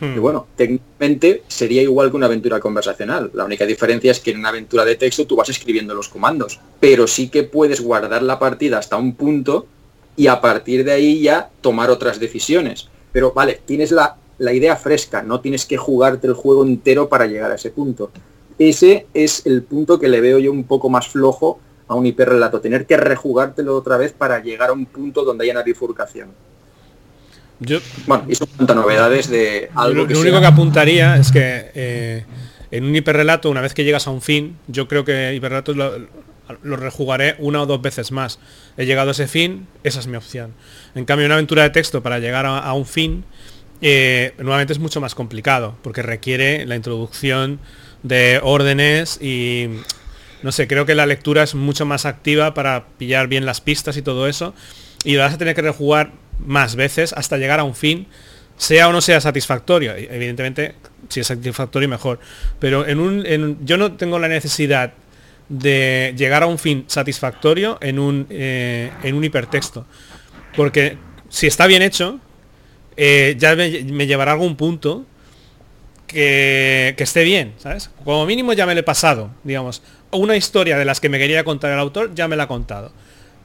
Hmm. 0.00 0.14
Y 0.16 0.18
bueno, 0.18 0.46
técnicamente 0.56 1.42
sería 1.48 1.82
igual 1.82 2.10
que 2.10 2.16
una 2.16 2.26
aventura 2.26 2.60
conversacional. 2.60 3.30
La 3.34 3.44
única 3.44 3.66
diferencia 3.66 4.10
es 4.10 4.20
que 4.20 4.30
en 4.30 4.38
una 4.38 4.50
aventura 4.50 4.84
de 4.84 4.96
texto 4.96 5.26
tú 5.26 5.36
vas 5.36 5.48
escribiendo 5.48 5.94
los 5.94 6.08
comandos, 6.08 6.60
pero 6.80 7.06
sí 7.06 7.28
que 7.28 7.44
puedes 7.44 7.80
guardar 7.80 8.22
la 8.22 8.38
partida 8.38 8.78
hasta 8.78 8.96
un 8.96 9.14
punto 9.14 9.66
y 10.18 10.26
a 10.26 10.40
partir 10.40 10.84
de 10.84 10.92
ahí 10.92 11.22
ya 11.22 11.48
tomar 11.60 11.90
otras 11.90 12.18
decisiones. 12.18 12.88
Pero 13.12 13.32
vale, 13.32 13.60
tienes 13.64 13.92
la, 13.92 14.16
la 14.38 14.52
idea 14.52 14.74
fresca, 14.74 15.22
no 15.22 15.40
tienes 15.40 15.64
que 15.64 15.76
jugarte 15.76 16.26
el 16.26 16.34
juego 16.34 16.64
entero 16.64 17.08
para 17.08 17.26
llegar 17.26 17.52
a 17.52 17.54
ese 17.54 17.70
punto. 17.70 18.10
Ese 18.58 19.06
es 19.14 19.46
el 19.46 19.62
punto 19.62 20.00
que 20.00 20.08
le 20.08 20.20
veo 20.20 20.40
yo 20.40 20.50
un 20.50 20.64
poco 20.64 20.90
más 20.90 21.06
flojo 21.06 21.60
a 21.86 21.94
un 21.94 22.04
hiperrelato, 22.04 22.60
tener 22.60 22.84
que 22.84 22.96
rejugártelo 22.96 23.76
otra 23.76 23.96
vez 23.96 24.12
para 24.12 24.40
llegar 24.40 24.70
a 24.70 24.72
un 24.72 24.86
punto 24.86 25.24
donde 25.24 25.44
haya 25.44 25.52
una 25.52 25.62
bifurcación. 25.62 26.30
Yo, 27.60 27.78
bueno, 28.06 28.24
y 28.28 28.34
son 28.34 28.48
tantas 28.48 28.76
novedades 28.76 29.30
de 29.30 29.70
algo 29.76 30.02
lo, 30.02 30.06
que 30.08 30.14
Lo 30.14 30.20
único 30.20 30.40
que 30.40 30.46
apuntaría 30.46 31.16
es 31.16 31.30
que 31.30 31.70
eh, 31.74 32.24
en 32.72 32.84
un 32.84 32.94
hiperrelato, 32.94 33.50
una 33.50 33.60
vez 33.60 33.72
que 33.72 33.84
llegas 33.84 34.08
a 34.08 34.10
un 34.10 34.20
fin, 34.20 34.58
yo 34.66 34.88
creo 34.88 35.04
que 35.04 35.34
hiperrelatos 35.34 35.76
lo, 35.76 35.92
lo, 36.62 36.76
rejugaré 36.76 37.36
una 37.38 37.62
o 37.62 37.66
dos 37.66 37.80
veces 37.82 38.12
más. 38.12 38.38
He 38.76 38.86
llegado 38.86 39.08
a 39.08 39.12
ese 39.12 39.28
fin, 39.28 39.66
esa 39.84 40.00
es 40.00 40.06
mi 40.06 40.16
opción. 40.16 40.54
En 40.94 41.04
cambio, 41.04 41.26
una 41.26 41.34
aventura 41.34 41.62
de 41.62 41.70
texto 41.70 42.02
para 42.02 42.18
llegar 42.18 42.46
a, 42.46 42.72
un 42.72 42.86
fin, 42.86 43.24
eh, 43.80 44.34
nuevamente 44.38 44.72
es 44.72 44.78
mucho 44.78 45.00
más 45.00 45.14
complicado, 45.14 45.76
porque 45.82 46.02
requiere 46.02 46.66
la 46.66 46.76
introducción 46.76 47.60
de 48.02 48.40
órdenes 48.42 49.20
y 49.20 49.68
no 50.42 50.52
sé, 50.52 50.68
creo 50.68 50.86
que 50.86 50.94
la 50.94 51.06
lectura 51.06 51.42
es 51.42 51.54
mucho 51.54 51.84
más 51.84 52.06
activa 52.06 52.54
para 52.54 52.86
pillar 52.98 53.26
bien 53.26 53.44
las 53.44 53.60
pistas 53.60 53.96
y 53.96 54.02
todo 54.02 54.28
eso. 54.28 54.54
Y 55.04 55.16
vas 55.16 55.34
a 55.34 55.38
tener 55.38 55.54
que 55.54 55.62
rejugar 55.62 56.12
más 56.38 56.76
veces 56.76 57.12
hasta 57.12 57.38
llegar 57.38 57.60
a 57.60 57.64
un 57.64 57.74
fin, 57.74 58.06
sea 58.56 58.88
o 58.88 58.92
no 58.92 59.00
sea 59.00 59.20
satisfactorio. 59.20 59.94
Evidentemente, 59.94 60.74
si 61.08 61.20
es 61.20 61.26
satisfactorio 61.26 61.88
mejor. 61.88 62.20
Pero 62.60 62.86
en 62.86 63.00
un, 63.00 63.58
yo 63.64 63.76
no 63.76 63.92
tengo 63.92 64.18
la 64.18 64.28
necesidad 64.28 64.92
de 65.48 66.14
llegar 66.16 66.42
a 66.42 66.46
un 66.46 66.58
fin 66.58 66.84
satisfactorio 66.86 67.78
en 67.80 67.98
un, 67.98 68.26
eh, 68.30 68.90
en 69.02 69.14
un 69.14 69.24
hipertexto. 69.24 69.86
Porque 70.56 70.98
si 71.28 71.46
está 71.46 71.66
bien 71.66 71.82
hecho, 71.82 72.20
eh, 72.96 73.36
ya 73.38 73.54
me, 73.54 73.70
llevará 74.06 74.32
a 74.32 74.34
algún 74.34 74.56
punto 74.56 75.06
que, 76.06 76.94
que, 76.96 77.04
esté 77.04 77.24
bien, 77.24 77.54
¿sabes? 77.58 77.90
Como 78.04 78.26
mínimo 78.26 78.52
ya 78.52 78.66
me 78.66 78.74
lo 78.74 78.80
he 78.80 78.84
pasado, 78.84 79.30
digamos. 79.44 79.82
Una 80.10 80.36
historia 80.36 80.78
de 80.78 80.84
las 80.84 81.00
que 81.00 81.08
me 81.08 81.18
quería 81.18 81.44
contar 81.44 81.72
el 81.72 81.78
autor, 81.78 82.14
ya 82.14 82.28
me 82.28 82.36
la 82.36 82.44
ha 82.44 82.48
contado. 82.48 82.92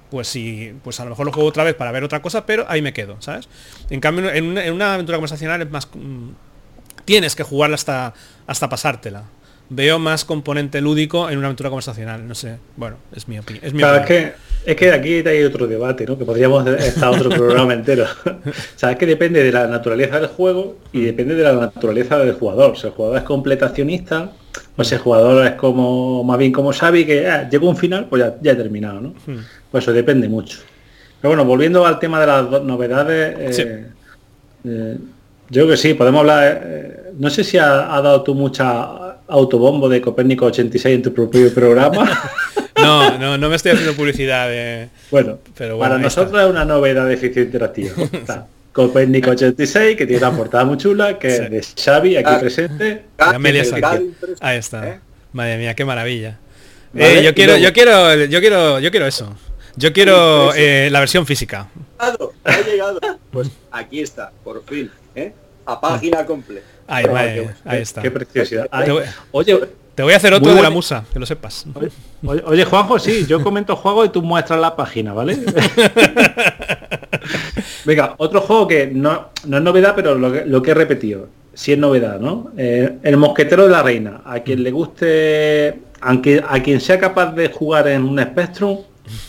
Pues 0.10 0.28
sí, 0.28 0.74
pues 0.84 1.00
a 1.00 1.04
lo 1.04 1.12
mejor 1.12 1.26
lo 1.26 1.32
juego 1.32 1.50
otra 1.50 1.64
vez 1.64 1.76
para 1.76 1.92
ver 1.92 2.04
otra 2.04 2.22
cosa, 2.22 2.46
pero 2.46 2.66
ahí 2.70 2.82
me 2.82 2.94
quedo, 2.94 3.22
¿sabes? 3.22 3.50
En 3.90 4.00
cambio, 4.00 4.32
en 4.32 4.46
una, 4.46 4.72
una 4.72 4.94
aventura 4.94 5.18
conversacional 5.18 5.62
es 5.62 5.70
más... 5.70 5.88
Mm, 5.94 6.30
tienes 7.06 7.36
que 7.36 7.44
jugarla 7.44 7.76
hasta, 7.76 8.14
hasta 8.48 8.70
pasártela 8.70 9.24
veo 9.69 9.99
más 9.99 10.26
componente 10.26 10.81
lúdico 10.81 11.30
en 11.30 11.38
una 11.38 11.48
aventura 11.48 11.69
conversacional. 11.69 12.27
No 12.27 12.35
sé, 12.35 12.57
bueno, 12.76 12.98
es 13.15 13.27
mi, 13.27 13.40
opinión. 13.40 13.65
Es, 13.65 13.73
es, 13.73 14.06
que, 14.06 14.34
es 14.65 14.76
que 14.76 14.91
aquí 14.91 15.27
hay 15.27 15.44
otro 15.44 15.68
debate, 15.68 16.06
¿no? 16.06 16.18
Que 16.18 16.26
podríamos 16.26 16.65
estar 16.68 17.10
otro 17.10 17.30
programa 17.30 17.73
entero. 17.73 18.06
Sabes 18.76 18.98
que 18.98 19.06
depende 19.06 19.44
de 19.44 19.52
la 19.52 19.68
naturaleza 19.68 20.19
del 20.19 20.30
juego 20.30 20.77
y 20.91 20.99
mm. 20.99 21.06
depende 21.06 21.35
de 21.35 21.44
la 21.44 21.53
naturaleza 21.53 22.19
del 22.19 22.34
jugador. 22.34 22.77
Si 22.77 22.88
el 22.88 22.94
jugador 22.94 23.18
es 23.18 23.23
completacionista, 23.23 24.31
o 24.76 24.84
si 24.84 24.95
el 24.95 25.02
jugador 25.02 25.45
es 25.45 25.53
como 25.53 26.23
más 26.23 26.38
bien 26.38 26.52
como 26.52 26.73
sabe 26.73 27.06
que 27.06 27.27
ah, 27.27 27.49
llegó 27.49 27.69
un 27.69 27.77
final, 27.77 28.07
pues 28.10 28.23
ya, 28.23 28.35
ya 28.41 28.52
he 28.52 28.56
terminado, 28.56 29.02
¿no? 29.02 29.10
Mm. 29.26 29.40
Pues 29.72 29.84
eso 29.84 29.94
depende 29.94 30.30
mucho. 30.30 30.60
Pero 31.22 31.30
bueno, 31.30 31.45
volviendo 31.45 31.85
al 31.85 31.99
tema 31.99 32.19
de 32.19 32.27
las 32.27 32.64
novedades, 32.64 33.57
eh, 33.60 33.88
eh, 34.65 34.98
yo 35.49 35.61
creo 35.61 35.68
que 35.69 35.77
sí, 35.77 35.94
podemos 35.94 36.19
hablar. 36.19 36.61
Eh, 36.64 36.99
no 37.18 37.30
sé 37.30 37.44
si 37.44 37.57
ha, 37.57 37.95
ha 37.95 38.02
dado 38.02 38.23
tú 38.23 38.35
mucha 38.35 39.19
autobombo 39.34 39.89
de 39.89 39.99
Copérnico 39.99 40.45
86 40.45 40.95
en 40.95 41.01
tu 41.01 41.14
propio 41.14 41.51
programa. 41.53 42.07
no, 42.77 43.18
no, 43.18 43.38
no 43.38 43.49
me 43.49 43.55
estoy 43.55 43.72
haciendo 43.72 43.95
publicidad 43.95 44.47
de... 44.47 44.89
Bueno, 45.10 45.39
pero 45.57 45.80
para 45.80 45.97
nosotros 45.97 46.39
es 46.41 46.47
una 46.47 46.65
novedad 46.65 47.07
de 47.07 47.18
ficción 47.18 47.45
interactiva. 47.45 47.93
Copérnico 48.73 49.31
86, 49.31 49.97
que 49.97 50.05
tiene 50.05 50.26
una 50.26 50.35
portada 50.35 50.65
muy 50.65 50.77
chula, 50.77 51.19
que 51.19 51.27
es 51.27 51.49
de 51.49 51.65
Xavi, 51.84 52.18
aquí 52.18 52.30
ah, 52.31 52.39
presente. 52.39 53.03
Ah, 53.19 53.38
Ahí 54.39 54.57
está. 54.57 54.88
¿Eh? 54.88 54.99
Madre 55.31 55.57
mía, 55.57 55.76
qué 55.76 55.85
maravilla. 55.85 56.39
Eh, 56.95 57.22
yo 57.23 57.34
quiero, 57.34 57.57
yo 57.57 57.72
quiero, 57.73 58.26
yo 58.26 58.39
quiero, 58.39 58.80
yo 58.80 58.91
quiero 58.91 59.05
eso. 59.05 59.35
Yo 59.76 59.93
quiero 59.93 60.53
eh, 60.53 60.89
la 60.91 60.99
versión 60.99 61.26
física. 61.26 61.69
Ha 61.99 62.61
llegado. 62.61 62.99
Pues 63.31 63.49
aquí 63.72 64.01
está, 64.01 64.31
por 64.43 64.64
fin. 64.65 64.91
A 65.65 65.80
página 65.80 66.26
completa. 66.26 66.73
Ahí, 66.88 67.05
ahí 67.65 67.81
está. 67.81 68.01
Qué 68.01 68.11
preciosidad. 68.11 68.68
oye, 69.31 69.60
te 69.95 70.01
voy 70.01 70.14
a 70.14 70.18
hacer 70.18 70.34
otro 70.34 70.55
de 70.55 70.61
la 70.61 70.72
musa, 70.72 71.05
que 71.14 71.19
lo 71.19 71.26
sepas. 71.26 71.65
Oye, 72.23 72.65
Juanjo, 72.65 72.97
sí, 72.97 73.26
yo 73.27 73.43
comento 73.43 73.76
juego 73.76 74.03
y 74.05 74.10
tú 74.10 74.23
muestras 74.23 74.60
la 74.60 74.76
página, 74.76 75.14
¿vale? 75.14 75.38
Venga, 77.85 78.15
otro 78.18 78.41
juego 78.41 78.68
que 78.68 78.88
no, 78.88 79.30
no 79.45 79.57
es 79.57 79.64
novedad, 79.64 79.93
pero 79.95 80.15
lo 80.15 80.61
que, 80.61 80.72
he 80.72 80.73
repetido, 80.73 81.27
sí 81.53 81.73
es 81.73 81.77
novedad, 81.77 82.19
¿no? 82.19 82.51
Eh, 82.57 82.97
el 83.03 83.18
mosquetero 83.18 83.65
de 83.65 83.69
la 83.69 83.84
reina. 83.84 84.22
A 84.26 84.39
quien 84.39 84.64
le 84.64 84.72
guste, 84.72 85.80
aunque 86.01 86.43
a 86.47 86.64
quien 86.64 86.81
sea 86.81 86.99
capaz 86.99 87.31
de 87.34 87.49
jugar 87.49 87.88
en 87.88 88.03
un 88.03 88.19
Spectrum, 88.19 88.80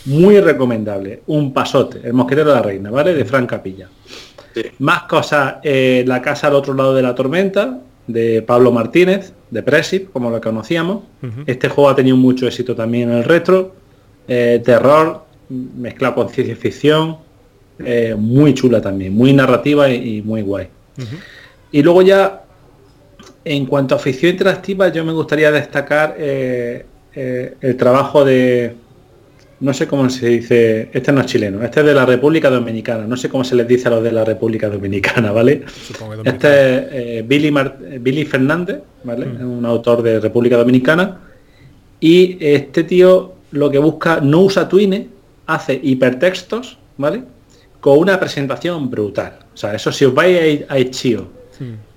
muy 0.05 0.39
recomendable. 0.39 1.21
Un 1.27 1.53
pasote, 1.53 2.01
el 2.03 2.13
mosquetero 2.13 2.49
de 2.49 2.55
la 2.55 2.61
reina, 2.63 2.89
¿vale? 2.89 3.13
De 3.13 3.23
Fran 3.23 3.45
Capilla. 3.45 3.87
Más 4.79 5.03
cosas, 5.03 5.55
eh, 5.63 6.03
La 6.07 6.21
casa 6.21 6.47
al 6.47 6.55
otro 6.55 6.73
lado 6.73 6.93
de 6.93 7.01
la 7.01 7.15
tormenta, 7.15 7.79
de 8.07 8.41
Pablo 8.41 8.71
Martínez, 8.71 9.33
de 9.49 9.63
Presip, 9.63 10.11
como 10.11 10.29
lo 10.29 10.39
conocíamos. 10.39 11.03
Este 11.45 11.69
juego 11.69 11.89
ha 11.89 11.95
tenido 11.95 12.17
mucho 12.17 12.47
éxito 12.47 12.75
también 12.75 13.09
en 13.09 13.17
el 13.17 13.23
retro. 13.23 13.75
Eh, 14.27 14.61
terror, 14.63 15.25
mezclado 15.49 16.15
con 16.15 16.29
ciencia 16.29 16.55
ficción. 16.55 17.17
Eh, 17.79 18.15
muy 18.17 18.53
chula 18.53 18.79
también, 18.79 19.13
muy 19.13 19.33
narrativa 19.33 19.89
y, 19.89 20.21
muy 20.21 20.41
guay. 20.41 20.67
Y 21.71 21.83
luego 21.83 22.01
ya, 22.01 22.43
en 23.43 23.65
cuanto 23.65 23.95
a 23.95 23.99
ficción 23.99 24.31
interactiva, 24.31 24.89
yo 24.89 25.03
me 25.03 25.11
gustaría 25.11 25.51
destacar 25.51 26.15
el 26.17 26.85
trabajo 27.77 28.23
de, 28.23 28.75
no 29.59 29.73
sé 29.73 29.87
cómo 29.87 30.09
se 30.09 30.27
dice, 30.27 30.89
este 30.93 31.11
no 31.11 31.21
es 31.21 31.27
chileno, 31.27 31.63
este 31.63 31.79
es 31.79 31.85
de 31.85 31.93
la 31.93 32.05
República 32.05 32.49
Dominicana, 32.49 33.05
no 33.07 33.15
sé 33.15 33.29
cómo 33.29 33.43
se 33.43 33.55
les 33.55 33.67
dice 33.67 33.87
a 33.87 33.91
los 33.91 34.03
de 34.03 34.11
la 34.11 34.25
República 34.25 34.69
Dominicana, 34.69 35.31
¿vale? 35.31 35.63
Este 36.23 36.47
es 36.47 36.87
eh, 36.91 37.23
Billy, 37.25 37.53
Billy 37.99 38.25
Fernández, 38.25 38.81
¿vale? 39.03 39.25
Mm. 39.25 39.35
Es 39.35 39.43
un 39.43 39.65
autor 39.65 40.01
de 40.01 40.19
República 40.19 40.57
Dominicana. 40.57 41.19
Y 42.01 42.37
este 42.41 42.83
tío 42.83 43.35
lo 43.51 43.71
que 43.71 43.79
busca, 43.79 44.19
no 44.21 44.41
usa 44.41 44.67
Twine, 44.67 45.07
hace 45.47 45.79
hipertextos, 45.81 46.77
¿vale? 46.97 47.23
Con 47.79 47.99
una 47.99 48.19
presentación 48.19 48.89
brutal. 48.89 49.39
O 49.53 49.57
sea, 49.57 49.73
eso 49.73 49.91
si 49.91 50.03
os 50.05 50.13
vais 50.13 50.65
a, 50.67 50.77
Itch.io 50.77 51.27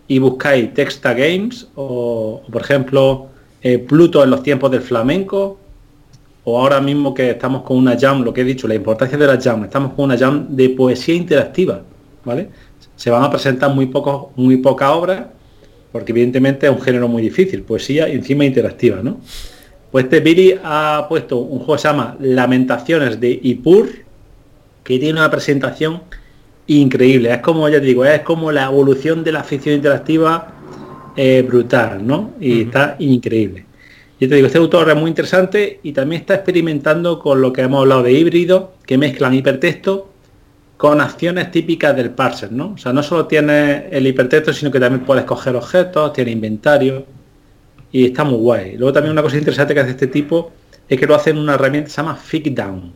y 0.07 0.19
buscáis 0.21 0.73
Texta 0.73 1.13
Games 1.13 1.69
o, 1.75 2.43
por 2.51 2.63
ejemplo, 2.63 3.27
eh, 3.61 3.79
Pluto 3.79 4.23
en 4.23 4.31
los 4.31 4.43
tiempos 4.43 4.71
del 4.71 4.83
flamenco, 4.83 5.59
o 6.51 6.59
ahora 6.59 6.81
mismo 6.81 7.13
que 7.13 7.29
estamos 7.31 7.61
con 7.63 7.77
una 7.77 7.99
jam, 7.99 8.23
lo 8.23 8.33
que 8.33 8.41
he 8.41 8.45
dicho, 8.45 8.67
la 8.67 8.75
importancia 8.75 9.19
de 9.19 9.27
la 9.27 9.39
jam, 9.39 9.65
estamos 9.65 9.93
con 9.93 10.07
una 10.07 10.17
jam 10.17 10.47
de 10.49 10.71
poesía 10.71 11.15
interactiva, 11.15 11.83
¿vale? 12.25 12.49
Se 12.97 13.11
van 13.11 13.23
a 13.23 13.31
presentar 13.31 13.75
muy 13.75 13.85
pocos, 13.85 14.29
muy 14.35 14.57
pocas 14.57 14.91
obras, 14.91 15.27
porque 15.93 16.13
evidentemente 16.13 16.67
es 16.67 16.73
un 16.73 16.81
género 16.81 17.07
muy 17.07 17.21
difícil, 17.21 17.63
poesía 17.65 18.09
encima 18.09 18.47
interactiva, 18.47 19.03
¿no? 19.03 19.19
Pues 19.93 20.05
este 20.05 20.21
Billy 20.21 20.59
ha 20.65 21.05
puesto 21.07 21.37
un 21.37 21.59
juego 21.59 21.75
que 21.75 21.83
se 21.83 21.89
llama 21.89 22.17
Lamentaciones 22.19 23.21
de 23.21 23.39
Ipur, 23.43 23.91
que 24.85 24.99
tiene 24.99 25.21
una 25.21 25.31
presentación 25.31 26.01
increíble. 26.67 27.31
Es 27.31 27.41
como, 27.41 27.69
ya 27.69 27.79
te 27.79 27.85
digo, 27.85 28.07
es 28.07 28.21
como 28.23 28.53
la 28.53 28.65
evolución 28.65 29.23
de 29.23 29.33
la 29.33 29.45
ficción 29.45 29.75
interactiva 29.75 30.55
eh, 31.15 31.45
brutal, 31.47 32.07
¿no? 32.07 32.31
Y 32.41 32.63
está 32.63 32.97
increíble. 33.01 33.68
Yo 34.21 34.29
te 34.29 34.35
digo, 34.35 34.47
este 34.47 34.59
autor 34.59 34.91
es 34.91 34.97
muy 34.97 35.09
interesante 35.09 35.81
y 35.83 35.93
también 35.93 36.23
está 36.23 36.35
experimentando 36.35 37.21
con 37.21 37.41
lo 37.41 37.53
que 37.53 37.63
hemos 37.63 37.81
hablado 37.81 38.03
de 38.03 38.13
híbrido, 38.13 38.73
que 38.85 38.99
mezclan 38.99 39.35
hipertexto 39.35 40.11
con 40.77 41.01
acciones 41.01 41.51
típicas 41.51 41.95
del 41.95 42.11
parser, 42.11 42.53
¿no? 42.53 42.73
O 42.75 42.79
sea, 42.79 42.93
no 42.93 43.03
solo 43.03 43.27
tiene 43.27 43.89
el 43.91 44.07
hipertexto, 44.07 44.53
sino 44.53 44.71
que 44.71 44.81
también 44.81 45.05
puedes 45.05 45.25
coger 45.25 45.55
objetos, 45.57 46.13
tiene 46.13 46.33
inventario 46.33 47.05
y 47.93 48.07
está 48.07 48.25
muy 48.25 48.39
guay. 48.39 48.77
Luego 48.77 48.93
también 48.93 49.13
una 49.13 49.23
cosa 49.23 49.37
interesante 49.37 49.75
que 49.75 49.81
hace 49.81 49.91
este 49.91 50.07
tipo 50.09 50.53
es 50.89 50.99
que 50.99 51.07
lo 51.07 51.15
hace 51.15 51.31
en 51.31 51.39
una 51.39 51.55
herramienta 51.55 51.87
que 51.87 51.91
se 51.91 51.97
llama 51.97 52.17
Figdown. 52.17 52.93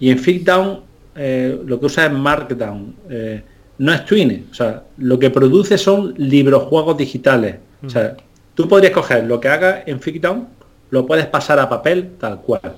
Y 0.00 0.10
en 0.10 0.18
Figdown 0.18 0.80
eh, 1.16 1.58
lo 1.64 1.78
que 1.78 1.86
usa 1.86 2.06
es 2.06 2.12
Markdown. 2.12 2.94
Eh, 3.10 3.42
no 3.78 3.92
es 3.92 4.04
Twine, 4.04 4.44
o 4.50 4.54
sea, 4.54 4.84
lo 4.98 5.18
que 5.18 5.30
produce 5.30 5.78
son 5.78 6.14
librojuegos 6.16 6.96
digitales. 6.96 7.56
Tú 8.54 8.68
podrías 8.68 8.92
coger 8.92 9.24
lo 9.24 9.40
que 9.40 9.48
haga 9.48 9.82
en 9.86 10.00
Figdown, 10.00 10.48
lo 10.90 11.06
puedes 11.06 11.26
pasar 11.26 11.58
a 11.58 11.68
papel 11.68 12.12
tal 12.18 12.40
cual. 12.40 12.76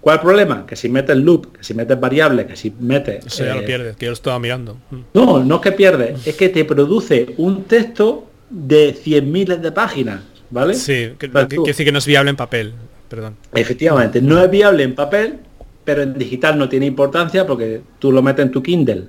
¿Cuál 0.00 0.20
problema? 0.20 0.64
Que 0.66 0.76
si 0.76 0.88
metes 0.88 1.16
loop, 1.16 1.58
que 1.58 1.64
si 1.64 1.74
metes 1.74 1.98
variable, 2.00 2.46
que 2.46 2.56
si 2.56 2.72
metes... 2.80 3.26
Eso 3.26 3.44
ya 3.44 3.54
lo 3.54 3.60
eh, 3.60 3.64
pierdes, 3.64 3.96
que 3.96 4.06
yo 4.06 4.10
lo 4.10 4.14
estaba 4.14 4.38
mirando. 4.38 4.78
Mm. 4.90 5.00
No, 5.12 5.44
no 5.44 5.56
es 5.56 5.60
que 5.60 5.72
pierdes, 5.72 6.26
es 6.26 6.36
que 6.36 6.48
te 6.48 6.64
produce 6.64 7.34
un 7.36 7.64
texto 7.64 8.26
de 8.48 8.94
100 8.94 9.30
miles 9.30 9.60
de 9.60 9.72
páginas, 9.72 10.22
¿vale? 10.48 10.74
Sí, 10.74 11.12
que, 11.18 11.28
decir 11.28 11.86
que 11.86 11.92
no 11.92 11.98
es 11.98 12.06
viable 12.06 12.30
en 12.30 12.36
papel, 12.36 12.72
perdón. 13.08 13.36
Efectivamente, 13.54 14.22
no 14.22 14.42
es 14.42 14.50
viable 14.50 14.84
en 14.84 14.94
papel, 14.94 15.38
pero 15.84 16.02
en 16.02 16.14
digital 16.14 16.58
no 16.58 16.68
tiene 16.68 16.86
importancia 16.86 17.46
porque 17.46 17.82
tú 17.98 18.10
lo 18.10 18.22
metes 18.22 18.46
en 18.46 18.52
tu 18.52 18.62
Kindle, 18.62 19.04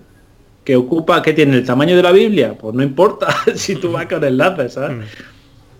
que 0.64 0.76
ocupa, 0.76 1.22
que 1.22 1.34
tiene 1.34 1.58
el 1.58 1.66
tamaño 1.66 1.96
de 1.96 2.04
la 2.04 2.12
Biblia, 2.12 2.54
pues 2.60 2.76
no 2.76 2.84
importa 2.84 3.34
si 3.56 3.76
tú 3.76 3.92
vas 3.92 4.08
con 4.08 4.24
enlaces, 4.24 4.74
¿sabes? 4.74 5.08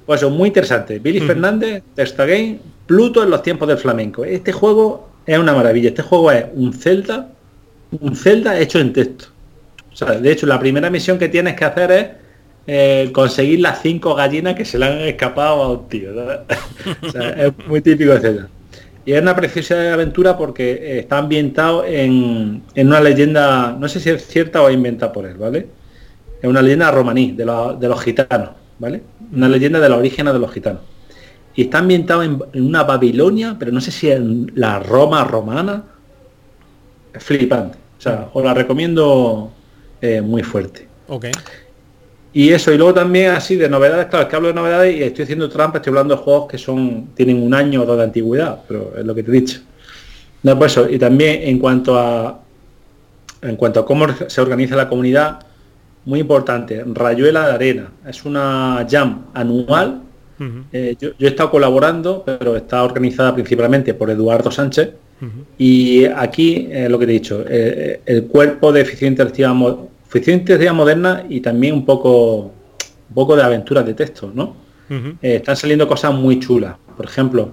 Pues 0.06 0.22
eso, 0.22 0.30
muy 0.30 0.48
interesante. 0.48 1.00
Billy 1.00 1.20
Fernández, 1.22 1.84
Texta 1.96 2.26
Game, 2.26 2.60
Pluto 2.86 3.24
en 3.24 3.30
los 3.30 3.44
tiempos 3.44 3.68
del 3.68 3.78
flamenco. 3.78 4.26
Este 4.26 4.52
juego 4.52 5.10
es 5.26 5.38
una 5.38 5.54
maravilla. 5.54 5.90
Este 5.90 6.02
juego 6.02 6.32
es 6.32 6.46
un 6.54 6.74
Zelda, 6.74 7.30
un 8.00 8.16
Zelda 8.16 8.60
hecho 8.60 8.80
en 8.80 8.94
texto. 8.94 9.26
O 9.94 9.96
sea, 9.96 10.12
de 10.12 10.32
hecho, 10.32 10.48
la 10.48 10.60
primera 10.60 10.90
misión 10.90 11.18
que 11.18 11.30
tienes 11.30 11.56
que 11.56 11.66
hacer 11.66 11.92
es 11.92 12.08
eh, 12.68 13.10
conseguir 13.14 13.60
las 13.60 13.82
cinco 13.82 14.16
gallinas 14.16 14.56
que 14.56 14.66
se 14.66 14.80
le 14.80 14.86
han 14.86 15.00
escapado 15.00 15.64
a 15.64 15.72
un 15.74 15.88
tío. 15.88 16.12
es 17.38 17.54
muy 17.68 17.82
típico 17.82 18.14
de 18.14 18.20
Zelda. 18.20 18.50
Y 19.06 19.14
es 19.14 19.22
una 19.22 19.36
preciosa 19.36 19.94
aventura 19.94 20.38
porque 20.38 21.00
está 21.00 21.18
ambientado 21.18 21.86
en, 21.86 22.62
en, 22.76 22.88
una 22.88 23.02
leyenda, 23.02 23.76
no 23.80 23.90
sé 23.90 24.00
si 24.00 24.10
es 24.10 24.28
cierta 24.28 24.62
o 24.62 24.70
inventada 24.70 25.12
por 25.12 25.26
él, 25.26 25.38
¿vale? 25.38 25.68
es 26.42 26.50
una 26.50 26.62
leyenda 26.62 26.90
romaní, 26.92 27.34
de 27.34 27.46
los 27.46 28.02
gitanos, 28.02 28.50
¿vale? 28.82 29.04
Una 29.32 29.48
leyenda 29.48 29.80
de 29.80 29.88
los 29.88 30.00
orígenes 30.00 30.34
de 30.34 30.40
los 30.40 30.52
gitanos. 30.52 30.82
Y 31.56 31.64
está 31.64 31.78
ambientado 31.78 32.24
en, 32.24 32.42
en 32.52 32.66
una 32.66 32.84
Babilonia, 32.84 33.56
pero 33.60 33.72
no 33.72 33.80
sé 33.80 33.92
si 33.92 34.10
en 34.10 34.52
la 34.56 34.80
Roma 34.80 35.24
romana. 35.24 35.84
Es 37.14 37.24
flipante. 37.24 37.78
O 38.00 38.02
sea, 38.02 38.30
os 38.34 38.44
la 38.44 38.56
recomiendo 38.56 39.52
eh, 40.02 40.22
muy 40.22 40.42
fuerte. 40.42 40.88
Ok. 41.08 41.28
Y 42.34 42.50
eso, 42.50 42.74
y 42.74 42.78
luego 42.78 42.94
también 42.94 43.32
así 43.32 43.56
de 43.58 43.70
novedades, 43.70 44.08
claro, 44.08 44.24
es 44.24 44.30
que 44.30 44.36
hablo 44.36 44.48
de 44.48 44.54
novedades 44.56 44.96
y 44.96 45.04
estoy 45.04 45.24
haciendo 45.24 45.50
trampa, 45.50 45.78
estoy 45.78 45.92
hablando 45.92 46.16
de 46.16 46.24
juegos 46.24 46.48
que 46.50 46.58
son, 46.58 47.10
tienen 47.14 47.44
un 47.44 47.54
año 47.54 47.84
o 47.84 47.86
dos 47.86 47.98
de 47.98 48.04
antigüedad, 48.06 48.62
pero 48.68 48.94
es 48.98 49.06
lo 49.06 49.14
que 49.14 49.22
te 49.22 49.30
he 49.30 49.34
dicho. 49.34 49.60
No, 50.42 50.58
pues 50.58 50.72
eso, 50.72 50.90
y 50.90 50.98
también 50.98 51.42
en 51.44 51.60
cuanto 51.60 52.00
a 52.00 52.40
en 53.42 53.56
cuanto 53.56 53.82
a 53.82 53.86
cómo 53.86 54.08
se 54.28 54.42
organiza 54.42 54.76
la 54.76 54.88
comunidad, 54.88 55.40
muy 56.06 56.20
importante, 56.20 56.84
Rayuela 56.86 57.48
de 57.48 57.54
Arena, 57.54 57.92
es 58.08 58.26
una 58.26 58.86
jam 58.90 59.26
anual. 59.34 60.02
Eh, 60.72 60.96
yo, 61.00 61.10
yo 61.20 61.28
he 61.28 61.30
estado 61.30 61.52
colaborando, 61.52 62.24
pero 62.26 62.56
está 62.56 62.84
organizada 62.84 63.36
principalmente 63.36 63.94
por 63.94 64.10
Eduardo 64.10 64.50
Sánchez. 64.50 64.92
Y 65.56 66.06
aquí, 66.06 66.68
eh, 66.72 66.90
lo 66.90 66.98
que 66.98 67.06
te 67.06 67.12
he 67.12 67.14
dicho, 67.14 67.46
eh, 67.48 68.02
el 68.08 68.24
cuerpo 68.26 68.72
de 68.72 68.84
ficción 68.84 69.12
interactiva 69.12 69.54
moderna 70.74 71.24
y 71.30 71.42
también 71.42 71.76
un 71.76 71.86
poco, 71.86 72.52
un 73.10 73.14
poco 73.14 73.36
de 73.36 73.44
aventuras 73.44 73.86
de 73.86 73.94
texto, 73.94 74.32
¿no? 74.34 74.56
Están 75.22 75.56
saliendo 75.56 75.88
cosas 75.88 76.14
muy 76.14 76.40
chulas. 76.40 76.76
Por 76.98 77.06
ejemplo, 77.06 77.52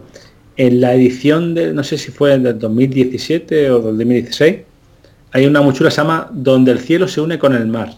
en 0.56 0.80
la 0.80 0.94
edición 0.94 1.54
de, 1.54 1.72
no 1.72 1.84
sé 1.84 1.98
si 1.98 2.10
fue 2.10 2.36
del 2.38 2.58
2017 2.58 3.70
o 3.70 3.76
del 3.80 3.98
2016, 3.98 4.56
hay 5.32 5.46
una 5.46 5.60
muy 5.60 5.72
chula 5.74 5.90
que 5.90 5.94
se 5.94 6.00
llama 6.00 6.28
Donde 6.32 6.72
el 6.72 6.80
cielo 6.80 7.06
se 7.06 7.20
une 7.20 7.38
con 7.38 7.54
el 7.54 7.66
mar. 7.66 7.90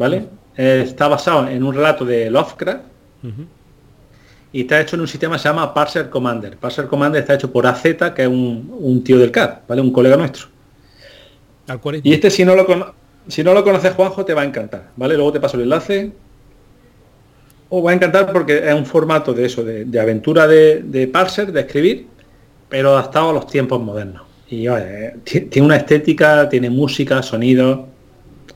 ¿Vale? 0.00 0.24
Eh, 0.56 0.82
está 0.86 1.08
basado 1.08 1.46
en 1.48 1.62
un 1.62 1.74
relato 1.74 2.04
de 2.06 2.30
Lovecraft 2.30 2.80
Ujú. 3.22 3.44
y 4.52 4.62
está 4.62 4.80
hecho 4.80 4.96
en 4.96 5.02
un 5.02 5.08
sistema 5.08 5.36
que 5.36 5.42
se 5.42 5.48
llama 5.48 5.72
Parser 5.74 6.08
Commander. 6.08 6.56
Parser 6.56 6.86
Commander 6.86 7.20
está 7.20 7.34
hecho 7.34 7.52
por 7.52 7.66
AZ, 7.66 7.82
que 8.14 8.22
es 8.22 8.28
un, 8.28 8.74
un 8.80 9.04
tío 9.04 9.18
del 9.18 9.30
CAD, 9.30 9.58
¿vale? 9.68 9.82
Un 9.82 9.92
colega 9.92 10.16
nuestro. 10.16 10.46
Y 12.02 12.12
este 12.14 12.30
si 12.30 12.44
no 12.44 12.56
lo 12.56 12.66
cono- 12.66 12.94
si 13.28 13.44
no 13.44 13.52
lo 13.54 13.62
conoces 13.62 13.92
Juanjo 13.94 14.24
te 14.24 14.32
va 14.34 14.40
a 14.42 14.44
encantar, 14.44 14.88
¿vale? 14.96 15.14
Luego 15.14 15.32
te 15.32 15.40
paso 15.40 15.56
el 15.58 15.64
enlace. 15.64 16.10
Os 17.68 17.84
va 17.86 17.90
a 17.92 17.94
encantar 17.94 18.32
porque 18.32 18.58
es 18.68 18.74
un 18.74 18.86
formato 18.86 19.32
de 19.34 19.44
eso, 19.46 19.62
de, 19.62 19.84
de 19.84 20.00
aventura 20.00 20.46
de, 20.48 20.82
de 20.82 21.06
parser, 21.08 21.52
de 21.52 21.60
escribir, 21.60 22.06
pero 22.68 22.90
adaptado 22.96 23.30
a 23.30 23.32
los 23.34 23.46
tiempos 23.46 23.80
modernos. 23.80 24.22
Y 24.48 24.66
oye, 24.66 24.84
eh, 25.06 25.16
ti- 25.22 25.42
tiene 25.42 25.66
una 25.66 25.76
estética, 25.76 26.48
tiene 26.48 26.68
música, 26.70 27.22
sonido, 27.22 27.86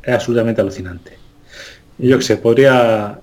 es 0.03 0.13
absolutamente 0.15 0.61
alucinante. 0.63 1.19
Yo 1.99 2.19
que 2.19 2.25
sé, 2.25 2.37
podría. 2.37 3.21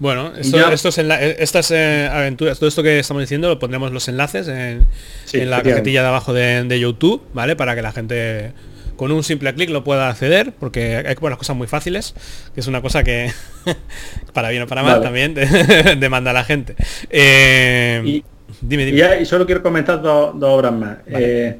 Bueno, 0.00 0.32
esto- 0.36 0.70
estos 0.70 0.96
eh, 0.98 1.36
estas 1.40 1.72
eh, 1.72 2.08
aventuras, 2.12 2.58
todo 2.58 2.68
esto 2.68 2.82
que 2.84 3.00
estamos 3.00 3.20
diciendo, 3.20 3.48
lo 3.48 3.58
pondremos 3.58 3.90
los 3.90 4.06
enlaces 4.08 4.46
en, 4.46 4.86
Sí, 5.24 5.40
en 5.40 5.50
la 5.50 5.60
cajetilla 5.62 6.02
de 6.02 6.08
abajo 6.08 6.32
de, 6.32 6.62
de 6.64 6.78
YouTube, 6.80 7.22
¿vale? 7.34 7.56
Para 7.56 7.74
que 7.74 7.82
la 7.82 7.90
gente 7.92 8.52
con 8.96 9.10
un 9.12 9.22
simple 9.24 9.52
clic 9.54 9.70
lo 9.70 9.82
pueda 9.84 10.08
acceder, 10.08 10.52
porque 10.58 10.96
hay 10.98 11.04
que 11.04 11.14
poner 11.16 11.30
las 11.32 11.38
cosas 11.38 11.56
muy 11.56 11.66
fáciles, 11.66 12.14
que 12.54 12.60
es 12.60 12.66
una 12.68 12.80
cosa 12.82 13.02
que, 13.04 13.30
para 14.32 14.50
bien 14.50 14.62
o 14.62 14.66
para 14.68 14.82
mal, 14.84 15.00
Vale. 15.00 15.04
también 15.04 15.34
demanda 16.00 16.30
a 16.30 16.34
la 16.34 16.44
gente. 16.44 16.76
Eh, 17.10 18.00
Y- 18.04 18.24
dime, 18.60 18.82
Y, 18.84 18.86
dime. 18.86 18.98
ya- 18.98 19.20
y 19.20 19.26
solo 19.26 19.46
quiero 19.46 19.62
comentar 19.64 20.00
dos, 20.00 20.38
dos 20.38 20.50
obras 20.50 20.72
más. 20.72 20.98
Eh, 21.08 21.58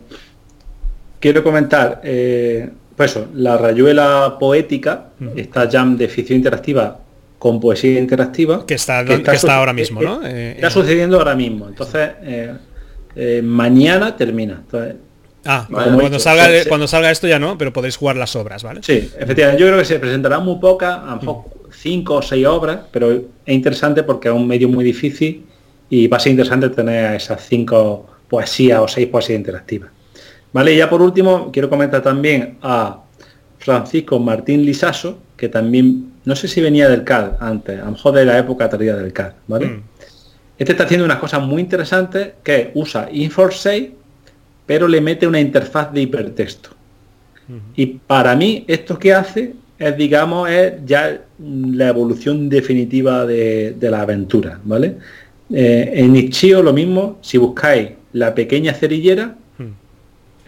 quiero 1.20 1.42
comentar, 1.42 2.00
eh, 2.04 2.70
pues 2.98 3.12
eso, 3.12 3.26
la 3.34 3.56
rayuela 3.56 4.36
poética, 4.38 5.06
esta 5.36 5.70
jam 5.70 5.96
de 5.96 6.08
ficción 6.08 6.36
interactiva 6.36 6.98
con 7.38 7.58
poesía 7.60 7.98
interactiva. 7.98 8.66
Que 8.66 8.74
está- 8.74 9.04
que 9.04 9.14
está 9.32 9.56
ahora 9.56 9.72
mismo, 9.72 10.02
¿no? 10.02 10.22
eh, 10.26 10.30
Eh, 10.30 10.52
está 10.56 10.66
eh. 10.66 10.70
sucediendo 10.70 11.16
ahora 11.18 11.34
mismo. 11.36 11.68
Entonces, 11.68 12.10
eh, 12.22 12.52
eh, 13.16 13.40
mañana 13.42 14.14
termina. 14.16 14.60
Entonces, 14.64 14.96
Ah, 15.44 15.66
Vale, 15.70 15.92
cuando, 15.92 16.02
dicho, 16.10 16.18
salga, 16.18 16.46
sí. 16.62 16.68
cuando 16.68 16.86
salga 16.88 17.10
esto 17.12 17.26
ya 17.28 17.38
no, 17.38 17.56
pero 17.56 17.72
podéis 17.72 17.96
jugar 17.96 18.16
las 18.16 18.34
obras, 18.36 18.62
¿vale? 18.64 18.80
Sí, 18.82 19.08
efectivamente, 19.18 19.62
yo 19.62 19.68
creo 19.68 19.78
que 19.78 19.84
se 19.86 19.98
presentarán 20.00 20.44
muy 20.44 20.56
pocas, 20.58 20.98
a 20.98 21.14
lo 21.14 21.16
mejor 21.20 21.44
cinco 21.70 22.16
o 22.16 22.22
seis 22.22 22.44
obras, 22.44 22.80
pero 22.90 23.12
es 23.12 23.20
interesante 23.46 24.02
porque 24.02 24.28
es 24.28 24.34
un 24.34 24.46
medio 24.46 24.68
muy 24.68 24.84
difícil 24.84 25.46
y 25.88 26.06
va 26.08 26.16
a 26.18 26.20
ser 26.20 26.32
interesante 26.32 26.68
tener 26.70 27.14
esas 27.14 27.40
cinco 27.46 28.04
poesías 28.28 28.80
o 28.80 28.88
seis 28.88 29.06
poesías 29.06 29.38
interactivas. 29.38 29.90
Vale, 30.52 30.74
y 30.74 30.76
ya 30.78 30.88
por 30.88 31.02
último 31.02 31.50
quiero 31.52 31.68
comentar 31.68 32.02
también 32.02 32.56
a 32.62 33.02
Francisco 33.58 34.18
Martín 34.18 34.64
Lisaso, 34.64 35.18
que 35.36 35.48
también, 35.48 36.12
no 36.24 36.34
sé 36.34 36.48
si 36.48 36.60
venía 36.60 36.88
del 36.88 37.04
CAD 37.04 37.32
antes, 37.40 37.80
a 37.80 37.84
lo 37.84 37.92
mejor 37.92 38.14
de 38.14 38.24
la 38.24 38.38
época 38.38 38.68
tardía 38.68 38.96
del 38.96 39.12
CAD, 39.12 39.32
¿vale? 39.46 39.66
Mm. 39.66 39.82
Este 40.58 40.72
está 40.72 40.84
haciendo 40.84 41.04
unas 41.04 41.18
cosas 41.18 41.42
muy 41.42 41.62
interesantes 41.62 42.32
que 42.42 42.72
usa 42.74 43.08
Infor6, 43.10 43.90
pero 44.66 44.88
le 44.88 45.00
mete 45.00 45.26
una 45.26 45.40
interfaz 45.40 45.92
de 45.92 46.02
hipertexto. 46.02 46.70
Y 47.74 47.86
para 47.86 48.36
mí 48.36 48.64
esto 48.68 48.98
que 48.98 49.14
hace 49.14 49.54
es, 49.78 49.96
digamos, 49.96 50.50
es 50.50 50.74
ya 50.84 51.22
la 51.38 51.88
evolución 51.88 52.50
definitiva 52.50 53.24
de, 53.24 53.74
de 53.78 53.90
la 53.90 54.02
aventura, 54.02 54.60
¿vale? 54.64 54.96
Eh, 55.50 55.92
en 55.94 56.14
Itch.io 56.14 56.62
lo 56.62 56.74
mismo, 56.74 57.18
si 57.22 57.38
buscáis 57.38 57.90
la 58.12 58.34
pequeña 58.34 58.74
cerillera, 58.74 59.34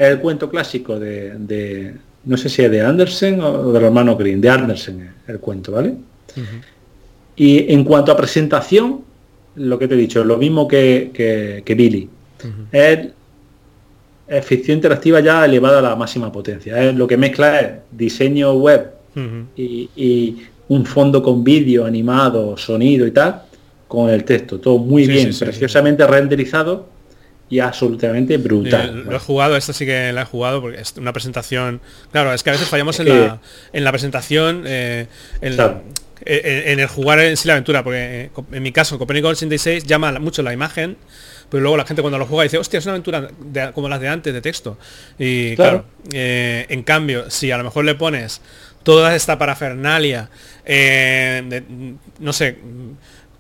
el 0.09 0.19
cuento 0.19 0.49
clásico 0.49 0.99
de, 0.99 1.35
de- 1.39 1.95
no 2.25 2.37
sé 2.37 2.49
si 2.49 2.63
es 2.63 2.71
de 2.71 2.81
Andersen 2.81 3.41
o 3.41 3.73
del 3.73 3.85
hermano 3.85 4.17
Green, 4.17 4.41
de 4.41 4.49
Andersen 4.51 5.11
el 5.27 5.39
cuento, 5.39 5.73
¿vale? 5.73 5.95
Y 7.37 7.73
en 7.73 7.85
cuanto 7.85 8.13
a 8.13 8.17
presentación, 8.17 9.01
lo 9.57 9.79
que 9.79 9.89
te 9.89 9.95
he 9.95 9.99
dicho, 9.99 10.23
lo 10.25 10.37
mismo 10.37 10.67
que, 10.69 11.11
que- 11.13 11.63
que 11.65 11.75
Billy. 11.75 12.09
es, 12.73 13.09
es 14.29 14.45
ficción 14.45 14.77
interactiva 14.77 15.21
ya 15.21 15.45
elevada 15.45 15.79
a 15.79 15.83
la 15.83 15.97
máxima 15.97 16.31
potencia. 16.31 16.83
Es, 16.83 16.95
lo 16.95 17.07
que 17.07 17.17
mezcla 17.17 17.61
es 17.61 17.71
diseño 17.91 18.55
web 18.55 18.91
y, 19.57 19.89
y 19.97 20.43
un 20.69 20.87
fondo 20.87 21.23
con 21.23 21.43
vídeo, 21.43 21.85
animado, 21.85 22.57
sonido 22.57 23.07
y 23.07 23.11
tal, 23.11 23.43
con 23.89 24.09
el 24.09 24.25
texto. 24.25 24.61
Todo 24.61 24.79
muy 24.79 25.05
Sí, 25.05 25.11
bien, 25.13 25.27
sí, 25.33 25.39
sí, 25.41 25.45
preciosamente 25.45 26.07
renderizado 26.07 26.87
y 27.51 27.59
absolutamente 27.59 28.35
Eh, 28.35 28.39
brutal. 28.39 29.05
lo 29.05 29.17
he 29.17 29.19
jugado, 29.19 29.57
esta 29.57 29.73
sí 29.73 29.85
que 29.85 30.13
la 30.13 30.23
he 30.23 30.25
jugado 30.25 30.61
porque 30.63 30.81
es 30.81 30.95
una 30.97 31.13
presentación. 31.13 31.81
Claro, 32.13 32.33
es 32.33 32.43
que 32.43 32.51
a 32.51 32.53
veces 32.53 32.69
fallamos 32.69 32.99
en, 33.01 33.09
la, 33.09 33.41
en 33.73 33.85
la 33.85 33.91
presentación, 33.93 34.63
eh, 34.67 35.07
en, 35.43 35.55
Claro. 35.57 35.83
en- 36.25 36.69
en 36.69 36.81
el 36.81 36.87
jugar 36.87 37.19
en 37.21 37.37
sí 37.37 37.49
la 37.49 37.55
aventura, 37.55 37.83
porque 37.83 37.99
eh, 38.27 38.31
en 38.53 38.63
mi 38.63 38.71
caso, 38.73 38.99
Copernicus 38.99 39.33
86 39.33 39.85
llama 39.85 40.13
mucho 40.21 40.43
la 40.43 40.53
imagen, 40.53 40.97
pero 41.51 41.61
luego 41.63 41.77
la 41.77 41.85
gente 41.85 42.03
cuando 42.03 42.19
lo 42.19 42.27
juega 42.27 42.45
dice, 42.45 42.59
hostia, 42.59 42.79
es 42.79 42.85
una 42.87 42.93
aventura 42.93 43.29
de- 43.41 43.73
como 43.73 43.89
las 43.89 44.01
de 44.01 44.07
antes 44.09 44.33
de 44.33 44.41
texto. 44.41 44.79
Y 45.19 45.57
claro, 45.57 45.85
Claro. 45.85 45.87
eh, 46.13 46.67
en 46.69 46.85
cambio, 46.85 47.29
si 47.31 47.51
a 47.51 47.59
lo 47.59 47.65
mejor 47.65 47.85
le 47.85 47.97
pones 47.97 48.41
toda 48.85 49.17
esta 49.17 49.37
parafernalia, 49.39 50.31
eh, 50.65 51.43
de, 51.49 51.65
no 52.21 52.33
sé, 52.33 52.59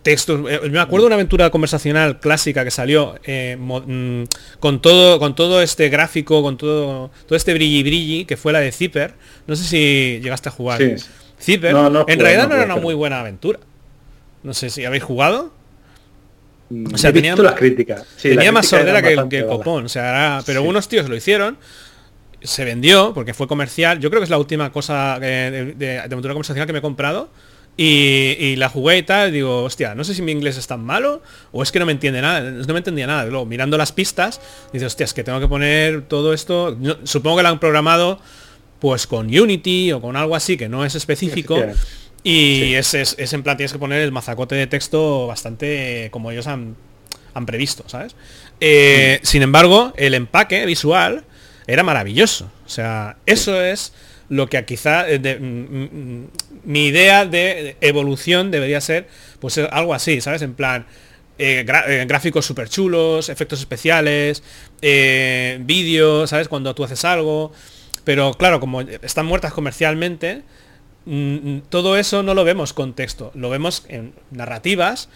textos. 0.02 0.40
eh, 0.50 0.60
me 0.70 0.78
acuerdo 0.80 1.04
de 1.04 1.06
una 1.08 1.14
aventura 1.16 1.50
conversacional 1.50 2.20
clásica 2.20 2.64
que 2.64 2.70
salió 2.70 3.16
eh, 3.24 3.56
mm, 3.58 4.24
con 4.58 4.80
todo 4.80 5.18
con 5.18 5.34
todo 5.34 5.60
este 5.62 5.88
gráfico, 5.88 6.42
con 6.42 6.56
todo 6.56 7.10
todo 7.26 7.36
este 7.36 7.52
brilli 7.54 7.82
brilli 7.82 8.24
que 8.24 8.36
fue 8.36 8.52
la 8.52 8.60
de 8.60 8.72
Zipper. 8.72 9.14
No 9.46 9.56
sé 9.56 9.64
si 9.64 10.20
llegaste 10.22 10.48
a 10.48 10.52
jugar. 10.52 10.78
Sí. 10.80 10.94
Zipper. 11.40 11.72
No, 11.72 11.88
no 11.90 12.04
en 12.08 12.18
realidad 12.20 12.48
no 12.48 12.54
era 12.54 12.64
una 12.64 12.76
muy 12.76 12.94
buena 12.94 13.20
aventura. 13.20 13.58
No 14.42 14.54
sé 14.54 14.70
si 14.70 14.84
habéis 14.84 15.02
jugado. 15.04 15.52
Mm, 16.70 16.94
o 16.94 16.98
sea, 16.98 17.10
he 17.10 17.12
tenía- 17.12 17.32
visto 17.32 17.42
las 17.42 17.54
críticas. 17.54 18.06
Sí, 18.16 18.28
Tenía 18.30 18.52
más 18.52 18.62
críticas 18.68 18.80
sordera 18.92 19.10
eran 19.10 19.28
que, 19.28 19.44
copón. 19.44 19.84
O 19.84 19.88
sea, 19.88 20.08
era- 20.08 20.42
pero 20.46 20.62
Sí. 20.62 20.68
unos 20.68 20.88
tíos 20.88 21.08
lo 21.08 21.16
hicieron. 21.16 21.58
Se 22.42 22.64
vendió 22.64 23.12
porque 23.12 23.34
fue 23.34 23.46
comercial. 23.46 23.98
Yo 24.00 24.08
creo 24.08 24.20
que 24.20 24.24
es 24.24 24.30
la 24.30 24.38
última 24.38 24.72
cosa 24.72 25.18
eh, 25.20 25.50
de, 25.50 25.64
de, 25.66 25.74
de 25.74 25.98
aventura 25.98 26.32
conversacional 26.32 26.66
que 26.66 26.72
me 26.72 26.78
he 26.78 26.82
comprado. 26.82 27.28
Y, 27.82 28.36
y 28.38 28.56
la 28.56 28.68
jugué 28.68 28.98
y 28.98 29.02
tal, 29.04 29.32
digo, 29.32 29.62
hostia, 29.64 29.94
no 29.94 30.04
sé 30.04 30.14
si 30.14 30.20
mi 30.20 30.32
inglés 30.32 30.58
es 30.58 30.66
tan 30.66 30.84
malo 30.84 31.22
o 31.50 31.62
es 31.62 31.72
que 31.72 31.78
no 31.78 31.86
me 31.86 31.92
entiende 31.92 32.20
nada, 32.20 32.42
no 32.42 32.74
me 32.74 32.78
entendía 32.78 33.06
nada. 33.06 33.24
Luego, 33.24 33.46
mirando 33.46 33.78
las 33.78 33.90
pistas, 33.90 34.38
dices, 34.70 34.88
hostia, 34.88 35.04
es 35.04 35.14
que 35.14 35.24
tengo 35.24 35.40
que 35.40 35.48
poner 35.48 36.02
todo 36.02 36.34
esto. 36.34 36.76
Supongo 37.04 37.38
que 37.38 37.42
lo 37.44 37.48
han 37.48 37.58
programado 37.58 38.20
pues 38.80 39.06
con 39.06 39.26
Unity 39.34 39.92
o 39.92 40.00
con 40.02 40.16
algo 40.16 40.36
así 40.36 40.58
que 40.58 40.68
no 40.68 40.84
es 40.84 40.94
específico. 40.94 41.54
Y 42.22 42.74
es, 42.74 42.92
es- 42.92 43.14
es 43.18 43.32
en 43.32 43.42
plan, 43.42 43.56
tienes 43.56 43.72
que 43.72 43.78
poner 43.78 44.02
el 44.02 44.12
mazacote 44.12 44.56
de 44.56 44.66
texto 44.66 45.26
bastante 45.26 46.08
como 46.10 46.30
ellos 46.30 46.46
han, 46.48 46.76
han 47.32 47.46
previsto, 47.46 47.84
¿sabes? 47.86 48.14
Eh, 48.60 49.20
Sin 49.22 49.40
embargo, 49.40 49.94
el 49.96 50.12
empaque 50.12 50.66
visual 50.66 51.24
era 51.66 51.82
maravilloso. 51.82 52.50
O 52.66 52.68
sea, 52.68 53.16
eso 53.24 53.58
es 53.62 53.94
lo 54.30 54.48
que 54.48 54.64
quizá 54.64 55.06
eh, 55.10 55.18
de- 55.18 55.38
mm, 55.38 55.84
mm, 56.22 56.26
mi 56.64 56.86
idea 56.86 57.26
de 57.26 57.76
evolución 57.82 58.50
debería 58.50 58.80
ser 58.80 59.06
pues 59.40 59.58
eh, 59.58 59.68
algo 59.70 59.92
así, 59.92 60.20
¿sabes? 60.22 60.40
En 60.42 60.54
plan, 60.54 60.86
eh, 61.38 61.64
eh, 61.88 62.04
gráficos 62.08 62.46
súper 62.46 62.68
chulos, 62.68 63.28
efectos 63.28 63.60
especiales, 63.60 64.42
eh, 64.82 65.58
vídeos, 65.62 66.30
¿sabes? 66.30 66.48
Cuando 66.48 66.74
tú 66.74 66.84
haces 66.84 67.04
algo. 67.04 67.52
Pero 68.04 68.32
claro, 68.34 68.60
como 68.60 68.80
están 68.80 69.26
muertas 69.26 69.52
comercialmente, 69.52 70.42
mm, 71.04 71.34
mm, 71.56 71.62
todo 71.68 71.96
eso 71.98 72.22
no 72.22 72.32
lo 72.34 72.44
vemos 72.44 72.72
con 72.72 72.94
texto, 72.94 73.30
lo 73.34 73.50
vemos 73.50 73.84
en 73.88 74.12
narrativas. 74.30 75.08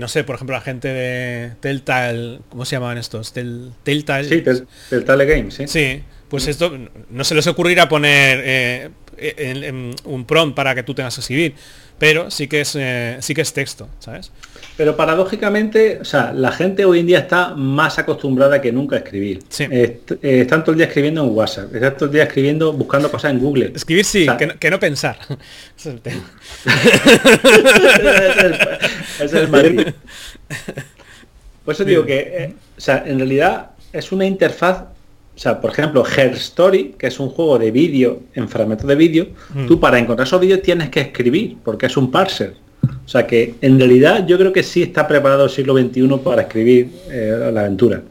No 0.00 0.08
sé, 0.08 0.24
por 0.24 0.34
ejemplo, 0.34 0.56
la 0.56 0.62
gente 0.62 0.88
de 0.88 1.52
Telltale, 1.60 2.40
¿cómo 2.48 2.64
se 2.64 2.74
llamaban 2.74 2.98
estos? 2.98 3.32
Tel- 3.32 3.70
Telltale. 3.84 4.28
Sí, 4.28 4.42
Tel- 4.42 4.66
Telltale 4.88 5.26
Games, 5.26 5.54
sí. 5.54 5.68
Sí, 5.68 6.02
pues 6.30 6.46
esto 6.46 6.72
no 7.10 7.24
se 7.24 7.34
les 7.34 7.46
ocurrirá 7.46 7.88
poner 7.88 8.40
eh, 8.44 8.88
en- 9.18 9.64
en 9.64 9.94
un 10.04 10.24
prompt 10.24 10.56
para 10.56 10.74
que 10.74 10.82
tú 10.82 10.94
tengas 10.94 11.14
que 11.16 11.20
escribir, 11.20 11.54
pero 11.98 12.30
sí 12.30 12.46
que 12.48 12.62
es 12.62 12.74
eh, 12.78 13.18
sí 13.20 13.34
que 13.34 13.42
es 13.42 13.52
texto, 13.52 13.88
¿sabes? 13.98 14.30
Pero 14.76 14.96
paradójicamente, 14.96 15.98
o 16.00 16.04
sea, 16.06 16.32
la 16.32 16.50
gente 16.52 16.86
hoy 16.86 17.00
en 17.00 17.06
día 17.06 17.18
está 17.18 17.54
más 17.54 17.98
acostumbrada 17.98 18.62
que 18.62 18.72
nunca 18.72 18.96
a 18.96 19.00
escribir. 19.00 19.42
Sí. 19.50 19.66
Eh, 19.70 20.00
están 20.22 20.62
todo 20.64 20.72
el 20.72 20.78
día 20.78 20.86
escribiendo 20.86 21.22
en 21.22 21.30
WhatsApp, 21.34 21.74
están 21.74 21.94
todo 21.96 22.06
el 22.06 22.12
día 22.12 22.22
escribiendo, 22.22 22.72
buscando 22.72 23.10
cosas 23.10 23.32
en 23.32 23.40
Google. 23.40 23.72
Escribir 23.74 24.04
sí, 24.06 24.22
O 24.22 24.24
sea, 24.26 24.36
que, 24.38 24.46
no, 24.46 24.58
que 24.58 24.70
no 24.70 24.80
pensar. 24.80 25.18
Ese 25.28 25.36
es 25.76 25.86
el 25.86 26.00
tema. 26.00 26.22
ese 29.20 29.24
es 29.26 29.32
el, 29.34 29.54
es 29.54 29.64
el. 29.64 29.94
Por 31.64 31.74
eso 31.74 31.84
digo 31.84 32.06
que, 32.06 32.54
o 32.76 32.80
sea, 32.80 33.04
en 33.06 33.18
realidad 33.18 33.72
es 33.92 34.10
una 34.12 34.24
interfaz, 34.24 34.84
o 35.40 35.42
sea, 35.42 35.58
por 35.58 35.70
ejemplo, 35.70 36.04
Her 36.04 36.32
Story, 36.34 36.96
que 36.98 37.06
es 37.06 37.18
un 37.18 37.30
juego 37.30 37.58
de 37.58 37.70
vídeo 37.70 38.20
en 38.34 38.46
fragmentos 38.46 38.86
de 38.86 38.94
vídeo, 38.94 39.28
Mm. 39.54 39.66
tú 39.68 39.80
para 39.80 39.98
encontrar 39.98 40.26
esos 40.26 40.38
vídeos 40.38 40.60
tienes 40.60 40.90
que 40.90 41.00
escribir, 41.00 41.56
porque 41.64 41.86
es 41.86 41.96
un 41.96 42.10
parser. 42.10 42.56
O 43.06 43.08
sea 43.08 43.26
que 43.26 43.54
en 43.62 43.78
realidad 43.78 44.26
yo 44.26 44.36
creo 44.36 44.52
que 44.52 44.62
sí 44.62 44.82
está 44.82 45.08
preparado 45.08 45.44
el 45.44 45.50
siglo 45.50 45.72
XXI 45.78 46.18
para 46.22 46.42
escribir 46.42 46.90
eh, 47.10 47.50
la 47.54 47.60
aventura. 47.62 48.02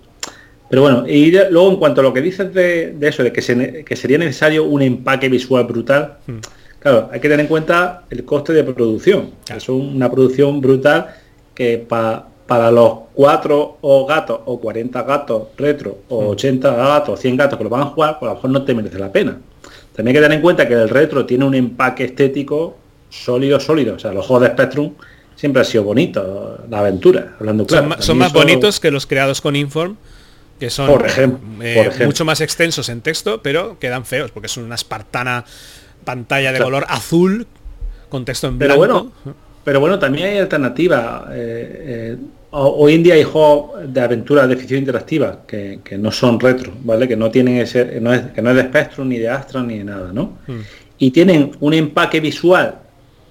Pero 0.71 0.81
bueno, 0.81 1.07
y 1.07 1.29
luego 1.51 1.69
en 1.69 1.75
cuanto 1.77 2.01
a 2.01 2.03
lo 2.03 2.11
que 2.13 2.21
dices 2.21 2.51
de, 2.51 2.93
de 2.97 3.07
eso, 3.09 3.21
de 3.23 3.31
que, 3.31 3.43
se 3.43 3.55
ne- 3.55 3.83
que 3.83 3.95
sería 3.95 4.17
necesario 4.17 4.63
un 4.63 4.81
empaque 4.81 5.29
visual 5.29 5.65
brutal, 5.65 6.17
claro, 6.79 7.09
hay 7.11 7.19
que 7.19 7.27
tener 7.29 7.41
en 7.41 7.47
cuenta 7.47 8.05
el 8.09 8.25
coste 8.25 8.53
de 8.53 8.63
producción. 8.63 9.29
Claro. 9.45 9.57
Es 9.61 9.69
una 9.69 10.09
producción 10.09 10.61
brutal 10.61 11.07
que 11.53 11.77
pa- 11.77 12.27
para 12.49 12.69
los 12.71 12.93
cuatro 13.13 13.77
o 13.81 14.05
gatos 14.05 14.41
o 14.45 14.59
40 14.59 15.03
gatos 15.03 15.43
retro 15.57 15.99
o 16.09 16.29
80 16.29 16.73
gatos 16.73 17.09
o 17.09 17.21
100 17.21 17.37
gatos 17.37 17.57
que 17.57 17.63
lo 17.63 17.69
van 17.69 17.81
a 17.81 17.85
jugar, 17.85 18.17
pues 18.19 18.27
a 18.27 18.33
lo 18.33 18.35
mejor 18.35 18.49
no 18.49 18.63
te 18.63 18.73
merece 18.73 18.99
la 18.99 19.11
pena. 19.11 19.37
También 19.95 20.15
hay 20.17 20.21
que 20.21 20.25
tener 20.25 20.35
en 20.37 20.41
cuenta 20.41 20.67
que 20.67 20.73
el 20.73 20.89
retro 20.89 21.25
tiene 21.25 21.45
un 21.45 21.53
empaque 21.55 22.05
estético 22.05 22.75
sólido, 23.09 23.59
sólido. 23.59 23.95
O 23.95 23.99
sea, 23.99 24.11
los 24.11 24.25
juegos 24.25 24.47
de 24.47 24.53
Spectrum 24.53 24.93
siempre 25.35 25.61
ha 25.61 25.65
sido 25.65 25.83
bonito, 25.83 26.57
la 26.69 26.79
aventura, 26.79 27.35
hablando 27.39 27.65
claro. 27.65 27.95
son, 28.01 28.17
más 28.17 28.33
bonitos 28.33 28.79
que 28.79 28.91
los 28.91 29.05
creados 29.05 29.41
con 29.41 29.55
Inform, 29.55 29.95
que 30.59 30.69
son 30.69 30.87
Por 30.87 31.05
eh, 31.05 31.13
por 31.13 31.85
ejemplo. 31.85 32.05
mucho 32.07 32.25
más 32.25 32.41
extensos 32.41 32.89
en 32.89 33.01
texto, 33.01 33.41
pero 33.41 33.77
quedan 33.79 34.05
feos, 34.05 34.31
porque 34.31 34.47
es 34.47 34.57
una 34.57 34.75
espartana 34.75 35.45
pantalla 36.03 36.51
de 36.51 36.57
Claro. 36.57 36.65
color 36.71 36.85
azul 36.89 37.47
con 38.09 38.25
texto 38.25 38.47
en 38.47 38.57
Pero 38.57 38.77
blanco. 38.77 39.11
bueno, 39.23 39.35
pero 39.63 39.79
bueno, 39.79 39.99
también 39.99 40.29
hay 40.29 40.37
alternativas. 40.39 41.23
eh, 41.31 42.15
eh, 42.15 42.17
hoy 42.51 42.95
en 42.95 43.03
día 43.03 43.13
hay 43.13 43.23
juegos 43.23 43.93
de 43.93 44.01
aventura 44.01 44.47
de 44.47 44.55
ficción 44.55 44.79
interactiva 44.79 45.41
que, 45.47 45.79
que 45.83 45.97
no 45.97 46.11
son 46.11 46.39
retro, 46.39 46.73
¿vale? 46.83 47.07
Que 47.07 47.15
no 47.15 47.29
tienen 47.29 47.57
ese, 47.57 47.99
no 48.01 48.13
es, 48.13 48.21
que 48.31 48.41
no 48.41 48.49
es 48.49 48.55
de 48.55 48.63
Spectrum, 48.63 49.07
ni 49.07 49.17
de 49.17 49.29
Astra, 49.29 49.61
ni 49.61 49.77
de 49.77 49.83
nada, 49.83 50.11
¿no? 50.11 50.37
Mm. 50.47 50.59
Y 50.97 51.11
tienen 51.11 51.51
un 51.59 51.73
empaque 51.73 52.19
visual 52.19 52.79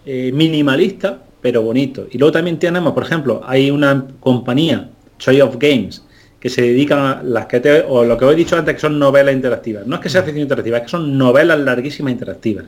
eh, 0.07 0.31
minimalista, 0.33 1.19
pero 1.41 1.63
bonito. 1.63 2.07
Y 2.11 2.19
luego 2.19 2.33
también 2.33 2.59
tenemos, 2.59 2.93
por 2.93 3.03
ejemplo, 3.03 3.43
hay 3.45 3.71
una 3.71 4.07
compañía, 4.21 4.89
Choice 5.19 5.43
of 5.43 5.57
Games, 5.59 6.05
que 6.41 6.49
se 6.49 6.63
dedican 6.63 6.99
a 6.99 7.23
las 7.23 7.47
que 7.47 7.61
te, 7.61 7.83
o 7.83 8.05
lo 8.05 8.17
que 8.17 8.25
os 8.25 8.33
he 8.33 8.37
dicho 8.37 8.57
antes 8.57 8.75
que 8.75 8.81
son 8.81 8.99
novelas 8.99 9.35
interactivas. 9.35 9.87
No 9.87 9.97
es 9.97 10.01
que 10.01 10.09
sea 10.09 10.23
ficción 10.23 10.43
interactiva, 10.43 10.79
es 10.79 10.85
que 10.85 10.91
son 10.91 11.19
novelas 11.19 11.59
larguísimas 11.59 12.13
interactivas. 12.13 12.65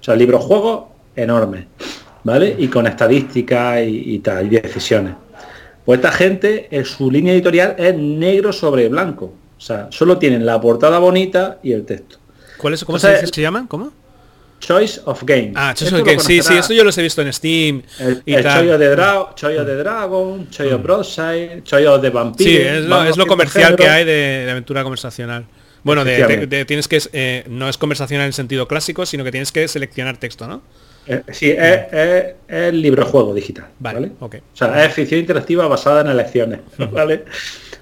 O 0.00 0.04
sea, 0.04 0.14
libros 0.14 0.44
juegos 0.44 0.84
enormes, 1.16 1.64
¿vale? 2.22 2.54
Y 2.58 2.68
con 2.68 2.86
estadísticas 2.86 3.80
y, 3.80 4.14
y 4.14 4.18
tal, 4.18 4.46
y 4.46 4.60
decisiones. 4.60 5.14
Pues 5.84 5.98
esta 5.98 6.12
gente, 6.12 6.68
en 6.70 6.84
su 6.84 7.10
línea 7.10 7.34
editorial 7.34 7.74
es 7.78 7.94
negro 7.96 8.52
sobre 8.52 8.88
blanco. 8.88 9.34
O 9.56 9.60
sea, 9.60 9.88
solo 9.90 10.18
tienen 10.18 10.44
la 10.46 10.60
portada 10.60 10.98
bonita 10.98 11.58
y 11.62 11.72
el 11.72 11.84
texto. 11.84 12.18
¿Cuál 12.58 12.74
es, 12.74 12.84
¿Cómo 12.84 12.98
se 12.98 13.12
dice 13.12 13.26
se 13.32 13.40
llaman? 13.42 13.66
¿Cómo? 13.66 13.92
Choice 14.60 15.00
of 15.04 15.22
Games. 15.24 15.52
Ah, 15.54 15.74
Choice 15.74 15.94
of 15.94 16.02
Games. 16.06 16.22
Sí, 16.22 16.40
sí, 16.42 16.54
eso 16.54 16.72
yo 16.72 16.84
los 16.84 16.96
he 16.96 17.02
visto 17.02 17.20
en 17.20 17.30
Steam 17.32 17.82
El, 17.98 18.22
y 18.24 18.32
el 18.34 18.42
tal. 18.42 18.64
Mm. 18.64 18.78
The 18.78 18.96
Dra- 18.96 19.20
of 19.20 19.34
the 19.66 19.74
Dragon, 19.76 20.48
Choice 20.50 20.72
of 20.72 20.82
Broadside, 20.82 21.62
Choice 21.64 21.86
of 21.86 22.00
the 22.00 22.10
Vampire. 22.10 22.50
Sí, 22.50 22.56
es 22.56 22.84
lo, 22.84 23.02
es 23.04 23.16
comercial 23.26 23.76
que 23.76 23.88
hay 23.88 24.04
de, 24.04 24.44
de 24.46 24.50
aventura 24.50 24.82
conversacional. 24.82 25.44
Bueno, 25.82 26.02
de, 26.02 26.26
de- 26.26 26.46
de- 26.46 26.64
tienes 26.64 26.88
que 26.88 26.98
eh, 27.12 27.44
no 27.48 27.68
es 27.68 27.76
conversacional 27.76 28.26
en 28.26 28.32
sentido 28.32 28.66
clásico, 28.66 29.04
sino 29.04 29.22
que 29.22 29.30
tienes 29.30 29.52
que 29.52 29.68
seleccionar 29.68 30.16
texto, 30.16 30.46
¿no? 30.48 30.62
Eh, 31.06 31.22
sí, 31.32 31.50
es, 31.50 31.80
es, 31.92 32.24
es 32.48 32.72
librojuego 32.74 33.34
digital. 33.34 33.66
Vale, 33.78 34.00
Vale. 34.00 34.12
O 34.26 34.56
sea, 34.56 34.84
es 34.84 34.92
ficción 34.94 35.20
interactiva 35.20 35.66
basada 35.68 36.00
en 36.00 36.06
elecciones. 36.08 36.60
¿vale? 36.92 37.24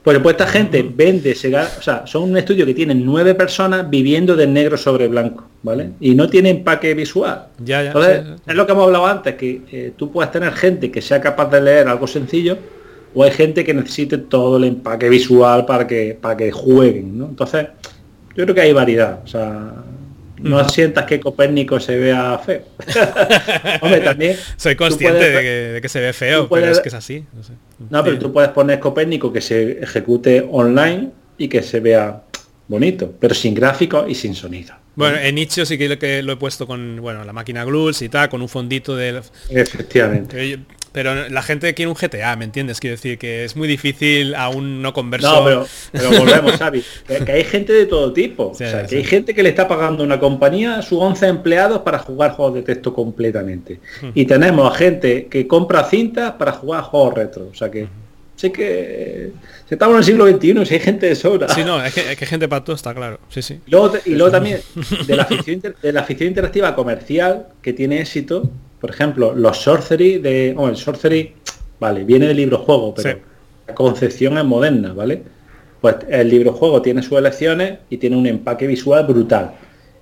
Pues 0.03 0.19
pues 0.19 0.35
esta 0.35 0.47
gente 0.49 0.83
vende, 0.95 1.35
se 1.37 1.51
ga- 1.51 1.69
o 1.79 1.83
sea, 1.83 2.05
son 2.07 2.25
un 2.31 2.37
estudio 2.37 2.67
que 2.67 2.75
tienen 2.75 3.05
nueve 3.07 3.35
personas 3.37 3.89
viviendo 3.89 4.35
de 4.35 4.49
negro 4.49 4.77
sobre 4.77 5.07
blanco, 5.07 5.45
¿vale? 5.63 5.91
Y 6.01 6.17
no 6.17 6.29
tiene 6.29 6.51
empaque 6.51 6.93
visual. 6.95 7.47
Ya, 7.65 7.83
ya. 7.83 7.87
Entonces, 7.89 8.23
sí, 8.27 8.33
sí. 8.35 8.43
es 8.51 8.55
lo 8.57 8.67
que 8.67 8.73
hemos 8.73 8.85
hablado 8.87 9.07
antes, 9.07 9.35
que 9.37 9.61
eh, 9.71 9.93
tú 9.97 10.11
puedes 10.11 10.33
tener 10.33 10.53
gente 10.55 10.91
que 10.91 11.01
sea 11.01 11.21
capaz 11.21 11.49
de 11.51 11.61
leer 11.61 11.87
algo 11.87 12.09
sencillo, 12.09 12.59
o 13.15 13.23
hay 13.23 13.31
gente 13.31 13.65
que 13.65 13.73
necesite 13.75 14.19
todo 14.19 14.57
el 14.57 14.65
empaque 14.65 15.09
visual 15.09 15.65
para 15.67 15.87
que, 15.87 16.19
para 16.21 16.37
que 16.37 16.51
jueguen, 16.51 17.17
¿no? 17.19 17.27
Entonces, 17.27 17.69
yo 18.35 18.43
creo 18.43 18.55
que 18.57 18.61
hay 18.63 18.73
variedad. 18.73 19.21
O 19.23 19.27
sea, 19.29 19.73
no 20.43 20.69
sientas 20.69 21.05
que 21.07 21.19
Copérnico 21.21 21.79
se 21.81 21.97
vea 21.99 22.39
feo. 22.39 22.63
Hombre, 23.81 24.01
también. 24.01 24.37
Soy 24.57 24.77
consciente 24.77 25.19
puedes- 25.19 25.35
de 25.37 25.41
que, 25.43 25.49
de 25.75 25.81
que 25.81 25.89
se 25.89 26.01
ve 26.01 26.13
feo, 26.13 26.49
puedes- 26.49 26.63
pero 26.65 26.73
es 26.73 26.81
que 26.81 26.89
es 26.89 26.95
así. 26.95 27.25
no 27.33 27.43
sé. 27.43 27.53
No, 27.91 28.03
pero 28.05 28.17
Sí. 28.17 28.23
tú 28.23 28.33
puedes 28.33 28.51
poner 28.51 28.79
Copérnico 28.79 29.33
que 29.33 29.41
se 29.41 29.83
ejecute 29.83 30.47
online 30.51 31.11
y 31.39 31.49
que 31.49 31.63
se 31.63 31.81
vea 31.81 32.23
bonito, 32.69 33.13
pero 33.19 33.35
sin 33.35 33.55
gráficos 33.55 34.05
y 34.09 34.15
sin 34.15 34.35
sonido. 34.35 34.75
Bueno, 34.95 35.17
en 35.19 35.35
Nicho 35.35 35.65
sí 35.65 35.79
que 35.79 35.89
lo, 35.89 35.99
que 35.99 36.23
lo 36.23 36.35
he 36.35 36.37
puesto 36.37 36.67
con 36.67 37.01
bueno 37.01 37.25
la 37.25 37.33
máquina 37.33 37.65
Glulls 37.65 38.03
y 38.03 38.09
tal, 38.11 38.29
con 38.29 38.43
un 38.43 38.49
fondito 38.49 38.95
de... 38.95 39.23
Efectivamente. 39.51 40.61
Pero, 40.93 41.29
la 41.29 41.43
gente 41.43 41.73
quiere 41.75 41.91
un 41.91 41.97
GTA, 41.97 42.37
¿me 42.37 42.45
entiendes? 42.45 42.81
Quiero 42.81 42.97
decir 42.97 43.19
que 43.19 43.45
es 43.45 43.57
muy 43.57 43.67
difícil 43.67 44.35
a 44.35 44.49
un 44.49 44.83
no 44.83 44.93
converso. 44.93 45.33
No, 45.33 45.45
pero, 45.45 45.67
pero 45.91 46.11
volvemos, 46.11 46.53
Xavi. 46.53 46.85
Que, 47.27 47.33
hay 47.33 47.45
gente 47.45 47.73
de 47.73 47.87
todo 47.87 48.13
tipo. 48.13 48.53
Sí, 48.55 48.65
o 48.65 48.71
sea, 48.71 48.83
sí. 48.83 48.91
que 48.91 48.97
hay 48.97 49.05
gente 49.05 49.35
que 49.35 49.43
le 49.43 49.49
está 49.49 49.69
pagando 49.69 50.05
una 50.05 50.19
compañía 50.19 50.83
sus 50.83 50.99
11 50.99 51.27
empleados 51.27 51.81
para 51.83 51.99
jugar 51.99 52.33
juegos 52.33 52.55
de 52.55 52.63
texto 52.63 52.93
completamente. 52.93 53.81
Y 54.15 54.25
tenemos 54.27 54.73
a 54.73 54.77
gente 54.77 55.27
que 55.27 55.47
compra 55.47 55.85
cintas 55.85 56.33
para 56.33 56.53
jugar 56.53 56.83
juegos 56.85 57.15
retro. 57.15 57.49
O 57.51 57.55
sea 57.55 57.71
que 57.71 57.89
sé 58.37 58.51
que 58.51 59.33
si 59.69 59.75
estamos 59.75 59.95
en 59.95 59.99
el 59.99 60.05
siglo 60.05 60.27
XXI, 60.27 60.67
si 60.67 60.75
hay 60.75 60.81
gente 60.81 61.07
de 61.07 61.15
sobra. 61.15 61.49
Sí, 61.49 61.63
no, 61.65 61.83
es 61.83 61.95
que, 61.95 62.13
es 62.13 62.19
que 62.19 62.27
gente 62.27 62.49
para 62.49 62.65
todo 62.65 62.77
está 62.77 62.95
claro. 62.95 63.21
Sí, 63.29 63.41
sí. 63.43 63.61
Y 63.67 63.71
luego, 63.71 63.93
y 64.05 64.11
luego 64.11 64.31
también 64.31 64.61
de 65.07 65.17
la, 65.17 65.29
inter- 65.47 65.77
de 65.81 65.93
la 65.93 66.05
ficción 66.05 66.29
interactiva 66.29 66.75
comercial 66.75 67.47
que 67.63 67.73
tiene 67.73 68.01
éxito, 68.01 68.51
por 68.83 68.91
ejemplo, 68.91 69.33
los 69.35 69.63
Sorcery 69.63 70.19
de. 70.19 70.53
Bueno, 70.55 70.71
el 70.71 70.77
Sorcery, 70.77 71.35
vale, 71.81 72.03
viene 72.05 72.27
del 72.27 72.37
libro 72.37 72.59
juego, 72.59 72.93
pero 72.95 73.11
Sí. 73.13 73.17
la 73.69 73.75
concepción 73.75 74.37
es 74.37 74.45
moderna, 74.45 74.93
¿vale? 74.93 75.23
Pues 75.81 75.97
el 76.09 76.29
libro 76.29 76.53
juego 76.53 76.83
tiene 76.83 77.01
sus 77.03 77.17
elecciones 77.17 77.79
y 77.89 77.97
tiene 77.97 78.17
un 78.17 78.27
empaque 78.27 78.67
visual 78.67 79.07
brutal. 79.07 79.53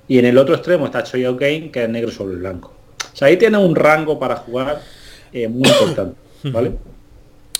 Y 0.09 0.19
en 0.19 0.25
el 0.25 0.39
otro 0.39 0.55
extremo 0.55 0.87
está 0.87 1.01
of 1.01 1.39
Game, 1.39 1.71
que 1.71 1.85
es 1.85 1.89
negro 1.91 2.11
sobre 2.11 2.37
blanco. 2.37 2.73
O 3.13 3.17
sea, 3.17 3.29
ahí 3.29 3.37
tiene 3.37 3.59
un 3.59 3.77
rango 3.77 4.19
para 4.19 4.37
jugar 4.37 4.81
eh, 5.33 5.47
muy 5.47 5.69
importante, 5.69 6.17
¿vale? 6.45 6.73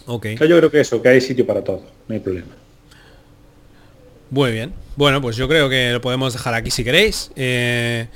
Ok. 0.07 0.27
O 0.35 0.39
sea, 0.39 0.47
yo 0.47 0.57
creo 0.57 0.71
que 0.71 0.81
eso, 0.81 1.01
que 1.03 1.09
hay 1.11 1.21
sitio 1.21 1.47
para 1.47 1.63
todo, 1.63 1.83
no 2.09 2.15
hay 2.15 2.21
problema. 2.21 2.49
Muy 4.31 4.53
bien. 4.53 4.73
Bueno, 4.97 5.21
pues 5.21 5.37
yo 5.37 5.49
creo 5.49 5.69
que 5.69 5.93
lo 5.93 6.01
podemos 6.01 6.33
dejar 6.33 6.55
aquí 6.55 6.71
si 6.71 6.83
queréis. 6.85 7.31
eh, 7.37 8.07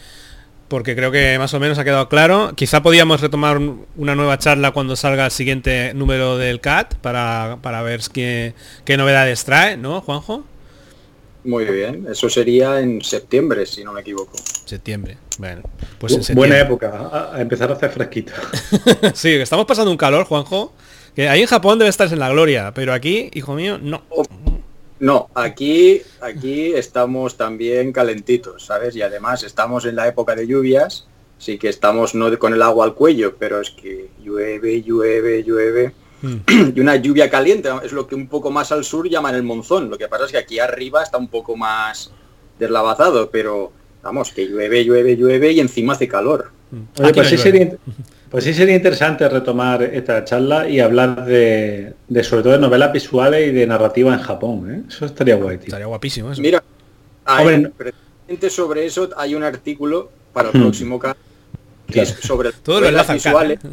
porque 0.68 0.96
creo 0.96 1.10
que 1.12 1.38
más 1.38 1.52
o 1.54 1.60
menos 1.60 1.78
ha 1.78 1.84
quedado 1.84 2.08
claro. 2.08 2.52
Quizá 2.56 2.82
podíamos 2.82 3.20
retomar 3.20 3.58
un- 3.58 3.86
una 3.96 4.14
nueva 4.14 4.38
charla 4.38 4.72
cuando 4.72 4.96
salga 4.96 5.24
el 5.26 5.30
siguiente 5.30 5.92
número 5.94 6.36
del 6.38 6.60
CAT 6.60 6.94
para, 6.96 7.58
para 7.62 7.82
ver 7.82 8.00
qué, 8.12 8.54
qué 8.84 8.96
novedades 8.96 9.44
trae, 9.44 9.76
¿no, 9.76 10.00
Juanjo? 10.00 10.44
Muy 11.44 11.66
bien, 11.66 12.06
eso 12.10 12.30
sería 12.30 12.80
en 12.80 13.02
septiembre, 13.02 13.66
si 13.66 13.84
no 13.84 13.92
me 13.92 14.00
equivoco. 14.00 14.32
Septiembre. 14.64 15.18
Bueno, 15.38 15.60
pues 15.98 16.14
en 16.14 16.20
Bu- 16.22 16.34
Buena 16.34 16.56
septiembre. 16.56 16.88
época, 16.88 17.30
a, 17.34 17.40
empezar 17.40 17.70
a 17.70 17.74
hacer 17.74 17.90
fresquito. 17.90 18.32
sí, 19.14 19.30
estamos 19.34 19.66
pasando 19.66 19.90
un 19.90 19.98
calor, 19.98 20.24
Juanjo. 20.24 20.72
Que 21.14 21.28
ahí 21.28 21.42
en 21.42 21.46
Japón 21.46 21.78
debe 21.78 21.90
estar 21.90 22.10
en 22.12 22.18
la 22.18 22.30
gloria, 22.30 22.72
pero 22.74 22.92
aquí, 22.92 23.30
hijo 23.34 23.54
mío, 23.54 23.78
no. 23.80 24.02
No, 25.04 25.28
aquí, 25.34 26.00
aquí 26.22 26.72
estamos 26.72 27.36
también 27.36 27.92
calentitos, 27.92 28.64
¿sabes? 28.64 28.96
Y 28.96 29.02
además 29.02 29.42
estamos 29.42 29.84
en 29.84 29.96
la 29.96 30.08
época 30.08 30.34
de 30.34 30.46
lluvias, 30.46 31.06
sí 31.36 31.58
que 31.58 31.68
estamos 31.68 32.14
no 32.14 32.38
con 32.38 32.54
el 32.54 32.62
agua 32.62 32.86
al 32.86 32.94
cuello, 32.94 33.36
pero 33.38 33.60
es 33.60 33.68
que 33.68 34.08
llueve, 34.22 34.80
llueve, 34.82 35.44
llueve. 35.44 35.92
Mm. 36.22 36.36
Y 36.76 36.80
una 36.80 36.96
lluvia 36.96 37.28
caliente, 37.28 37.68
es 37.82 37.92
lo 37.92 38.06
que 38.06 38.14
un 38.14 38.28
poco 38.28 38.50
más 38.50 38.72
al 38.72 38.82
sur 38.82 39.06
llaman 39.06 39.34
el 39.34 39.42
monzón. 39.42 39.90
Lo 39.90 39.98
que 39.98 40.08
pasa 40.08 40.24
es 40.24 40.32
que 40.32 40.38
aquí 40.38 40.58
arriba 40.58 41.02
está 41.02 41.18
un 41.18 41.28
poco 41.28 41.54
más 41.54 42.10
deslavazado, 42.58 43.28
pero 43.28 43.72
vamos, 44.02 44.30
que 44.30 44.48
llueve, 44.48 44.86
llueve, 44.86 45.18
llueve 45.18 45.52
y 45.52 45.60
encima 45.60 45.92
hace 45.92 46.08
calor. 46.08 46.50
Oye, 46.98 47.12
pues, 47.12 47.28
sí 47.28 47.36
sería, 47.36 47.76
pues, 48.34 48.44
sí 48.44 48.54
sería, 48.54 48.74
interesante 48.74 49.28
retomar 49.28 49.82
esta 49.82 50.24
charla 50.24 50.68
y 50.68 50.80
hablar 50.80 51.24
de, 51.24 51.94
sobre 52.22 52.42
todo 52.42 52.52
de 52.54 52.58
novelas 52.58 52.92
visuales 52.92 53.48
y 53.48 53.52
de 53.52 53.66
narrativa 53.66 54.12
en 54.12 54.20
Japón. 54.20 54.70
¿eh? 54.70 54.82
Eso 54.88 55.06
estaría 55.06 55.36
guay. 55.36 55.58
Estaría 55.62 55.86
guapísimo 55.86 56.32
eso. 56.32 56.42
Mira, 56.42 56.62
precisamente 57.24 58.50
sobre 58.50 58.86
eso 58.86 59.10
hay 59.16 59.34
un 59.34 59.44
artículo 59.44 60.10
para 60.32 60.50
el 60.50 60.58
hmm. 60.58 60.62
próximo 60.62 60.98
caso 60.98 61.16
que 61.86 62.00
es 62.02 62.08
sobre 62.08 62.52
todo 62.52 62.80
lo 62.80 62.88
enlaza 62.88 63.14
visuales. 63.14 63.58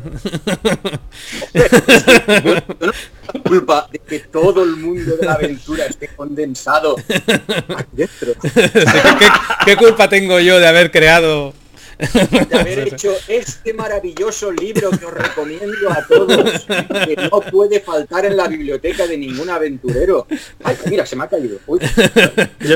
no 2.79 3.43
culpa 3.43 3.87
de 3.91 3.99
que 3.99 4.19
todo 4.19 4.63
el 4.63 4.75
mundo 4.77 5.15
de 5.15 5.25
la 5.25 5.33
aventura 5.33 5.85
esté 5.85 6.09
condensado 6.09 6.95
aquí 6.97 7.89
dentro. 7.93 8.33
¿Qué, 9.65 9.75
culpa 9.75 10.09
tengo 10.09 10.39
yo 10.39 10.59
de 10.59 10.67
haber 10.67 10.91
creado 10.91 11.53
de 12.01 12.59
haber 12.59 12.79
hecho 12.87 13.13
este 13.27 13.73
maravilloso 13.73 14.51
libro 14.51 14.89
que 14.91 15.05
os 15.05 15.13
recomiendo 15.13 15.89
a 15.89 16.05
todos, 16.07 16.65
que 17.05 17.15
no 17.15 17.39
puede 17.41 17.79
faltar 17.79 18.25
en 18.25 18.35
la 18.35 18.47
biblioteca 18.47 19.05
de 19.05 19.17
ningún 19.17 19.49
aventurero. 19.49 20.25
Ay, 20.63 20.75
mira, 20.89 21.05
se 21.05 21.15
me 21.15 21.25
ha 21.25 21.27
caído. 21.27 21.59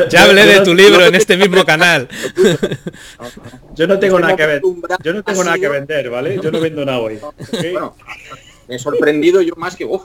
ya 0.09 0.23
hablé 0.23 0.45
de 0.45 0.61
tu 0.61 0.75
libro 0.75 1.05
en 1.05 1.15
este 1.15 1.37
mismo 1.37 1.65
canal. 1.65 2.07
Yo 3.75 3.87
no 3.87 3.99
tengo 3.99 4.19
nada 4.19 4.35
que 4.35 4.45
vender. 4.45 4.71
Yo 5.03 5.13
no 5.13 5.23
tengo 5.23 5.43
nada 5.43 5.57
que 5.57 5.69
vender, 5.69 6.09
¿vale? 6.09 6.39
Yo 6.41 6.51
no 6.51 6.59
vendo 6.59 6.85
nada 6.85 6.99
hoy. 6.99 7.19
Bueno, 7.71 7.95
me 8.67 8.75
he 8.75 8.79
sorprendido 8.79 9.41
yo 9.41 9.55
más 9.55 9.75
que 9.75 9.85
vos. 9.85 10.03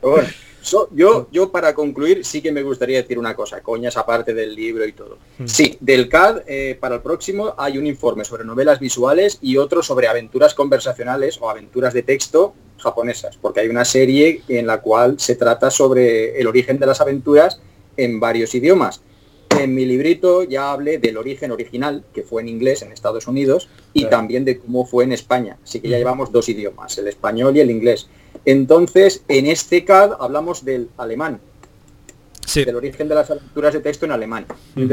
Bueno, 0.00 0.28
yo, 0.92 1.28
yo 1.30 1.50
para 1.50 1.74
concluir 1.74 2.24
sí 2.24 2.40
que 2.40 2.52
me 2.52 2.62
gustaría 2.62 3.00
decir 3.00 3.18
una 3.18 3.34
cosa, 3.34 3.60
coñas 3.62 3.96
aparte 3.96 4.34
del 4.34 4.54
libro 4.54 4.86
y 4.86 4.92
todo. 4.92 5.18
Hmm. 5.38 5.46
Sí, 5.46 5.76
del 5.80 6.08
CAD 6.08 6.42
eh, 6.46 6.76
para 6.80 6.96
el 6.96 7.02
próximo 7.02 7.54
hay 7.56 7.78
un 7.78 7.86
informe 7.86 8.24
sobre 8.24 8.44
novelas 8.44 8.80
visuales 8.80 9.38
y 9.40 9.56
otro 9.56 9.82
sobre 9.82 10.08
aventuras 10.08 10.54
conversacionales 10.54 11.38
o 11.40 11.50
aventuras 11.50 11.94
de 11.94 12.02
texto 12.02 12.54
japonesas, 12.78 13.36
porque 13.40 13.60
hay 13.60 13.68
una 13.68 13.84
serie 13.84 14.42
en 14.48 14.66
la 14.66 14.80
cual 14.80 15.18
se 15.18 15.34
trata 15.34 15.70
sobre 15.70 16.40
el 16.40 16.46
origen 16.46 16.78
de 16.78 16.86
las 16.86 17.00
aventuras 17.00 17.60
en 17.96 18.20
varios 18.20 18.54
idiomas. 18.54 19.02
En 19.58 19.74
mi 19.74 19.84
librito 19.84 20.44
ya 20.44 20.70
hablé 20.70 20.98
del 20.98 21.16
origen 21.16 21.50
original, 21.50 22.04
que 22.14 22.22
fue 22.22 22.42
en 22.42 22.48
inglés 22.48 22.82
en 22.82 22.92
Estados 22.92 23.26
Unidos, 23.26 23.68
y 23.92 24.04
también 24.04 24.44
de 24.44 24.58
cómo 24.58 24.86
fue 24.86 25.04
en 25.04 25.12
España. 25.12 25.58
Así 25.64 25.80
que 25.80 25.88
ya 25.88 25.96
hmm. 25.96 26.00
llevamos 26.00 26.32
dos 26.32 26.48
idiomas, 26.48 26.96
el 26.98 27.08
español 27.08 27.56
y 27.56 27.60
el 27.60 27.70
inglés. 27.70 28.08
Entonces, 28.48 29.22
en 29.28 29.44
este 29.44 29.84
CAD 29.84 30.12
hablamos 30.18 30.64
del 30.64 30.88
alemán, 30.96 31.38
del 32.54 32.76
origen 32.76 33.06
de 33.06 33.14
las 33.14 33.30
aventuras 33.30 33.74
de 33.74 33.80
texto 33.80 34.06
en 34.06 34.12
alemán. 34.12 34.46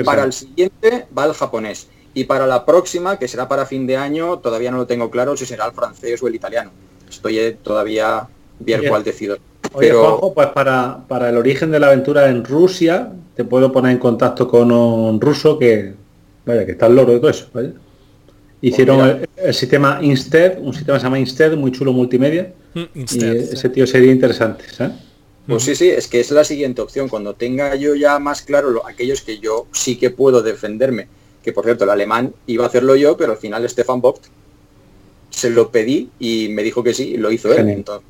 Para 0.03 0.25
el 0.25 0.33
siguiente 0.33 1.07
va 1.17 1.23
el 1.23 1.33
japonés. 1.33 1.87
Y 2.13 2.25
para 2.25 2.47
la 2.47 2.65
próxima, 2.65 3.17
que 3.17 3.29
será 3.29 3.47
para 3.47 3.65
fin 3.65 3.87
de 3.87 3.95
año, 3.95 4.39
todavía 4.39 4.71
no 4.71 4.77
lo 4.79 4.85
tengo 4.85 5.09
claro 5.09 5.37
si 5.37 5.45
será 5.45 5.67
el 5.67 5.71
francés 5.71 6.21
o 6.21 6.27
el 6.27 6.35
italiano. 6.35 6.71
Estoy 7.09 7.39
eh, 7.39 7.57
todavía 7.63 8.27
bien 8.59 8.81
cuál 8.89 9.05
decido. 9.05 9.37
Oye, 9.71 9.87
Pero... 9.87 10.33
pues 10.35 10.47
para, 10.47 11.05
para 11.07 11.29
el 11.29 11.37
origen 11.37 11.71
de 11.71 11.79
la 11.79 11.87
aventura 11.87 12.27
en 12.27 12.43
Rusia, 12.43 13.09
te 13.37 13.45
puedo 13.45 13.71
poner 13.71 13.93
en 13.93 13.99
contacto 13.99 14.49
con 14.49 14.69
un 14.69 15.21
ruso 15.21 15.57
que, 15.57 15.93
vaya, 16.45 16.65
que 16.65 16.73
está 16.73 16.87
al 16.87 16.95
loro 16.97 17.13
de 17.13 17.19
todo 17.19 17.29
eso, 17.29 17.47
Hicieron 18.65 18.97
pues 18.97 19.29
el, 19.37 19.53
sistema 19.53 19.99
Instead, 20.01 20.57
un 20.59 20.73
sistema 20.73 20.97
que 20.97 21.01
se 21.01 21.05
llama 21.05 21.19
Instead, 21.19 21.55
muy 21.55 21.71
chulo 21.71 21.93
multimedia. 21.93 22.51
Mm, 22.73 22.83
y 22.95 23.25
ese 23.25 23.69
tío 23.69 23.85
sería 23.85 24.11
interesante, 24.11 24.65
Pues 25.45 25.61
sí, 25.61 25.75
sí, 25.75 25.89
es 25.89 26.07
que 26.07 26.19
es 26.19 26.31
la 26.31 26.43
siguiente 26.43 26.81
opción. 26.81 27.07
Cuando 27.07 27.35
tenga 27.35 27.75
yo 27.75 27.93
ya 27.93 28.17
más 28.17 28.41
claro 28.41 28.71
lo, 28.71 28.87
aquellos 28.87 29.21
que 29.21 29.37
yo 29.37 29.67
sí 29.71 29.97
que 29.97 30.09
puedo 30.09 30.41
defenderme, 30.41 31.07
que 31.43 31.53
por 31.53 31.63
cierto 31.63 31.83
el 31.83 31.91
alemán 31.91 32.33
iba 32.47 32.63
a 32.63 32.67
hacerlo 32.67 32.95
yo, 32.95 33.15
pero 33.15 33.33
al 33.33 33.37
final 33.37 33.69
Stefan 33.69 34.01
Vogt 34.01 34.23
se 35.29 35.51
lo 35.51 35.69
pedí 35.69 36.09
y 36.17 36.47
me 36.49 36.63
dijo 36.63 36.83
que 36.83 36.95
sí, 36.95 37.09
y 37.09 37.17
lo 37.17 37.31
hizo 37.31 37.53
él. 37.53 37.69
Entonces, 37.69 38.09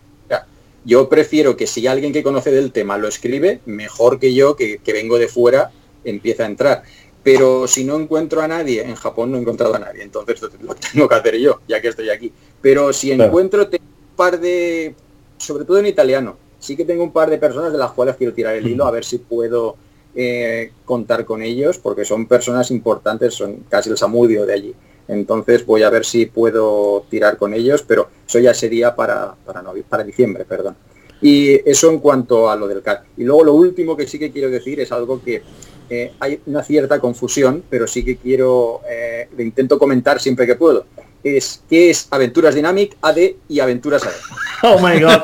yo 0.85 1.09
prefiero 1.09 1.57
que 1.57 1.67
si 1.67 1.85
alguien 1.87 2.13
que 2.13 2.23
conoce 2.23 2.51
del 2.51 2.71
tema 2.71 2.97
lo 2.97 3.09
escribe, 3.09 3.59
mejor 3.65 4.19
que 4.19 4.33
yo, 4.33 4.55
que, 4.55 4.77
que 4.77 4.93
vengo 4.93 5.17
de 5.17 5.27
fuera, 5.27 5.71
empiece 6.05 6.43
a 6.43 6.45
entrar 6.45 6.83
pero 7.25 7.67
si 7.67 7.83
no 7.83 7.99
encuentro 7.99 8.39
a 8.39 8.47
nadie, 8.47 8.83
en 8.83 8.93
Japón 8.93 9.31
no 9.31 9.37
he 9.37 9.41
encontrado 9.41 9.73
a 9.73 9.79
nadie, 9.79 10.03
entonces 10.03 10.39
lo 10.61 10.75
tengo 10.75 11.09
que 11.09 11.15
hacer 11.15 11.35
yo, 11.39 11.59
ya 11.67 11.81
que 11.81 11.87
estoy 11.87 12.11
aquí. 12.11 12.31
Pero 12.61 12.93
si 12.93 13.11
encuentro 13.11 13.63
un 13.63 14.15
par 14.15 14.39
de, 14.39 14.93
sobre 15.37 15.65
todo 15.65 15.79
en 15.79 15.87
italiano, 15.87 16.37
sí 16.59 16.77
que 16.77 16.85
tengo 16.85 17.03
un 17.03 17.11
par 17.11 17.31
de 17.31 17.39
personas 17.39 17.71
de 17.71 17.79
las 17.79 17.93
cuales 17.93 18.15
quiero 18.15 18.31
tirar 18.31 18.53
el 18.53 18.67
hilo, 18.67 18.85
a 18.85 18.91
ver 18.91 19.03
si 19.03 19.17
puedo 19.17 19.75
eh, 20.13 20.71
contar 20.85 21.25
con 21.25 21.41
ellos, 21.41 21.79
porque 21.79 22.05
son 22.05 22.27
personas 22.27 22.69
importantes, 22.69 23.33
son 23.33 23.65
casi 23.69 23.89
el 23.89 23.97
samudio 23.97 24.45
de 24.45 24.53
allí. 24.53 24.75
Entonces 25.07 25.65
voy 25.65 25.81
a 25.81 25.89
ver 25.89 26.05
si 26.05 26.27
puedo 26.27 27.07
tirar 27.09 27.37
con 27.37 27.55
ellos, 27.55 27.83
pero 27.87 28.07
eso 28.27 28.37
ya 28.37 28.53
sería 28.53 28.95
para, 28.95 29.33
para, 29.43 29.63
para 29.89 30.03
diciembre, 30.03 30.45
perdón. 30.45 30.77
Y 31.23 31.59
eso 31.67 31.89
en 31.89 31.97
cuanto 31.97 32.51
a 32.51 32.55
lo 32.55 32.67
del 32.67 32.83
CAD. 32.83 32.99
Y 33.17 33.23
luego 33.23 33.45
lo 33.45 33.53
último 33.55 33.97
que 33.97 34.05
sí 34.05 34.19
que 34.19 34.31
quiero 34.31 34.51
decir 34.51 34.79
es 34.79 34.91
algo 34.91 35.23
que 35.23 35.41
eh, 35.89 36.13
hay 36.19 36.39
una 36.45 36.63
cierta 36.63 36.99
confusión, 36.99 37.63
pero 37.69 37.87
sí 37.87 38.03
que 38.03 38.17
quiero, 38.17 38.81
eh, 38.89 39.27
lo 39.35 39.43
intento 39.43 39.77
comentar 39.77 40.19
siempre 40.19 40.45
que 40.45 40.55
puedo. 40.55 40.85
Es 41.23 41.63
qué 41.69 41.89
es 41.89 42.07
Aventuras 42.11 42.53
Dynamic, 42.53 42.97
AD 43.01 43.17
y 43.49 43.59
Aventuras 43.59 44.03
AD. 44.03 44.11
Oh 44.63 44.79
my 44.79 44.99
god. 44.99 45.21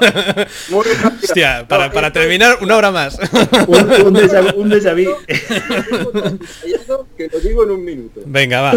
Hostia, 1.24 1.66
para, 1.68 1.92
para 1.92 2.12
terminar, 2.12 2.58
una 2.62 2.76
hora 2.76 2.92
más. 2.92 3.18
un, 3.68 4.08
un, 4.08 4.14
déjà, 4.14 4.54
un 4.56 4.70
déjà 4.70 4.94
vu. 4.94 5.16
que 7.18 7.28
lo 7.28 7.40
digo 7.40 7.64
en 7.64 7.72
un 7.72 7.84
minuto. 7.84 8.22
Venga, 8.26 8.62
va. 8.62 8.74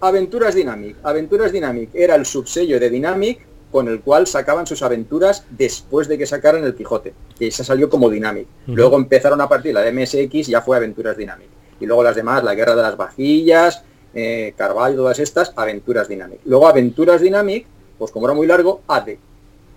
Aventuras 0.00 0.54
Dynamic. 0.54 0.96
Aventuras 1.04 1.52
Dynamic 1.52 1.90
era 1.94 2.14
el 2.16 2.24
subsello 2.24 2.80
de 2.80 2.90
Dynamic 2.90 3.38
con 3.70 3.88
el 3.88 4.00
cual 4.00 4.26
sacaban 4.26 4.66
sus 4.66 4.82
aventuras 4.82 5.44
después 5.50 6.08
de 6.08 6.18
que 6.18 6.26
sacaran 6.26 6.64
el 6.64 6.74
Quijote, 6.74 7.14
que 7.38 7.46
esa 7.46 7.64
salió 7.64 7.88
como 7.88 8.10
Dynamic. 8.10 8.46
Luego 8.66 8.96
empezaron 8.96 9.40
a 9.40 9.48
partir 9.48 9.74
la 9.74 9.82
de 9.82 9.92
MSX, 9.92 10.48
ya 10.48 10.60
fue 10.60 10.76
Aventuras 10.76 11.16
Dynamic. 11.16 11.48
Y 11.78 11.86
luego 11.86 12.02
las 12.02 12.16
demás, 12.16 12.42
la 12.44 12.54
Guerra 12.54 12.74
de 12.74 12.82
las 12.82 12.96
Vajillas, 12.96 13.82
eh, 14.12 14.54
Carvalho, 14.56 14.96
todas 14.96 15.18
estas, 15.18 15.52
Aventuras 15.56 16.08
Dynamic. 16.08 16.40
Luego 16.44 16.68
Aventuras 16.68 17.20
Dynamic, 17.20 17.66
pues 17.98 18.10
como 18.10 18.26
era 18.26 18.34
muy 18.34 18.46
largo, 18.46 18.82
AD. 18.86 19.10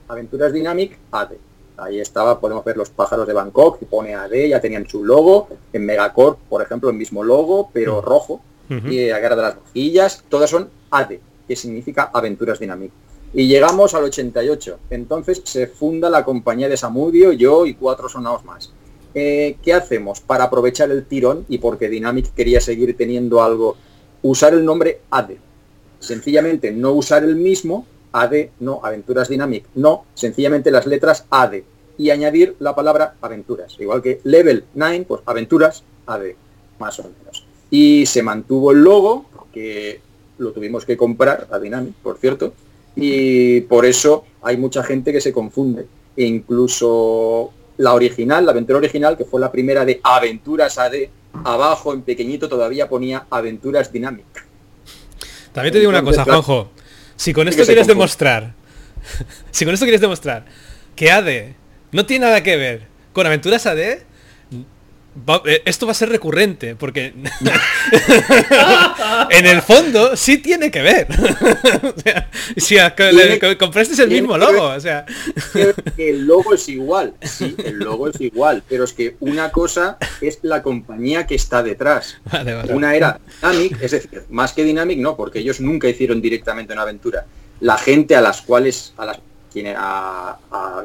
Aventuras 0.08 0.52
Dynamic, 0.52 0.98
AD. 1.12 1.34
Ahí 1.78 2.00
estaba, 2.00 2.40
podemos 2.40 2.64
ver 2.64 2.78
los 2.78 2.90
pájaros 2.90 3.28
de 3.28 3.34
Bangkok, 3.34 3.80
que 3.80 3.86
pone 3.86 4.16
AD, 4.16 4.48
ya 4.48 4.60
tenían 4.60 4.88
su 4.88 5.04
logo. 5.04 5.48
En 5.72 5.86
Megacorp, 5.86 6.40
por 6.50 6.62
ejemplo, 6.62 6.90
el 6.90 6.96
mismo 6.96 7.24
logo, 7.24 7.70
pero 7.74 8.02
rojo. 8.02 8.42
Y 8.70 9.08
la 9.08 9.20
Guerra 9.20 9.36
de 9.36 9.42
las 9.44 9.56
Vajillas, 9.56 10.24
todas 10.30 10.50
son 10.50 10.70
AD, 10.90 11.14
que 11.48 11.56
significa 11.56 12.10
Aventuras 12.12 12.60
Dynamic. 12.60 12.92
Y 13.34 13.48
llegamos 13.48 13.96
al 13.96 14.04
88. 14.04 14.80
Entonces 14.92 15.42
se 15.44 15.68
funda 15.68 16.10
la 16.10 16.24
compañía 16.24 16.70
de 16.70 16.78
Samudio, 16.78 17.32
yo 17.32 17.66
y 17.66 17.74
cuatro 17.74 18.08
sonados 18.08 18.46
más. 18.46 18.72
Eh, 19.16 19.58
¿Qué 19.64 19.74
hacemos 19.74 20.22
para 20.22 20.46
aprovechar 20.46 20.92
el 20.92 21.06
tirón 21.06 21.46
y 21.50 21.58
porque 21.58 21.90
Dynamic 21.90 22.34
quería 22.34 22.62
seguir 22.62 22.96
teniendo 22.96 23.42
algo? 23.42 23.76
Usar 24.22 24.54
el 24.54 24.64
nombre 24.64 25.02
ADE. 25.10 25.38
Sencillamente 26.00 26.72
no 26.72 26.92
usar 26.92 27.24
el 27.24 27.36
mismo, 27.36 27.86
AD, 28.12 28.50
no, 28.60 28.82
Aventuras 28.84 29.30
Dynamic, 29.30 29.66
no, 29.76 30.06
sencillamente 30.14 30.70
las 30.70 30.86
letras 30.86 31.26
AD. 31.30 31.64
Y 31.98 32.10
añadir 32.10 32.56
la 32.60 32.76
palabra 32.76 33.16
aventuras. 33.22 33.76
Igual 33.80 34.02
que 34.02 34.20
Level 34.24 34.66
9, 34.74 35.06
pues 35.08 35.22
aventuras 35.26 35.84
AD, 36.08 36.34
más 36.80 37.00
o 37.00 37.04
menos. 37.04 37.46
Y 37.70 38.06
se 38.06 38.24
mantuvo 38.24 38.72
el 38.72 38.82
logo, 38.82 39.26
que 39.54 40.02
lo 40.40 40.52
tuvimos 40.52 40.86
que 40.86 40.98
comprar 40.98 41.48
a 41.52 41.60
Dynamic, 41.60 41.94
por 41.96 42.18
cierto, 42.18 42.54
y 42.96 43.62
por 43.62 43.86
eso 43.86 44.26
hay 44.42 44.58
mucha 44.58 44.84
gente 44.84 45.12
que 45.12 45.22
se 45.22 45.34
confunde. 45.34 45.88
E 46.16 46.26
incluso 46.26 47.52
la 47.78 47.94
original, 47.94 48.46
la 48.46 48.52
aventura 48.52 48.78
original, 48.78 49.18
que 49.18 49.26
fue 49.26 49.42
la 49.42 49.52
primera 49.52 49.86
de 49.86 50.00
Aventuras 50.04 50.78
AD, 50.78 50.94
abajo 51.44 51.94
en 51.94 52.04
pequeñito 52.04 52.48
todavía 52.48 52.88
ponía 52.88 53.26
Aventuras 53.30 53.92
Dynamic. 53.92 54.26
También 55.52 55.74
te 55.74 55.80
digo 55.80 55.90
una 55.90 56.04
cosa, 56.04 56.24
Juanjo. 56.24 56.72
Si 57.16 57.34
con 57.34 57.48
esto 57.48 57.64
quieres 57.66 57.88
demostrar, 57.88 58.54
si 59.52 59.66
con 59.66 59.74
esto 59.74 59.86
quieres 59.86 60.02
demostrar 60.02 60.46
que 60.96 61.12
AD 61.12 61.56
no 61.92 62.06
tiene 62.06 62.26
nada 62.26 62.44
que 62.44 62.58
ver 62.58 62.88
con 63.14 63.26
Aventuras 63.26 63.66
AD, 63.66 64.00
eh, 65.46 65.62
esto 65.66 65.86
va 65.86 65.92
a 65.92 65.96
ser 65.96 66.10
recurrente, 66.10 66.76
porque 66.76 67.08
en 69.30 69.46
el 69.46 69.62
fondo 69.62 70.16
sí 70.16 70.40
tiene 70.40 70.72
que 70.72 70.82
ver. 70.82 71.08
si 72.58 72.78
compraste 73.60 74.02
el 74.02 74.10
mismo 74.10 74.38
logo, 74.38 74.64
o 74.64 74.80
sea. 74.80 75.06
el 75.98 76.26
logo 76.26 76.54
es 76.54 76.70
igual, 76.70 77.14
sí, 77.22 77.56
el 77.64 77.80
logo 77.80 78.10
es 78.10 78.20
igual, 78.22 78.64
pero 78.68 78.84
es 78.84 78.94
que 78.94 79.16
una 79.20 79.52
cosa 79.52 79.98
es 80.22 80.40
la 80.42 80.64
compañía 80.64 81.28
que 81.28 81.36
está 81.36 81.64
detrás. 81.64 82.18
Una 82.70 82.96
era 82.96 83.20
Dynamic, 83.42 83.82
es 83.82 83.92
decir, 83.92 84.24
más 84.30 84.54
que 84.54 84.64
Dynamic 84.64 85.00
no, 85.00 85.16
porque 85.16 85.40
ellos 85.40 85.60
nunca 85.60 85.88
hicieron 85.88 86.22
directamente 86.22 86.74
una 86.74 86.84
aventura. 86.84 87.26
La 87.60 87.78
gente 87.78 88.16
a 88.16 88.22
las 88.22 88.42
cuales, 88.42 88.94
a 88.98 89.06
las 89.06 89.20
a, 89.78 90.38
a 90.52 90.84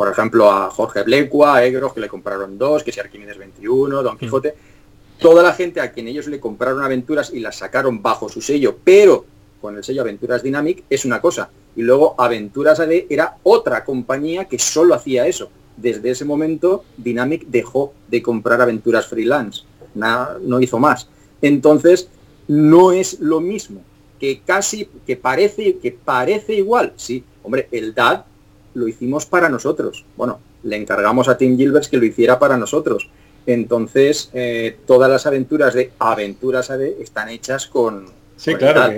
por 0.00 0.10
ejemplo, 0.10 0.50
a 0.50 0.70
Jorge 0.70 1.02
Blecua, 1.02 1.56
a 1.56 1.64
Egros, 1.66 1.92
que 1.92 2.00
le 2.00 2.08
compraron 2.08 2.56
dos, 2.56 2.82
que 2.82 2.90
si 2.90 3.00
Arquímedes 3.00 3.36
21, 3.36 4.02
Don 4.02 4.16
Quijote. 4.16 4.54
toda 5.18 5.42
la 5.42 5.52
gente 5.52 5.78
a 5.82 5.92
quien 5.92 6.08
ellos 6.08 6.26
le 6.26 6.40
compraron 6.40 6.82
aventuras 6.82 7.30
y 7.34 7.40
las 7.40 7.56
sacaron 7.58 8.00
bajo 8.00 8.30
su 8.30 8.40
sello, 8.40 8.78
pero 8.82 9.26
con 9.60 9.76
el 9.76 9.84
sello 9.84 10.00
Aventuras 10.00 10.42
Dynamic 10.42 10.84
es 10.88 11.04
una 11.04 11.20
cosa. 11.20 11.50
Y 11.76 11.82
luego 11.82 12.14
Aventuras 12.16 12.80
AD 12.80 12.92
era 13.10 13.36
otra 13.42 13.84
compañía 13.84 14.46
que 14.46 14.58
solo 14.58 14.94
hacía 14.94 15.26
eso. 15.26 15.50
Desde 15.76 16.12
ese 16.12 16.24
momento 16.24 16.82
Dynamic 16.96 17.44
dejó 17.48 17.92
de 18.08 18.22
comprar 18.22 18.62
aventuras 18.62 19.06
freelance. 19.06 19.64
no 19.94 20.62
hizo 20.62 20.78
más. 20.78 21.10
Entonces, 21.42 22.08
no 22.48 22.92
es 22.92 23.20
lo 23.20 23.40
mismo. 23.40 23.82
Que 24.18 24.40
casi, 24.40 24.88
que 25.06 25.16
parece, 25.16 25.76
que 25.76 25.92
parece 25.92 26.54
igual. 26.54 26.94
Sí, 26.96 27.22
hombre, 27.42 27.68
el 27.70 27.92
DAD 27.92 28.29
lo 28.74 28.88
hicimos 28.88 29.26
para 29.26 29.48
nosotros. 29.48 30.04
Bueno, 30.16 30.40
le 30.62 30.76
encargamos 30.76 31.28
a 31.28 31.36
Tim 31.36 31.56
Gilbert 31.56 31.86
que 31.86 31.96
lo 31.96 32.04
hiciera 32.04 32.38
para 32.38 32.56
nosotros. 32.56 33.08
Entonces, 33.46 34.30
eh, 34.34 34.76
todas 34.86 35.10
las 35.10 35.26
aventuras 35.26 35.74
de 35.74 35.92
Aventuras 35.98 36.70
AD 36.70 36.82
están 37.00 37.28
hechas 37.28 37.66
con... 37.66 38.06
Sí, 38.36 38.54
claro, 38.54 38.92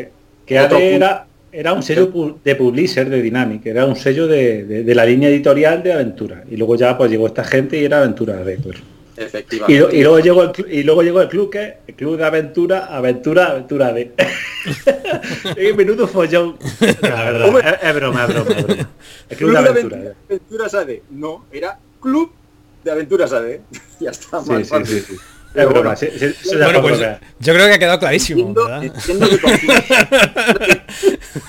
que, 0.47 0.59
AD 0.59 0.73
era, 0.73 1.27
era, 1.51 1.73
un 1.73 1.83
sello 1.83 2.13
de 2.45 2.55
publisher 2.55 3.09
de 3.09 3.23
Dynamic, 3.23 3.67
era 3.67 3.87
un 3.87 3.97
sello 3.97 4.27
de, 4.27 4.85
la 4.95 5.05
línea 5.05 5.29
editorial 5.29 5.83
de 5.83 5.93
Aventura. 5.93 6.45
Y 6.51 6.57
luego 6.57 6.77
ya 6.77 6.97
pues 6.97 7.11
llegó 7.11 7.27
esta 7.27 7.45
gente 7.45 7.81
y 7.81 7.85
era 7.85 7.99
Aventura 7.99 8.39
AD. 8.39 8.57
Pues. 8.63 8.77
Efectivamente. 9.17 9.97
Y, 9.97 10.03
luego 10.03 10.21
llegó 10.21 10.43
el, 10.43 10.53
y 10.69 10.83
luego 10.83 11.03
llegó 11.03 11.21
el 11.21 11.29
club 11.29 11.51
que 11.51 11.79
el 11.87 11.95
club 11.95 12.17
de 12.17 12.25
aventura, 12.25 12.87
aventura, 12.87 13.51
aventura 13.51 13.93
de. 13.93 14.13
y 15.71 15.73
minuto 15.75 16.09
follón. 16.09 16.57
La 17.03 17.25
verdad, 17.25 17.79
es, 17.83 17.95
broma, 17.95 18.25
es 18.25 18.29
broma, 18.35 18.89
El 19.29 19.37
club, 19.37 19.53
de 19.53 19.59
aventura. 19.59 19.97
De 19.99 20.15
aventuras 20.29 20.75
AD. 20.75 20.91
No, 21.11 21.45
era 21.53 21.79
club 22.01 22.33
de 22.85 22.91
aventuras 22.91 23.33
AD. 23.33 23.61
ya 24.01 24.11
está 24.11 24.43
sí, 24.43 24.65
sí, 24.65 24.85
sí, 24.85 25.01
sí, 25.01 25.17
Es 25.55 25.69
broma, 25.69 25.95
bueno, 26.55 26.83
pues, 26.83 27.01
yo 27.41 27.53
creo 27.53 27.67
que 27.67 27.73
ha 27.75 27.79
quedado 27.79 27.99
clarísimo. 27.99 28.55
Entiendo, 28.81 29.27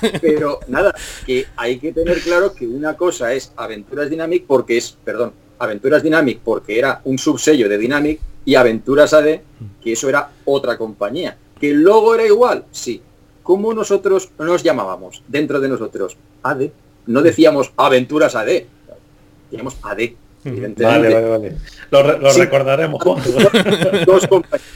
pero 0.21 0.59
nada, 0.67 0.93
que 1.25 1.45
hay 1.55 1.79
que 1.79 1.93
tener 1.93 2.19
claro 2.19 2.53
que 2.53 2.67
una 2.67 2.97
cosa 2.97 3.33
es 3.33 3.53
Aventuras 3.55 4.09
Dynamic 4.09 4.45
porque 4.45 4.77
es, 4.77 4.97
perdón, 5.03 5.33
Aventuras 5.59 6.03
Dynamic 6.03 6.39
porque 6.43 6.77
era 6.77 7.01
un 7.05 7.17
subsello 7.17 7.69
de 7.69 7.77
Dynamic 7.77 8.19
y 8.45 8.55
Aventuras 8.55 9.13
AD, 9.13 9.39
que 9.81 9.93
eso 9.93 10.09
era 10.09 10.29
otra 10.45 10.77
compañía. 10.77 11.37
¿Que 11.59 11.71
el 11.71 11.81
logo 11.81 12.13
era 12.15 12.25
igual? 12.25 12.65
Sí. 12.71 13.01
¿Cómo 13.41 13.73
nosotros 13.73 14.29
nos 14.39 14.63
llamábamos 14.63 15.23
dentro 15.27 15.59
de 15.59 15.69
nosotros? 15.69 16.17
AD. 16.43 16.69
No 17.07 17.21
decíamos 17.21 17.71
Aventuras 17.77 18.35
AD, 18.35 18.63
decíamos 19.49 19.77
AD. 19.81 20.11
Vale, 20.45 21.13
vale, 21.13 21.29
vale. 21.29 21.55
Lo, 21.89 22.33
recordaremos 22.33 23.01
Dos 24.05 24.27
compañías. 24.27 24.67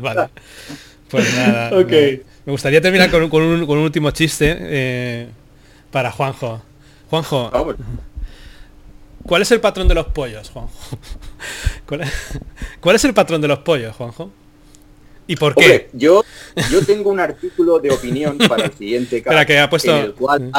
vale. 0.00 0.28
Pues 1.10 1.34
nada. 1.34 1.70
Me 2.46 2.52
gustaría 2.52 2.80
terminar 2.80 3.10
con, 3.10 3.22
un, 3.22 3.78
último 3.78 4.10
chiste 4.10 4.56
eh, 4.58 5.28
para 5.90 6.10
Juanjo. 6.10 6.62
Juanjo, 7.10 7.50
¿Cuál 9.26 9.42
es 9.42 9.50
el 9.50 9.60
patrón 9.60 9.88
de 9.88 9.94
los 9.94 10.06
pollos, 10.06 10.50
Juanjo? 10.50 10.72
¿Cuál 12.80 12.96
es, 12.96 13.04
el 13.04 13.14
patrón 13.14 13.40
de 13.40 13.48
los 13.48 13.58
pollos, 13.60 13.94
Juanjo? 13.96 14.30
¿Y 15.26 15.36
por 15.36 15.54
qué? 15.54 15.88
yo, 15.92 16.24
yo 16.70 16.84
tengo 16.84 17.10
un 17.10 17.20
artículo 17.20 17.78
de 17.78 17.90
opinión 17.90 18.36
para 18.48 18.64
el 18.64 18.72
siguiente 18.72 19.22
caso, 19.22 19.46
que 19.46 19.58
ha 19.58 19.70
puesto... 19.70 19.96
en 19.96 20.04
el 20.06 20.14
cual 20.14 20.50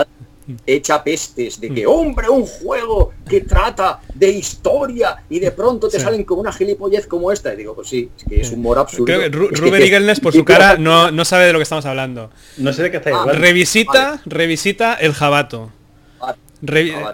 mm. 0.47 0.53
echa 0.65 1.03
pestes 1.03 1.59
de 1.59 1.73
que, 1.73 1.85
hombre, 1.85 2.29
un 2.29 2.45
juego 2.45 3.11
que 3.27 3.41
trata 3.41 3.99
de 4.13 4.29
historia 4.29 5.23
y 5.29 5.39
de 5.39 5.51
pronto 5.51 5.89
te 5.89 5.99
salen 5.99 6.23
con 6.23 6.39
una 6.39 6.53
gilipollez 6.53 7.07
como 7.07 7.31
esta. 7.31 7.53
Y 7.53 7.57
digo, 7.57 7.75
pues 7.75 7.89
sí, 7.89 8.09
es 8.15 8.23
que 8.23 8.41
es 8.41 8.51
un 8.51 8.59
humor 8.59 8.79
absurdo. 8.79 9.05
Creo 9.05 9.19
que 9.19 9.29
Rubén 9.29 10.15
por 10.21 10.33
su 10.33 10.45
cara 10.45 10.77
no, 10.77 11.11
no, 11.11 11.25
sabe 11.25 11.47
de 11.47 11.53
lo 11.53 11.59
que 11.59 11.63
estamos 11.63 11.85
hablando. 11.85 12.29
No 12.57 12.71
sé 12.71 12.83
de 12.83 12.91
qué 12.91 12.97
está 12.97 13.23
ah, 13.23 13.33
Revisita, 13.33 14.21
revisita 14.25 14.93
el 14.93 15.13
jabato 15.13 15.71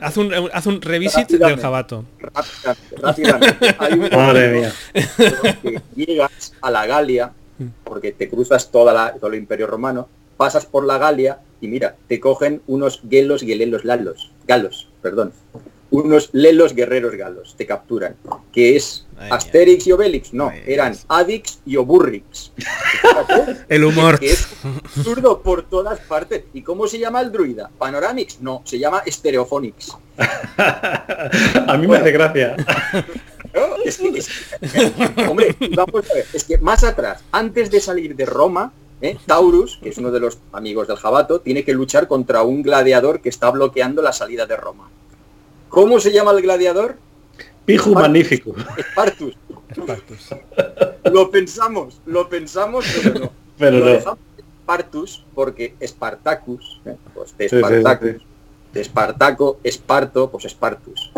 haz, 0.02 0.18
un, 0.18 0.34
haz 0.54 0.66
un 0.66 0.82
revisit 0.82 1.30
del 1.30 1.60
jabato. 1.60 2.06
Rápidamente, 3.02 3.76
Hay 3.80 3.94
un 3.94 4.10
Madre 4.12 4.50
mía. 4.54 4.74
Que 5.62 5.82
llegas 5.96 6.54
a 6.62 6.72
la 6.72 6.86
Galia, 6.86 7.32
porque 7.84 8.12
te 8.12 8.30
cruzas 8.30 8.72
toda 8.72 8.94
la, 8.94 9.14
todo 9.14 9.32
el 9.32 9.40
imperio 9.40 9.68
romano, 9.68 10.08
pasas 10.38 10.66
por 10.66 10.86
la 10.86 10.98
Galia 10.98 11.40
y 11.60 11.68
mira, 11.68 11.96
te 12.08 12.20
cogen 12.20 12.62
unos 12.68 13.02
gelos, 13.10 13.42
gelelos, 13.42 13.84
lalos, 13.84 14.32
galos, 14.48 14.88
perdón, 15.02 15.34
unos 15.90 16.30
lelos 16.34 16.74
guerreros 16.76 17.16
galos, 17.16 17.56
te 17.58 17.66
capturan, 17.66 18.16
que 18.52 18.76
es 18.76 19.07
Asterix 19.20 19.88
y 19.88 19.92
Obelix, 19.92 20.34
no, 20.34 20.52
eran 20.66 20.96
Adix 21.08 21.60
y 21.66 21.76
Oburrix. 21.78 22.52
el 23.70 23.84
humor. 23.84 24.20
Que 24.20 24.32
es 24.32 24.48
absurdo 24.64 25.42
por 25.42 25.64
todas 25.64 26.00
partes. 26.02 26.44
¿Y 26.54 26.62
cómo 26.62 26.88
se 26.88 27.00
llama 27.00 27.22
el 27.22 27.32
druida? 27.32 27.70
Panoramix, 27.78 28.40
no, 28.42 28.62
se 28.64 28.78
llama 28.78 29.02
Stereophonics. 29.08 29.98
a 30.58 31.78
mí 31.80 31.88
me 31.88 31.98
hace 31.98 32.12
gracia. 32.12 32.56
es 33.86 33.98
que, 33.98 35.28
hombre, 35.28 35.56
vamos 35.76 36.10
a 36.10 36.14
ver, 36.14 36.26
es 36.34 36.44
que 36.44 36.58
más 36.60 36.84
atrás, 36.84 37.24
antes 37.32 37.72
de 37.72 37.80
salir 37.80 38.16
de 38.16 38.26
Roma, 38.26 38.72
¿eh? 39.02 39.18
Taurus, 39.26 39.80
que 39.82 39.90
es 39.90 39.98
uno 39.98 40.12
de 40.12 40.20
los 40.20 40.38
amigos 40.52 40.88
del 40.88 40.98
Jabato, 40.98 41.42
tiene 41.42 41.64
que 41.64 41.74
luchar 41.74 42.08
contra 42.08 42.44
un 42.44 42.62
gladiador 42.62 43.22
que 43.22 43.30
está 43.30 43.50
bloqueando 43.50 44.02
la 44.02 44.14
salida 44.14 44.46
de 44.46 44.58
Roma. 44.58 44.90
¿Cómo 45.70 46.00
se 46.00 46.12
llama 46.12 46.32
el 46.32 46.42
gladiador? 46.42 46.98
Piju 47.68 47.94
magnífico. 47.94 48.56
Espartus. 48.78 49.38
Espartus. 49.70 50.30
lo 51.12 51.30
pensamos, 51.30 52.00
lo 52.06 52.30
pensamos, 52.30 52.86
pero 52.96 53.20
no. 53.20 53.32
Pero 53.58 53.80
lo 53.80 53.86
no. 54.00 54.18
Espartus 54.38 55.26
porque 55.36 55.76
Spartacus, 55.86 56.80
¿eh? 56.86 56.96
pues 57.14 57.38
de 57.38 57.48
Espartacus, 57.48 58.22
de 58.72 58.82
Espartaco, 58.82 59.60
Esparto, 59.66 60.32
pues 60.32 60.46
Espartus. 60.46 61.12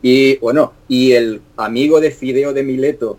Y 0.00 0.36
bueno, 0.36 0.74
y 0.86 1.12
el 1.12 1.42
amigo 1.56 2.00
de 2.00 2.12
Fideo 2.12 2.52
de 2.52 2.62
Mileto, 2.62 3.18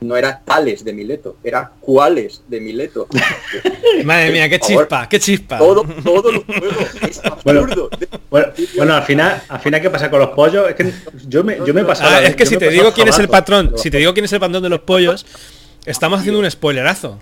no 0.00 0.16
era 0.16 0.40
tales 0.44 0.84
de 0.84 0.92
Mileto, 0.92 1.36
era 1.42 1.72
cuales 1.80 2.42
de 2.46 2.60
Mileto. 2.60 3.08
Madre 4.04 4.30
mía, 4.30 4.48
qué 4.48 4.60
chispa, 4.60 5.08
qué 5.08 5.18
chispa. 5.18 5.58
Todo, 5.58 5.84
todo 6.04 6.32
los 6.32 6.44
juegos 6.44 7.02
es 7.02 7.20
absurdo. 7.24 7.90
Bueno, 8.30 8.94
al 8.94 9.02
final, 9.02 9.42
al 9.48 9.60
final 9.60 9.80
qué 9.80 9.90
pasa 9.90 10.10
con 10.10 10.20
los 10.20 10.30
pollos, 10.30 10.68
es 10.68 10.74
que 10.74 10.92
yo 11.26 11.42
me, 11.42 11.58
yo 11.64 11.74
me 11.74 11.80
he 11.80 11.84
pasado. 11.84 12.10
Ah, 12.10 12.22
es 12.22 12.36
que 12.36 12.46
si 12.46 12.56
te 12.56 12.70
digo 12.70 12.92
quién 12.92 13.08
es 13.08 13.18
el 13.18 13.28
patrón, 13.28 13.74
si 13.76 13.90
te 13.90 13.98
digo 13.98 14.12
quién 14.12 14.24
es 14.24 14.32
el 14.32 14.40
patrón 14.40 14.62
de 14.62 14.68
los 14.68 14.80
pollos, 14.80 15.26
estamos 15.84 16.20
haciendo 16.20 16.40
un 16.40 16.50
spoilerazo. 16.50 17.18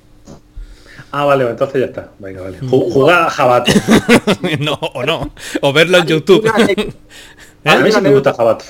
Ah, 1.13 1.25
vale, 1.25 1.49
entonces 1.49 1.81
ya 1.81 1.87
está. 1.87 2.11
Venga, 2.19 2.43
vale. 2.43 2.59
Jugar 2.59 3.23
a 3.23 3.31
Jabato. 3.31 3.73
no, 4.59 4.75
o 4.75 5.03
no. 5.05 5.33
O 5.63 5.73
verlo 5.73 5.99
en 5.99 6.07
YouTube. 6.07 6.47
A 7.65 7.77
mí 7.77 7.93
sí 7.93 8.01
me 8.03 8.11
gusta 8.11 8.35
Jabato. 8.35 8.65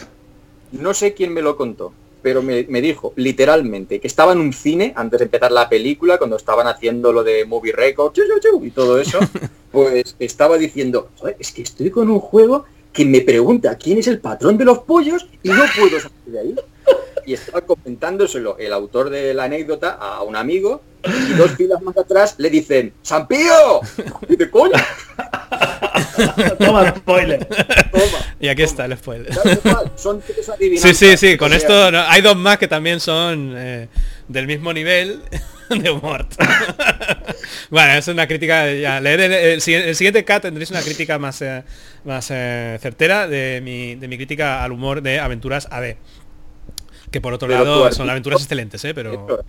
No 0.71 0.95
sé 0.95 1.15
quién 1.15 1.33
me 1.33 1.43
lo 1.43 1.57
contó 1.57 1.93
pero 2.27 2.43
me, 2.43 2.65
dijo 2.83 3.13
literalmente 3.15 4.01
que 4.01 4.09
estaba 4.09 4.33
en 4.33 4.41
un 4.41 4.53
cine 4.53 4.93
antes 4.97 5.21
de 5.21 5.27
empezar 5.27 5.53
la 5.53 5.69
película, 5.69 6.19
cuando 6.19 6.35
estaban 6.35 6.67
haciendo 6.67 7.13
lo 7.13 7.23
de 7.23 7.45
Movie 7.45 7.71
Record 7.71 8.13
y 8.65 8.71
todo 8.73 9.01
eso, 9.01 9.21
pues 9.71 10.17
estaba 10.19 10.59
diciendo, 10.59 11.11
es 11.39 11.53
que 11.53 11.63
estoy 11.63 11.89
con 11.89 12.11
un 12.11 12.19
juego 12.19 12.65
que 12.93 13.05
me 13.05 13.21
pregunta 13.21 13.77
quién 13.77 13.99
es 13.99 14.09
el 14.09 14.19
patrón 14.19 14.59
de 14.59 14.65
los 14.65 14.81
pollos 14.81 15.29
y 15.41 15.51
no 15.51 15.63
puedo 15.79 16.01
salir 16.01 16.25
de 16.27 16.41
ahí. 16.41 16.57
Y 17.27 17.35
estaba 17.35 17.61
comentándoselo 17.61 18.57
el 18.59 18.73
autor 18.73 19.11
de 19.11 19.35
la 19.35 19.45
anécdota 19.45 19.91
a 19.93 20.23
un 20.23 20.37
amigo 20.37 20.83
y 21.05 21.33
dos 21.35 21.53
filas 21.53 21.83
más 21.83 21.97
atrás 21.97 22.37
le 22.39 22.51
dicen, 22.51 22.93
¡Sampío! 23.03 23.81
Y 24.29 24.37
de 24.37 24.51
coño. 24.51 24.75
Toma 26.59 26.95
spoiler. 26.97 27.47
y 28.41 28.49
aquí 28.49 28.63
está 28.63 28.85
el 28.85 28.97
spoiler. 28.97 29.33
sí, 30.77 30.95
sí, 30.95 31.17
sí, 31.17 31.37
con 31.37 31.53
esto 31.53 31.75
hay 32.09 32.23
dos 32.23 32.37
más 32.37 32.59
que 32.59 32.69
también 32.69 33.01
son 33.01 33.55
eh, 33.57 33.89
del 34.29 34.47
mismo 34.47 34.73
nivel 34.73 35.21
de 35.69 35.91
humor. 35.91 36.27
bueno, 37.71 37.93
es 37.95 38.09
una 38.09 38.27
crítica, 38.27 38.73
ya, 38.73 39.01
leer 39.01 39.21
el, 39.21 39.61
siguiente 39.61 40.25
cat 40.25 40.43
tendréis 40.43 40.71
una 40.71 40.83
crítica 40.83 41.19
más, 41.19 41.43
eh, 41.43 41.65
más 42.05 42.29
eh, 42.31 42.79
certera 42.81 43.27
de 43.29 43.61
mi, 43.63 43.97
de 43.97 44.09
mi 44.09 44.17
crítica 44.17 44.63
al 44.63 44.73
humor 44.73 45.03
de 45.03 45.21
Aventuras 45.21 45.69
AD. 45.71 45.97
Que 47.17 47.23
por 47.23 47.33
otro 47.33 47.49
lado 47.49 47.91
son 47.93 48.11
aventuras 48.11 48.43
excelentes, 48.43 48.85
¿eh? 48.85 48.93
Pero... 48.93 49.43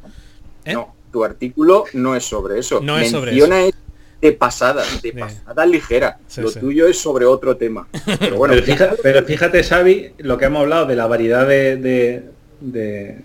No, 0.68 0.96
tu 1.12 1.26
artículo 1.26 1.84
no 1.92 2.16
es 2.16 2.24
sobre 2.24 2.60
eso. 2.60 2.80
No 2.80 2.98
es 2.98 3.12
sobre 3.12 3.38
eso 3.38 3.46
de 4.22 4.32
pasada, 4.32 4.86
de 5.04 5.12
pasada 5.12 5.66
ligera. 5.66 6.18
lo 6.38 6.50
tuyo 6.50 6.88
es 6.88 6.98
sobre 6.98 7.26
otro 7.26 7.58
tema. 7.58 7.90
Pero, 8.20 8.38
bueno, 8.38 8.56
pero, 9.04 9.26
fíjate, 9.26 9.62
Xavi, 9.66 10.14
lo 10.20 10.38
que 10.38 10.46
hemos 10.46 10.62
hablado 10.62 10.86
de 10.86 10.96
la 10.96 11.08
variedad 11.08 11.46
de, 11.46 12.24
de, 12.62 13.22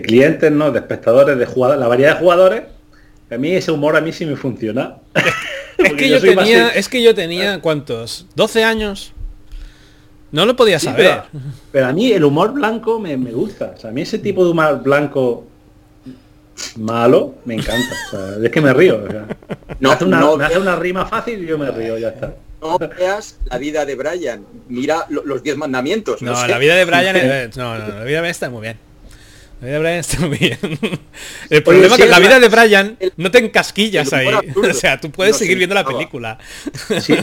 clientes, 0.00 0.52
¿no? 0.52 0.70
De 0.70 0.78
espectadores, 0.78 1.36
de 1.36 1.44
jugadores, 1.44 1.80
la 1.80 1.88
variedad 1.88 2.14
de 2.14 2.20
jugadores. 2.20 2.62
A 3.32 3.36
mí 3.36 3.50
ese 3.50 3.72
humor 3.72 3.96
a 3.96 4.00
mí 4.00 4.12
sí 4.12 4.26
me 4.26 4.36
funciona. 4.36 4.98
es 5.78 5.92
que 5.94 6.08
yo, 6.08 6.20
tenía, 6.20 6.68
es 6.68 6.88
que 6.88 7.02
yo 7.02 7.16
tenía, 7.16 7.60
¿cuántos? 7.60 8.28
¿12 8.36 8.62
años? 8.62 9.12
No 10.30 10.44
lo 10.44 10.56
podía 10.56 10.78
saber. 10.78 11.22
pero, 11.72 11.86
a 11.86 11.92
mí 11.92 12.12
el 12.12 12.24
humor 12.24 12.52
blanco 12.52 12.98
me, 12.98 13.16
gusta. 13.16 13.72
O 13.76 13.80
sea, 13.80 13.90
a 13.90 13.92
mí 13.92 14.02
ese 14.02 14.18
tipo 14.18 14.44
de 14.44 14.50
humor 14.50 14.82
blanco 14.82 15.46
malo 16.76 17.36
me 17.44 17.54
encanta. 17.54 17.94
es 18.42 18.50
que 18.50 18.60
me 18.60 18.72
río. 18.72 19.00
no, 19.80 19.90
hace 19.90 20.04
una, 20.04 20.36
me 20.36 20.44
hace 20.44 20.58
una 20.58 20.76
rima 20.76 21.06
fácil 21.06 21.42
y 21.42 21.46
yo 21.46 21.58
me 21.58 21.70
río, 21.70 21.98
ya 21.98 22.08
está. 22.08 22.34
No 22.60 22.78
veas 22.78 23.38
la 23.44 23.58
vida 23.58 23.84
de 23.84 23.94
Brian. 23.94 24.44
Mira 24.68 25.06
los 25.08 25.42
diez 25.42 25.56
mandamientos. 25.56 26.20
No, 26.22 26.46
la 26.46 26.58
vida 26.58 26.74
de 26.74 26.84
Brian 26.84 27.50
no, 27.56 27.78
no, 27.78 27.88
la 27.98 28.04
vida 28.04 28.20
de 28.20 28.30
está 28.30 28.50
muy 28.50 28.62
bien. 28.62 28.87
La 29.60 29.66
vida 29.66 29.74
de 29.74 29.78
Brian 29.80 29.98
está 29.98 30.20
muy 30.20 30.38
bien. 30.38 30.58
El 31.50 31.62
problema 31.64 31.96
es 31.96 32.00
que 32.00 32.06
la 32.06 32.20
vida 32.20 32.38
de 32.38 32.48
Brian 32.48 32.96
no 33.16 33.30
te 33.30 33.38
encasquillas 33.38 34.12
ahí. 34.12 34.28
O 34.56 34.74
sea, 34.74 35.00
tú 35.00 35.10
puedes 35.10 35.36
seguir 35.36 35.56
viendo 35.58 35.74
la 35.74 35.84
película. 35.84 36.38
Sí, 37.00 37.16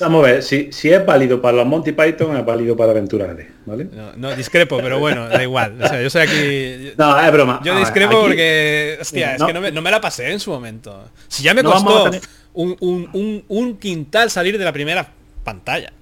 vamos 0.00 0.24
a 0.24 0.32
ver, 0.32 0.42
si, 0.42 0.72
si, 0.72 0.90
es 0.90 1.04
válido 1.04 1.40
para 1.40 1.58
los 1.58 1.66
Monty 1.66 1.92
Python, 1.92 2.36
es 2.36 2.44
válido 2.44 2.76
para 2.76 2.92
Aventuras 2.92 3.36
¿vale? 3.64 3.88
No, 4.16 4.34
discrepo, 4.34 4.78
pero 4.78 4.98
bueno, 4.98 5.28
da 5.28 5.42
igual. 5.42 5.80
O 5.82 5.88
sea, 5.88 6.00
yo 6.02 6.10
soy 6.10 6.22
aquí... 6.22 6.92
No, 6.96 7.18
es 7.18 7.32
broma. 7.32 7.60
Yo 7.64 7.78
discrepo 7.78 8.22
porque, 8.22 8.98
hostia, 9.00 9.36
es 9.36 9.42
que 9.42 9.52
no 9.52 9.60
me, 9.60 9.72
no 9.72 9.82
me, 9.82 9.90
la 9.90 10.00
pasé 10.00 10.30
en 10.30 10.40
su 10.40 10.50
momento. 10.50 11.08
Si 11.28 11.42
ya 11.42 11.54
me 11.54 11.62
costó 11.62 12.10
un, 12.54 12.76
un, 12.80 13.44
un 13.48 13.76
quintal 13.78 14.30
salir 14.30 14.58
de 14.58 14.64
la 14.64 14.72
primera 14.72 15.08
pantalla. 15.44 15.92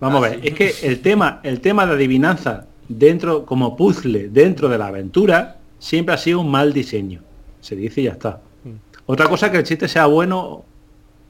Vamos 0.00 0.24
a 0.24 0.28
ver, 0.30 0.40
es 0.42 0.54
que 0.54 0.74
el 0.82 1.00
tema, 1.00 1.40
el 1.42 1.60
tema 1.60 1.86
de 1.86 1.94
adivinanza 1.94 2.67
dentro, 2.88 3.44
como 3.44 3.76
puzzle 3.76 4.28
dentro 4.28 4.68
de 4.68 4.78
la 4.78 4.88
aventura, 4.88 5.58
siempre 5.78 6.14
ha 6.14 6.18
sido 6.18 6.40
un 6.40 6.50
mal 6.50 6.72
diseño. 6.72 7.22
Se 7.60 7.76
dice 7.76 8.00
y 8.00 8.04
ya 8.04 8.12
está. 8.12 8.40
Mm. 8.64 8.74
Otra 9.06 9.28
cosa 9.28 9.50
que 9.50 9.58
el 9.58 9.64
chiste 9.64 9.88
sea 9.88 10.06
bueno, 10.06 10.64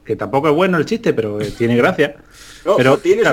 que 0.03 0.15
tampoco 0.15 0.49
es 0.49 0.55
bueno 0.55 0.77
el 0.77 0.85
chiste, 0.85 1.13
pero 1.13 1.39
eh, 1.41 1.51
tiene 1.57 1.75
gracia. 1.75 2.15
pero 2.77 2.97
tiene 2.97 3.23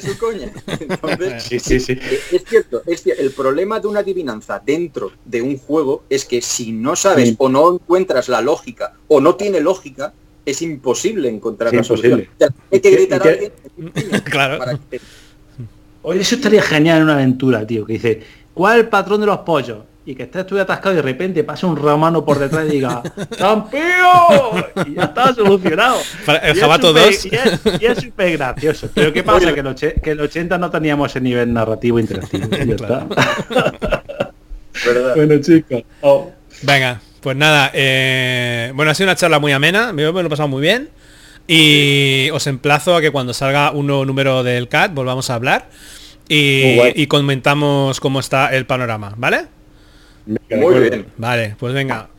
su 0.00 0.18
coña. 0.18 0.52
sí, 1.40 1.58
sí, 1.58 1.80
sí. 1.80 1.92
Eh, 1.92 2.20
es 2.32 2.44
cierto, 2.44 2.82
es 2.86 3.06
el 3.06 3.30
problema 3.30 3.80
de 3.80 3.88
una 3.88 4.00
adivinanza 4.00 4.62
dentro 4.64 5.12
de 5.24 5.40
un 5.40 5.56
juego 5.58 6.04
es 6.10 6.24
que 6.24 6.42
si 6.42 6.72
no 6.72 6.94
sabes 6.94 7.34
o 7.38 7.48
no 7.48 7.74
encuentras 7.74 8.28
la 8.28 8.40
lógica 8.40 8.94
o 9.08 9.20
no 9.20 9.36
tiene 9.36 9.60
lógica, 9.60 10.12
es 10.44 10.62
imposible 10.62 11.28
encontrar 11.28 11.74
la 11.74 11.84
solución. 11.84 12.26
Hay 12.70 12.80
que 12.80 12.90
gritar 12.90 13.26
a 13.26 13.30
alguien. 13.30 13.52
claro. 14.24 14.78
Oye, 16.02 16.20
eso 16.20 16.36
estaría 16.36 16.62
genial 16.62 16.98
en 16.98 17.02
una 17.04 17.14
aventura, 17.14 17.66
tío, 17.66 17.84
que 17.84 17.94
dice, 17.94 18.22
¿cuál 18.54 18.78
es 18.78 18.84
el 18.84 18.88
patrón 18.88 19.20
de 19.20 19.26
los 19.26 19.38
pollos? 19.38 19.78
Y 20.06 20.14
que 20.14 20.22
estés 20.22 20.46
tú 20.46 20.58
atascado 20.58 20.94
y 20.94 20.96
de 20.96 21.02
repente 21.02 21.44
pasa 21.44 21.66
un 21.66 21.76
romano 21.76 22.24
por 22.24 22.38
detrás 22.38 22.64
y 22.66 22.76
diga, 22.76 23.02
¡Campeón! 23.38 24.64
Y 24.86 24.94
ya 24.94 25.02
está 25.02 25.34
solucionado. 25.34 25.98
el 26.42 26.58
Jabato 26.58 26.94
2. 26.94 27.26
Y 27.78 27.84
es 27.84 27.98
súper 27.98 28.38
gracioso. 28.38 28.88
Pero 28.94 29.12
¿qué 29.12 29.22
pasa? 29.22 29.52
Que, 29.52 30.00
que 30.02 30.10
el 30.12 30.20
80 30.20 30.56
no 30.56 30.70
teníamos 30.70 31.10
ese 31.10 31.20
nivel 31.20 31.52
narrativo 31.52 31.98
interactivo. 31.98 32.48
ya 32.48 32.74
está. 32.74 33.06
bueno, 35.14 35.38
chicos. 35.42 35.82
Venga, 36.62 37.02
pues 37.20 37.36
nada. 37.36 37.70
Eh, 37.74 38.72
bueno, 38.74 38.90
ha 38.90 38.94
sido 38.94 39.08
una 39.08 39.16
charla 39.16 39.38
muy 39.38 39.52
amena. 39.52 39.92
Me 39.92 40.04
lo 40.04 40.18
he 40.18 40.28
pasado 40.30 40.48
muy 40.48 40.62
bien. 40.62 40.88
Y 41.50 42.28
os 42.30 42.46
emplazo 42.46 42.94
a 42.94 43.00
que 43.00 43.10
cuando 43.10 43.32
salga 43.32 43.72
un 43.72 43.86
nuevo 43.86 44.04
número 44.04 44.42
del 44.42 44.68
CAT 44.68 44.92
volvamos 44.92 45.30
a 45.30 45.34
hablar 45.34 45.70
y, 46.28 47.06
comentamos 47.06 48.00
cómo 48.00 48.20
está 48.20 48.54
el 48.54 48.66
panorama, 48.66 49.14
¿vale? 49.16 49.46
Muy 50.26 50.80
bien. 50.80 51.06
Vale, 51.16 51.56
pues 51.58 51.72
venga. 51.72 52.10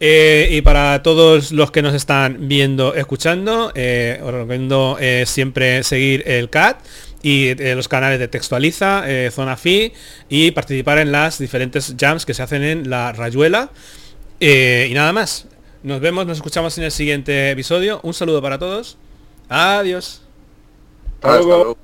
Eh, 0.00 0.48
y 0.50 0.62
para 0.62 1.02
todos 1.02 1.52
los 1.52 1.70
que 1.70 1.82
nos 1.82 1.94
están 1.94 2.48
viendo, 2.48 2.94
escuchando, 2.94 3.72
eh, 3.74 4.18
os 4.24 4.32
recomiendo 4.32 4.96
eh, 4.98 5.24
siempre 5.26 5.84
seguir 5.84 6.24
el 6.26 6.48
CAT 6.48 6.78
y 7.22 7.54
los 7.54 7.86
canales 7.86 8.18
de 8.18 8.26
Textualiza, 8.26 9.04
Zona 9.30 9.56
Fi 9.56 9.92
y 10.28 10.50
participar 10.50 10.98
en 10.98 11.12
las 11.12 11.38
diferentes 11.38 11.94
jams 11.96 12.26
que 12.26 12.34
se 12.34 12.42
hacen 12.42 12.64
en 12.64 12.90
la 12.90 13.12
Rayuela. 13.12 13.70
y 14.40 14.90
nada 14.92 15.12
más. 15.12 15.46
Nos 15.82 16.00
vemos, 16.00 16.26
nos 16.26 16.38
escuchamos 16.38 16.78
en 16.78 16.84
el 16.84 16.92
siguiente 16.92 17.50
episodio. 17.50 17.98
Un 18.04 18.14
saludo 18.14 18.40
para 18.40 18.58
todos. 18.58 18.96
Adiós. 19.48 20.22
Hasta 21.20 21.42
luego. 21.42 21.76